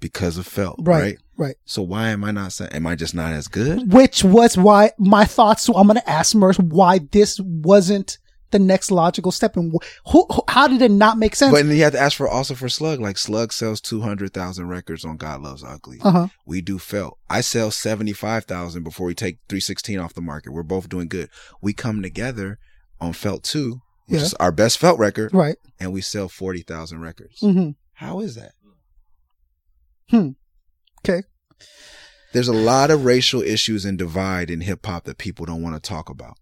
because 0.00 0.38
of 0.38 0.46
Felt. 0.46 0.78
right, 0.82 1.00
Right. 1.02 1.18
Right. 1.36 1.56
So 1.64 1.82
why 1.82 2.08
am 2.08 2.24
I 2.24 2.30
not 2.30 2.52
saying? 2.52 2.72
Am 2.72 2.86
I 2.86 2.94
just 2.94 3.14
not 3.14 3.32
as 3.32 3.46
good? 3.48 3.92
Which 3.92 4.24
was 4.24 4.56
why 4.56 4.92
my 4.98 5.24
thoughts. 5.24 5.62
So 5.62 5.74
I'm 5.74 5.86
going 5.86 6.00
to 6.00 6.08
ask 6.10 6.34
Murs 6.34 6.58
why 6.58 7.00
this 7.12 7.38
wasn't 7.40 8.18
the 8.52 8.58
next 8.60 8.92
logical 8.92 9.32
step, 9.32 9.56
and 9.56 9.72
who, 10.06 10.24
who, 10.30 10.42
how 10.48 10.68
did 10.68 10.80
it 10.80 10.90
not 10.92 11.18
make 11.18 11.34
sense? 11.34 11.52
But 11.52 11.66
then 11.66 11.76
you 11.76 11.82
have 11.82 11.92
to 11.94 11.98
ask 11.98 12.16
for 12.16 12.28
also 12.28 12.54
for 12.54 12.68
Slug. 12.68 13.00
Like 13.00 13.18
Slug 13.18 13.52
sells 13.52 13.80
two 13.80 14.00
hundred 14.02 14.32
thousand 14.32 14.68
records 14.68 15.04
on 15.04 15.16
God 15.16 15.42
Loves 15.42 15.64
Ugly. 15.64 15.98
Uh 16.02 16.10
huh. 16.10 16.26
We 16.46 16.60
do 16.60 16.78
Felt. 16.78 17.18
I 17.28 17.40
sell 17.40 17.70
seventy 17.72 18.12
five 18.12 18.44
thousand 18.44 18.84
before 18.84 19.06
we 19.06 19.14
take 19.14 19.38
three 19.48 19.60
sixteen 19.60 19.98
off 19.98 20.14
the 20.14 20.20
market. 20.22 20.52
We're 20.52 20.62
both 20.62 20.88
doing 20.88 21.08
good. 21.08 21.28
We 21.60 21.72
come 21.72 22.02
together 22.02 22.58
on 23.00 23.12
Felt 23.12 23.42
two, 23.42 23.80
which 24.06 24.20
Yeah. 24.20 24.26
is 24.26 24.34
our 24.34 24.52
best 24.52 24.78
Felt 24.78 24.98
record, 24.98 25.34
Right. 25.34 25.56
and 25.80 25.92
we 25.92 26.00
sell 26.00 26.28
forty 26.28 26.62
thousand 26.62 27.00
records. 27.00 27.40
Mm-hmm. 27.40 27.70
How 27.94 28.20
is 28.20 28.36
that? 28.36 28.52
Hmm. 30.08 30.30
Okay. 31.04 31.22
There's 32.32 32.48
a 32.48 32.52
lot 32.52 32.90
of 32.90 33.04
racial 33.04 33.40
issues 33.42 33.84
and 33.84 33.96
divide 33.96 34.50
in 34.50 34.60
hip 34.60 34.84
hop 34.84 35.04
that 35.04 35.18
people 35.18 35.46
don't 35.46 35.62
want 35.62 35.74
to 35.82 35.88
talk 35.88 36.08
about. 36.10 36.36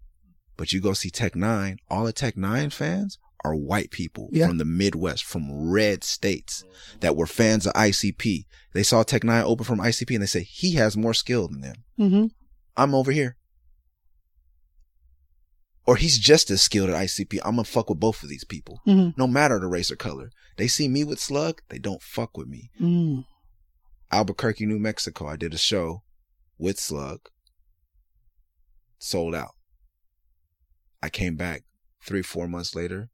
But 0.57 0.73
you 0.73 0.81
go 0.81 0.93
see 0.93 1.11
Tech 1.11 1.35
N9ne, 1.35 1.77
all 1.91 2.05
the 2.05 2.13
Tech 2.13 2.35
N9ne 2.37 2.73
fans 2.73 3.19
are 3.45 3.55
white 3.55 3.91
people 3.91 4.29
Yeah. 4.33 4.47
from 4.49 4.59
the 4.59 4.65
Midwest, 4.65 5.25
from 5.25 5.71
red 5.71 6.03
states 6.03 6.65
that 7.01 7.15
were 7.17 7.27
fans 7.27 7.67
of 7.67 7.75
ICP. 7.75 8.47
They 8.73 8.83
saw 8.83 9.03
Tech 9.03 9.23
N9ne 9.23 9.45
open 9.45 9.65
from 9.65 9.79
ICP 9.81 10.15
and 10.15 10.23
they 10.23 10.27
said, 10.27 10.43
he 10.43 10.73
has 10.75 10.97
more 10.97 11.15
skill 11.15 11.49
than 11.49 11.61
them. 11.61 11.77
Mm-hmm. 12.01 12.27
I'm 12.77 12.95
over 12.95 13.13
here. 13.13 13.37
or 15.87 15.97
he's 15.97 16.19
just 16.19 16.51
as 16.51 16.63
skilled 16.63 16.89
at 16.89 16.97
ICP. 16.97 17.39
I'm 17.45 17.57
gonna 17.57 17.65
fuck 17.65 17.91
with 17.91 18.01
both 18.01 18.23
of 18.23 18.31
these 18.31 18.45
people, 18.45 18.81
mm-hmm. 18.87 19.11
no 19.21 19.27
matter 19.27 19.59
the 19.61 19.67
race 19.67 19.91
or 19.91 19.97
color. 19.97 20.31
They 20.57 20.67
see 20.67 20.89
me 20.89 21.05
with 21.05 21.21
Slug, 21.21 21.61
they 21.69 21.79
don't 21.79 22.01
fuck 22.03 22.39
with 22.39 22.49
me. 22.49 22.71
Mm. 22.81 23.27
Albuquerque, 24.15 24.65
New 24.67 24.79
Mexico. 24.79 25.27
I 25.27 25.35
did 25.35 25.53
a 25.55 25.59
show 25.59 26.05
with 26.57 26.79
Slug, 26.79 27.29
sold 28.97 29.35
out. 29.35 29.57
I 31.03 31.09
came 31.11 31.35
back 31.35 31.65
three, 32.07 32.23
four 32.23 32.47
months 32.47 32.77
later, 32.77 33.11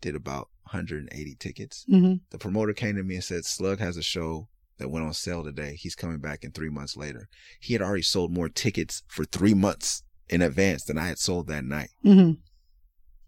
did 0.00 0.14
about 0.14 0.48
180 0.70 1.34
tickets. 1.34 1.84
Mhm. 1.90 2.20
The 2.30 2.38
promoter 2.38 2.72
came 2.72 2.94
to 2.94 3.02
me 3.02 3.16
and 3.16 3.24
said, 3.24 3.44
Slug 3.44 3.80
has 3.80 3.96
a 3.96 4.02
show 4.02 4.48
that 4.78 4.90
went 4.90 5.04
on 5.04 5.12
sale 5.12 5.42
today. 5.42 5.74
He's 5.74 5.96
coming 5.96 6.20
back 6.20 6.44
in 6.44 6.52
three 6.52 6.70
months 6.70 6.96
later. 6.96 7.28
He 7.58 7.72
had 7.72 7.82
already 7.82 8.02
sold 8.02 8.32
more 8.32 8.48
tickets 8.48 9.02
for 9.08 9.24
three 9.24 9.54
months 9.54 10.04
in 10.28 10.40
advance 10.40 10.84
than 10.84 10.98
I 10.98 11.08
had 11.08 11.18
sold 11.18 11.48
that 11.48 11.64
night. 11.64 11.90
Mhm. 12.04 12.38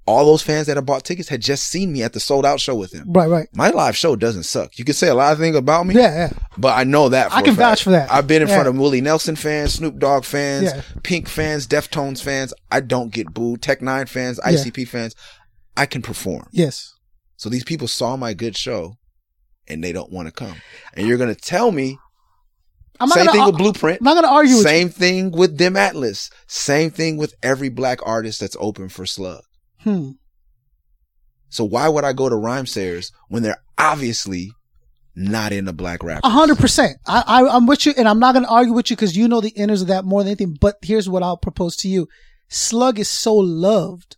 All 0.07 0.27
those 0.27 0.43
fans 0.43 0.67
that 0.67 0.77
had 0.77 0.85
bought 0.85 1.03
tickets 1.03 1.31
had 1.31 1.41
just 1.41 1.67
seen 1.67 1.91
me 1.91 2.03
at 2.03 2.13
the 2.13 2.21
sold 2.21 2.45
out 2.45 2.61
show 2.61 2.75
with 2.75 2.93
him. 2.93 3.11
Right, 3.11 3.29
right. 3.29 3.49
My 3.55 3.71
live 3.71 3.97
show 3.97 4.17
doesn't 4.17 4.43
suck. 4.43 4.79
You 4.79 4.85
can 4.85 4.95
say 4.95 5.09
a 5.09 5.15
lot 5.15 5.33
of 5.33 5.39
things 5.39 5.57
about 5.57 5.87
me. 5.87 5.95
Yeah, 5.95 6.15
yeah. 6.15 6.33
But 6.59 6.77
I 6.79 6.85
know 6.85 7.09
that. 7.09 7.31
For 7.31 7.37
I 7.39 7.43
can 7.43 7.55
fact. 7.55 7.59
vouch 7.59 7.83
for 7.85 7.91
that. 7.91 8.13
I've 8.13 8.27
been 8.27 8.43
in 8.43 8.49
front 8.49 8.69
of 8.69 8.77
Willie 8.77 9.01
Nelson 9.01 9.35
fans, 9.35 9.73
Snoop 9.75 9.99
Dogg 9.99 10.25
fans, 10.25 10.65
Yeah. 10.65 10.83
Pink 11.03 11.27
fans, 11.27 11.67
Deftones 11.67 12.23
fans. 12.23 12.53
I 12.71 12.81
don't 12.81 13.13
get 13.13 13.33
booed. 13.33 13.63
Tech 13.63 13.81
N9ne 13.81 14.09
fans, 14.09 14.39
ICP 14.41 14.87
fans. 14.87 15.15
I 15.77 15.87
can 15.87 16.03
perform. 16.03 16.49
Yes. 16.53 16.93
So 17.37 17.49
these 17.49 17.65
people 17.65 17.89
saw 17.89 18.17
my 18.17 18.35
good 18.35 18.57
show, 18.59 18.97
and 19.67 19.83
they 19.83 19.93
don't 19.93 20.13
want 20.13 20.29
to 20.29 20.33
come. 20.33 20.57
And 20.95 21.07
you're 21.09 21.19
gonna 21.19 21.35
tell 21.35 21.73
me 21.73 21.99
I'm 23.01 23.09
same 23.09 23.27
thing 23.27 23.41
ar- 23.41 23.47
with 23.49 23.57
Blueprint. 23.59 24.01
I'm 24.01 24.05
not 24.05 24.15
gonna 24.15 24.29
argue 24.35 24.55
with 24.57 24.65
Same 24.65 24.89
thing 24.91 25.31
with 25.31 25.57
Dem 25.57 25.77
Atlas. 25.77 26.31
Same 26.47 26.91
thing 26.91 27.17
with 27.17 27.35
every 27.43 27.71
black 27.71 28.01
artist 28.05 28.39
that's 28.41 28.57
open 28.61 28.89
for 28.91 29.07
Slug. 29.07 29.43
Hmm. 29.85 30.13
So 31.51 31.65
why 31.65 31.89
would 31.89 32.05
I 32.05 32.13
go 32.13 32.29
to 32.29 32.35
Rhymesayers 32.35 33.13
when 33.29 33.43
they're 33.43 33.63
obviously 33.79 34.51
not 35.15 35.53
into 35.53 35.73
black 35.73 36.03
rap? 36.03 36.23
A 36.25 36.29
hundred 36.31 36.59
percent. 36.59 36.97
I, 37.07 37.23
I, 37.27 37.57
I'm 37.57 37.67
with 37.67 37.87
you, 37.87 37.95
and 37.97 38.09
I'm 38.09 38.19
not 38.19 38.33
going 38.33 38.45
to 38.45 38.51
argue 38.51 38.73
with 38.73 38.91
you 38.91 38.97
because 38.97 39.17
you 39.17 39.29
know 39.29 39.41
the 39.41 39.53
inners 39.53 39.83
of 39.83 39.89
that 39.89 40.05
more 40.05 40.23
than 40.23 40.31
anything. 40.31 40.57
But 40.61 40.79
here's 40.83 41.09
what 41.09 41.23
I'll 41.23 41.37
propose 41.37 41.77
to 41.77 41.89
you: 41.89 42.09
Slug 42.49 42.99
is 42.99 43.09
so 43.09 43.35
loved 43.35 44.17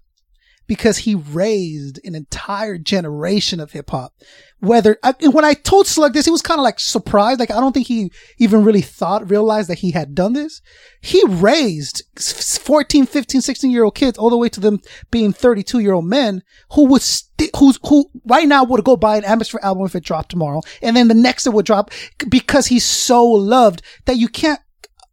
because 0.67 0.99
he 0.99 1.15
raised 1.15 2.01
an 2.05 2.15
entire 2.15 2.79
generation 2.79 3.61
of 3.61 3.73
hip 3.73 3.91
hop. 3.91 4.13
Whether 4.59 4.99
I, 5.03 5.15
when 5.23 5.45
I 5.45 5.55
told 5.55 5.87
Slug 5.87 6.13
this, 6.13 6.25
he 6.25 6.31
was 6.31 6.43
kind 6.43 6.59
of 6.59 6.65
like 6.65 6.81
surprised. 6.81 7.39
Like 7.39 7.51
I 7.51 7.61
don't 7.61 7.73
think 7.73 7.87
he 7.87 8.11
even 8.39 8.65
really 8.65 8.81
thought, 8.81 9.31
realized 9.31 9.69
that 9.69 9.81
he 9.81 9.93
had 9.93 10.15
done 10.15 10.33
this. 10.33 10.63
He 11.01 11.23
raised 11.27 12.03
14, 12.19 13.07
15, 13.07 13.41
16 13.41 13.71
year 13.71 13.85
old 13.85 13.95
kids 13.95 14.19
all 14.19 14.31
the 14.31 14.37
way 14.37 14.49
to 14.49 14.61
them 14.61 14.81
being 15.11 15.33
32 15.33 15.81
year 15.81 15.93
old 15.93 16.07
men 16.07 16.43
who 16.73 16.87
would 16.87 17.03
st- 17.03 17.51
who's, 17.57 17.79
who 17.87 18.07
right 18.25 18.49
now 18.49 18.65
would 18.65 18.85
go 18.85 18.97
buy 18.97 19.17
an 19.17 19.25
Atmosphere 19.25 19.61
album 19.63 19.85
if 19.85 19.95
it 19.95 20.05
dropped 20.05 20.31
tomorrow. 20.31 20.63
And 20.83 20.97
then 20.97 21.09
the 21.09 21.15
next 21.15 21.47
it 21.47 21.53
would 21.53 21.67
drop 21.67 21.91
because 22.29 22.67
he's 22.67 22.85
so 22.85 23.25
loved 23.25 23.83
that 24.07 24.17
you 24.17 24.29
can't, 24.29 24.61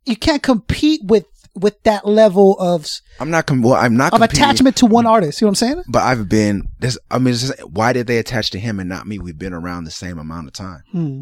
you 0.06 0.16
can't 0.16 0.42
compete 0.42 1.02
with, 1.04 1.26
with 1.56 1.82
that 1.84 2.08
level 2.08 2.58
of, 2.60 2.88
I'm 3.20 3.30
not. 3.30 3.46
Com- 3.46 3.62
well, 3.62 3.76
I'm 3.76 3.96
not 3.96 4.14
of 4.14 4.22
attachment 4.22 4.76
to 4.78 4.86
one 4.86 5.06
artist. 5.06 5.40
You 5.40 5.46
know 5.46 5.50
what 5.50 5.62
I'm 5.62 5.68
saying? 5.68 5.84
But 5.88 6.04
I've 6.04 6.28
been. 6.28 6.68
This. 6.80 6.98
I 7.12 7.20
mean, 7.20 7.34
just, 7.34 7.60
why 7.68 7.94
did 7.94 8.08
they 8.08 8.18
attach 8.18 8.50
to 8.52 8.60
him 8.60 8.80
and 8.80 8.90
not 8.90 9.06
me? 9.08 9.20
We've 9.20 9.38
been 9.38 9.54
around 9.54 9.84
the 9.84 9.92
same 9.92 10.18
amount 10.18 10.48
of 10.48 10.54
time. 10.54 10.84
Hmm. 10.92 11.22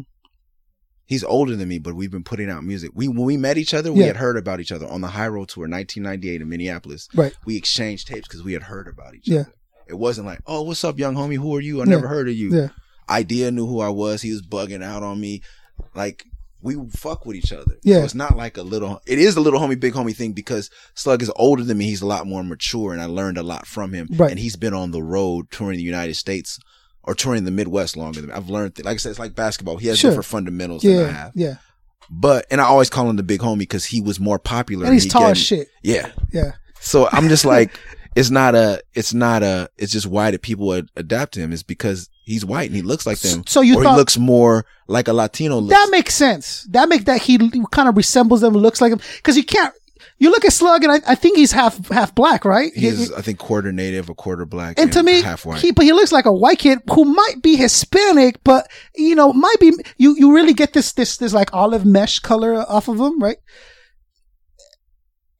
He's 1.04 1.24
older 1.24 1.56
than 1.56 1.68
me, 1.68 1.78
but 1.78 1.94
we've 1.94 2.10
been 2.10 2.24
putting 2.24 2.48
out 2.48 2.64
music. 2.64 2.92
We 2.94 3.08
when 3.08 3.24
we 3.26 3.36
met 3.36 3.58
each 3.58 3.74
other, 3.74 3.92
we 3.92 4.00
Yeah. 4.00 4.06
had 4.06 4.16
heard 4.16 4.38
about 4.38 4.60
each 4.60 4.72
other 4.72 4.86
on 4.86 5.02
the 5.02 5.08
High 5.08 5.28
Road 5.28 5.48
Tour, 5.50 5.68
1998 5.68 6.40
in 6.40 6.48
Minneapolis. 6.48 7.08
Right. 7.14 7.34
We 7.44 7.56
exchanged 7.56 8.08
tapes 8.08 8.26
because 8.28 8.42
we 8.42 8.54
had 8.54 8.62
heard 8.62 8.88
about 8.88 9.14
each 9.14 9.28
Yeah. 9.28 9.40
other. 9.40 9.54
It 9.88 9.98
wasn't 9.98 10.26
like, 10.28 10.40
oh, 10.46 10.62
what's 10.62 10.84
up, 10.84 10.98
young 10.98 11.14
homie? 11.16 11.36
Who 11.36 11.54
are 11.54 11.60
you? 11.60 11.80
I 11.82 11.84
Yeah. 11.84 11.90
never 11.90 12.08
heard 12.08 12.28
of 12.28 12.34
you. 12.34 12.54
Yeah. 12.56 12.68
Idea 13.10 13.50
knew 13.50 13.66
who 13.66 13.80
I 13.80 13.90
was. 13.90 14.22
He 14.22 14.30
was 14.30 14.40
bugging 14.40 14.82
out 14.82 15.02
on 15.02 15.20
me. 15.20 15.42
Like 15.94 16.24
we 16.62 16.76
fuck 16.90 17.26
with 17.26 17.36
each 17.36 17.52
other. 17.52 17.76
Yeah. 17.82 17.98
So 17.98 18.04
it's 18.04 18.14
not 18.14 18.36
like 18.36 18.56
a 18.56 18.62
little. 18.62 19.00
It 19.06 19.18
is 19.18 19.36
a 19.36 19.40
little 19.40 19.60
homie, 19.60 19.78
big 19.78 19.94
homie 19.94 20.14
thing 20.16 20.32
because 20.32 20.70
Slug 20.94 21.20
is 21.22 21.30
older 21.36 21.64
than 21.64 21.76
me. 21.78 21.86
He's 21.86 22.02
a 22.02 22.06
lot 22.06 22.26
more 22.26 22.42
mature, 22.44 22.92
and 22.92 23.02
I 23.02 23.06
learned 23.06 23.36
a 23.38 23.42
lot 23.42 23.66
from 23.66 23.92
him. 23.92 24.08
Right. 24.12 24.30
And 24.30 24.38
he's 24.38 24.56
been 24.56 24.74
on 24.74 24.92
the 24.92 25.02
road 25.02 25.50
touring 25.50 25.76
the 25.76 25.82
United 25.82 26.14
States 26.14 26.58
or 27.02 27.14
touring 27.14 27.44
the 27.44 27.50
Midwest 27.50 27.96
longer 27.96 28.20
than 28.20 28.30
me. 28.30 28.36
I've 28.36 28.48
learned. 28.48 28.76
Th- 28.76 28.84
like 28.86 28.94
I 28.94 28.98
said, 28.98 29.10
it's 29.10 29.18
like 29.18 29.34
basketball. 29.34 29.76
He 29.76 29.88
has 29.88 29.98
Sure. 29.98 30.10
different 30.12 30.26
fundamentals 30.26 30.82
than 30.82 30.92
I 30.96 31.00
Yeah. 31.00 31.10
have. 31.12 31.32
Yeah. 31.34 31.54
But 32.10 32.46
and 32.50 32.60
I 32.60 32.64
always 32.64 32.90
call 32.90 33.08
him 33.10 33.16
the 33.16 33.22
big 33.22 33.40
homie 33.40 33.58
because 33.58 33.84
he 33.86 34.00
was 34.00 34.20
more 34.20 34.38
popular. 34.38 34.84
And 34.86 34.94
he's 34.94 35.04
he 35.04 35.10
tall 35.10 35.26
as 35.26 35.38
shit. 35.38 35.68
Yeah. 35.82 36.10
Yeah. 36.32 36.52
So 36.80 37.08
I'm 37.10 37.28
just 37.28 37.44
like, 37.56 37.78
it's 38.14 38.30
not 38.30 38.54
a, 38.54 38.82
it's 38.94 39.14
not 39.14 39.42
a, 39.42 39.68
it's 39.78 39.90
just 39.92 40.06
why 40.06 40.30
do 40.30 40.38
people 40.38 40.74
ad- 40.74 40.88
adapt 40.96 41.34
to 41.34 41.40
him? 41.40 41.52
Is 41.52 41.62
because 41.62 42.08
he's 42.22 42.44
white 42.44 42.66
and 42.68 42.76
he 42.76 42.82
looks 42.82 43.06
like 43.06 43.18
them. 43.20 43.44
So 43.46 43.60
you 43.60 43.78
or 43.78 43.82
thought- 43.82 43.92
he 43.92 43.96
looks 43.98 44.16
more 44.18 44.64
like 44.88 45.08
a 45.08 45.12
Latino. 45.12 45.58
Looks. 45.58 45.74
That 45.74 45.88
makes 45.90 46.14
sense. 46.14 46.64
That 46.70 46.88
make 46.88 47.04
that 47.06 47.22
he 47.22 47.38
kind 47.70 47.88
of 47.88 47.96
resembles 47.96 48.40
them, 48.40 48.54
looks 48.54 48.80
like 48.80 48.90
them, 48.90 49.00
Cause 49.22 49.36
you 49.36 49.44
can't, 49.44 49.74
you 50.18 50.30
look 50.30 50.44
at 50.44 50.52
Slug 50.52 50.84
and 50.84 50.92
I, 50.92 51.00
I 51.06 51.14
think 51.16 51.36
he's 51.36 51.50
half, 51.52 51.88
half 51.88 52.14
black, 52.14 52.44
right? 52.44 52.72
He's, 52.74 53.12
I 53.12 53.22
think, 53.22 53.38
quarter 53.38 53.72
native, 53.72 54.08
a 54.08 54.14
quarter 54.14 54.44
black, 54.44 54.78
and 54.78 54.92
to 54.92 55.02
me, 55.02 55.20
half 55.22 55.44
white. 55.44 55.60
he, 55.60 55.72
but 55.72 55.84
he 55.84 55.92
looks 55.92 56.12
like 56.12 56.26
a 56.26 56.32
white 56.32 56.58
kid 56.60 56.78
who 56.92 57.04
might 57.04 57.42
be 57.42 57.56
Hispanic, 57.56 58.42
but 58.44 58.70
you 58.94 59.14
know, 59.16 59.32
might 59.32 59.56
be, 59.58 59.72
you, 59.98 60.14
you 60.16 60.32
really 60.34 60.54
get 60.54 60.72
this, 60.74 60.92
this, 60.92 61.16
this 61.16 61.32
like 61.32 61.52
olive 61.52 61.84
mesh 61.84 62.20
color 62.20 62.54
off 62.68 62.86
of 62.88 63.00
him, 63.00 63.20
right? 63.20 63.38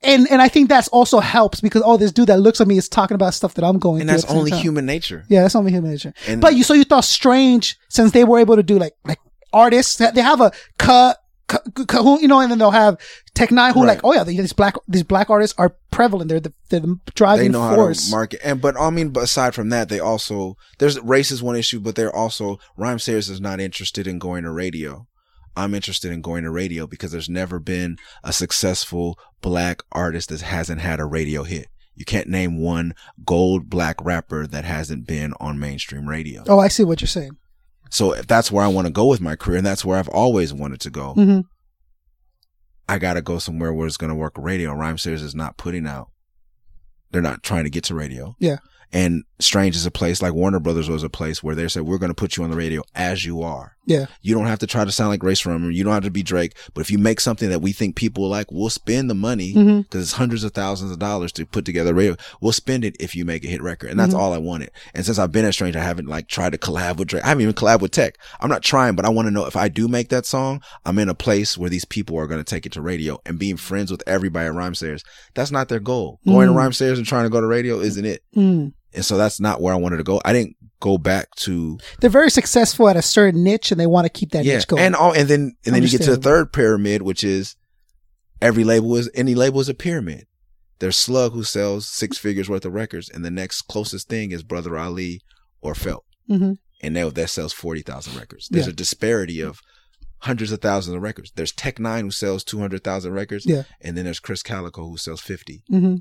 And, 0.04 0.30
and 0.30 0.42
I 0.42 0.48
think 0.48 0.68
that's 0.68 0.88
also 0.88 1.20
helps 1.20 1.60
because, 1.60 1.82
oh, 1.84 1.96
this 1.96 2.12
dude 2.12 2.26
that 2.28 2.40
looks 2.40 2.60
at 2.60 2.66
me 2.66 2.76
is 2.76 2.88
talking 2.88 3.14
about 3.14 3.34
stuff 3.34 3.54
that 3.54 3.64
I'm 3.64 3.78
going 3.78 4.00
and 4.00 4.08
that's 4.10 4.24
at 4.24 4.28
the 4.28 4.32
same 4.34 4.38
only 4.38 4.50
human 4.52 4.84
nature. 4.86 5.24
Yeah, 5.28 5.42
that's 5.42 5.54
only 5.54 5.70
human 5.72 5.90
nature. 5.92 6.12
And- 6.26 6.40
but 6.40 6.54
you, 6.56 6.64
so 6.64 6.74
you 6.74 6.84
thought 6.84 7.04
strange 7.04 7.78
since 7.88 8.12
they 8.12 8.24
were 8.24 8.38
able 8.38 8.56
to 8.56 8.62
do 8.62 8.78
like, 8.78 8.94
like 9.04 9.18
artists, 9.52 9.96
they 9.96 10.20
have 10.22 10.40
a 10.40 10.50
cut, 10.78 11.18
who, 11.90 12.18
you 12.20 12.28
know, 12.28 12.40
and 12.40 12.50
then 12.50 12.58
they'll 12.58 12.70
have 12.70 12.98
Tech 13.34 13.50
N9ne 13.50 13.74
who 13.74 13.80
Right. 13.80 13.88
like, 13.88 14.00
oh 14.04 14.14
yeah, 14.14 14.24
these 14.24 14.52
black, 14.54 14.74
these 14.88 15.02
black 15.02 15.28
artists 15.28 15.54
are 15.58 15.76
prevalent. 15.90 16.30
They're 16.30 16.40
the, 16.40 16.52
they're 16.70 16.80
the 16.80 16.86
They 17.04 17.12
driving 17.14 17.52
know 17.52 17.74
force. 17.74 18.04
how 18.06 18.10
to 18.10 18.16
market, 18.16 18.40
and 18.42 18.60
but 18.60 18.74
I 18.80 18.88
mean, 18.88 19.10
but 19.10 19.24
aside 19.24 19.54
from 19.54 19.68
that, 19.68 19.90
they 19.90 20.00
also 20.00 20.56
there's 20.78 20.98
race 21.00 21.30
is 21.30 21.42
one 21.42 21.54
issue, 21.56 21.78
but 21.80 21.94
they're 21.94 22.14
also 22.14 22.58
Rhymesayers 22.78 23.28
is 23.28 23.40
not 23.40 23.60
interested 23.60 24.06
in 24.06 24.18
going 24.18 24.44
to 24.44 24.50
radio. 24.50 25.06
I'm 25.56 25.74
interested 25.74 26.10
in 26.12 26.22
going 26.22 26.44
to 26.44 26.50
radio 26.50 26.86
because 26.86 27.12
there's 27.12 27.28
never 27.28 27.58
been 27.58 27.96
a 28.24 28.32
successful 28.32 29.18
black 29.40 29.82
artist 29.92 30.30
that 30.30 30.40
hasn't 30.40 30.80
had 30.80 30.98
a 31.00 31.04
radio 31.04 31.42
hit. 31.42 31.68
You 31.94 32.04
can't 32.06 32.28
name 32.28 32.58
one 32.58 32.94
gold 33.24 33.68
black 33.68 34.02
rapper 34.02 34.46
that 34.46 34.64
hasn't 34.64 35.06
been 35.06 35.34
on 35.40 35.58
mainstream 35.58 36.08
radio. 36.08 36.42
oh, 36.48 36.58
I 36.58 36.68
see 36.68 36.84
what 36.84 37.00
you're 37.00 37.08
saying. 37.08 37.36
So 37.90 38.12
if 38.14 38.26
that's 38.26 38.50
where 38.50 38.64
I 38.64 38.68
want 38.68 38.86
to 38.86 38.92
go 38.92 39.06
with 39.06 39.20
my 39.20 39.36
career, 39.36 39.58
and 39.58 39.66
that's 39.66 39.84
where 39.84 39.98
I've 39.98 40.08
always 40.08 40.54
wanted 40.54 40.80
to 40.80 40.90
go, 40.90 41.12
hmm 41.12 41.40
I 42.88 42.98
got 42.98 43.14
to 43.14 43.22
go 43.22 43.38
somewhere 43.38 43.72
where 43.72 43.86
it's 43.86 43.96
going 43.96 44.10
to 44.10 44.14
work 44.14 44.34
radio. 44.36 44.72
Rhymesayers 44.72 45.22
is 45.22 45.34
not 45.34 45.56
putting 45.56 45.86
out. 45.86 46.08
They're 47.10 47.22
not 47.22 47.42
trying 47.42 47.64
to 47.64 47.70
get 47.70 47.84
to 47.84 47.94
radio. 47.94 48.34
Yeah. 48.38 48.56
And 48.92 49.22
Strange 49.38 49.76
is 49.76 49.86
a 49.86 49.90
place 49.90 50.20
like 50.20 50.34
Warner 50.34 50.60
Brothers 50.60 50.88
was 50.90 51.02
a 51.02 51.08
place 51.08 51.42
where 51.42 51.54
they 51.54 51.68
said, 51.68 51.82
we're 51.84 51.98
going 51.98 52.10
to 52.10 52.14
put 52.14 52.36
you 52.36 52.44
on 52.44 52.50
the 52.50 52.56
radio 52.56 52.82
as 52.94 53.24
you 53.24 53.40
are. 53.40 53.76
Yeah. 53.84 54.06
You 54.20 54.34
don't 54.34 54.46
have 54.46 54.60
to 54.60 54.66
try 54.68 54.84
to 54.84 54.92
sound 54.92 55.10
like 55.10 55.24
Rae 55.24 55.32
Sremmurd. 55.32 55.74
You 55.74 55.82
don't 55.82 55.92
have 55.92 56.04
to 56.04 56.10
be 56.10 56.22
Drake. 56.22 56.56
But 56.72 56.82
if 56.82 56.90
you 56.90 56.98
make 56.98 57.18
something 57.18 57.50
that 57.50 57.60
we 57.60 57.72
think 57.72 57.96
people 57.96 58.22
will 58.22 58.30
like, 58.30 58.46
we'll 58.52 58.70
spend 58.70 59.10
the 59.10 59.14
money 59.14 59.48
because 59.52 59.64
Mhm. 59.64 60.00
it's 60.00 60.12
hundreds 60.12 60.44
of 60.44 60.52
thousands 60.52 60.92
of 60.92 61.00
dollars 61.00 61.32
to 61.32 61.44
put 61.46 61.64
together 61.64 61.90
a 61.90 61.94
radio. 61.94 62.16
We'll 62.40 62.52
spend 62.52 62.84
it 62.84 62.96
if 63.00 63.16
you 63.16 63.24
make 63.24 63.44
a 63.44 63.48
hit 63.48 63.60
record. 63.60 63.90
And 63.90 63.98
Mm-hmm. 63.98 64.10
that's 64.10 64.14
all 64.14 64.32
I 64.32 64.38
wanted. 64.38 64.70
And 64.94 65.04
since 65.04 65.18
I've 65.18 65.32
been 65.32 65.44
at 65.44 65.54
Strange, 65.54 65.74
I 65.74 65.82
haven't 65.82 66.06
like 66.08 66.28
tried 66.28 66.52
to 66.52 66.58
collab 66.58 66.98
with 66.98 67.08
Drake. 67.08 67.24
I 67.24 67.28
haven't 67.28 67.42
even 67.42 67.54
collabed 67.54 67.80
with 67.80 67.90
Tech. 67.90 68.18
I'm 68.40 68.48
not 68.48 68.62
trying, 68.62 68.94
but 68.94 69.04
I 69.04 69.08
want 69.08 69.26
to 69.26 69.32
know 69.32 69.46
if 69.46 69.56
I 69.56 69.66
do 69.68 69.88
make 69.88 70.10
that 70.10 70.26
song, 70.26 70.62
I'm 70.86 70.98
in 71.00 71.08
a 71.08 71.14
place 71.14 71.58
where 71.58 71.68
these 71.70 71.84
people 71.84 72.16
are 72.18 72.28
going 72.28 72.38
to 72.40 72.44
take 72.48 72.64
it 72.66 72.72
to 72.72 72.82
radio 72.82 73.18
and 73.26 73.36
being 73.38 73.56
friends 73.56 73.90
with 73.90 74.02
everybody 74.06 74.46
at 74.46 74.54
Rhymesayers. 74.54 75.02
That's 75.34 75.50
not 75.50 75.68
their 75.68 75.80
goal. 75.80 76.20
Going 76.24 76.46
to 76.46 76.54
Rhymesayers 76.54 76.98
and 76.98 77.06
trying 77.06 77.24
to 77.24 77.30
go 77.30 77.40
to 77.40 77.46
radio 77.48 77.80
isn't 77.80 78.04
it. 78.04 78.22
And 78.94 79.04
so 79.04 79.16
that's 79.16 79.40
not 79.40 79.60
where 79.60 79.72
I 79.72 79.76
wanted 79.78 79.98
to 79.98 80.02
go. 80.04 80.20
I 80.24 80.32
didn't 80.32 80.56
go 80.80 80.98
back 80.98 81.34
to 81.36 81.78
They're 82.00 82.10
very 82.10 82.30
successful 82.30 82.88
at 82.88 82.96
a 82.96 83.02
certain 83.02 83.42
niche 83.44 83.70
and 83.70 83.80
they 83.80 83.86
want 83.86 84.04
to 84.04 84.08
keep 84.10 84.30
that 84.32 84.44
yeah, 84.44 84.56
niche 84.56 84.66
going. 84.66 84.82
and 84.82 84.94
all, 84.96 85.12
and 85.12 85.28
then 85.28 85.54
and 85.64 85.74
then 85.74 85.82
you 85.82 85.88
get 85.88 86.02
to 86.02 86.10
the 86.16 86.22
third 86.22 86.52
pyramid, 86.52 87.02
which 87.02 87.22
is 87.24 87.56
every 88.40 88.64
label 88.64 88.96
is 88.96 89.10
any 89.14 89.34
label 89.34 89.60
is 89.60 89.68
a 89.68 89.74
pyramid. 89.74 90.26
There's 90.80 90.98
Slug 90.98 91.32
who 91.32 91.44
sells 91.44 91.86
six 91.88 92.18
figures 92.18 92.48
worth 92.50 92.64
of 92.64 92.72
records, 92.72 93.08
and 93.08 93.24
the 93.24 93.30
next 93.30 93.62
closest 93.62 94.08
thing 94.08 94.32
is 94.32 94.42
Brother 94.42 94.76
Ali 94.76 95.20
or 95.60 95.74
Felt, 95.76 96.04
Mhm. 96.28 96.58
and 96.82 96.96
that 96.96 97.14
that 97.14 97.30
sells 97.30 97.52
forty 97.52 97.82
thousand 97.82 98.16
records. 98.18 98.48
There's 98.50 98.66
Yeah. 98.66 98.72
a 98.72 98.76
disparity 98.76 99.40
of 99.40 99.60
hundreds 100.18 100.50
of 100.52 100.60
thousands 100.60 100.96
of 100.96 101.02
records. 101.02 101.30
There's 101.36 101.52
Tech 101.52 101.76
N9ne 101.78 102.02
who 102.02 102.10
sells 102.10 102.42
two 102.42 102.58
hundred 102.58 102.82
thousand 102.82 103.12
records, 103.12 103.46
Yeah. 103.46 103.62
and 103.80 103.96
then 103.96 104.04
there's 104.04 104.20
Krizz 104.20 104.42
Kaliko 104.42 104.90
who 104.90 104.96
sells 104.96 105.20
fifty. 105.20 105.62
hmm 105.68 105.96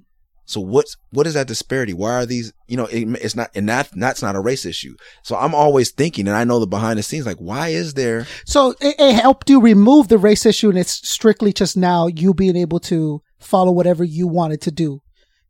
So 0.51 0.59
what's 0.59 0.97
what 1.11 1.27
is 1.27 1.33
that 1.35 1.47
disparity? 1.47 1.93
Why 1.93 2.11
are 2.15 2.25
these? 2.25 2.51
You 2.67 2.75
know, 2.77 2.85
it, 2.87 3.05
it's 3.21 3.35
not, 3.35 3.49
and 3.55 3.69
that 3.69 3.89
that's 3.95 4.21
not 4.21 4.35
a 4.35 4.41
race 4.41 4.65
issue. 4.65 4.95
So 5.23 5.37
I'm 5.37 5.55
always 5.55 5.91
thinking, 5.91 6.27
and 6.27 6.35
I 6.35 6.43
know 6.43 6.59
the 6.59 6.67
behind 6.67 6.99
the 6.99 7.03
scenes, 7.03 7.25
like 7.25 7.37
why 7.37 7.69
is 7.69 7.93
there? 7.93 8.27
So 8.45 8.75
it, 8.81 8.95
it 8.99 9.15
helped 9.15 9.49
you 9.49 9.61
remove 9.61 10.09
the 10.09 10.17
race 10.17 10.45
issue 10.45 10.69
and 10.69 10.77
it's 10.77 11.07
strictly 11.07 11.53
just 11.53 11.77
now 11.77 12.07
you 12.07 12.33
being 12.33 12.57
able 12.57 12.79
to 12.81 13.21
follow 13.39 13.71
whatever 13.71 14.03
you 14.03 14.27
wanted 14.27 14.59
to 14.61 14.71
do. 14.71 15.01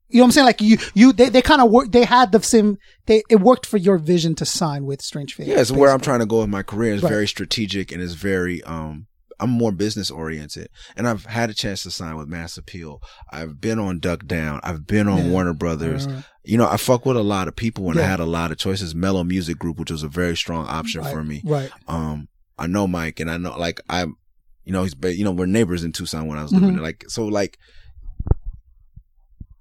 You 0.09 0.17
know 0.17 0.23
what 0.23 0.27
I'm 0.27 0.31
saying? 0.33 0.45
Like 0.45 0.61
you, 0.61 0.77
you, 0.93 1.13
they, 1.13 1.29
they 1.29 1.41
kind 1.41 1.61
of 1.61 1.71
work. 1.71 1.91
They 1.91 2.03
had 2.03 2.31
the 2.31 2.43
same. 2.43 2.77
They 3.07 3.23
it 3.29 3.37
worked 3.39 3.65
for 3.65 3.77
your 3.77 3.97
vision 3.97 4.35
to 4.35 4.45
sign 4.45 4.85
with 4.85 5.01
Strange 5.01 5.33
Fate. 5.33 5.47
Yeah, 5.47 5.61
it's 5.61 5.71
where 5.71 5.89
I'm 5.89 6.01
trying 6.01 6.19
to 6.19 6.25
go 6.25 6.41
with 6.41 6.49
my 6.49 6.63
career. 6.63 6.93
It's 6.93 7.01
Right. 7.01 7.09
very 7.09 7.27
strategic 7.27 7.91
and 7.91 8.03
it's 8.03 8.13
very 8.13 8.61
um 8.63 9.07
I'm 9.41 9.49
more 9.49 9.71
business 9.71 10.09
oriented. 10.11 10.69
And 10.95 11.07
I've 11.07 11.25
had 11.25 11.49
a 11.49 11.53
chance 11.53 11.81
to 11.83 11.91
sign 11.91 12.15
with 12.15 12.27
Mass 12.27 12.57
Appeal. 12.57 13.01
I've 13.31 13.59
been 13.59 13.79
on 13.79 13.99
Duck 13.99 14.25
Down. 14.27 14.59
I've 14.63 14.85
been 14.87 15.07
on 15.07 15.25
Yeah. 15.25 15.31
Warner 15.31 15.53
Brothers. 15.53 16.07
Uh, 16.07 16.21
You 16.45 16.57
know, 16.57 16.67
I 16.69 16.77
fuck 16.77 17.05
with 17.05 17.17
a 17.17 17.23
lot 17.23 17.47
of 17.47 17.55
people 17.55 17.89
and 17.89 17.99
I 17.99 18.03
had 18.03 18.19
a 18.19 18.25
lot 18.25 18.51
of 18.51 18.57
choices. 18.57 18.95
Mellow 18.95 19.23
Music 19.23 19.57
Group, 19.59 19.77
which 19.79 19.91
was 19.91 20.03
a 20.03 20.07
very 20.07 20.37
strong 20.37 20.65
option 20.67 21.01
right, 21.01 21.11
for 21.13 21.23
me. 21.23 21.41
Right. 21.43 21.71
Um 21.87 22.27
I 22.57 22.67
know 22.67 22.87
Mike 22.87 23.19
and 23.19 23.29
I 23.29 23.37
know 23.37 23.57
like 23.57 23.81
I'm 23.89 24.15
you 24.63 24.71
know, 24.73 24.83
he's 24.83 24.93
but 24.95 25.15
you 25.17 25.23
know, 25.23 25.31
we're 25.31 25.47
neighbors 25.47 25.83
in 25.83 25.91
Tucson 25.91 26.27
when 26.27 26.37
I 26.37 26.43
was 26.43 26.51
living 26.53 26.69
Mhm. 26.69 26.73
there. 26.75 26.83
Like 26.83 27.05
so 27.09 27.25
like 27.25 27.57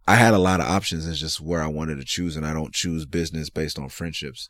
I 0.07 0.17
had 0.17 0.35
a 0.35 0.39
lot 0.39 0.61
of 0.61 0.67
options. 0.67 1.07
It's 1.07 1.19
just 1.21 1.41
where 1.41 1.63
I 1.63 1.69
wanted 1.69 1.97
to 1.99 2.05
choose 2.05 2.37
and 2.37 2.45
I 2.47 2.53
don't 2.53 2.73
choose 2.75 3.07
business 3.07 3.49
based 3.51 3.79
on 3.79 3.89
friendships. 3.89 4.49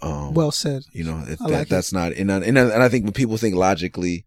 Um 0.00 0.32
Well 0.34 0.52
said. 0.52 0.82
you 0.92 1.04
know, 1.04 1.24
that, 1.24 1.40
like 1.40 1.66
it. 1.66 1.68
that's 1.68 1.92
not, 1.92 2.12
and 2.12 2.30
I, 2.30 2.36
and 2.38 2.58
I, 2.58 2.62
and 2.62 2.82
I 2.82 2.88
think 2.88 3.04
when 3.04 3.12
people 3.12 3.36
think 3.36 3.56
logically, 3.56 4.24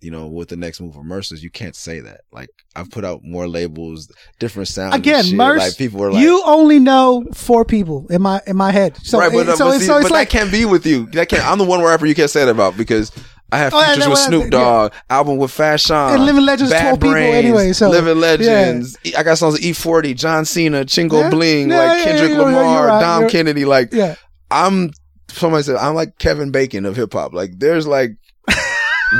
you 0.00 0.10
know, 0.10 0.26
with 0.28 0.48
the 0.48 0.56
next 0.56 0.80
move 0.80 0.96
of 0.96 1.04
Murs's, 1.04 1.42
you 1.42 1.50
can't 1.50 1.76
say 1.76 2.00
that. 2.00 2.22
Like 2.32 2.48
I've 2.74 2.90
put 2.90 3.04
out 3.04 3.20
more 3.22 3.46
labels, 3.48 4.10
different 4.38 4.68
sounds. 4.68 4.94
Again, 4.94 5.24
shit. 5.24 5.36
Murs, 5.36 5.58
like 5.58 5.76
people 5.76 6.02
are 6.02 6.12
like, 6.12 6.22
you 6.22 6.42
only 6.46 6.78
know 6.78 7.24
four 7.34 7.64
people 7.64 8.06
in 8.08 8.22
my 8.22 8.40
in 8.46 8.56
my 8.56 8.70
head. 8.72 8.96
So, 9.02 9.18
right, 9.18 9.30
but, 9.32 9.48
it- 9.48 9.56
so, 9.56 9.66
uh, 9.66 9.68
but, 9.70 9.74
it's 9.76 9.80
see, 9.80 9.86
so 9.86 9.96
it's 9.98 10.04
but 10.04 10.12
like 10.12 10.30
that 10.30 10.38
can't 10.38 10.50
be 10.52 10.64
with 10.64 10.86
you. 10.86 11.06
That 11.10 11.28
can't. 11.28 11.44
I'm 11.46 11.58
the 11.58 11.64
one 11.64 11.82
rapper 11.82 12.06
you 12.06 12.14
can't 12.14 12.30
say 12.30 12.44
that 12.44 12.50
about 12.50 12.76
because. 12.76 13.12
I 13.52 13.58
have 13.58 13.74
Oh, 13.74 13.80
yeah, 13.80 13.86
features 13.88 14.04
with 14.04 14.10
was- 14.10 14.24
Snoop 14.26 14.44
yeah. 14.44 14.50
Dogg, 14.50 14.92
album 15.10 15.36
with 15.38 15.50
Fashawn, 15.50 16.14
And 16.14 16.24
Living 16.24 16.44
Legends 16.46 16.70
Bad 16.70 16.82
12 16.82 17.00
people 17.00 17.10
Brains, 17.10 17.34
anyway, 17.34 17.72
so- 17.72 17.90
Living 17.90 18.20
Legends. 18.20 18.96
I 19.18 19.24
got 19.24 19.38
songs 19.38 19.54
with 19.54 19.62
E40, 19.62 20.14
John 20.16 20.44
Cena, 20.44 20.84
Chingo 20.84 21.22
Yeah. 21.22 21.30
Bling, 21.30 21.68
Yeah, 21.68 21.78
like 21.78 22.04
Kendrick 22.04 22.30
yeah, 22.30 22.36
you're- 22.36 22.44
Lamar, 22.44 22.74
you're 22.78 22.86
right. 22.86 23.00
Dom 23.00 23.20
You're- 23.22 23.32
Kennedy. 23.32 23.64
Like 23.64 23.92
yeah. 23.92 24.14
I'm 24.52 24.92
somebody 25.30 25.64
said 25.64 25.74
I'm 25.74 25.94
like 25.96 26.16
Kevin 26.20 26.52
Bacon 26.52 26.86
of 26.86 26.94
hip 26.94 27.12
hop. 27.12 27.32
Like 27.34 27.58
there's 27.58 27.88
like 27.88 28.12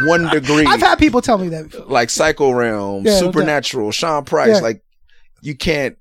one 0.07 0.29
degree, 0.29 0.65
I've 0.67 0.81
had 0.81 0.99
people 0.99 1.21
tell 1.21 1.39
me 1.39 1.49
that 1.49 1.71
before. 1.71 1.87
like 1.87 2.11
Psycho 2.11 2.53
Realm, 2.53 3.05
Yeah, 3.05 3.13
no. 3.13 3.19
Supernatural, 3.27 3.91
Sean 3.93 4.25
Price. 4.25 4.57
Yeah. 4.57 4.61
Like 4.61 4.83
you 5.43 5.57
can't 5.57 5.97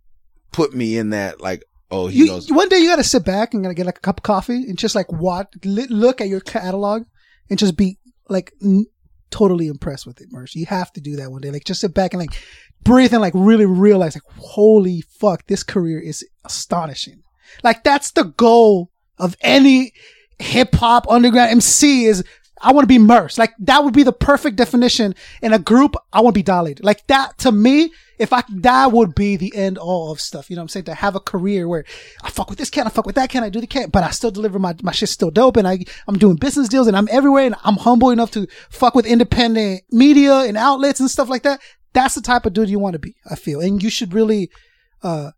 put 0.52 0.74
me 0.74 0.98
in 0.98 1.10
that. 1.12 1.42
Like 1.42 1.64
oh 1.92 2.08
he 2.08 2.20
You, 2.20 2.26
knows. 2.28 2.52
one 2.52 2.70
day 2.70 2.78
you 2.80 2.88
got 2.90 2.98
to 2.98 3.04
sit 3.04 3.26
back 3.26 3.54
and 3.54 3.64
get 3.76 3.86
like 3.86 3.98
a 3.98 4.02
cup 4.02 4.20
of 4.20 4.24
coffee 4.24 4.64
and 4.68 4.78
just 4.78 4.96
like 4.96 5.12
watch, 5.12 5.48
look 5.64 6.22
at 6.22 6.28
your 6.28 6.40
catalog 6.42 7.04
and 7.50 7.58
just 7.58 7.76
be 7.76 7.98
like 8.30 8.54
n- 8.64 8.86
totally 9.32 9.68
impressed 9.68 10.06
with 10.06 10.22
it, 10.22 10.28
Merce. 10.32 10.56
You 10.56 10.66
have 10.68 10.92
to 10.94 11.02
do 11.02 11.16
that 11.18 11.32
one 11.32 11.42
day. 11.42 11.50
Like 11.52 11.64
just 11.66 11.82
sit 11.82 11.94
back 11.94 12.14
and 12.14 12.20
like 12.22 12.32
breathe 12.84 13.12
and 13.14 13.22
like 13.22 13.34
really 13.36 13.66
realize 13.66 14.16
like, 14.16 14.24
holy 14.38 15.02
fuck, 15.20 15.48
this 15.48 15.64
career 15.64 16.00
is 16.00 16.24
astonishing. 16.46 17.24
Like 17.64 17.84
that's 17.84 18.12
the 18.12 18.26
goal 18.26 18.92
of 19.18 19.36
any 19.42 19.94
hip 20.38 20.74
hop 20.76 21.06
underground 21.10 21.52
MC 21.52 22.06
is 22.06 22.24
I 22.62 22.74
want 22.74 22.84
to 22.84 22.88
be 22.88 23.00
Murs. 23.00 23.38
Like 23.38 23.54
that 23.60 23.84
would 23.84 23.94
be 23.94 24.04
the 24.04 24.14
perfect 24.14 24.56
definition 24.56 25.16
in 25.42 25.54
a 25.54 25.60
group. 25.60 25.96
I 26.12 26.22
want 26.22 26.34
to 26.34 26.40
be 26.40 26.44
dilated. 26.44 26.84
Like 26.84 27.06
that 27.08 27.38
to 27.40 27.52
me, 27.52 27.92
if 28.18 28.34
I, 28.34 28.44
that 28.50 28.92
would 28.92 29.16
be 29.16 29.38
the 29.38 29.56
end 29.56 29.78
all 29.78 30.12
of 30.12 30.20
stuff. 30.20 30.50
You 30.50 30.58
know 30.58 30.62
what 30.62 30.66
I'm 30.66 30.70
saying? 30.70 30.86
To 30.86 30.94
have 30.94 31.16
a 31.16 31.22
career 31.22 31.68
where 31.68 31.86
I 32.22 32.30
fuck 32.30 32.50
with 32.50 32.60
this 32.60 32.70
can, 32.70 32.86
I 32.86 32.90
fuck 32.90 33.06
with 33.06 33.16
that 33.16 33.30
can, 33.30 33.44
I 33.44 33.50
do 33.50 33.62
the 33.62 33.68
can, 33.68 33.90
but 33.90 34.04
I 34.04 34.12
still 34.12 34.30
deliver 34.30 34.60
my, 34.60 34.76
my 34.84 34.92
shit's 34.92 35.14
still 35.14 35.32
dope 35.32 35.56
and 35.56 35.68
I, 35.68 35.80
I'm 36.08 36.20
doing 36.20 36.36
business 36.36 36.68
deals 36.68 36.88
and 36.88 36.98
I'm 36.98 37.08
everywhere 37.10 37.46
and 37.46 37.56
I'm 37.64 37.78
humble 37.78 38.10
enough 38.10 38.32
to 38.32 38.48
fuck 38.70 38.94
with 38.94 39.06
independent 39.06 39.84
media 39.92 40.40
and 40.40 40.58
outlets 40.58 41.00
and 41.00 41.10
stuff 41.10 41.30
like 41.30 41.44
that. 41.44 41.62
That's 41.94 42.16
the 42.16 42.22
type 42.22 42.46
of 42.46 42.54
dude 42.54 42.70
you 42.70 42.78
want 42.78 42.94
to 42.94 43.00
be, 43.00 43.16
I 43.30 43.36
feel. 43.36 43.62
And 43.62 43.82
you 43.82 43.90
should 43.90 44.14
really, 44.14 44.52
uh, 45.02 45.32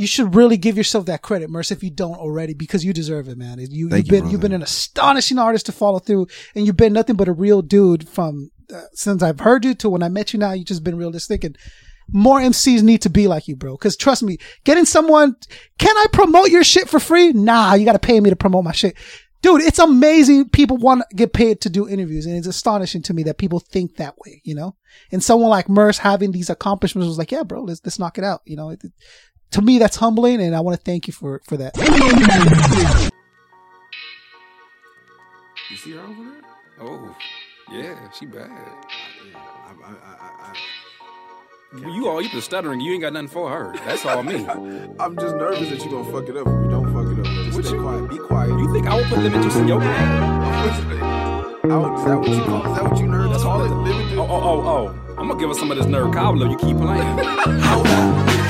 you 0.00 0.06
should 0.06 0.34
really 0.34 0.56
give 0.56 0.78
yourself 0.78 1.04
that 1.06 1.20
credit, 1.20 1.50
Murs, 1.50 1.70
if 1.70 1.82
you 1.82 1.90
don't 1.90 2.16
already, 2.16 2.54
because 2.54 2.82
you 2.82 2.94
deserve 2.94 3.28
it, 3.28 3.36
man. 3.36 3.58
You, 3.58 3.66
you, 3.70 3.88
been, 4.04 4.30
you've 4.30 4.40
been 4.40 4.52
an 4.54 4.62
astonishing 4.62 5.38
artist 5.38 5.66
to 5.66 5.72
follow 5.72 5.98
through, 5.98 6.26
and 6.54 6.64
you've 6.64 6.78
been 6.78 6.94
nothing 6.94 7.16
but 7.16 7.28
a 7.28 7.34
real 7.34 7.60
dude 7.60 8.08
from 8.08 8.50
uh, 8.74 8.80
since 8.94 9.22
I've 9.22 9.40
heard 9.40 9.62
you 9.62 9.74
to 9.74 9.90
when 9.90 10.02
I 10.02 10.08
met 10.08 10.32
you. 10.32 10.38
Now 10.38 10.52
you've 10.52 10.68
just 10.68 10.82
been 10.82 10.96
realistic, 10.96 11.44
and 11.44 11.58
more 12.10 12.40
MCs 12.40 12.82
need 12.82 13.02
to 13.02 13.10
be 13.10 13.28
like 13.28 13.46
you, 13.46 13.56
bro. 13.56 13.72
Because 13.72 13.94
trust 13.94 14.22
me, 14.22 14.38
getting 14.64 14.86
someone, 14.86 15.36
can 15.78 15.94
I 15.94 16.06
promote 16.14 16.48
your 16.48 16.64
shit 16.64 16.88
for 16.88 16.98
free? 16.98 17.32
Nah, 17.34 17.74
you 17.74 17.84
got 17.84 17.92
to 17.92 17.98
pay 17.98 18.20
me 18.20 18.30
to 18.30 18.36
promote 18.36 18.64
my 18.64 18.72
shit. 18.72 18.96
Dude, 19.42 19.60
it's 19.60 19.78
amazing. 19.78 20.48
People 20.48 20.78
want 20.78 21.02
to 21.10 21.16
get 21.16 21.34
paid 21.34 21.60
to 21.60 21.68
do 21.68 21.86
interviews, 21.86 22.24
and 22.24 22.36
it's 22.36 22.46
astonishing 22.46 23.02
to 23.02 23.12
me 23.12 23.22
that 23.24 23.36
people 23.36 23.58
think 23.60 23.96
that 23.96 24.14
way, 24.24 24.40
you 24.44 24.54
know. 24.54 24.76
And 25.12 25.22
someone 25.22 25.50
like 25.50 25.68
Murs 25.68 25.98
having 25.98 26.32
these 26.32 26.48
accomplishments 26.48 27.06
was 27.06 27.18
like, 27.18 27.32
"Yeah, 27.32 27.42
bro, 27.42 27.62
let's 27.64 27.82
let's 27.84 27.98
knock 27.98 28.16
it 28.16 28.24
out," 28.24 28.40
you 28.46 28.56
know. 28.56 28.70
It- 28.70 28.80
to 29.52 29.62
me, 29.62 29.78
that's 29.78 29.96
humbling, 29.96 30.40
and 30.40 30.54
I 30.54 30.60
want 30.60 30.78
to 30.78 30.82
thank 30.82 31.06
you 31.06 31.12
for 31.12 31.40
for 31.44 31.56
that. 31.56 31.76
You 35.70 35.76
see 35.76 35.92
her 35.92 36.00
over 36.00 36.24
there? 36.24 36.42
Oh, 36.80 37.16
yeah, 37.72 38.10
she 38.12 38.26
bad. 38.26 38.50
You 41.76 42.08
all 42.08 42.20
you 42.20 42.28
been 42.30 42.40
stuttering. 42.40 42.80
You 42.80 42.92
ain't 42.94 43.02
got 43.02 43.12
nothing 43.12 43.28
for 43.28 43.48
her. 43.48 43.72
That's 43.86 44.04
all 44.04 44.22
me. 44.24 44.44
I'm 44.98 45.16
just 45.16 45.36
nervous 45.36 45.68
that 45.70 45.78
you're 45.84 46.02
gonna 46.02 46.10
fuck 46.12 46.28
it 46.28 46.36
up. 46.36 46.46
If 46.48 46.52
you 46.64 46.70
don't 46.70 46.92
fuck 46.92 47.06
it 47.16 47.20
up, 47.20 47.26
just 47.44 47.56
What 47.56 47.64
stay 47.64 47.76
you- 47.76 47.82
quiet. 47.82 48.10
Be 48.10 48.18
quiet. 48.18 48.48
You 48.50 48.72
think 48.72 48.86
I 48.88 48.94
will 48.96 49.04
put 49.04 49.18
lemon 49.18 49.42
juice 49.42 49.56
in 49.56 49.68
your 49.68 49.78
game? 49.80 49.88
Oh, 51.72 51.94
is 51.96 52.04
that 52.04 52.18
what 52.18 52.28
you 52.28 52.42
call? 52.44 52.66
Is 52.66 52.76
that 52.76 52.90
what 52.90 52.98
you 53.00 53.06
nerds 53.06 53.42
call 53.42 53.64
it? 53.64 53.68
Lemon 53.70 54.08
juice? 54.08 54.18
Oh, 54.18 54.26
oh, 54.28 54.42
oh, 54.42 54.66
oh. 54.66 55.09
I'm 55.20 55.28
gonna 55.28 55.38
give 55.38 55.50
her 55.50 55.54
some 55.54 55.70
of 55.70 55.76
this 55.76 55.84
nerd 55.84 56.14
cobbler. 56.14 56.48
You 56.48 56.56
keep 56.56 56.80
playing. 56.80 57.04
Hola, 57.60 58.00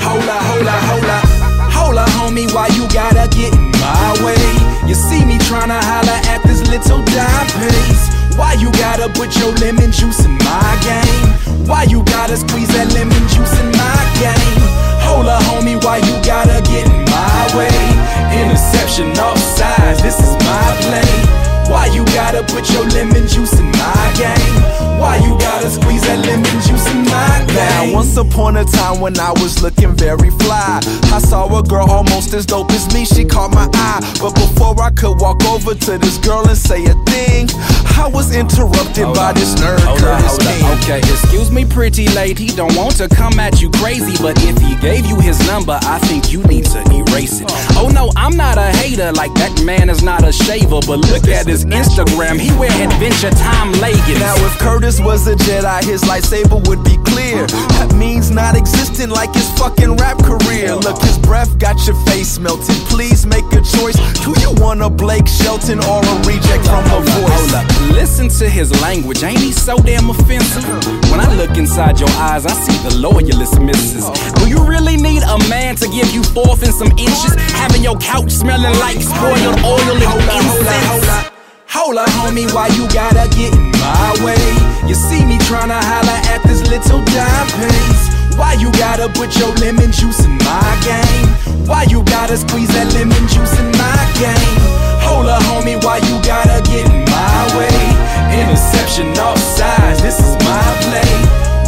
hola, 0.07 0.37
hola, 0.47 0.75
hola. 0.87 1.17
Hola, 1.67 2.05
homie, 2.15 2.47
why 2.55 2.71
you 2.79 2.87
gotta 2.87 3.27
get 3.27 3.51
in 3.51 3.75
my 3.75 4.15
way? 4.23 4.39
You 4.87 4.95
see 4.95 5.19
me 5.27 5.35
tryna 5.51 5.83
holla 5.83 6.15
at 6.31 6.39
this 6.47 6.63
little 6.71 7.03
dime 7.11 7.47
piece. 7.59 8.07
Why 8.39 8.55
you 8.55 8.71
gotta 8.79 9.11
put 9.11 9.35
your 9.35 9.51
lemon 9.59 9.91
juice 9.91 10.23
in 10.23 10.31
my 10.47 10.71
game? 10.79 11.67
Why 11.67 11.83
you 11.91 12.07
gotta 12.07 12.37
squeeze 12.37 12.71
that 12.71 12.87
lemon 12.95 13.23
juice 13.27 13.51
in 13.59 13.67
my 13.75 13.99
game? 14.23 14.63
Hola, 15.03 15.43
homie, 15.51 15.75
why 15.83 15.99
you 15.99 16.15
gotta 16.23 16.63
get 16.71 16.87
in 16.87 17.03
my 17.11 17.51
way? 17.51 17.83
Interception 18.31 19.11
offsides, 19.19 19.40
upon 28.41 28.57
a 28.57 28.65
time 28.65 28.99
when 28.99 29.19
I 29.19 29.31
was 29.33 29.61
looking 29.61 29.95
very 29.95 30.31
fly, 30.31 30.79
I 31.13 31.19
saw 31.19 31.45
a 31.59 31.61
girl 31.61 31.89
almost 31.89 32.33
as 32.33 32.45
dope 32.45 32.71
as 32.71 32.91
me. 32.91 33.05
She 33.05 33.23
caught 33.23 33.53
my 33.53 33.69
eye, 33.73 34.01
but 34.19 34.33
before 34.33 34.81
I 34.81 34.89
could 34.89 35.19
walk 35.21 35.43
over 35.45 35.75
to 35.75 35.97
this 35.99 36.17
girl 36.17 36.47
and 36.47 36.57
say 36.57 36.83
a 36.85 36.95
thing, 37.05 37.49
I 38.01 38.09
was 38.11 38.35
interrupted 38.35 39.05
by 39.13 39.33
this 39.33 39.53
nerd 39.55 39.79
Hold 39.81 40.01
up, 40.01 40.17
Curtis 40.17 40.31
hold 40.31 40.41
King. 40.41 40.65
up. 40.65 40.83
Okay, 40.83 40.99
excuse 40.99 41.51
me, 41.51 41.65
pretty 41.65 42.07
lady. 42.09 42.45
He 42.47 42.55
don't 42.55 42.75
want 42.75 42.95
to 42.97 43.07
come 43.07 43.39
at 43.39 43.61
you 43.61 43.69
crazy, 43.69 44.17
but 44.21 44.41
if 44.41 44.57
he 44.57 44.75
gave 44.77 45.05
you 45.05 45.19
his 45.19 45.37
number, 45.45 45.77
I 45.83 45.99
think 45.99 46.31
you 46.33 46.41
need 46.43 46.65
to 46.73 46.79
erase 46.89 47.41
it. 47.41 47.47
Oh 47.77 47.91
no, 47.93 48.09
I'm 48.15 48.35
not 48.35 48.57
a 48.57 48.73
hater. 48.81 49.11
Like 49.11 49.33
that 49.35 49.61
man 49.63 49.89
is 49.89 50.01
not 50.01 50.27
a 50.27 50.31
shaver, 50.31 50.81
but 50.87 50.97
look 50.97 51.27
at 51.27 51.45
his 51.45 51.65
Instagram. 51.65 52.39
He 52.39 52.49
wear 52.57 52.71
Adventure 52.81 53.29
Time 53.37 53.71
leggings. 53.73 54.19
Now, 54.19 54.33
if 54.37 54.57
Curtis 54.57 54.99
was 54.99 55.27
a 55.27 55.35
Jedi, 55.35 55.83
his 55.83 56.01
lightsaber 56.03 56.67
would 56.67 56.83
be 56.83 56.97
clear. 57.05 57.43
Uh-huh. 57.43 57.85
That 57.85 57.95
means 57.95 58.30
not 58.31 58.55
existent 58.55 59.11
like 59.11 59.33
his 59.33 59.49
fucking 59.59 59.95
rap 59.97 60.17
career. 60.23 60.75
Look, 60.75 61.01
his 61.01 61.17
breath 61.17 61.57
got 61.59 61.85
your 61.85 61.95
face 62.05 62.39
melted. 62.39 62.75
Please 62.87 63.25
make 63.25 63.45
a 63.51 63.61
choice. 63.61 63.97
Do 64.23 64.33
you 64.39 64.51
want 64.57 64.81
a 64.81 64.89
Blake 64.89 65.27
Shelton 65.27 65.79
or 65.79 65.99
a 65.99 66.15
reject 66.25 66.65
from 66.65 66.83
her 66.85 67.03
Hold 67.03 67.29
voice? 67.29 67.53
up, 67.53 67.65
listen 67.91 68.29
to 68.39 68.49
his 68.49 68.71
language. 68.81 69.23
Ain't 69.23 69.39
he 69.39 69.51
so 69.51 69.77
damn 69.77 70.09
offensive? 70.09 70.63
When 71.11 71.19
I 71.19 71.33
look 71.35 71.57
inside 71.57 71.99
your 71.99 72.09
eyes, 72.11 72.45
I 72.45 72.53
see 72.53 72.77
the 72.87 72.95
loyalist 72.97 73.59
misses. 73.59 74.05
Do 74.39 74.49
you 74.49 74.63
really 74.63 74.97
need 74.97 75.23
a 75.23 75.37
man 75.49 75.75
to 75.77 75.87
give 75.89 76.11
you 76.11 76.23
fourth 76.23 76.63
and 76.63 76.73
some 76.73 76.91
inches? 76.97 77.35
Having 77.59 77.83
your 77.83 77.97
couch 77.97 78.31
smelling 78.31 78.77
like 78.79 79.01
spoiled 79.01 79.59
oil 79.63 79.95
and 79.95 80.03
Hold 80.03 80.21
up, 80.23 80.43
hold 80.43 80.67
up, 80.67 80.83
hold 80.89 81.03
up. 81.09 81.33
Hold 81.71 81.97
up, 81.97 82.09
homie, 82.19 82.51
why 82.53 82.67
you 82.75 82.83
gotta 82.91 83.29
get 83.31 83.53
in 83.53 83.71
my 83.79 84.11
way? 84.19 84.43
You 84.89 84.95
see 84.95 85.23
me 85.23 85.37
tryna 85.47 85.79
holla 85.79 86.19
at 86.27 86.43
this 86.43 86.67
little 86.67 86.99
dime 87.05 87.47
piece. 87.47 88.10
Why 88.41 88.53
you 88.57 88.71
gotta 88.71 89.07
put 89.07 89.37
your 89.37 89.53
lemon 89.61 89.91
juice 89.91 90.25
in 90.25 90.33
my 90.41 90.71
game? 90.81 91.29
Why 91.69 91.83
you 91.83 92.01
gotta 92.09 92.35
squeeze 92.35 92.73
that 92.73 92.89
lemon 92.97 93.23
juice 93.29 93.53
in 93.61 93.69
my 93.77 94.01
game? 94.17 94.57
Hold 95.05 95.29
up, 95.29 95.45
homie, 95.45 95.77
why 95.85 96.01
you 96.09 96.17
gotta 96.25 96.57
get 96.65 96.89
in 96.89 97.05
my 97.05 97.41
way? 97.53 97.81
Interception 98.33 99.13
offsides, 99.13 100.01
this 100.01 100.17
is 100.17 100.33
my 100.41 100.65
play. 100.89 101.13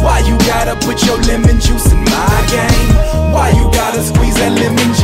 Why 0.02 0.18
you 0.26 0.34
gotta 0.50 0.74
put 0.84 0.98
your 1.06 1.16
lemon 1.30 1.60
juice 1.62 1.86
in 1.94 2.02
my 2.10 2.38
game? 2.50 2.90
Why 3.30 3.54
you 3.54 3.70
gotta 3.70 4.02
squeeze 4.02 4.34
that 4.42 4.50
lemon 4.58 4.90
juice 4.98 5.03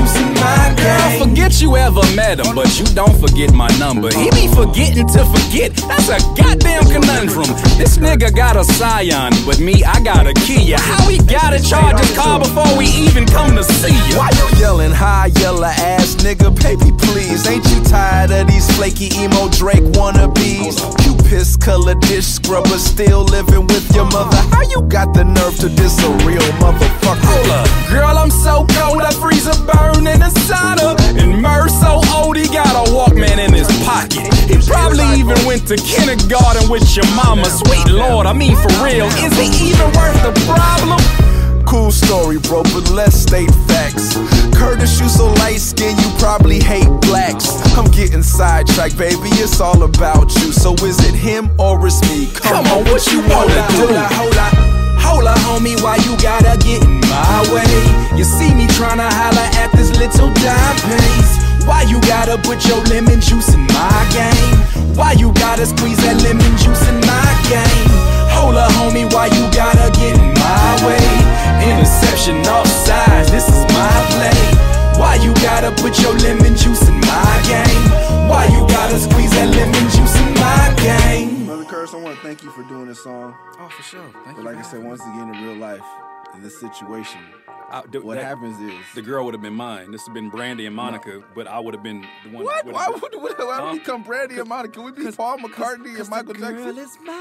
Girl, 0.80 1.28
forget 1.28 1.60
you 1.60 1.76
ever 1.76 2.00
met 2.16 2.40
him, 2.40 2.54
but 2.54 2.78
you 2.78 2.86
don't 2.94 3.14
forget 3.20 3.52
my 3.52 3.68
number. 3.78 4.08
He 4.16 4.30
be 4.30 4.48
forgetting 4.48 5.06
to 5.08 5.24
forget. 5.28 5.76
That's 5.88 6.08
a 6.08 6.18
goddamn 6.34 6.84
conundrum. 6.88 7.52
This 7.76 7.98
nigga 7.98 8.34
got 8.34 8.56
a 8.56 8.64
Scion, 8.64 9.32
but 9.44 9.60
me, 9.60 9.84
I 9.84 10.00
got 10.00 10.26
a 10.26 10.32
Kia. 10.32 10.78
How 10.78 11.06
we 11.06 11.18
got 11.18 11.50
to 11.50 11.60
charge 11.62 11.98
his 12.00 12.16
car 12.16 12.38
before 12.38 12.78
we 12.78 12.86
even 12.86 13.26
come 13.26 13.56
to 13.56 13.64
see 13.64 13.92
you? 14.08 14.16
Why 14.16 14.30
you 14.32 14.58
yelling 14.58 14.92
high, 14.92 15.30
yellow 15.36 15.64
ass 15.64 16.16
nigga? 16.16 16.48
Baby, 16.62 16.92
please. 16.96 17.46
Ain't 17.46 17.64
you 17.68 17.82
tired 17.84 18.30
of 18.30 18.46
these 18.46 18.64
flaky 18.76 19.10
emo 19.20 19.48
Drake 19.50 19.84
wannabes? 19.96 20.80
You 21.04 21.14
piss 21.28 21.56
color 21.56 21.94
dish 21.94 22.26
scrubber, 22.26 22.78
still 22.78 23.24
living 23.24 23.66
with 23.66 23.94
your 23.94 24.06
mother. 24.06 24.36
How 24.48 24.62
you 24.62 24.82
got 24.88 25.12
the 25.12 25.24
nerve 25.24 25.56
to 25.58 25.68
diss 25.68 26.02
a 26.02 26.10
real 26.24 26.48
motherfucker? 26.56 27.20
Hold 27.20 27.50
up. 27.50 27.90
Girl, 27.90 28.16
I'm 28.16 28.30
so 28.30 28.66
cold, 28.78 29.02
I 29.02 29.12
freeze 29.12 29.46
a 29.46 29.54
burn 29.66 30.06
in 30.06 30.22
And 30.78 31.42
Murs 31.42 31.72
so 31.80 32.00
old, 32.14 32.36
he 32.36 32.46
got 32.46 32.70
a 32.86 32.90
Walkman 32.90 33.38
in 33.38 33.52
his 33.52 33.66
pocket. 33.84 34.32
He 34.48 34.56
probably 34.66 35.04
even 35.18 35.36
went 35.46 35.66
to 35.68 35.76
kindergarten 35.76 36.70
with 36.70 36.96
your 36.96 37.06
mama. 37.14 37.46
Sweet 37.46 37.88
lord, 37.88 38.26
I 38.26 38.32
mean 38.32 38.56
for 38.56 38.70
real, 38.84 39.06
is 39.06 39.36
he 39.38 39.70
even 39.70 39.90
worth 39.92 40.22
the 40.22 40.32
problem? 40.46 41.29
Cool 41.66 41.90
story, 41.90 42.38
bro, 42.38 42.62
but 42.74 42.90
let's 42.90 43.16
state 43.16 43.50
facts. 43.66 44.14
Curtis, 44.56 45.00
you 45.00 45.08
so 45.08 45.26
light 45.40 45.60
skinned, 45.60 46.00
you 46.00 46.10
probably 46.18 46.58
hate 46.58 46.88
blacks. 47.02 47.60
I'm 47.76 47.90
getting 47.90 48.22
sidetracked, 48.22 48.98
baby, 48.98 49.28
it's 49.38 49.60
all 49.60 49.82
about 49.82 50.34
you. 50.36 50.52
So 50.52 50.74
is 50.84 50.98
it 51.08 51.14
him 51.14 51.50
or 51.58 51.84
it's 51.86 52.00
me? 52.08 52.28
Come 52.34 52.66
on, 52.66 52.84
what 52.84 53.06
you 53.12 53.20
wanna 53.20 53.66
do? 53.70 53.86
Hold 53.86 53.96
up, 53.96 54.12
hold 54.12 54.36
up. 54.36 54.54
Hold 55.00 55.26
up, 55.26 55.38
homie, 55.38 55.80
why 55.82 55.96
you 55.96 56.16
gotta 56.22 56.58
get 56.58 56.82
in 56.84 57.00
my 57.00 57.40
way? 57.50 58.16
You 58.16 58.24
see 58.24 58.54
me 58.54 58.66
tryna 58.68 59.08
holler 59.10 59.48
at 59.58 59.72
this 59.72 59.90
little 59.96 60.28
dime 60.34 60.76
piece. 60.86 61.49
Why 61.66 61.82
you 61.82 62.00
gotta 62.02 62.36
put 62.38 62.66
your 62.66 62.80
lemon 62.92 63.20
juice 63.20 63.54
in 63.54 63.62
my 63.68 64.00
game? 64.12 64.96
Why 64.96 65.12
you 65.12 65.32
gotta 65.34 65.66
squeeze 65.66 65.98
that 66.04 66.20
lemon 66.22 66.52
juice 66.58 66.84
in 66.88 66.98
my 67.04 67.30
game? 67.48 67.90
Hold 68.36 68.56
up, 68.56 68.72
homie, 68.72 69.10
why 69.12 69.26
you 69.26 69.44
gotta 69.52 69.90
get 69.96 70.14
in 70.16 70.32
my 70.34 70.70
way? 70.86 71.40
Interception 71.68 72.40
offside, 72.46 73.26
this 73.28 73.48
is 73.48 73.62
my 73.72 73.96
play. 74.16 74.40
Why 75.00 75.16
you 75.16 75.32
gotta 75.40 75.70
put 75.80 75.98
your 76.00 76.12
lemon 76.18 76.56
juice 76.56 76.82
in 76.88 77.00
my 77.00 77.34
game? 77.48 77.90
Why 78.28 78.46
you 78.46 78.60
gotta 78.68 78.98
squeeze 78.98 79.30
that 79.32 79.48
lemon 79.48 79.86
juice 79.90 80.16
in 80.20 80.34
my 80.34 80.74
game? 80.76 81.46
Brother 81.46 81.64
Curse, 81.64 81.94
I 81.94 81.96
want 81.96 82.16
to 82.16 82.22
thank 82.22 82.42
you 82.42 82.50
for 82.50 82.62
doing 82.64 82.86
this 82.86 83.02
song. 83.02 83.34
Oh, 83.58 83.68
for 83.68 83.82
sure. 83.82 84.08
Thank 84.24 84.36
But 84.36 84.44
like 84.44 84.56
I 84.56 84.62
said, 84.62 84.84
once 84.84 85.00
again, 85.00 85.34
in 85.34 85.42
real 85.42 85.56
life, 85.56 85.84
in 86.34 86.42
this 86.42 86.60
situation, 86.60 87.20
I, 87.70 87.82
th- 87.82 88.02
what 88.04 88.16
that- 88.16 88.24
happens 88.24 88.58
is 88.60 88.74
The 88.94 89.02
girl 89.02 89.24
would 89.24 89.34
have 89.34 89.42
been 89.42 89.54
mine. 89.54 89.90
This 89.92 90.02
would 90.02 90.08
have 90.10 90.14
been 90.14 90.30
Brandy 90.30 90.66
and 90.66 90.74
Monica, 90.74 91.22
but 91.34 91.46
I 91.46 91.60
would 91.60 91.72
have 91.74 91.82
been 91.82 92.04
the 92.24 92.30
one. 92.30 92.44
What? 92.44 92.64
Why 92.66 92.88
would, 92.88 93.02
why 93.02 93.28
Huh? 93.36 93.62
would 93.64 93.72
we 93.72 93.78
become 93.78 94.02
Brandy 94.02 94.38
and 94.38 94.48
Monica? 94.48 94.74
Can 94.74 94.84
we 94.84 94.92
be 94.92 95.10
Paul 95.12 95.38
McCartney 95.38 95.98
and 96.00 96.08
Michael 96.08 96.34
Jackson? 96.34 96.56
Girl 96.56 96.78
is 96.78 96.98
mine. 97.04 97.16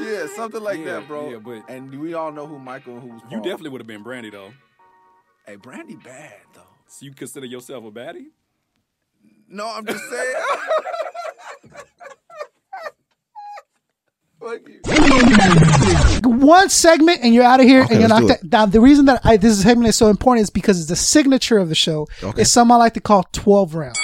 yeah, 0.00 0.26
something 0.34 0.62
like 0.62 0.78
Yeah, 0.78 0.84
that, 1.00 1.06
bro. 1.08 1.30
yeah, 1.30 1.36
but- 1.38 1.68
and 1.68 1.94
we 2.00 2.14
all 2.14 2.32
know 2.32 2.46
who 2.46 2.58
Michael 2.58 2.94
and 2.98 3.10
who's 3.10 3.20
Paul. 3.22 3.30
You 3.30 3.36
definitely 3.38 3.70
would 3.70 3.80
have 3.80 3.88
been 3.88 4.02
Brandy 4.02 4.30
though. 4.30 4.52
Hey, 5.46 5.56
Brandy 5.56 5.96
bad 5.96 6.34
though. 6.54 6.62
So 6.86 7.04
you 7.06 7.12
consider 7.12 7.46
yourself 7.46 7.84
a 7.84 7.90
baddie? 7.90 8.26
No, 9.48 9.66
I'm 9.68 9.84
just 9.84 10.04
saying. 10.08 10.34
Fuck 14.40 14.60
you. 14.68 16.30
One 16.30 16.68
segment 16.70 17.20
and 17.22 17.34
you're 17.34 17.44
out 17.44 17.60
of 17.60 17.66
here 17.66 17.82
Okay, 17.82 17.94
and 17.94 18.00
you're 18.00 18.08
let's 18.08 18.26
knocked 18.26 18.44
out. 18.44 18.50
Now, 18.50 18.66
the 18.66 18.80
reason 18.80 19.04
that 19.06 19.20
I, 19.24 19.36
this 19.36 19.62
segment 19.62 19.88
is 19.88 19.96
so 19.96 20.08
important 20.08 20.42
is 20.44 20.50
because 20.50 20.78
it's 20.78 20.88
the 20.88 20.96
signature 20.96 21.58
of 21.58 21.68
the 21.68 21.74
show. 21.74 22.08
Okay. 22.22 22.42
It's 22.42 22.50
something 22.50 22.72
I 22.72 22.76
like 22.76 22.94
to 22.94 23.00
call 23.00 23.24
12 23.32 23.74
rounds. 23.74 23.98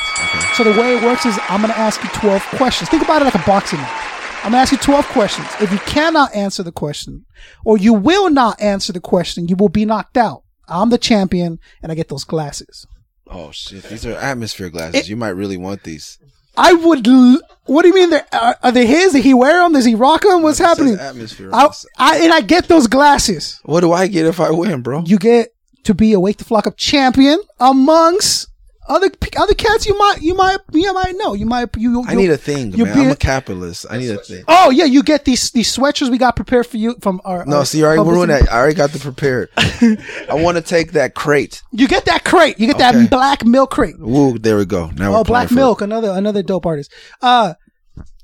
So 0.54 0.64
the 0.64 0.78
way 0.78 0.96
it 0.96 1.02
works 1.02 1.24
is 1.24 1.38
I'm 1.48 1.60
going 1.62 1.72
to 1.72 1.78
ask 1.78 2.02
you 2.02 2.10
12 2.10 2.42
questions. 2.56 2.90
Think 2.90 3.02
about 3.02 3.22
it 3.22 3.26
like 3.26 3.34
a 3.34 3.46
boxing 3.46 3.78
match. 3.78 4.02
I'm 4.44 4.52
going 4.52 4.52
to 4.52 4.58
ask 4.58 4.72
you 4.72 4.78
12 4.78 5.06
questions. 5.08 5.48
If 5.60 5.72
you 5.72 5.78
cannot 5.78 6.34
answer 6.34 6.62
the 6.62 6.72
question 6.72 7.24
or 7.64 7.78
you 7.78 7.94
will 7.94 8.30
not 8.30 8.60
answer 8.60 8.92
the 8.92 9.00
question, 9.00 9.48
you 9.48 9.56
will 9.56 9.68
be 9.68 9.84
knocked 9.84 10.16
out. 10.16 10.42
I'm 10.68 10.90
the 10.90 10.98
champion 10.98 11.58
and 11.82 11.90
I 11.90 11.94
get 11.94 12.08
those 12.08 12.24
glasses. 12.24 12.86
Oh 13.28 13.50
shit! 13.50 13.82
These 13.84 14.06
are 14.06 14.12
atmosphere 14.12 14.68
glasses. 14.70 15.08
you 15.08 15.16
might 15.16 15.30
really 15.30 15.56
want 15.56 15.82
these. 15.82 16.18
I 16.56 16.72
would. 16.72 17.06
L- 17.06 17.40
what 17.64 17.82
do 17.82 17.88
you 17.88 17.94
mean? 17.94 18.10
They're, 18.10 18.26
are, 18.32 18.56
are 18.62 18.72
they 18.72 18.86
his? 18.86 19.12
Did 19.12 19.24
he 19.24 19.34
wear 19.34 19.60
them? 19.62 19.72
Does 19.72 19.84
he 19.84 19.94
rock 19.94 20.22
them? 20.22 20.42
What's 20.42 20.58
happening? 20.58 20.94
Atmosphere. 20.98 21.50
I, 21.52 21.68
I, 21.98 22.18
and 22.18 22.32
I 22.32 22.40
get 22.40 22.68
those 22.68 22.86
glasses. 22.86 23.60
what 23.64 23.80
do 23.80 23.92
I 23.92 24.06
get 24.06 24.24
if 24.26 24.38
I 24.40 24.50
win, 24.50 24.82
bro? 24.82 25.02
You 25.04 25.18
get 25.18 25.52
to 25.84 25.94
be 25.94 26.12
a 26.12 26.20
Wake 26.20 26.36
the 26.38 26.44
Flock 26.44 26.66
Up 26.66 26.76
champion 26.76 27.38
amongst 27.58 28.48
other 28.88 29.10
other 29.36 29.54
cats 29.54 29.86
you 29.86 29.96
might 29.98 30.18
you 30.22 30.34
might 30.34 30.58
you 30.72 30.92
might 30.94 31.14
know. 31.16 31.34
You 31.34 31.46
might 31.46 31.68
you. 31.76 32.04
I 32.06 32.14
need 32.14 32.30
a 32.30 32.36
thing, 32.36 32.70
man. 32.70 32.94
be 32.94 33.00
I'm 33.00 33.10
a- 33.10 33.16
capitalist. 33.16 33.86
I 33.90 33.98
need 33.98 34.10
a 34.10 34.18
thing. 34.18 34.44
Oh 34.48 34.70
yeah, 34.70 34.84
you 34.84 35.02
get 35.02 35.24
these 35.24 35.50
these 35.50 35.74
sweatshirts 35.76 36.10
we 36.10 36.18
got 36.18 36.36
prepared 36.36 36.66
for 36.66 36.76
you 36.76 36.96
from 37.00 37.20
our. 37.24 37.44
No, 37.46 37.58
our 37.58 37.64
see, 37.66 37.78
you 37.78 37.84
already 37.86 38.02
ruined 38.08 38.30
that. 38.30 38.50
I 38.52 38.56
already 38.58 38.74
got 38.74 38.90
the 38.90 38.98
prepared. 38.98 39.48
I 39.56 40.34
want 40.34 40.56
to 40.56 40.62
take 40.62 40.92
that 40.92 41.14
crate. 41.14 41.62
You 41.72 41.88
get 41.88 42.04
that 42.06 42.24
crate. 42.24 42.58
You 42.58 42.66
get 42.66 42.76
Okay. 42.76 42.92
that 43.00 43.10
black 43.10 43.44
milk 43.44 43.70
crate. 43.70 43.98
Woo, 43.98 44.38
there 44.38 44.56
we 44.56 44.64
go. 44.64 44.88
Now 44.90 45.16
Oh, 45.16 45.24
Black 45.24 45.50
Milk, 45.50 45.80
another 45.80 46.10
another 46.10 46.42
dope 46.42 46.66
artist. 46.66 46.92
Uh, 47.22 47.54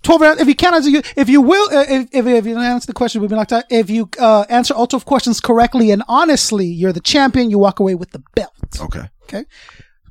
twelve 0.02 0.20
rounds. 0.20 0.40
If 0.40 0.48
you 0.48 0.54
can't 0.54 0.74
answer, 0.74 0.90
you 0.90 1.02
if 1.16 1.28
you 1.28 1.40
will, 1.40 1.68
uh, 1.76 1.84
if 1.88 2.08
if, 2.12 2.26
if 2.26 2.46
you 2.46 2.54
don't 2.54 2.62
answer 2.62 2.86
the 2.86 2.92
question, 2.92 3.20
we'll 3.20 3.30
be 3.30 3.36
knocked 3.36 3.52
out. 3.52 3.64
If 3.70 3.90
you 3.90 4.08
uh, 4.18 4.44
answer 4.48 4.74
all 4.74 4.86
twelve 4.86 5.04
questions 5.04 5.40
correctly 5.40 5.90
and 5.90 6.02
honestly, 6.08 6.66
you're 6.66 6.92
the 6.92 7.00
champion. 7.00 7.50
You 7.50 7.58
walk 7.58 7.80
away 7.80 7.94
with 7.94 8.10
the 8.10 8.22
belt. 8.34 8.52
Okay. 8.80 9.08
Okay. 9.24 9.44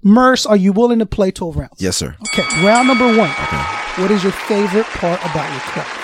Murs, 0.04 0.46
are 0.46 0.56
you 0.58 0.74
willing 0.74 1.00
to 1.00 1.06
play 1.06 1.32
twelve 1.32 1.56
rounds? 1.58 1.82
Yes, 1.82 1.98
sir. 1.98 2.16
Okay. 2.28 2.44
Round 2.66 2.88
number 2.88 3.06
one. 3.06 3.30
Okay. 3.30 3.64
What 4.02 4.12
is 4.12 4.24
your 4.24 4.32
favorite 4.32 4.86
part 4.86 5.20
about 5.22 5.50
your 5.52 5.60
craft? 5.62 5.98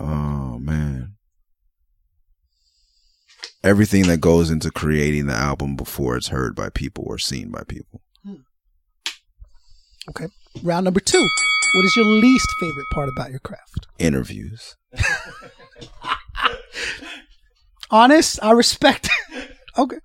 Oh 0.00 0.58
man. 0.58 1.14
Everything 3.62 4.04
that 4.08 4.20
goes 4.20 4.50
into 4.50 4.70
creating 4.70 5.26
the 5.26 5.34
album 5.34 5.76
before 5.76 6.16
it's 6.16 6.28
heard 6.28 6.54
by 6.56 6.68
people 6.70 7.04
or 7.06 7.18
seen 7.18 7.50
by 7.50 7.62
people. 7.66 8.02
Okay. 10.10 10.26
Round 10.62 10.84
number 10.84 11.00
two. 11.00 11.28
What 11.74 11.84
is 11.84 11.94
your 11.94 12.06
least 12.06 12.48
favorite 12.58 12.86
part 12.92 13.08
about 13.08 13.30
your 13.30 13.38
craft? 13.38 13.86
Interviews. 13.98 14.76
Honest, 17.90 18.38
I 18.42 18.52
respect. 18.52 19.08
okay. 19.78 19.98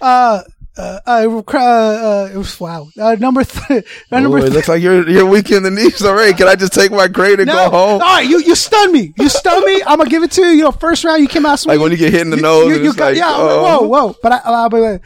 Uh, 0.00 0.42
uh, 0.78 1.00
uh, 1.06 1.42
uh, 1.54 1.58
uh, 1.58 2.30
it 2.32 2.36
was 2.36 2.60
wow. 2.60 2.88
Uh, 2.98 3.16
number 3.18 3.42
three. 3.44 3.82
Number 4.10 4.38
it 4.38 4.52
looks 4.52 4.68
like 4.68 4.80
you're 4.80 5.08
you're 5.08 5.26
weak 5.26 5.50
in 5.50 5.62
the 5.64 5.70
knees 5.70 6.02
already. 6.04 6.34
Can 6.34 6.46
I 6.46 6.54
just 6.54 6.72
take 6.72 6.92
my 6.92 7.08
crate 7.08 7.40
and 7.40 7.48
No. 7.48 7.54
go 7.54 7.70
home? 7.70 8.00
All 8.00 8.16
right, 8.16 8.26
you 8.26 8.38
you 8.38 8.54
stun 8.54 8.92
me. 8.92 9.12
You 9.18 9.28
stun 9.28 9.64
me. 9.64 9.82
I'm 9.84 9.98
gonna 9.98 10.08
give 10.08 10.22
it 10.22 10.30
to 10.32 10.42
you. 10.42 10.50
You 10.50 10.62
know, 10.62 10.70
first 10.72 11.04
round 11.04 11.20
you 11.20 11.28
came 11.28 11.44
out 11.44 11.58
swinging. 11.58 11.80
Like 11.80 11.82
when 11.82 11.92
you 11.92 11.98
get 11.98 12.12
hit 12.12 12.22
in 12.22 12.30
the 12.30 12.36
nose 12.36 12.76
and 12.76 12.86
it's 12.86 12.96
like, 12.98 13.16
yeah. 13.16 13.34
Oh. 13.36 13.86
whoa, 13.86 13.88
whoa. 13.88 14.16
But 14.22 14.32
I, 14.32 14.36
uh, 14.36 14.68
but, 14.68 14.82
uh, 14.82 14.98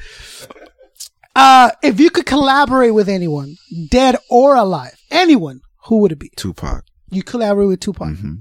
uh, 1.35 1.71
if 1.83 1.99
you 1.99 2.11
could 2.11 2.27
collaborate 2.27 2.93
with 2.93 3.09
anyone, 3.09 3.57
dead 3.91 4.17
or 4.29 4.55
alive, 4.55 5.01
anyone, 5.11 5.63
who 5.87 5.99
would 5.99 6.13
it 6.13 6.19
be? 6.19 6.31
Tupac. 6.37 6.85
You 7.11 7.23
collaborate 7.23 7.69
with 7.69 7.81
Tupac. 7.81 8.17
hmm 8.17 8.35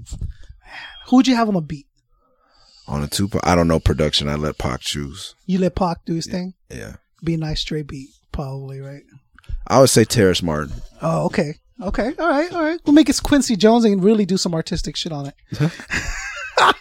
Who 1.06 1.16
would 1.16 1.26
you 1.26 1.36
have 1.36 1.48
on 1.48 1.56
a 1.56 1.60
beat? 1.60 1.86
On 2.88 3.02
a 3.02 3.08
Tupac, 3.08 3.40
I 3.44 3.54
don't 3.54 3.68
know 3.68 3.80
production. 3.80 4.28
I 4.28 4.34
let 4.34 4.58
Pac 4.58 4.80
choose. 4.80 5.34
You 5.46 5.58
let 5.58 5.74
Pac 5.76 6.04
do 6.04 6.14
his 6.14 6.26
thing. 6.26 6.54
Yeah, 6.68 6.96
Be 7.22 7.34
a 7.34 7.38
nice 7.38 7.60
straight 7.60 7.86
beat, 7.86 8.10
probably 8.32 8.80
right. 8.80 9.02
I 9.66 9.80
would 9.80 9.90
say 9.90 10.04
Terrace 10.04 10.42
Martin. 10.42 10.74
Oh, 11.00 11.26
okay. 11.26 11.54
Okay. 11.80 12.12
All 12.18 12.28
right. 12.28 12.52
All 12.52 12.62
right. 12.62 12.80
We'll 12.84 12.94
make 12.94 13.08
it 13.08 13.20
Quincy 13.22 13.56
Jones 13.56 13.84
and 13.84 14.02
really 14.02 14.26
do 14.26 14.36
some 14.36 14.54
artistic 14.54 14.96
shit 14.96 15.12
on 15.12 15.26
it. 15.26 15.34
uh, 16.60 16.72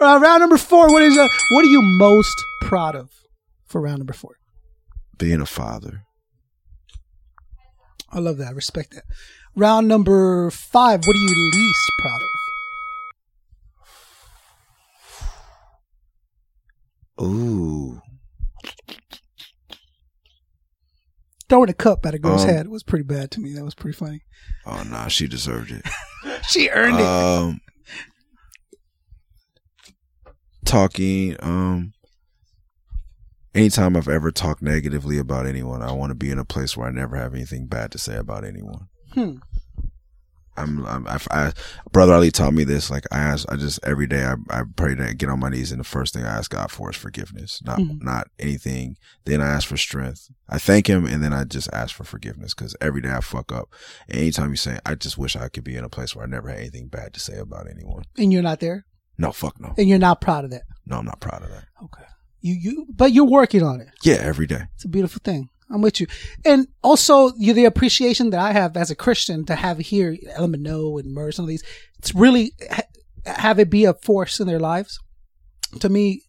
round 0.00 0.40
number 0.40 0.58
four. 0.58 0.88
What 0.90 1.02
is 1.02 1.16
uh, 1.16 1.28
what 1.50 1.64
are 1.64 1.68
you 1.68 1.80
most 1.82 2.36
proud 2.62 2.94
of 2.94 3.10
for 3.66 3.80
round 3.80 3.98
number 3.98 4.12
four? 4.12 4.36
Being 5.18 5.40
a 5.40 5.46
father. 5.46 6.02
I 8.10 8.18
love 8.18 8.38
that. 8.38 8.48
I 8.48 8.52
respect 8.52 8.94
that. 8.94 9.04
Round 9.54 9.88
number 9.88 10.50
five. 10.50 11.00
What 11.06 11.16
are 11.16 11.18
you 11.18 11.50
least 11.52 11.90
proud 12.00 12.20
of? 12.22 12.28
Ooh, 17.22 18.00
Throwing 21.50 21.68
a 21.68 21.74
cup 21.74 22.06
at 22.06 22.14
a 22.14 22.18
girl's 22.18 22.44
Um, 22.44 22.48
head 22.48 22.68
was 22.68 22.82
pretty 22.82 23.02
bad 23.04 23.30
to 23.32 23.40
me. 23.40 23.52
That 23.52 23.64
was 23.64 23.74
pretty 23.74 23.96
funny. 23.96 24.22
oh 24.66 24.82
nah, 24.84 25.08
she 25.08 25.26
deserved 25.28 25.70
it. 25.70 25.84
She 26.48 26.68
earned 26.70 26.98
it. 27.00 27.06
um, 27.06 27.60
talking. 30.64 31.36
Um, 31.40 31.92
anytime 33.54 33.96
I've 33.96 34.08
ever 34.08 34.30
talked 34.30 34.62
negatively 34.62 35.18
about 35.18 35.46
anyone, 35.46 35.82
I 35.82 35.92
want 35.92 36.10
to 36.10 36.14
be 36.14 36.30
in 36.30 36.38
a 36.38 36.44
place 36.44 36.76
where 36.76 36.88
I 36.88 36.92
never 36.92 37.16
have 37.16 37.34
anything 37.34 37.66
bad 37.66 37.90
to 37.92 37.98
say 37.98 38.16
about 38.16 38.44
anyone. 38.44 38.88
Hmm. 39.14 39.36
I'm, 40.62 40.84
I'm 40.86 41.06
I, 41.08 41.18
I, 41.30 41.52
Brother 41.92 42.14
Ali 42.14 42.30
taught 42.30 42.52
me 42.54 42.64
this. 42.64 42.90
Like 42.90 43.04
I 43.12 43.18
ask, 43.18 43.50
I 43.50 43.56
just 43.56 43.80
every 43.82 44.06
day 44.06 44.24
I, 44.24 44.34
I 44.50 44.62
pray 44.76 44.94
to 44.94 45.14
get 45.14 45.28
on 45.28 45.40
my 45.40 45.48
knees, 45.48 45.72
and 45.72 45.80
the 45.80 45.84
first 45.84 46.14
thing 46.14 46.24
I 46.24 46.36
ask 46.38 46.50
God 46.50 46.70
for 46.70 46.90
is 46.90 46.96
forgiveness, 46.96 47.60
not 47.64 47.78
Mhm. 47.78 48.02
not 48.02 48.28
anything. 48.38 48.96
Then 49.24 49.40
I 49.40 49.48
ask 49.48 49.66
for 49.68 49.76
strength. 49.76 50.28
I 50.48 50.58
thank 50.58 50.86
Him, 50.88 51.04
and 51.06 51.22
then 51.22 51.32
I 51.32 51.44
just 51.44 51.68
ask 51.72 51.94
for 51.94 52.04
forgiveness 52.04 52.54
because 52.54 52.76
every 52.80 53.00
day 53.00 53.10
I 53.12 53.20
fuck 53.20 53.52
up. 53.52 53.68
And 54.08 54.18
anytime 54.18 54.50
you 54.50 54.56
say, 54.56 54.78
I 54.86 54.94
just 54.94 55.16
wish 55.18 55.36
I 55.36 55.48
could 55.48 55.64
be 55.64 55.76
in 55.76 55.84
a 55.84 55.88
place 55.88 56.14
where 56.14 56.24
I 56.24 56.28
never 56.28 56.48
had 56.48 56.58
anything 56.58 56.88
bad 56.88 57.14
to 57.14 57.20
say 57.20 57.36
about 57.38 57.66
anyone. 57.70 58.04
And 58.18 58.32
you're 58.32 58.42
not 58.42 58.60
there, 58.60 58.86
No, 59.18 59.32
fuck 59.32 59.60
no, 59.60 59.74
and 59.78 59.88
you're 59.88 59.98
not 59.98 60.20
proud 60.20 60.44
of 60.44 60.50
that. 60.50 60.62
no, 60.86 60.98
I'm 60.98 61.04
not 61.06 61.20
proud 61.20 61.42
of 61.42 61.50
that. 61.50 61.64
Okay. 61.84 62.04
You 62.42 62.54
you, 62.54 62.86
but 62.94 63.12
you're 63.12 63.26
working 63.26 63.62
on 63.62 63.80
it. 63.82 63.88
Yeah, 64.02 64.14
every 64.14 64.46
day. 64.46 64.62
It's 64.74 64.84
a 64.86 64.88
beautiful 64.88 65.20
thing. 65.22 65.48
I'm 65.70 65.82
with 65.82 66.00
you. 66.00 66.06
And 66.44 66.66
also 66.82 67.32
you 67.36 67.52
the 67.52 67.64
appreciation 67.64 68.30
that 68.30 68.40
I 68.40 68.52
have 68.52 68.76
as 68.76 68.90
a 68.90 68.96
Christian 68.96 69.44
to 69.46 69.54
have 69.54 69.78
here 69.78 70.16
Element 70.34 70.62
No 70.62 70.98
and 70.98 71.12
Murs 71.12 71.38
and 71.38 71.44
all 71.44 71.48
these. 71.48 71.64
It's 71.98 72.14
really 72.14 72.52
ha- 72.70 72.82
have 73.26 73.58
it 73.58 73.70
be 73.70 73.84
a 73.84 73.94
force 73.94 74.40
in 74.40 74.46
their 74.46 74.58
lives. 74.58 74.98
To 75.78 75.88
me, 75.88 76.22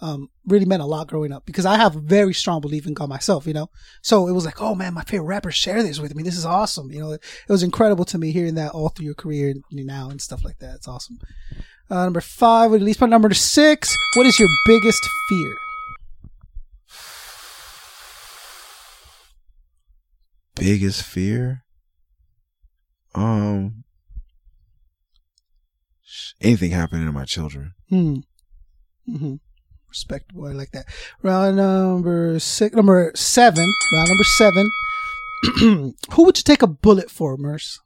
um, 0.00 0.28
really 0.46 0.64
meant 0.64 0.82
a 0.82 0.86
lot 0.86 1.08
growing 1.08 1.32
up 1.32 1.44
because 1.44 1.66
I 1.66 1.76
have 1.76 1.94
very 1.94 2.32
strong 2.32 2.60
belief 2.60 2.86
in 2.86 2.94
God 2.94 3.08
myself, 3.08 3.46
you 3.46 3.52
know? 3.52 3.68
So 4.02 4.28
it 4.28 4.32
was 4.32 4.44
like, 4.44 4.60
oh 4.60 4.74
man, 4.74 4.94
my 4.94 5.02
favorite 5.02 5.26
rapper 5.26 5.50
share 5.50 5.82
this 5.82 5.98
with 5.98 6.14
me. 6.14 6.22
This 6.22 6.36
is 6.36 6.46
awesome. 6.46 6.90
You 6.90 7.00
know, 7.00 7.12
it, 7.12 7.22
it 7.48 7.52
was 7.52 7.62
incredible 7.62 8.04
to 8.06 8.18
me 8.18 8.30
hearing 8.30 8.54
that 8.54 8.72
all 8.72 8.88
through 8.88 9.06
your 9.06 9.14
career 9.14 9.50
and 9.50 9.62
now 9.70 10.10
and 10.10 10.20
stuff 10.20 10.44
like 10.44 10.58
that. 10.58 10.76
It's 10.76 10.88
awesome. 10.88 11.18
Uh, 11.90 12.04
number 12.04 12.20
five, 12.20 12.72
at 12.74 12.82
least 12.82 12.98
point 12.98 13.10
number 13.10 13.32
six. 13.34 13.96
What 14.14 14.26
is 14.26 14.38
your 14.38 14.48
biggest 14.66 15.04
fear? 15.28 15.67
Biggest 20.58 21.02
fear? 21.02 21.64
Um, 23.14 23.84
anything 26.40 26.70
happening 26.70 27.06
to 27.06 27.12
my 27.12 27.24
children. 27.24 27.74
Hmm. 27.88 28.16
hmm 29.06 29.34
Respectable. 29.88 30.46
I 30.46 30.52
like 30.52 30.72
that. 30.72 30.84
Round 31.22 31.56
number 31.56 32.38
six, 32.38 32.76
number 32.76 33.10
seven. 33.14 33.72
Round 33.94 34.08
number 34.08 34.24
seven. 34.24 34.70
Who 36.12 36.24
would 36.24 36.36
you 36.36 36.42
take 36.42 36.62
a 36.62 36.66
bullet 36.66 37.10
for, 37.10 37.36
Murs? 37.38 37.80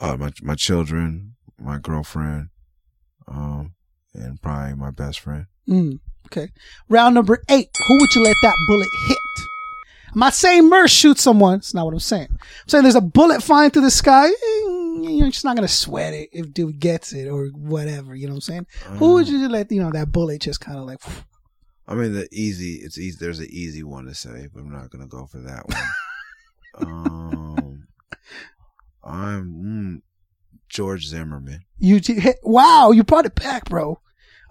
Uh, 0.00 0.16
my 0.16 0.30
my 0.42 0.54
children, 0.54 1.34
my 1.58 1.78
girlfriend, 1.78 2.50
um, 3.26 3.74
and 4.14 4.40
probably 4.40 4.74
my 4.76 4.90
best 4.92 5.18
friend. 5.20 5.46
Mm, 5.68 5.98
okay. 6.26 6.50
Round 6.88 7.14
number 7.14 7.42
eight. 7.48 7.70
Who 7.88 7.98
would 7.98 8.14
you 8.14 8.22
let 8.22 8.36
that 8.42 8.54
bullet 8.68 8.88
hit? 9.08 9.18
I'm 10.14 10.20
not 10.20 10.34
saying 10.34 10.68
Murs 10.68 10.90
shoot 10.92 11.18
someone. 11.18 11.58
That's 11.58 11.74
not 11.74 11.84
what 11.86 11.92
I'm 11.92 11.98
saying. 12.00 12.28
I'm 12.30 12.68
saying 12.68 12.82
there's 12.84 12.94
a 12.94 13.00
bullet 13.00 13.42
flying 13.42 13.70
through 13.70 13.82
the 13.82 13.90
sky. 13.90 14.28
eh, 14.28 15.00
You're 15.02 15.30
just 15.30 15.44
not 15.44 15.56
gonna 15.56 15.66
sweat 15.68 16.14
it 16.14 16.30
if 16.32 16.52
dude 16.54 16.78
gets 16.78 17.12
it 17.12 17.26
or 17.28 17.46
whatever. 17.48 18.14
You 18.14 18.28
know 18.28 18.34
what 18.34 18.48
I'm 18.48 18.64
saying? 18.64 18.66
Who 18.98 19.14
would 19.14 19.28
you 19.28 19.48
let 19.48 19.70
you 19.72 19.82
know 19.82 19.90
that 19.90 20.12
bullet 20.12 20.40
just 20.42 20.60
kind 20.60 20.78
of 20.78 20.84
like? 20.86 21.00
I 21.88 21.94
mean, 21.94 22.14
the 22.14 22.28
easy. 22.32 22.74
It's 22.76 22.96
easy. 22.96 23.18
There's 23.20 23.40
an 23.40 23.48
easy 23.50 23.82
one 23.82 24.06
to 24.06 24.14
say, 24.14 24.48
but 24.54 24.60
I'm 24.60 24.72
not 24.72 24.90
gonna 24.90 25.06
go 25.08 25.26
for 25.26 25.38
that 25.40 25.66
one. 25.68 25.78
um, 26.88 27.86
I'm 29.02 29.52
mm, 29.52 30.02
George 30.68 31.06
Zimmerman. 31.06 31.64
You 31.78 32.00
hit, 32.04 32.38
wow, 32.42 32.90
you 32.92 33.04
brought 33.04 33.26
it 33.26 33.34
back, 33.34 33.68
bro. 33.68 34.00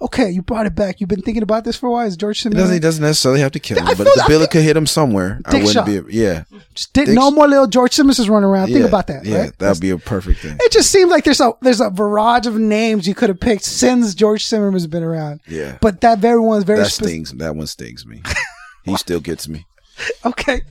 Okay, 0.04 0.30
you 0.30 0.42
brought 0.42 0.66
it 0.66 0.76
back. 0.76 1.00
You've 1.00 1.08
been 1.10 1.22
thinking 1.22 1.44
about 1.44 1.64
this 1.64 1.78
for 1.78 1.88
a 1.88 1.92
while. 1.92 2.06
Is 2.06 2.18
George 2.18 2.42
Zimmerman? 2.42 2.60
doesn't. 2.62 2.74
He 2.74 2.80
doesn't 2.80 3.02
necessarily 3.02 3.40
have 3.40 3.54
to 3.54 3.60
kill 3.60 3.78
him, 3.78 3.88
I 3.88 3.94
but 3.94 4.06
if 4.06 4.14
the 4.16 4.24
bullet 4.28 4.52
could 4.52 4.62
hit 4.64 4.76
him 4.76 4.86
somewhere, 4.86 5.40
I 5.46 5.54
wouldn't 5.54 5.72
shot. 5.72 5.86
be. 5.86 6.02
Yeah, 6.10 6.44
Just 6.74 6.92
did, 6.94 7.06
Dick 7.06 7.16
no 7.16 7.32
more 7.32 7.48
little 7.48 7.68
George 7.68 7.94
Zimmerman 7.94 8.12
is 8.20 8.28
running 8.30 8.50
around. 8.50 8.68
Think 8.68 8.86
about 8.86 9.08
that. 9.08 9.24
Yeah, 9.26 9.38
right? 9.44 9.58
that'd 9.60 9.82
be 9.82 9.92
a 9.92 9.98
perfect 9.98 10.42
thing. 10.42 10.58
It 10.60 10.72
just 10.74 10.92
seems 10.92 11.10
like 11.10 11.24
there's 11.24 11.40
a 11.40 11.54
there's 11.62 11.80
a 11.80 11.90
barrage 11.90 12.46
of 12.48 12.58
names 12.60 13.08
you 13.08 13.16
could 13.16 13.30
have 13.30 13.40
picked 13.40 13.64
since 13.64 14.14
George 14.14 14.46
Zimmerman 14.46 14.74
has 14.74 14.88
been 14.88 15.04
around. 15.04 15.40
Yeah, 15.48 15.78
But 15.80 16.02
that 16.02 16.20
very 16.20 16.40
one 16.40 16.58
is 16.58 16.66
very 16.66 16.80
that 16.80 16.86
specific. 16.92 17.10
stings. 17.28 17.32
That 17.40 17.56
one 17.56 17.68
stings 17.68 18.06
me. 18.06 18.22
he 18.84 18.96
still 18.98 19.22
gets 19.22 19.48
me. 19.48 19.66
Okay. 20.26 20.64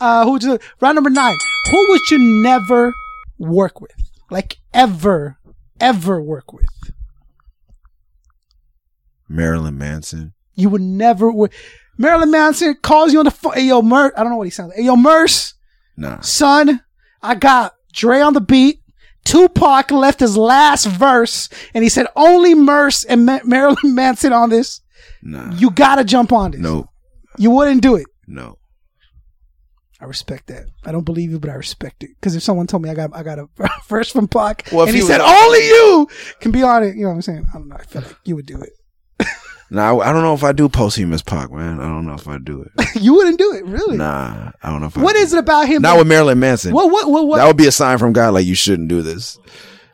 Uh, 0.00 0.24
who 0.24 0.32
would 0.32 0.42
you, 0.42 0.58
round 0.80 0.96
number 0.96 1.10
nine. 1.10 1.36
Who 1.70 1.86
would 1.90 2.10
you 2.10 2.18
never 2.42 2.92
work 3.38 3.80
with? 3.80 3.92
Like 4.30 4.56
ever, 4.74 5.36
ever 5.80 6.20
work 6.20 6.52
with? 6.52 6.66
Marilyn 9.30 9.78
Manson. 9.78 10.34
You 10.54 10.68
would 10.70 10.80
never 10.82 11.32
work. 11.32 11.52
Marilyn 11.96 12.30
Manson 12.30 12.74
calls 12.82 13.12
you 13.12 13.20
on 13.20 13.24
the 13.26 13.30
phone. 13.30 13.54
Hey, 13.54 13.66
yo, 13.68 13.80
Murs. 13.80 14.12
I 14.16 14.22
don't 14.22 14.30
know 14.32 14.36
what 14.38 14.46
he 14.46 14.50
sounds 14.50 14.70
like. 14.70 14.78
Hey, 14.78 14.84
yo, 14.84 14.96
Murs. 14.96 15.54
Nah. 15.96 16.20
son, 16.20 16.80
I 17.22 17.34
got 17.34 17.74
Dre 17.92 18.20
on 18.20 18.32
the 18.32 18.40
beat. 18.40 18.80
Tupac 19.24 19.90
left 19.90 20.20
his 20.20 20.34
last 20.36 20.86
verse 20.86 21.50
and 21.74 21.84
he 21.84 21.90
said 21.90 22.06
only 22.16 22.54
Murs 22.54 23.04
and 23.04 23.26
Ma- 23.26 23.40
Marilyn 23.44 23.76
Manson 23.94 24.32
on 24.32 24.48
this. 24.50 24.80
Nah. 25.22 25.54
You 25.54 25.70
gotta 25.70 26.04
jump 26.04 26.32
on 26.32 26.52
this. 26.52 26.60
No. 26.60 26.88
You 27.36 27.50
wouldn't 27.50 27.82
do 27.82 27.96
it. 27.96 28.06
No. 28.26 28.56
I 30.00 30.06
respect 30.06 30.46
that. 30.46 30.64
I 30.86 30.92
don't 30.92 31.04
believe 31.04 31.30
you, 31.30 31.38
but 31.38 31.50
I 31.50 31.54
respect 31.54 32.02
it. 32.02 32.10
Because 32.18 32.34
if 32.34 32.42
someone 32.42 32.66
told 32.66 32.82
me 32.82 32.88
I 32.88 32.94
got 32.94 33.14
I 33.14 33.22
got 33.22 33.38
a 33.38 33.46
verse 33.88 34.10
from 34.10 34.26
Pac 34.26 34.66
Well, 34.72 34.86
and 34.86 34.94
he 34.94 35.02
he 35.02 35.06
said 35.06 35.20
only 35.20 35.58
you 35.58 36.08
can 36.40 36.50
be 36.50 36.62
on 36.62 36.82
it, 36.82 36.96
you 36.96 37.02
know 37.02 37.08
what 37.10 37.16
I'm 37.16 37.22
saying? 37.22 37.46
I 37.54 37.58
don't 37.58 37.68
know. 37.68 37.76
I 37.78 37.84
feel 37.84 38.00
like 38.02 38.16
you 38.24 38.36
would 38.36 38.46
do 38.46 38.58
it. 38.62 38.70
Nah. 39.70 39.96
I, 39.98 40.10
I 40.10 40.12
don't 40.12 40.22
know 40.22 40.34
if 40.34 40.42
I 40.44 40.52
do 40.52 40.68
posthumous 40.68 41.22
Pac, 41.22 41.50
man. 41.50 41.80
I 41.80 41.84
don't 41.84 42.06
know 42.06 42.14
if 42.14 42.26
I 42.28 42.38
do 42.38 42.62
it. 42.62 42.72
you 43.02 43.14
wouldn't 43.14 43.38
do 43.38 43.52
it, 43.54 43.64
really. 43.64 43.96
Nah. 43.96 44.52
I 44.62 44.70
don't 44.70 44.80
know 44.80 44.86
if 44.88 44.98
I 44.98 45.02
What 45.02 45.14
do 45.16 45.22
it 45.22 45.32
about 45.32 45.66
him? 45.68 45.82
Not 45.82 45.92
that- 45.94 45.98
with 46.00 46.08
Marilyn 46.08 46.40
Manson. 46.40 46.72
what 46.74 46.90
what 46.90 47.10
what, 47.10 47.26
what 47.26 47.36
That 47.38 47.46
would 47.46 47.56
be 47.56 47.66
a 47.66 47.72
sign 47.72 47.98
from 47.98 48.12
God, 48.12 48.34
like 48.34 48.46
you 48.46 48.54
shouldn't 48.54 48.88
do 48.88 49.02
this. 49.02 49.38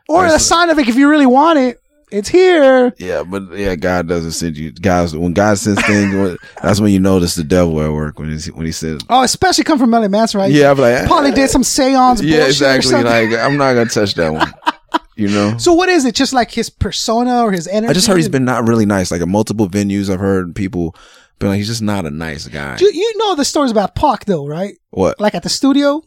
or 0.09 0.25
a 0.25 0.39
sign 0.39 0.69
of 0.69 0.79
it 0.79 0.87
if 0.87 0.95
you 0.95 1.09
really 1.09 1.25
want 1.25 1.59
it, 1.59 1.79
it's 2.09 2.29
here. 2.29 2.93
Yeah, 2.97 3.23
but 3.23 3.51
yeah, 3.51 3.75
God 3.75 4.07
doesn't 4.07 4.31
send 4.31 4.55
you. 4.55 4.71
Guys, 4.71 5.13
when 5.13 5.33
God 5.33 5.57
sends 5.57 5.85
things, 5.85 6.37
that's 6.63 6.79
when 6.79 6.91
you 6.93 7.01
notice 7.01 7.35
the 7.35 7.43
devil 7.43 7.81
at 7.81 7.91
work. 7.91 8.17
When 8.17 8.29
he 8.37 8.49
when 8.51 8.65
he 8.65 8.71
says, 8.71 9.01
Oh, 9.09 9.23
especially 9.23 9.65
come 9.65 9.77
from 9.77 9.89
Marilyn 9.89 10.11
Manson, 10.11 10.39
right? 10.39 10.49
"Yeah," 10.51 10.71
I'm 10.71 10.77
like, 10.77 11.05
Probably 11.05 11.31
did 11.31 11.49
some 11.49 11.63
seance 11.65 12.21
yeah, 12.23 12.45
exactly. 12.45 12.93
Like 13.03 13.31
I'm 13.37 13.57
not 13.57 13.73
gonna 13.73 13.89
touch 13.89 14.13
that 14.15 14.31
one. 14.31 14.53
You 15.17 15.29
know. 15.29 15.57
So 15.57 15.73
what 15.73 15.89
is 15.89 16.05
it? 16.05 16.15
Just 16.15 16.31
like 16.33 16.51
his 16.51 16.69
persona 16.69 17.41
or 17.43 17.51
his 17.51 17.67
energy? 17.67 17.89
I 17.89 17.93
just 17.93 18.07
heard 18.07 18.17
he's 18.17 18.29
been 18.29 18.45
not 18.45 18.67
really 18.67 18.85
nice. 18.85 19.11
Like 19.11 19.21
at 19.21 19.27
multiple 19.27 19.67
venues, 19.67 20.09
I've 20.13 20.19
heard 20.19 20.55
people 20.55 20.95
been 21.39 21.49
like, 21.49 21.57
he's 21.57 21.67
just 21.67 21.81
not 21.81 22.05
a 22.05 22.11
nice 22.11 22.47
guy. 22.47 22.77
You, 22.79 22.91
you 22.93 23.17
know 23.17 23.35
the 23.35 23.45
stories 23.45 23.71
about 23.71 23.95
Pac 23.95 24.25
though, 24.25 24.45
right? 24.47 24.75
What? 24.91 25.19
Like 25.19 25.35
at 25.35 25.43
the 25.43 25.49
studio. 25.49 26.03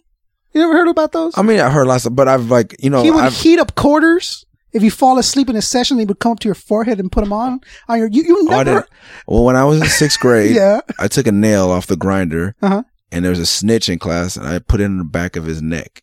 You 0.53 0.63
ever 0.63 0.73
heard 0.73 0.89
about 0.89 1.13
those? 1.13 1.39
I 1.39 1.43
mean, 1.43 1.61
I 1.61 1.71
heard 1.71 1.87
lots 1.87 2.07
of, 2.07 2.17
but 2.17 2.27
I've 2.27 2.51
like, 2.51 2.75
you 2.83 2.91
know, 2.91 3.03
he 3.05 3.11
would 3.13 3.23
I've, 3.23 3.35
heat 3.37 3.59
up 3.61 3.75
quarters. 3.77 4.45
If 4.73 4.83
you 4.85 4.91
fall 4.93 5.19
asleep 5.19 5.49
in 5.51 5.57
a 5.57 5.63
session, 5.63 5.99
he 5.99 6.05
would 6.05 6.19
come 6.21 6.33
up 6.33 6.41
to 6.41 6.49
your 6.49 6.55
forehead 6.57 6.99
and 7.01 7.11
put 7.11 7.23
them 7.23 7.33
on 7.33 7.61
on 7.89 7.99
your. 7.99 8.09
You, 8.09 8.23
you 8.25 8.37
oh, 8.41 8.45
never. 8.51 8.65
didn't- 8.65 8.87
well, 9.29 9.45
when 9.45 9.57
I 9.57 9.65
was 9.65 9.81
in 9.81 9.87
sixth 9.89 10.19
grade, 10.25 10.55
Yeah. 10.55 10.81
I 10.99 11.07
took 11.09 11.27
a 11.27 11.33
nail 11.33 11.71
off 11.71 11.87
the 11.89 11.97
grinder, 11.97 12.55
Uh-huh. 12.63 12.83
and 13.13 13.25
there 13.25 13.31
was 13.31 13.39
a 13.41 13.47
snitch 13.47 13.89
in 13.89 13.99
class, 14.01 14.37
and 14.37 14.47
I 14.47 14.59
put 14.61 14.81
it 14.81 14.85
in 14.85 14.99
the 14.99 15.05
back 15.05 15.35
of 15.37 15.45
his 15.45 15.61
neck, 15.63 16.03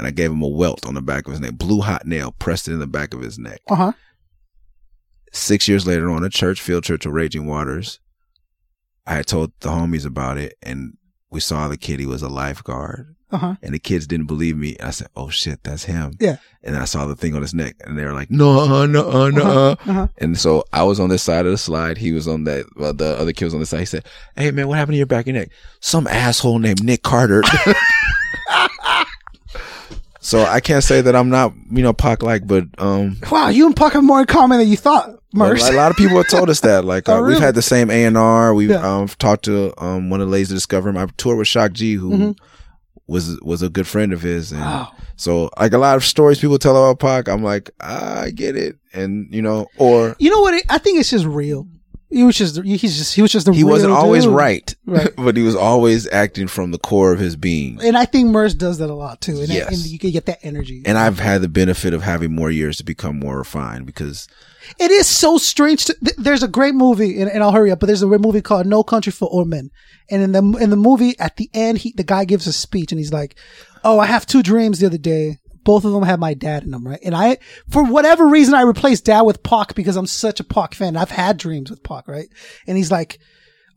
and 0.00 0.06
I 0.06 0.10
gave 0.12 0.30
him 0.32 0.40
a 0.42 0.48
welt 0.48 0.86
on 0.86 0.94
the 0.94 1.02
back 1.02 1.26
of 1.26 1.32
his 1.32 1.40
neck, 1.40 1.52
blue 1.58 1.82
hot 1.82 2.06
nail, 2.06 2.32
pressed 2.38 2.68
it 2.68 2.72
in 2.72 2.78
the 2.80 2.86
back 2.86 3.12
of 3.12 3.20
his 3.20 3.38
neck. 3.38 3.60
Uh 3.70 3.74
huh. 3.74 3.92
Six 5.32 5.68
years 5.68 5.86
later, 5.86 6.10
on 6.10 6.24
a 6.24 6.30
church 6.30 6.60
field 6.60 6.84
trip 6.84 7.00
to 7.02 7.10
Raging 7.10 7.46
Waters, 7.46 8.00
I 9.06 9.14
had 9.16 9.26
told 9.26 9.52
the 9.60 9.68
homies 9.68 10.04
about 10.06 10.38
it, 10.38 10.54
and 10.62 10.96
we 11.30 11.38
saw 11.40 11.68
the 11.68 11.76
kid. 11.76 12.00
He 12.00 12.06
was 12.06 12.22
a 12.22 12.28
lifeguard, 12.28 13.14
Uh 13.30 13.36
huh. 13.36 13.54
and 13.62 13.72
the 13.74 13.78
kids 13.78 14.06
didn't 14.08 14.26
believe 14.26 14.56
me. 14.56 14.76
I 14.80 14.90
said, 14.90 15.08
"Oh 15.14 15.28
shit, 15.28 15.62
that's 15.62 15.84
him." 15.84 16.14
Yeah. 16.18 16.38
And 16.64 16.76
I 16.76 16.84
saw 16.84 17.06
the 17.06 17.14
thing 17.14 17.34
on 17.36 17.42
his 17.42 17.54
neck, 17.54 17.76
and 17.84 17.96
they 17.96 18.04
were 18.04 18.12
like, 18.12 18.30
"No, 18.30 18.86
no, 18.86 19.28
no." 19.30 19.76
Uh-huh. 19.86 20.08
And 20.18 20.36
so 20.36 20.64
I 20.72 20.82
was 20.82 20.98
on 20.98 21.10
this 21.10 21.22
side 21.22 21.46
of 21.46 21.52
the 21.52 21.58
slide. 21.58 21.98
He 21.98 22.10
was 22.12 22.26
on 22.26 22.44
that. 22.44 22.64
Well, 22.76 22.92
the 22.94 23.16
other 23.18 23.32
kid 23.32 23.44
was 23.44 23.54
on 23.54 23.60
the 23.60 23.66
side. 23.66 23.80
He 23.80 23.86
said, 23.86 24.04
"Hey 24.36 24.50
man, 24.50 24.66
what 24.66 24.78
happened 24.78 24.94
to 24.94 24.98
your 24.98 25.06
back 25.06 25.26
and 25.28 25.36
neck?" 25.36 25.50
Some 25.80 26.06
asshole 26.08 26.58
named 26.58 26.82
Nick 26.82 27.02
Carter. 27.04 27.42
so 30.20 30.42
I 30.44 30.60
can't 30.60 30.84
say 30.84 31.00
that 31.00 31.16
I'm 31.16 31.28
not, 31.30 31.52
you 31.70 31.82
know, 31.82 31.92
Pac 31.92 32.22
like, 32.22 32.46
but 32.46 32.64
um, 32.78 33.16
Wow, 33.30 33.48
you 33.48 33.66
and 33.66 33.74
Pac 33.76 33.94
have 33.94 34.04
more 34.04 34.20
in 34.20 34.26
common 34.26 34.58
than 34.58 34.68
you 34.68 34.76
thought, 34.76 35.10
Murs. 35.32 35.66
a 35.68 35.72
lot 35.72 35.90
of 35.90 35.96
people 35.96 36.16
have 36.18 36.28
told 36.28 36.48
us 36.50 36.60
that. 36.60 36.84
Like, 36.84 37.08
Oh, 37.08 37.14
uh, 37.16 37.20
really? 37.20 37.34
we've 37.34 37.42
had 37.42 37.54
the 37.54 37.62
same 37.62 37.90
A 37.90 38.04
and 38.04 38.16
R. 38.18 38.54
We've 38.54 38.70
Yeah. 38.70 38.86
um 38.96 39.08
talked 39.08 39.44
to 39.46 39.72
um 39.82 40.10
one 40.10 40.20
of 40.20 40.28
the 40.28 40.32
ladies 40.32 40.48
to 40.48 40.54
discover 40.54 40.88
him. 40.88 40.96
I've 40.96 41.16
toured 41.16 41.38
with 41.38 41.48
Shock 41.48 41.72
G, 41.72 41.94
who 41.94 42.10
Mhm. 42.10 42.38
was 43.06 43.38
was 43.42 43.62
a 43.62 43.68
good 43.68 43.86
friend 43.86 44.12
of 44.12 44.22
his, 44.22 44.52
and 44.52 44.60
Wow. 44.60 44.88
so 45.16 45.50
like 45.58 45.72
a 45.72 45.78
lot 45.78 45.96
of 45.96 46.04
stories 46.04 46.38
people 46.38 46.58
tell 46.58 46.76
about 46.76 46.98
Pac, 47.00 47.28
I'm 47.28 47.42
like, 47.42 47.70
I 47.80 48.30
get 48.30 48.56
it, 48.56 48.76
and 48.92 49.26
you 49.32 49.42
know, 49.42 49.66
or 49.78 50.14
you 50.18 50.30
know 50.30 50.40
what? 50.40 50.54
It, 50.54 50.64
I 50.68 50.78
think 50.78 51.00
it's 51.00 51.10
just 51.10 51.24
real. 51.26 51.66
He 52.10 52.24
was 52.24 52.36
just. 52.36 52.60
He's 52.62 52.98
just. 52.98 53.14
He 53.14 53.22
was 53.22 53.30
just 53.30 53.46
a. 53.48 53.52
he 53.52 53.62
wasn't 53.64 53.92
always 53.92 54.24
dude. 54.24 54.34
right, 54.34 54.74
Right. 54.84 55.10
but 55.16 55.36
he 55.36 55.42
was 55.44 55.54
always 55.54 56.08
acting 56.08 56.48
from 56.48 56.72
the 56.72 56.78
core 56.78 57.12
of 57.12 57.20
his 57.20 57.36
being. 57.36 57.80
And 57.82 57.96
I 57.96 58.04
think 58.04 58.30
Murs 58.30 58.54
does 58.54 58.78
that 58.78 58.90
a 58.90 58.94
lot 58.94 59.20
too. 59.20 59.38
And, 59.40 59.48
Yes. 59.48 59.68
and 59.68 59.78
you 59.86 59.98
can 59.98 60.10
get 60.10 60.26
that 60.26 60.38
energy. 60.42 60.82
And 60.86 60.98
I've 60.98 61.20
had 61.20 61.40
the 61.42 61.48
benefit 61.48 61.94
of 61.94 62.02
having 62.02 62.34
more 62.34 62.50
years 62.50 62.76
to 62.78 62.84
become 62.84 63.18
more 63.20 63.38
refined 63.38 63.86
because 63.86 64.26
It 64.78 64.90
is 64.90 65.06
so 65.06 65.38
strange. 65.38 65.84
To, 65.86 65.94
th- 66.04 66.16
there's 66.16 66.42
a 66.42 66.48
great 66.48 66.74
movie, 66.74 67.20
and, 67.20 67.30
and 67.30 67.42
I'll 67.42 67.52
hurry 67.52 67.70
up. 67.70 67.78
But 67.80 67.86
there's 67.86 68.02
a 68.02 68.06
great 68.06 68.20
movie 68.20 68.42
called 68.42 68.66
No 68.66 68.82
Country 68.82 69.12
for 69.12 69.28
Old 69.30 69.48
Men, 69.48 69.70
and 70.10 70.22
in 70.22 70.32
the 70.32 70.42
in 70.60 70.70
the 70.70 70.76
movie, 70.76 71.18
at 71.18 71.36
the 71.36 71.48
end, 71.54 71.78
he 71.78 71.92
the 71.96 72.04
guy 72.04 72.24
gives 72.24 72.46
a 72.46 72.52
speech, 72.52 72.90
and 72.92 72.98
he's 72.98 73.12
like, 73.12 73.36
"Oh, 73.84 73.98
I 73.98 74.06
have 74.06 74.26
two 74.26 74.42
dreams 74.42 74.78
the 74.80 74.86
other 74.86 74.98
day. 74.98 75.38
Both 75.64 75.84
of 75.84 75.92
them 75.92 76.02
have 76.02 76.18
my 76.18 76.34
dad 76.34 76.62
in 76.62 76.70
them, 76.70 76.86
right? 76.86 77.00
And 77.04 77.14
I, 77.14 77.38
for 77.68 77.84
whatever 77.84 78.26
reason, 78.26 78.54
I 78.54 78.62
replaced 78.62 79.04
dad 79.04 79.22
with 79.22 79.42
Pac 79.42 79.74
because 79.74 79.96
I'm 79.96 80.06
such 80.06 80.40
a 80.40 80.44
Pac 80.44 80.74
fan. 80.74 80.96
I've 80.96 81.10
had 81.10 81.36
dreams 81.36 81.70
with 81.70 81.82
Pac, 81.82 82.08
right? 82.08 82.28
And 82.66 82.76
he's 82.76 82.90
like, 82.90 83.18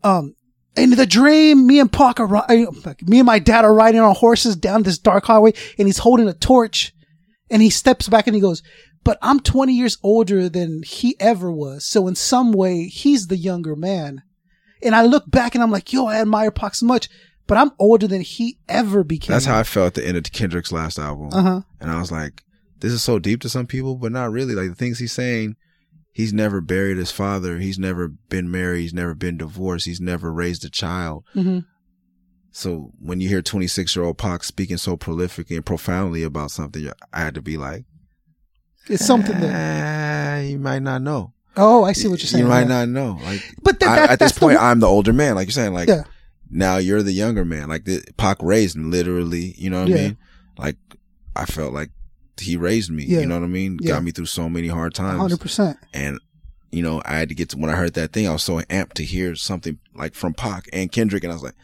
um, 0.02 0.34
in 0.76 0.90
the 0.90 1.06
dream, 1.06 1.66
me 1.66 1.78
and 1.78 1.92
Pac 1.92 2.20
are, 2.20 2.36
uh, 2.36 2.66
me 3.02 3.18
and 3.20 3.26
my 3.26 3.38
dad 3.38 3.64
are 3.64 3.74
riding 3.74 4.00
on 4.00 4.14
horses 4.14 4.56
down 4.56 4.82
this 4.82 4.98
dark 4.98 5.24
highway 5.24 5.52
and 5.78 5.86
he's 5.86 5.98
holding 5.98 6.28
a 6.28 6.34
torch 6.34 6.92
and 7.50 7.62
he 7.62 7.70
steps 7.70 8.08
back 8.08 8.26
and 8.26 8.34
he 8.34 8.40
goes, 8.40 8.62
but 9.04 9.18
I'm 9.20 9.40
20 9.40 9.72
years 9.72 9.98
older 10.02 10.48
than 10.48 10.82
he 10.82 11.14
ever 11.20 11.52
was. 11.52 11.86
So 11.86 12.08
in 12.08 12.14
some 12.14 12.52
way, 12.52 12.84
he's 12.84 13.26
the 13.26 13.36
younger 13.36 13.76
man. 13.76 14.22
And 14.82 14.96
I 14.96 15.02
look 15.02 15.30
back 15.30 15.54
and 15.54 15.62
I'm 15.62 15.70
like, 15.70 15.92
yo, 15.92 16.06
I 16.06 16.20
admire 16.20 16.50
Pac 16.50 16.74
so 16.74 16.86
much, 16.86 17.08
but 17.46 17.58
I'm 17.58 17.72
older 17.78 18.06
than 18.06 18.20
he 18.22 18.58
ever 18.68 19.04
became. 19.04 19.32
That's 19.34 19.44
how 19.46 19.58
I 19.58 19.62
felt 19.64 19.86
at 19.88 19.94
the 19.94 20.06
end 20.06 20.16
of 20.16 20.24
Kendrick's 20.32 20.72
last 20.72 20.98
album. 20.98 21.30
Uh-huh. 21.32 21.60
And 21.80 21.90
I 21.90 21.98
was 22.00 22.10
like, 22.12 22.42
this 22.80 22.92
is 22.92 23.02
so 23.02 23.18
deep 23.18 23.40
to 23.42 23.48
some 23.48 23.66
people, 23.66 23.96
but 23.96 24.12
not 24.12 24.30
really. 24.32 24.54
Like 24.54 24.68
the 24.68 24.74
things 24.74 24.98
he's 24.98 25.12
saying, 25.12 25.56
he's 26.12 26.32
never 26.32 26.60
buried 26.60 26.96
his 26.96 27.10
father. 27.10 27.58
He's 27.58 27.78
never 27.78 28.08
been 28.08 28.50
married. 28.50 28.82
He's 28.82 28.94
never 28.94 29.14
been 29.14 29.36
divorced. 29.38 29.86
He's 29.86 30.00
never 30.00 30.32
raised 30.32 30.64
a 30.64 30.70
child. 30.70 31.24
hmm 31.32 31.60
So 32.52 32.92
when 33.00 33.20
you 33.20 33.28
hear 33.28 33.42
26 33.42 33.94
year 33.96 34.04
old 34.04 34.18
Pac 34.18 34.44
speaking 34.44 34.76
so 34.76 34.96
prolifically 34.96 35.56
and 35.56 35.66
profoundly 35.66 36.22
about 36.22 36.50
something, 36.50 36.88
I 37.12 37.20
had 37.20 37.34
to 37.34 37.42
be 37.42 37.56
like, 37.56 37.84
It's 38.88 39.04
something 39.06 39.38
that, 39.40 39.54
eh, 39.54 40.40
you 40.50 40.58
might 40.58 40.82
not 40.82 41.02
know. 41.02 41.32
oh, 41.56 41.84
I 41.84 41.92
see 41.92 42.08
what 42.08 42.20
you're 42.20 42.26
saying. 42.28 42.44
You 42.44 42.50
might 42.50 42.62
yeah. 42.62 42.84
not 42.84 42.88
know. 42.88 43.18
Like, 43.22 43.42
But 43.62 43.80
that, 43.80 44.10
I- 44.10 44.12
at 44.12 44.18
this 44.18 44.32
point, 44.38 44.58
the, 44.58 44.62
I'm 44.64 44.80
the 44.80 44.88
older 44.88 45.12
man. 45.12 45.34
Like 45.36 45.46
you're 45.46 45.52
saying, 45.52 45.72
like 45.74 45.88
Yeah. 45.88 46.04
Now 46.54 46.78
you're 46.78 47.02
the 47.02 47.12
younger 47.12 47.44
man. 47.44 47.68
Like 47.68 47.84
the 47.84 48.02
Pac 48.16 48.38
raised 48.40 48.76
me, 48.76 48.84
literally. 48.84 49.54
You 49.58 49.68
know 49.68 49.80
what 49.80 49.88
Yeah. 49.90 49.96
I 49.96 50.00
mean? 50.00 50.16
Like 50.56 50.76
I 51.36 51.44
felt 51.44 51.74
like 51.74 51.90
he 52.40 52.56
raised 52.56 52.90
me. 52.90 53.04
Yeah. 53.04 53.20
You 53.20 53.26
know 53.26 53.38
what 53.38 53.44
I 53.44 53.48
mean? 53.48 53.78
Yeah. 53.80 53.94
Got 53.94 54.04
me 54.04 54.12
through 54.12 54.26
so 54.26 54.48
many 54.48 54.68
hard 54.68 54.94
times. 54.94 55.20
100%. 55.34 55.76
And 55.92 56.18
you 56.70 56.82
know, 56.82 57.02
I 57.04 57.16
had 57.16 57.28
to 57.28 57.34
get 57.34 57.50
to 57.50 57.58
when 57.58 57.70
I 57.70 57.76
heard 57.76 57.94
that 57.94 58.12
thing. 58.12 58.26
I 58.28 58.32
was 58.32 58.42
so 58.42 58.58
amped 58.62 58.94
to 58.94 59.04
hear 59.04 59.34
something 59.36 59.78
like 59.94 60.14
from 60.14 60.32
Pac 60.34 60.68
and 60.72 60.90
Kendrick, 60.90 61.22
and 61.22 61.32
I 61.32 61.36
was 61.36 61.42
like, 61.44 61.54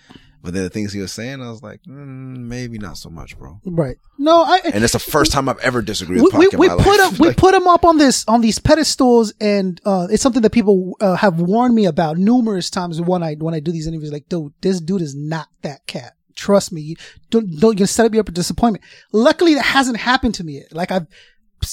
but 0.43 0.55
then 0.55 0.63
the 0.63 0.71
things 0.71 0.93
he 0.93 1.01
was 1.01 1.13
saying, 1.13 1.43
I 1.43 1.51
was 1.51 1.63
like, 1.63 1.83
mm, 1.83 2.37
maybe 2.37 2.79
not 2.79 2.97
so 2.97 3.11
much, 3.11 3.39
bro. 3.39 3.61
Right. 3.65 3.97
No, 4.19 4.43
I, 4.43 4.61
And 4.73 4.83
it's 4.83 4.93
the 4.95 4.99
first 4.99 5.33
time 5.33 5.49
I've 5.49 5.59
ever 5.59 5.83
disagreed 5.83 6.19
we, 6.19 6.23
with 6.23 6.33
Pac 6.33 6.59
we, 6.59 6.69
we 6.69 6.83
put 6.83 7.01
him 7.01 7.19
we 7.19 7.35
put 7.35 7.55
him 7.55 7.67
up 7.67 7.85
on 7.85 7.99
this 7.99 8.25
on 8.27 8.41
these 8.41 8.59
pedestals 8.59 9.33
and 9.41 9.81
uh 9.85 10.09
it's 10.11 10.23
something 10.23 10.43
that 10.43 10.51
people 10.51 10.97
uh, 11.01 11.17
have 11.17 11.41
warned 11.41 11.75
me 11.75 11.87
about 11.87 12.17
numerous 12.17 12.71
times 12.71 13.01
when 13.01 13.23
I 13.23 13.35
when 13.35 13.55
I 13.55 13.61
do 13.61 13.73
these 13.73 13.87
interviews 13.87 14.13
like 14.13 14.29
dude 14.29 14.53
this 14.61 14.81
dude 14.81 15.03
is 15.03 15.15
not 15.15 15.49
that 15.63 15.87
cat. 15.87 16.15
Trust 16.37 16.73
me. 16.73 16.97
Don't 17.31 17.59
don't 17.59 17.79
you 17.79 17.87
set 17.87 18.07
up 18.07 18.15
your 18.15 18.21
up 18.21 18.33
disappointment. 18.33 18.85
Luckily 19.13 19.55
that 19.55 19.65
hasn't 19.65 19.99
happened 19.99 20.35
to 20.37 20.45
me 20.45 20.55
yet. 20.55 20.73
Like 20.73 20.91
I've 20.91 21.07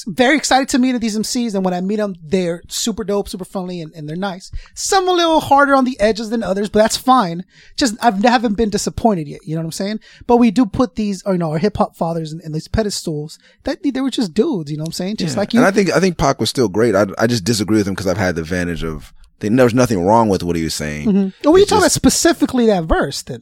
very 0.08 0.36
excited 0.38 0.68
to 0.70 0.80
meet 0.80 0.96
at 0.96 1.02
these 1.02 1.18
MCs 1.18 1.56
and 1.56 1.64
when 1.64 1.74
I 1.74 1.82
meet 1.82 1.96
them 1.98 2.16
they're 2.22 2.62
super 2.68 3.04
dope 3.04 3.30
super 3.30 3.46
friendly 3.46 3.82
and, 3.82 3.94
and 3.94 4.08
they're 4.08 4.16
nice 4.18 4.52
some 4.74 5.08
a 5.08 5.12
little 5.12 5.40
harder 5.40 5.74
on 5.76 5.86
the 5.86 6.00
edges 6.00 6.30
than 6.30 6.44
others 6.44 6.70
but 6.70 6.80
that's 6.80 6.98
fine 6.98 7.46
just 7.78 7.96
I've 8.04 8.22
haven't 8.24 8.56
been 8.56 8.70
disappointed 8.70 9.28
yet 9.28 9.42
you 9.46 9.56
know 9.56 9.62
what 9.62 9.68
I'm 9.68 9.72
saying 9.72 10.00
but 10.26 10.38
we 10.38 10.52
do 10.52 10.66
put 10.66 10.96
these 10.96 11.24
or 11.24 11.34
you 11.34 11.40
know 11.40 11.52
our 11.52 11.58
hip 11.58 11.78
hop 11.78 11.96
fathers 11.96 12.34
in, 12.34 12.42
in 12.42 12.52
these 12.52 12.68
pedestals 12.68 13.40
that 13.64 13.80
they 13.84 14.02
were 14.02 14.10
just 14.12 14.34
dudes 14.34 14.70
you 14.72 14.78
know 14.78 14.84
what 14.84 14.90
I'm 14.90 14.94
saying 14.94 15.18
just 15.18 15.36
Yeah. 15.36 15.40
like 15.40 15.54
you 15.54 15.60
And 15.62 15.68
I 15.68 15.72
think 15.72 15.92
I 15.92 16.00
think 16.00 16.18
Pac 16.18 16.40
was 16.40 16.50
still 16.50 16.68
great. 16.70 16.94
I 16.96 17.06
I 17.18 17.28
just 17.28 17.44
disagree 17.46 17.78
with 17.78 17.88
him 17.88 17.94
because 17.94 18.08
I've 18.08 18.18
had 18.18 18.36
the 18.36 18.42
advantage 18.42 18.84
of 18.84 19.14
there 19.40 19.64
was 19.64 19.74
nothing 19.74 20.04
wrong 20.04 20.30
with 20.30 20.42
what 20.44 20.56
he 20.56 20.64
was 20.64 20.74
saying. 20.74 21.08
Mhm. 21.08 21.34
Well, 21.44 21.58
you 21.60 21.66
talking 21.66 21.84
about 21.84 21.92
specifically 21.92 22.66
that 22.66 22.86
verse 22.86 23.22
then? 23.22 23.42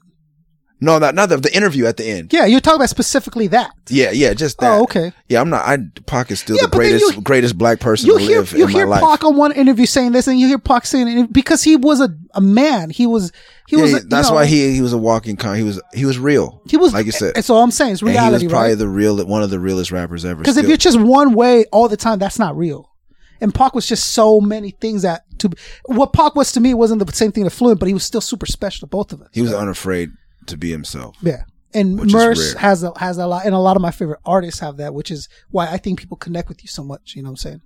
No, 0.82 1.00
not 1.00 1.16
not 1.16 1.30
the, 1.30 1.38
the 1.38 1.56
interview 1.56 1.86
at 1.86 1.96
the 1.96 2.06
end. 2.06 2.34
Yeah, 2.34 2.46
you're 2.46 2.60
talking 2.60 2.76
about 2.76 2.90
specifically 2.90 3.48
that. 3.48 3.72
Yeah, 3.90 4.12
yeah, 4.12 4.34
just 4.34 4.60
that. 4.60 4.72
Oh, 4.78 4.84
okay. 4.84 5.14
Yeah, 5.30 5.40
I'm 5.40 5.50
not. 5.50 5.66
I 5.66 5.78
Pac 6.06 6.32
is 6.32 6.42
still 6.42 6.58
Yeah, 6.58 6.64
the 6.64 6.76
greatest 6.76 7.16
you- 7.16 7.22
greatest 7.22 7.58
black 7.58 7.80
person 7.80 8.08
You 8.08 8.18
to 8.18 8.24
hear 8.24 8.40
live 8.40 8.52
you 8.52 8.68
hear 8.68 8.86
my 8.86 9.00
life. 9.00 9.02
Pac 9.02 9.24
on 9.24 9.38
one 9.38 9.54
interview 9.54 9.86
saying 9.86 10.12
this, 10.12 10.28
and 10.28 10.38
you 10.38 10.48
hear 10.48 10.60
Pac 10.60 10.86
saying 10.86 11.08
it 11.08 11.32
because 11.34 11.64
he 11.64 11.78
was 11.78 12.02
a, 12.02 12.10
a 12.34 12.42
man. 12.42 12.90
He 12.90 13.08
was 13.08 13.32
he 13.68 13.78
Yeah, 13.78 13.84
was. 13.84 13.94
a- 13.94 14.00
that's 14.08 14.28
know, 14.28 14.36
why 14.36 14.46
he 14.46 14.74
he 14.76 14.82
was 14.82 14.92
a 14.92 14.98
walking 14.98 15.38
con. 15.38 15.56
He 15.56 15.64
was 15.64 15.82
he 15.94 16.06
was 16.06 16.20
real. 16.20 16.62
he 16.68 16.76
was 16.76 16.94
like 16.94 17.06
you 17.06 17.14
said. 17.14 17.36
That's 17.36 17.50
all 17.50 17.64
I'm 17.64 17.72
saying. 17.72 17.94
It's 17.94 18.02
and 18.02 18.10
reality, 18.10 18.42
he 18.44 18.48
was 18.48 18.52
probably 18.52 18.70
right? 18.72 18.78
the 18.78 18.90
real 18.90 19.26
one 19.26 19.44
of 19.44 19.50
the 19.50 19.60
realest 19.62 19.92
rappers 19.94 20.26
ever. 20.26 20.42
Because 20.42 20.58
if 20.58 20.68
you're 20.68 20.76
just 20.78 21.00
one 21.00 21.34
way 21.34 21.66
all 21.72 21.88
the 21.88 21.98
time, 21.98 22.20
that's 22.20 22.38
not 22.38 22.58
real. 22.58 22.92
And 23.40 23.54
Pac 23.56 23.76
was 23.76 23.86
just 23.88 24.08
so 24.14 24.40
many 24.42 24.72
things 24.72 25.04
that 25.04 25.24
to 25.40 25.50
what 25.86 26.12
Pac 26.14 26.36
was 26.36 26.52
to 26.54 26.60
me 26.60 26.74
wasn't 26.74 27.06
the 27.06 27.14
same 27.14 27.32
thing 27.32 27.46
to 27.46 27.50
Fluent, 27.50 27.80
but 27.80 27.88
he 27.88 27.94
was 27.94 28.04
still 28.04 28.22
super 28.22 28.46
special 28.46 28.88
to 28.88 28.90
both 28.90 29.14
of 29.14 29.22
us. 29.22 29.30
he 29.34 29.42
was 29.42 29.54
unafraid 29.54 30.10
to 30.48 30.58
be 30.58 30.72
himself. 30.72 31.18
Yeah. 31.22 31.44
And 31.74 31.98
Murs 32.10 32.54
has 32.54 32.84
a, 32.84 32.98
has 32.98 33.18
a 33.18 33.28
lot, 33.28 33.46
and 33.46 33.54
a 33.54 33.60
lot 33.60 33.76
of 33.76 33.82
my 33.82 33.92
favorite 33.92 34.22
artists 34.26 34.62
have 34.62 34.78
that, 34.78 34.94
which 34.94 35.12
is 35.12 35.28
why 35.50 35.68
I 35.68 35.78
think 35.78 36.00
people 36.00 36.16
connect 36.16 36.48
with 36.48 36.64
you 36.64 36.70
so 36.70 36.86
much. 36.86 37.16
You 37.16 37.22
know 37.22 37.28
what 37.28 37.32
I'm 37.32 37.38
saying? 37.38 37.62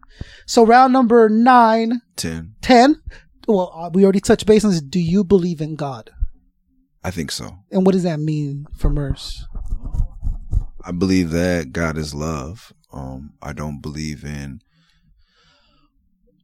So 0.47 0.65
round 0.65 0.93
number 0.93 1.29
nine, 1.29 2.01
Ten, 2.15 2.55
10. 2.61 3.03
Well, 3.47 3.71
uh, 3.73 3.91
we 3.93 4.03
already 4.03 4.19
touched 4.19 4.47
base 4.47 4.65
on 4.65 4.71
this. 4.71 4.81
Do 4.81 4.99
you 4.99 5.23
believe 5.23 5.61
in 5.61 5.75
God? 5.75 6.09
I 7.03 7.11
think 7.11 7.31
so. 7.31 7.59
And 7.71 7.85
what 7.85 7.93
does 7.93 8.03
that 8.03 8.19
mean 8.19 8.65
for 8.75 8.89
Murs? 8.89 9.45
I 10.83 10.91
believe 10.91 11.29
that 11.31 11.71
God 11.71 11.97
is 11.97 12.15
love. 12.15 12.73
Um, 12.91 13.33
I 13.41 13.53
don't 13.53 13.79
believe 13.79 14.23
in 14.23 14.61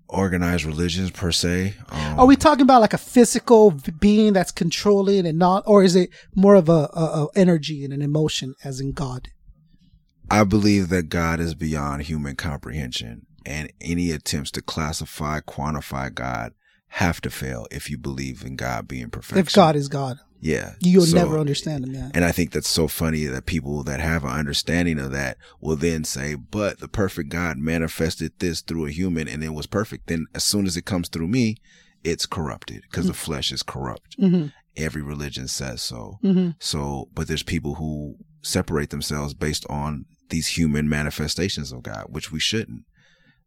organized 0.07 0.65
religions 0.65 1.11
per 1.11 1.31
se. 1.31 1.75
Um, 1.89 2.19
Are 2.19 2.25
we 2.25 2.35
talking 2.35 2.61
about 2.63 2.81
like 2.81 2.93
a 2.93 2.97
physical 2.97 3.71
being 3.99 4.33
that's 4.33 4.51
controlling 4.51 5.25
and 5.25 5.39
not, 5.39 5.63
or 5.65 5.83
is 5.83 5.95
it 5.95 6.09
more 6.35 6.55
of 6.55 6.69
a, 6.69 6.89
a, 6.93 7.23
a 7.23 7.27
energy 7.35 7.83
and 7.83 7.93
an 7.93 8.01
emotion 8.01 8.53
as 8.63 8.79
in 8.79 8.91
God? 8.91 9.29
I 10.29 10.43
believe 10.43 10.89
that 10.89 11.09
God 11.09 11.39
is 11.39 11.53
beyond 11.53 12.03
human 12.03 12.35
comprehension, 12.35 13.27
and 13.45 13.71
any 13.79 14.11
attempts 14.11 14.51
to 14.51 14.61
classify, 14.61 15.39
quantify 15.39 16.13
God 16.13 16.53
have 16.89 17.21
to 17.21 17.29
fail 17.29 17.67
if 17.71 17.89
you 17.89 17.97
believe 17.97 18.43
in 18.43 18.55
God 18.55 18.87
being 18.87 19.09
perfect. 19.09 19.37
If 19.37 19.53
God 19.53 19.75
is 19.75 19.87
God, 19.87 20.17
yeah, 20.39 20.73
you'll 20.79 21.05
So- 21.05 21.15
never 21.17 21.37
understand 21.39 21.85
him. 21.85 21.93
Yeah. 21.93 22.09
And 22.13 22.23
I 22.25 22.31
think 22.31 22.51
that's 22.51 22.67
so 22.69 22.87
funny 22.87 23.25
that 23.25 23.45
people 23.45 23.83
that 23.83 23.99
have 23.99 24.23
an 24.23 24.31
understanding 24.31 24.99
of 24.99 25.11
that 25.11 25.37
will 25.61 25.75
then 25.75 26.03
say, 26.03 26.35
but 26.35 26.79
the 26.79 26.87
perfect 26.87 27.29
God 27.29 27.57
manifested 27.57 28.33
this 28.39 28.61
through 28.61 28.85
a 28.87 28.91
human 28.91 29.27
and 29.27 29.43
it 29.43 29.53
was 29.53 29.67
perfect. 29.67 30.07
Then 30.07 30.25
as 30.35 30.43
soon 30.43 30.65
as 30.65 30.77
it 30.77 30.85
comes 30.85 31.09
through 31.09 31.27
me, 31.27 31.57
it's 32.03 32.25
corrupted 32.27 32.83
because 32.83 33.07
the 33.07 33.13
flesh 33.13 33.51
is 33.51 33.63
corrupt. 33.63 34.15
Mhm. 34.19 34.51
Every 34.77 35.01
religion 35.01 35.47
says 35.47 35.81
so. 35.81 36.19
Mhm. 36.23 36.55
So, 36.59 37.09
but 37.15 37.27
there's 37.27 37.41
people 37.43 37.75
who 37.75 38.17
separate 38.43 38.91
themselves 38.91 39.33
based 39.33 39.65
on 39.69 40.05
these 40.29 40.49
human 40.57 40.87
manifestations 40.87 41.71
of 41.71 41.81
God, 41.81 42.05
which 42.09 42.31
we 42.31 42.39
shouldn't 42.39 42.83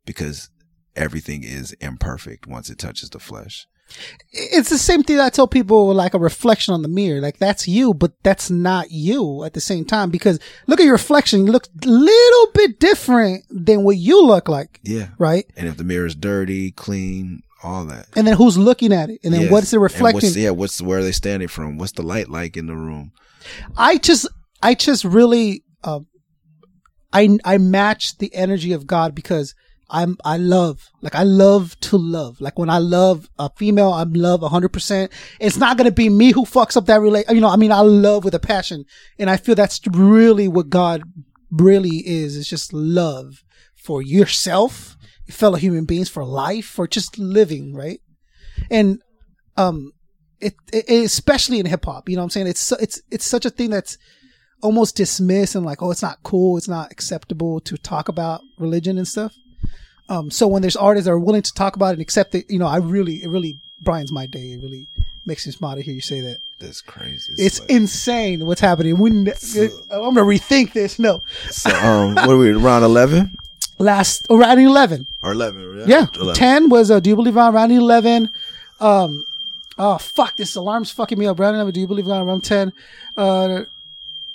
because 0.06 0.50
everything 0.96 1.44
is 1.44 1.72
imperfect 1.80 2.46
once 2.48 2.70
it 2.70 2.78
touches 2.78 3.10
the 3.10 3.20
flesh. 3.20 3.66
It's 4.30 4.70
the 4.70 4.78
same 4.78 5.02
thing 5.02 5.18
I 5.18 5.30
tell 5.30 5.48
people 5.48 5.92
like 5.94 6.14
a 6.14 6.18
reflection 6.18 6.74
on 6.74 6.82
the 6.82 6.88
mirror. 6.88 7.20
Like 7.20 7.38
that's 7.38 7.66
you, 7.66 7.94
but 7.94 8.12
that's 8.22 8.50
not 8.50 8.90
you 8.90 9.44
at 9.44 9.54
the 9.54 9.60
same 9.60 9.84
time 9.84 10.10
because 10.10 10.38
look 10.66 10.80
at 10.80 10.84
your 10.84 10.92
reflection. 10.92 11.46
You 11.46 11.52
look 11.52 11.66
a 11.84 11.88
little 11.88 12.52
bit 12.52 12.78
different 12.78 13.44
than 13.50 13.84
what 13.84 13.96
you 13.96 14.24
look 14.24 14.48
like. 14.48 14.80
Yeah. 14.82 15.08
Right. 15.18 15.46
And 15.56 15.66
if 15.68 15.76
the 15.76 15.84
mirror 15.84 16.06
is 16.06 16.14
dirty, 16.14 16.70
clean, 16.72 17.42
all 17.62 17.84
that. 17.86 18.06
And 18.14 18.26
then 18.26 18.36
who's 18.36 18.58
looking 18.58 18.92
at 18.92 19.10
it? 19.10 19.20
And 19.24 19.32
then 19.34 19.42
Yes. 19.42 19.50
what's 19.52 19.72
it 19.72 19.78
reflecting? 19.78 20.14
What's, 20.28 20.36
yeah, 20.36 20.50
what's 20.50 20.80
where 20.82 20.98
are 21.00 21.02
they 21.02 21.12
standing 21.12 21.48
from? 21.48 21.78
What's 21.78 21.92
the 21.92 22.02
light 22.02 22.28
like 22.28 22.56
in 22.56 22.66
the 22.66 22.76
room? 22.76 23.12
I 23.76 23.96
just, 23.98 24.28
I 24.62 24.74
just 24.74 25.04
really, 25.04 25.64
um, 25.84 26.06
I, 27.12 27.38
I 27.44 27.58
match 27.58 28.18
the 28.18 28.34
energy 28.34 28.72
of 28.72 28.86
God 28.86 29.14
because 29.14 29.54
I'm, 29.90 30.16
I 30.24 30.36
love, 30.36 30.90
like, 31.00 31.14
I 31.14 31.22
love 31.22 31.78
to 31.80 31.96
love. 31.96 32.40
Like, 32.40 32.58
when 32.58 32.68
I 32.68 32.78
love 32.78 33.28
a 33.38 33.50
female, 33.56 33.92
I'm 33.92 34.12
love 34.12 34.40
100%. 34.40 35.10
It's 35.40 35.56
not 35.56 35.76
going 35.76 35.86
to 35.86 35.94
be 35.94 36.08
me 36.10 36.32
who 36.32 36.44
fucks 36.44 36.76
up 36.76 36.86
that 36.86 37.00
relate. 37.00 37.26
You 37.30 37.40
know, 37.40 37.48
I 37.48 37.56
mean, 37.56 37.72
I 37.72 37.80
love 37.80 38.24
with 38.24 38.34
a 38.34 38.38
passion. 38.38 38.84
And 39.18 39.30
I 39.30 39.36
feel 39.36 39.54
that's 39.54 39.80
really 39.86 40.46
what 40.46 40.68
God 40.68 41.02
really 41.50 42.02
is. 42.06 42.36
It's 42.36 42.48
just 42.48 42.72
love 42.72 43.42
for 43.74 44.02
yourself, 44.02 44.96
fellow 45.30 45.56
human 45.56 45.86
beings, 45.86 46.10
for 46.10 46.24
life, 46.24 46.66
for 46.66 46.86
just 46.86 47.18
living, 47.18 47.74
right? 47.74 48.00
And, 48.70 49.00
um, 49.56 49.92
it, 50.40 50.54
it 50.72 50.88
especially 50.88 51.58
in 51.58 51.66
hip 51.66 51.84
hop, 51.84 52.08
you 52.08 52.16
know 52.16 52.22
what 52.22 52.24
I'm 52.24 52.30
saying? 52.30 52.46
It's, 52.48 52.70
it's, 52.72 53.00
it's 53.10 53.24
such 53.24 53.44
a 53.44 53.50
thing 53.50 53.70
that's, 53.70 53.96
almost 54.60 54.96
dismiss 54.96 55.54
and 55.54 55.64
like, 55.64 55.82
oh, 55.82 55.90
it's 55.90 56.02
not 56.02 56.22
cool, 56.22 56.56
it's 56.56 56.68
not 56.68 56.90
acceptable 56.90 57.60
to 57.60 57.76
talk 57.76 58.08
about 58.08 58.40
religion 58.58 58.98
and 58.98 59.06
stuff. 59.06 59.32
Um, 60.08 60.30
so 60.30 60.46
when 60.46 60.62
there's 60.62 60.76
artists 60.76 61.04
that 61.06 61.12
are 61.12 61.18
willing 61.18 61.42
to 61.42 61.52
talk 61.52 61.76
about 61.76 61.88
it 61.90 61.92
and 61.94 62.02
accept 62.02 62.34
it, 62.34 62.50
you 62.50 62.58
know, 62.58 62.66
I 62.66 62.78
really, 62.78 63.22
it 63.22 63.28
really 63.28 63.60
brightens 63.82 64.10
my 64.10 64.26
day. 64.26 64.52
It 64.52 64.62
really 64.62 64.88
makes 65.26 65.46
me 65.46 65.52
smile 65.52 65.76
to 65.76 65.82
hear 65.82 65.94
you 65.94 66.00
say 66.00 66.20
that. 66.20 66.38
That's 66.60 66.80
crazy. 66.80 67.34
It's 67.36 67.60
like- 67.60 67.70
insane 67.70 68.44
what's 68.44 68.60
happening. 68.60 68.98
We, 68.98 69.10
ne- 69.10 69.32
I'm 69.92 70.14
gonna 70.14 70.22
rethink 70.22 70.72
this. 70.72 70.98
No, 70.98 71.22
so, 71.50 71.70
um, 71.70 72.14
what 72.16 72.30
are 72.30 72.36
we 72.36 72.50
around 72.50 72.82
eleven 72.82 73.36
last 73.78 74.26
oh, 74.28 74.38
round 74.38 74.60
eleven. 74.60 75.06
or 75.22 75.32
eleven? 75.32 75.84
Yeah, 75.86 76.06
11. 76.14 76.34
ten 76.34 76.68
was 76.68 76.90
uh, 76.90 76.98
do 76.98 77.10
you 77.10 77.16
believe 77.16 77.36
on 77.36 77.54
round 77.54 77.70
eleven? 77.70 78.30
Um, 78.80 79.24
oh 79.78 79.98
fuck, 79.98 80.36
this 80.36 80.56
alarm's 80.56 80.90
fucking 80.90 81.16
me 81.16 81.26
up. 81.26 81.38
Round 81.38 81.54
eleven, 81.54 81.72
do 81.72 81.80
you 81.80 81.86
believe 81.86 82.08
on 82.08 82.26
round 82.26 82.42
ten? 82.42 82.72
Uh, 83.16 83.64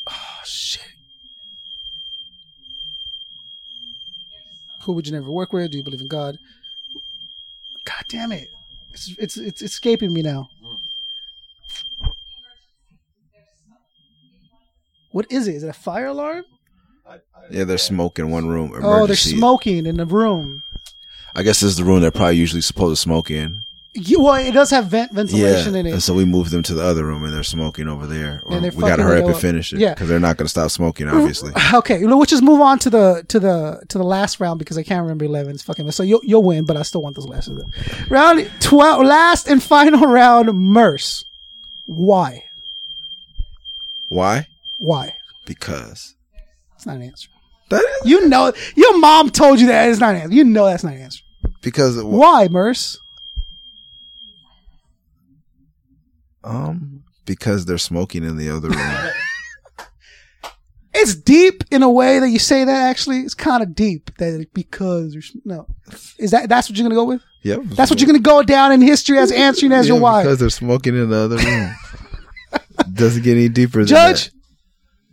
oh 0.07 0.13
shit. 0.45 0.81
Who 4.83 4.93
would 4.93 5.07
you 5.07 5.13
never 5.13 5.31
work 5.31 5.53
with? 5.53 5.71
Do 5.71 5.77
you 5.77 5.83
believe 5.83 6.01
in 6.01 6.07
God? 6.07 6.37
God 7.85 8.03
damn 8.09 8.31
it! 8.31 8.49
It's 8.91 9.15
it's 9.17 9.37
it's 9.37 9.61
escaping 9.61 10.13
me 10.13 10.21
now. 10.21 10.49
What 15.11 15.31
is 15.31 15.47
it? 15.47 15.55
Is 15.55 15.63
it 15.63 15.69
a 15.69 15.73
fire 15.73 16.07
alarm? 16.07 16.43
Yeah, 17.51 17.65
there's 17.65 17.83
smoke 17.83 18.17
in 18.19 18.31
one 18.31 18.47
room. 18.47 18.71
Oh, 18.81 19.05
they're 19.05 19.15
smoking 19.15 19.85
in 19.85 19.97
the 19.97 20.05
room. 20.05 20.63
I 21.35 21.43
guess 21.43 21.59
this 21.59 21.71
is 21.71 21.77
the 21.77 21.83
room 21.83 22.01
they're 22.01 22.11
probably 22.11 22.37
usually 22.37 22.61
supposed 22.61 22.97
to 22.97 23.01
smoke 23.01 23.29
in. 23.29 23.61
You, 23.95 24.21
well, 24.23 24.35
it 24.35 24.53
does 24.53 24.71
have 24.71 24.87
vent 24.87 25.11
ventilation 25.11 25.73
yeah, 25.75 25.79
in 25.81 25.85
it. 25.85 25.91
and 25.91 26.01
so 26.01 26.15
we 26.15 26.25
moved 26.25 26.49
them 26.49 26.63
to 26.63 26.73
the 26.73 26.83
other 26.83 27.05
room, 27.05 27.23
and 27.25 27.31
they're 27.31 27.43
smoking 27.43 27.87
over 27.87 28.07
there. 28.07 28.41
Or 28.43 28.53
And 28.57 28.73
we 28.73 28.81
got 28.81 28.95
to 28.95 29.03
hurry 29.03 29.21
up 29.21 29.27
and 29.27 29.37
finish 29.37 29.71
it, 29.71 29.79
Yeah. 29.79 29.93
because 29.93 30.09
they're 30.09 30.19
not 30.19 30.37
going 30.37 30.45
to 30.45 30.49
stop 30.49 30.71
smoking, 30.71 31.07
obviously. 31.07 31.51
Okay, 31.73 32.03
we'll 32.03 32.25
just 32.25 32.41
move 32.41 32.59
on 32.59 32.79
to 32.79 32.89
the 32.89 33.23
to 33.27 33.39
the 33.39 33.83
to 33.89 33.99
the 33.99 34.03
last 34.03 34.39
round 34.39 34.57
because 34.57 34.79
I 34.79 34.83
can't 34.83 35.01
remember 35.03 35.25
eleven. 35.25 35.51
It's 35.53 35.61
fucking 35.61 35.91
so 35.91 36.01
you'll 36.01 36.21
you'll 36.23 36.41
win, 36.41 36.65
but 36.65 36.75
I 36.75 36.81
still 36.81 37.03
want 37.03 37.15
those 37.15 37.27
last 37.27 37.51
round. 38.09 38.49
Twelve, 38.59 39.05
last 39.05 39.47
and 39.47 39.61
final 39.61 40.07
round. 40.07 40.51
Murs, 40.57 41.23
why? 41.85 42.45
Why? 44.09 44.47
Why? 44.79 45.13
Because 45.45 46.15
It's 46.75 46.85
not 46.87 46.95
an 46.97 47.03
answer. 47.03 47.29
You 48.05 48.27
know, 48.27 48.53
your 48.75 48.97
mom 48.99 49.29
told 49.29 49.59
you 49.59 49.67
that 49.67 49.89
it's 49.89 49.99
not 49.99 50.15
an 50.15 50.21
answer. 50.21 50.35
You 50.35 50.43
know 50.43 50.65
that's 50.65 50.83
not 50.83 50.93
an 50.93 51.01
answer. 51.01 51.21
because 51.61 52.01
Why, 52.03 52.47
Murs? 52.47 52.99
Um 56.43 57.03
because 57.25 57.65
they're 57.65 57.77
smoking 57.77 58.23
in 58.23 58.37
the 58.37 58.49
other 58.49 58.69
room. 58.69 59.09
It's 60.95 61.15
deep 61.15 61.63
in 61.71 61.81
a 61.81 61.89
way 61.89 62.19
that 62.19 62.29
you 62.29 62.37
say 62.37 62.63
that. 62.65 62.89
Actually, 62.89 63.21
it's 63.21 63.33
kind 63.33 63.63
of 63.63 63.73
deep. 63.73 64.15
That 64.17 64.47
because 64.53 65.17
no, 65.43 65.65
is 66.19 66.29
that 66.31 66.49
that's 66.49 66.69
what 66.69 66.77
you're 66.77 66.85
gonna 66.87 66.93
go 66.93 67.05
with? 67.05 67.21
yep, 67.41 67.61
That's 67.63 67.89
what 67.89 67.99
you're 67.99 68.05
gonna 68.05 68.19
go 68.19 68.43
down 68.43 68.71
in 68.71 68.79
history 68.81 69.17
as 69.17 69.31
answering 69.31 69.71
as 69.71 69.87
Yeah, 69.87 69.95
your 69.95 70.01
wife 70.03 70.23
because 70.23 70.37
they're 70.39 70.51
smoking 70.51 70.95
in 70.95 71.09
the 71.09 71.17
other 71.17 71.37
room. 71.37 71.73
Doesn't 72.93 73.23
get 73.23 73.37
any 73.37 73.49
deeper. 73.49 73.79
Than 73.79 73.87
Judge, 73.87 74.29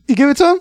you 0.06 0.14
give 0.14 0.28
it 0.28 0.36
to 0.36 0.50
him. 0.50 0.60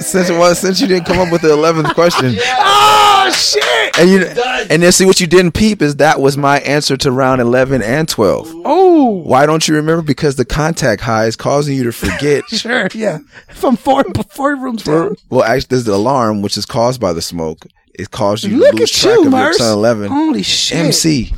since 0.00 0.30
well, 0.30 0.54
since 0.54 0.80
you 0.80 0.86
didn't 0.86 1.06
come 1.06 1.18
up 1.18 1.32
with 1.32 1.42
the 1.42 1.52
eleventh 1.52 1.92
question, 1.94 2.36
Oh 2.38 3.05
shit! 3.32 3.98
and 3.98 4.10
you 4.10 4.26
and 4.70 4.82
then 4.82 4.92
see 4.92 5.04
what 5.06 5.20
you 5.20 5.26
didn't 5.26 5.52
peep 5.52 5.82
is 5.82 5.96
that 5.96 6.20
was 6.20 6.36
my 6.36 6.58
answer 6.60 6.96
to 6.98 7.10
round 7.12 7.40
eleven 7.40 7.82
and 7.82 8.08
twelve. 8.08 8.50
Oh, 8.64 9.22
Why 9.24 9.46
don't 9.46 9.66
you 9.66 9.74
remember? 9.76 10.02
Because 10.02 10.36
the 10.36 10.44
contact 10.44 11.02
high 11.02 11.26
is 11.26 11.36
causing 11.36 11.76
you 11.76 11.84
to 11.84 11.92
forget. 11.92 12.44
sure, 12.48 12.88
yeah. 12.94 13.18
From 13.54 13.76
four 13.76 14.04
four 14.30 14.56
rooms 14.56 14.82
down. 14.84 15.16
well, 15.30 15.42
actually, 15.44 15.68
there's 15.68 15.84
the 15.84 15.94
alarm, 15.94 16.42
which 16.42 16.56
is 16.56 16.66
caused 16.66 17.00
by 17.00 17.12
the 17.12 17.22
smoke. 17.22 17.66
It 17.94 18.10
caused 18.10 18.44
you 18.44 18.58
Look 18.58 18.72
to 18.72 18.76
lose 18.78 18.90
at 18.92 19.00
track 19.00 19.14
you, 19.14 19.18
of 19.20 19.24
your 19.24 19.30
Murs. 19.32 19.58
turn 19.58 19.72
eleven. 19.72 20.10
Holy 20.10 20.42
shit! 20.42 20.78
MC 20.78 21.32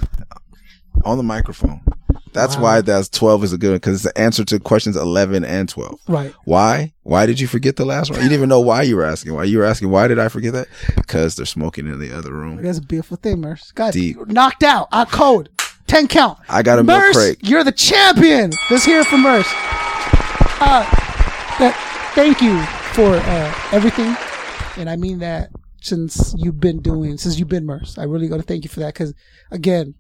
on 1.05 1.17
the 1.17 1.23
microphone. 1.23 1.81
That's 2.33 2.57
why 2.57 2.81
that's 2.81 3.09
twelve 3.09 3.45
is 3.45 3.53
a 3.53 3.59
good 3.59 3.69
one 3.71 3.77
because 3.77 3.95
it's 4.05 4.13
the 4.13 4.21
answer 4.21 4.45
to 4.47 4.59
questions 4.61 4.97
eleven 4.97 5.45
and 5.45 5.69
twelve. 5.69 6.01
Right. 6.09 6.35
Why? 6.45 6.93
Why 7.03 7.27
did 7.27 7.41
you 7.41 7.47
forget 7.47 7.77
the 7.77 7.85
last 7.85 8.11
one? 8.11 8.19
You 8.19 8.25
didn't 8.25 8.35
even 8.39 8.49
know 8.49 8.61
why 8.61 8.83
you 8.83 8.97
were 8.97 9.05
asking. 9.05 9.35
Why 9.35 9.45
you 9.45 9.59
were 9.59 9.65
asking? 9.65 9.91
Why 9.91 10.09
did 10.09 10.19
I 10.19 10.29
forget 10.29 10.53
that? 10.53 10.69
Because 10.97 11.37
they're 11.37 11.47
smoking 11.47 11.87
in 11.87 11.99
the 11.99 12.17
other 12.17 12.33
room. 12.33 12.63
That's 12.63 12.79
a 12.79 12.83
beautiful 12.83 13.17
thing, 13.17 13.41
Murs. 13.41 13.73
God, 13.75 13.93
Deep. 13.93 14.17
knocked 14.29 14.63
out. 14.63 14.89
I 14.93 15.05
code. 15.05 15.49
Ten 15.87 16.07
count. 16.07 16.39
I 16.51 16.63
got 16.63 16.79
a 16.79 16.85
milk 16.85 17.03
Murs, 17.03 17.17
crate. 17.17 17.39
you're 17.41 17.65
the 17.65 17.73
champion. 17.73 18.53
Let's 18.71 18.85
hear 18.85 19.01
it 19.01 19.07
from 19.07 19.23
Murs. 19.23 19.47
Uh, 20.61 20.85
that, 21.59 22.11
thank 22.15 22.43
you 22.43 22.61
for 22.95 23.15
uh, 23.17 23.55
everything, 23.73 24.15
and 24.77 24.91
I 24.91 24.97
mean 24.97 25.21
that 25.21 25.51
since 25.81 26.35
you've 26.37 26.61
been 26.61 26.81
doing, 26.83 27.17
since 27.17 27.39
you've 27.39 27.49
been 27.49 27.65
Murs. 27.65 27.97
I 27.97 28.05
really 28.05 28.29
got 28.29 28.37
to 28.39 28.43
thank 28.43 28.65
you 28.65 28.69
for 28.69 28.81
that 28.81 28.93
because, 28.95 29.15
again, 29.51 29.95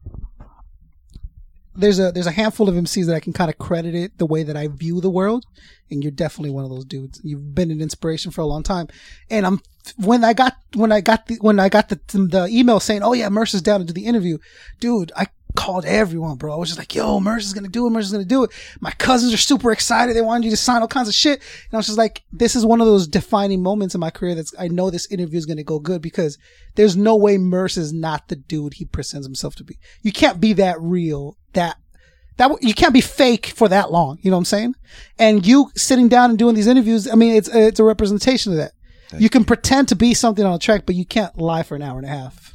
there's 1.78 1.98
a 1.98 2.10
there's 2.12 2.26
a 2.26 2.32
handful 2.32 2.68
of 2.68 2.74
MCs 2.74 3.06
that 3.06 3.14
I 3.14 3.20
can 3.20 3.32
kind 3.32 3.50
of 3.50 3.56
credit 3.58 3.94
it 3.94 4.18
the 4.18 4.26
way 4.26 4.42
that 4.42 4.56
I 4.56 4.68
view 4.68 5.00
the 5.00 5.10
world, 5.10 5.46
and 5.90 6.02
you're 6.02 6.10
definitely 6.10 6.50
one 6.50 6.64
of 6.64 6.70
those 6.70 6.84
dudes. 6.84 7.20
You've 7.22 7.54
been 7.54 7.70
an 7.70 7.80
inspiration 7.80 8.30
for 8.32 8.40
a 8.40 8.46
long 8.46 8.62
time, 8.62 8.88
and 9.30 9.46
I'm 9.46 9.60
when 9.96 10.24
I 10.24 10.32
got 10.32 10.56
when 10.74 10.92
I 10.92 11.00
got 11.00 11.26
the 11.26 11.36
when 11.40 11.60
I 11.60 11.68
got 11.68 11.88
the 11.88 12.00
the 12.12 12.48
email 12.50 12.80
saying, 12.80 13.02
"Oh 13.02 13.12
yeah, 13.12 13.28
Murs's 13.28 13.62
down 13.62 13.80
to 13.80 13.86
do 13.86 13.92
the 13.92 14.06
interview," 14.06 14.38
dude, 14.80 15.12
I 15.16 15.28
called 15.58 15.84
everyone, 15.84 16.36
bro. 16.36 16.54
I 16.54 16.56
was 16.56 16.68
just 16.68 16.78
like, 16.78 16.94
"Yo, 16.94 17.18
Murs's 17.18 17.52
gonna 17.52 17.68
do 17.68 17.86
it. 17.86 17.90
Murs's 17.90 18.12
gonna 18.12 18.24
do 18.24 18.44
it." 18.44 18.50
My 18.80 18.92
cousins 18.92 19.34
are 19.34 19.38
super 19.38 19.72
excited. 19.72 20.14
They 20.14 20.22
wanted 20.22 20.44
you 20.44 20.50
to 20.52 20.56
sign 20.56 20.82
all 20.82 20.88
kinds 20.88 21.08
of 21.08 21.14
shit, 21.14 21.40
and 21.40 21.74
I 21.74 21.76
was 21.78 21.86
just 21.86 21.98
like, 21.98 22.22
"This 22.32 22.54
is 22.54 22.64
one 22.64 22.80
of 22.80 22.86
those 22.86 23.08
defining 23.08 23.60
moments 23.60 23.92
in 23.94 24.00
my 24.00 24.10
career 24.10 24.36
that's 24.36 24.54
I 24.56 24.68
know 24.68 24.88
this 24.88 25.10
interview 25.10 25.36
is 25.36 25.46
gonna 25.46 25.64
go 25.64 25.80
good 25.80 26.00
because 26.00 26.38
there's 26.76 26.96
no 26.96 27.16
way 27.16 27.38
Mercer 27.38 27.80
is 27.80 27.92
not 27.92 28.28
the 28.28 28.36
dude 28.36 28.74
he 28.74 28.84
presents 28.84 29.26
himself 29.26 29.56
to 29.56 29.64
be. 29.64 29.78
You 30.00 30.12
can't 30.12 30.40
be 30.40 30.52
that 30.54 30.80
real 30.80 31.36
that." 31.54 31.76
that 32.36 32.62
you 32.62 32.72
can't 32.72 32.94
be 32.94 33.00
fake 33.00 33.46
for 33.46 33.68
that 33.68 33.90
long. 33.90 34.16
You 34.22 34.30
know 34.30 34.36
what 34.36 34.42
I'm 34.42 34.44
saying? 34.44 34.74
And 35.18 35.44
you 35.44 35.72
sitting 35.74 36.06
down 36.06 36.30
and 36.30 36.38
doing 36.38 36.54
these 36.54 36.68
interviews, 36.68 37.10
I 37.10 37.16
mean, 37.16 37.34
it's 37.34 37.48
it's 37.48 37.80
a 37.80 37.84
representation 37.84 38.52
of 38.52 38.58
that. 38.58 38.72
you 39.18 39.28
can 39.28 39.42
pretend 39.42 39.88
to 39.88 39.96
be 39.96 40.14
something 40.14 40.44
on 40.44 40.52
a 40.54 40.58
track, 40.58 40.82
but 40.86 40.94
you 40.94 41.04
can't 41.04 41.36
lie 41.36 41.64
for 41.64 41.74
an 41.74 41.82
hour 41.82 41.98
and 41.98 42.06
a 42.06 42.10
half. 42.10 42.54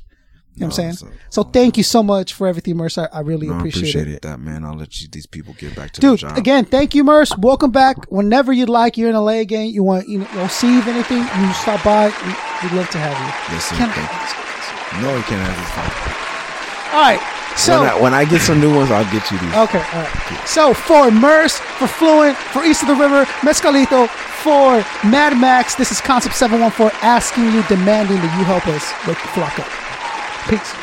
You 0.56 0.62
know 0.62 0.68
what 0.68 0.80
I'm 0.80 0.94
saying? 0.94 1.12
So, 1.32 1.42
thank 1.42 1.78
you 1.78 1.84
so 1.84 2.04
much 2.04 2.34
for 2.34 2.48
everything, 2.48 2.78
Murs. 2.78 2.98
I, 2.98 3.06
I 3.12 3.22
really 3.22 3.48
No, 3.48 3.58
appreciate, 3.58 3.80
appreciate 3.90 4.08
it. 4.08 4.14
it. 4.18 4.22
That 4.22 4.40
man, 4.40 4.64
I'll 4.64 4.76
let 4.78 5.02
you, 5.02 5.08
these 5.12 5.26
people 5.26 5.56
get 5.58 5.76
back 5.76 5.92
to 5.94 6.02
their 6.02 6.12
Dude, 6.12 6.20
job. 6.20 6.38
again, 6.38 6.66
thank 6.66 6.94
you, 6.94 7.04
Murs. 7.04 7.32
Welcome 7.40 7.72
back. 7.72 8.12
Whenever 8.12 8.54
you'd 8.54 8.70
like, 8.70 8.96
you're 8.96 9.10
in 9.10 9.16
a 9.16 9.22
LA 9.22 9.42
again. 9.42 9.68
You 9.70 9.82
want, 9.84 10.08
you 10.08 10.20
know, 10.20 10.48
see 10.48 10.78
if 10.78 10.86
anything, 10.88 11.20
you 11.20 11.54
stop 11.54 11.84
by. 11.84 12.08
We- 12.26 12.34
We'd 12.64 12.78
love 12.78 12.90
to 12.92 12.98
have 12.98 13.18
you. 13.20 13.56
Listen, 13.56 13.76
Can 13.78 13.90
I- 13.92 15.02
No, 15.02 15.18
you 15.18 15.24
can't 15.24 15.42
have 15.42 15.58
this. 15.58 16.94
All 16.94 17.02
right. 17.02 17.20
So, 17.58 17.82
when, 17.82 17.90
I, 17.90 18.02
when 18.02 18.14
I 18.14 18.26
get 18.26 18.42
some 18.42 18.60
new 18.62 18.74
ones, 18.74 18.90
I'll 18.90 19.04
get 19.12 19.30
you 19.32 19.38
these. 19.38 19.54
Okay, 19.54 19.78
all 19.94 20.02
right. 20.02 20.48
So 20.48 20.74
for 20.74 21.12
Murs, 21.12 21.58
for 21.78 21.88
Fluent, 21.88 22.38
for 22.38 22.64
East 22.64 22.82
of 22.84 22.88
the 22.88 22.96
River, 22.96 23.26
Mezcalito, 23.46 24.08
for 24.42 24.82
Mad 25.08 25.38
Max, 25.38 25.76
this 25.76 25.92
is 25.92 26.00
Concept 26.02 26.34
714 26.36 26.98
asking 27.04 27.46
you, 27.54 27.62
demanding 27.70 28.18
that 28.18 28.34
you 28.40 28.46
help 28.46 28.66
us 28.68 28.82
wake 29.08 29.22
the 29.22 29.28
flock 29.38 29.60
up. 29.60 29.68
Peace. 30.50 30.83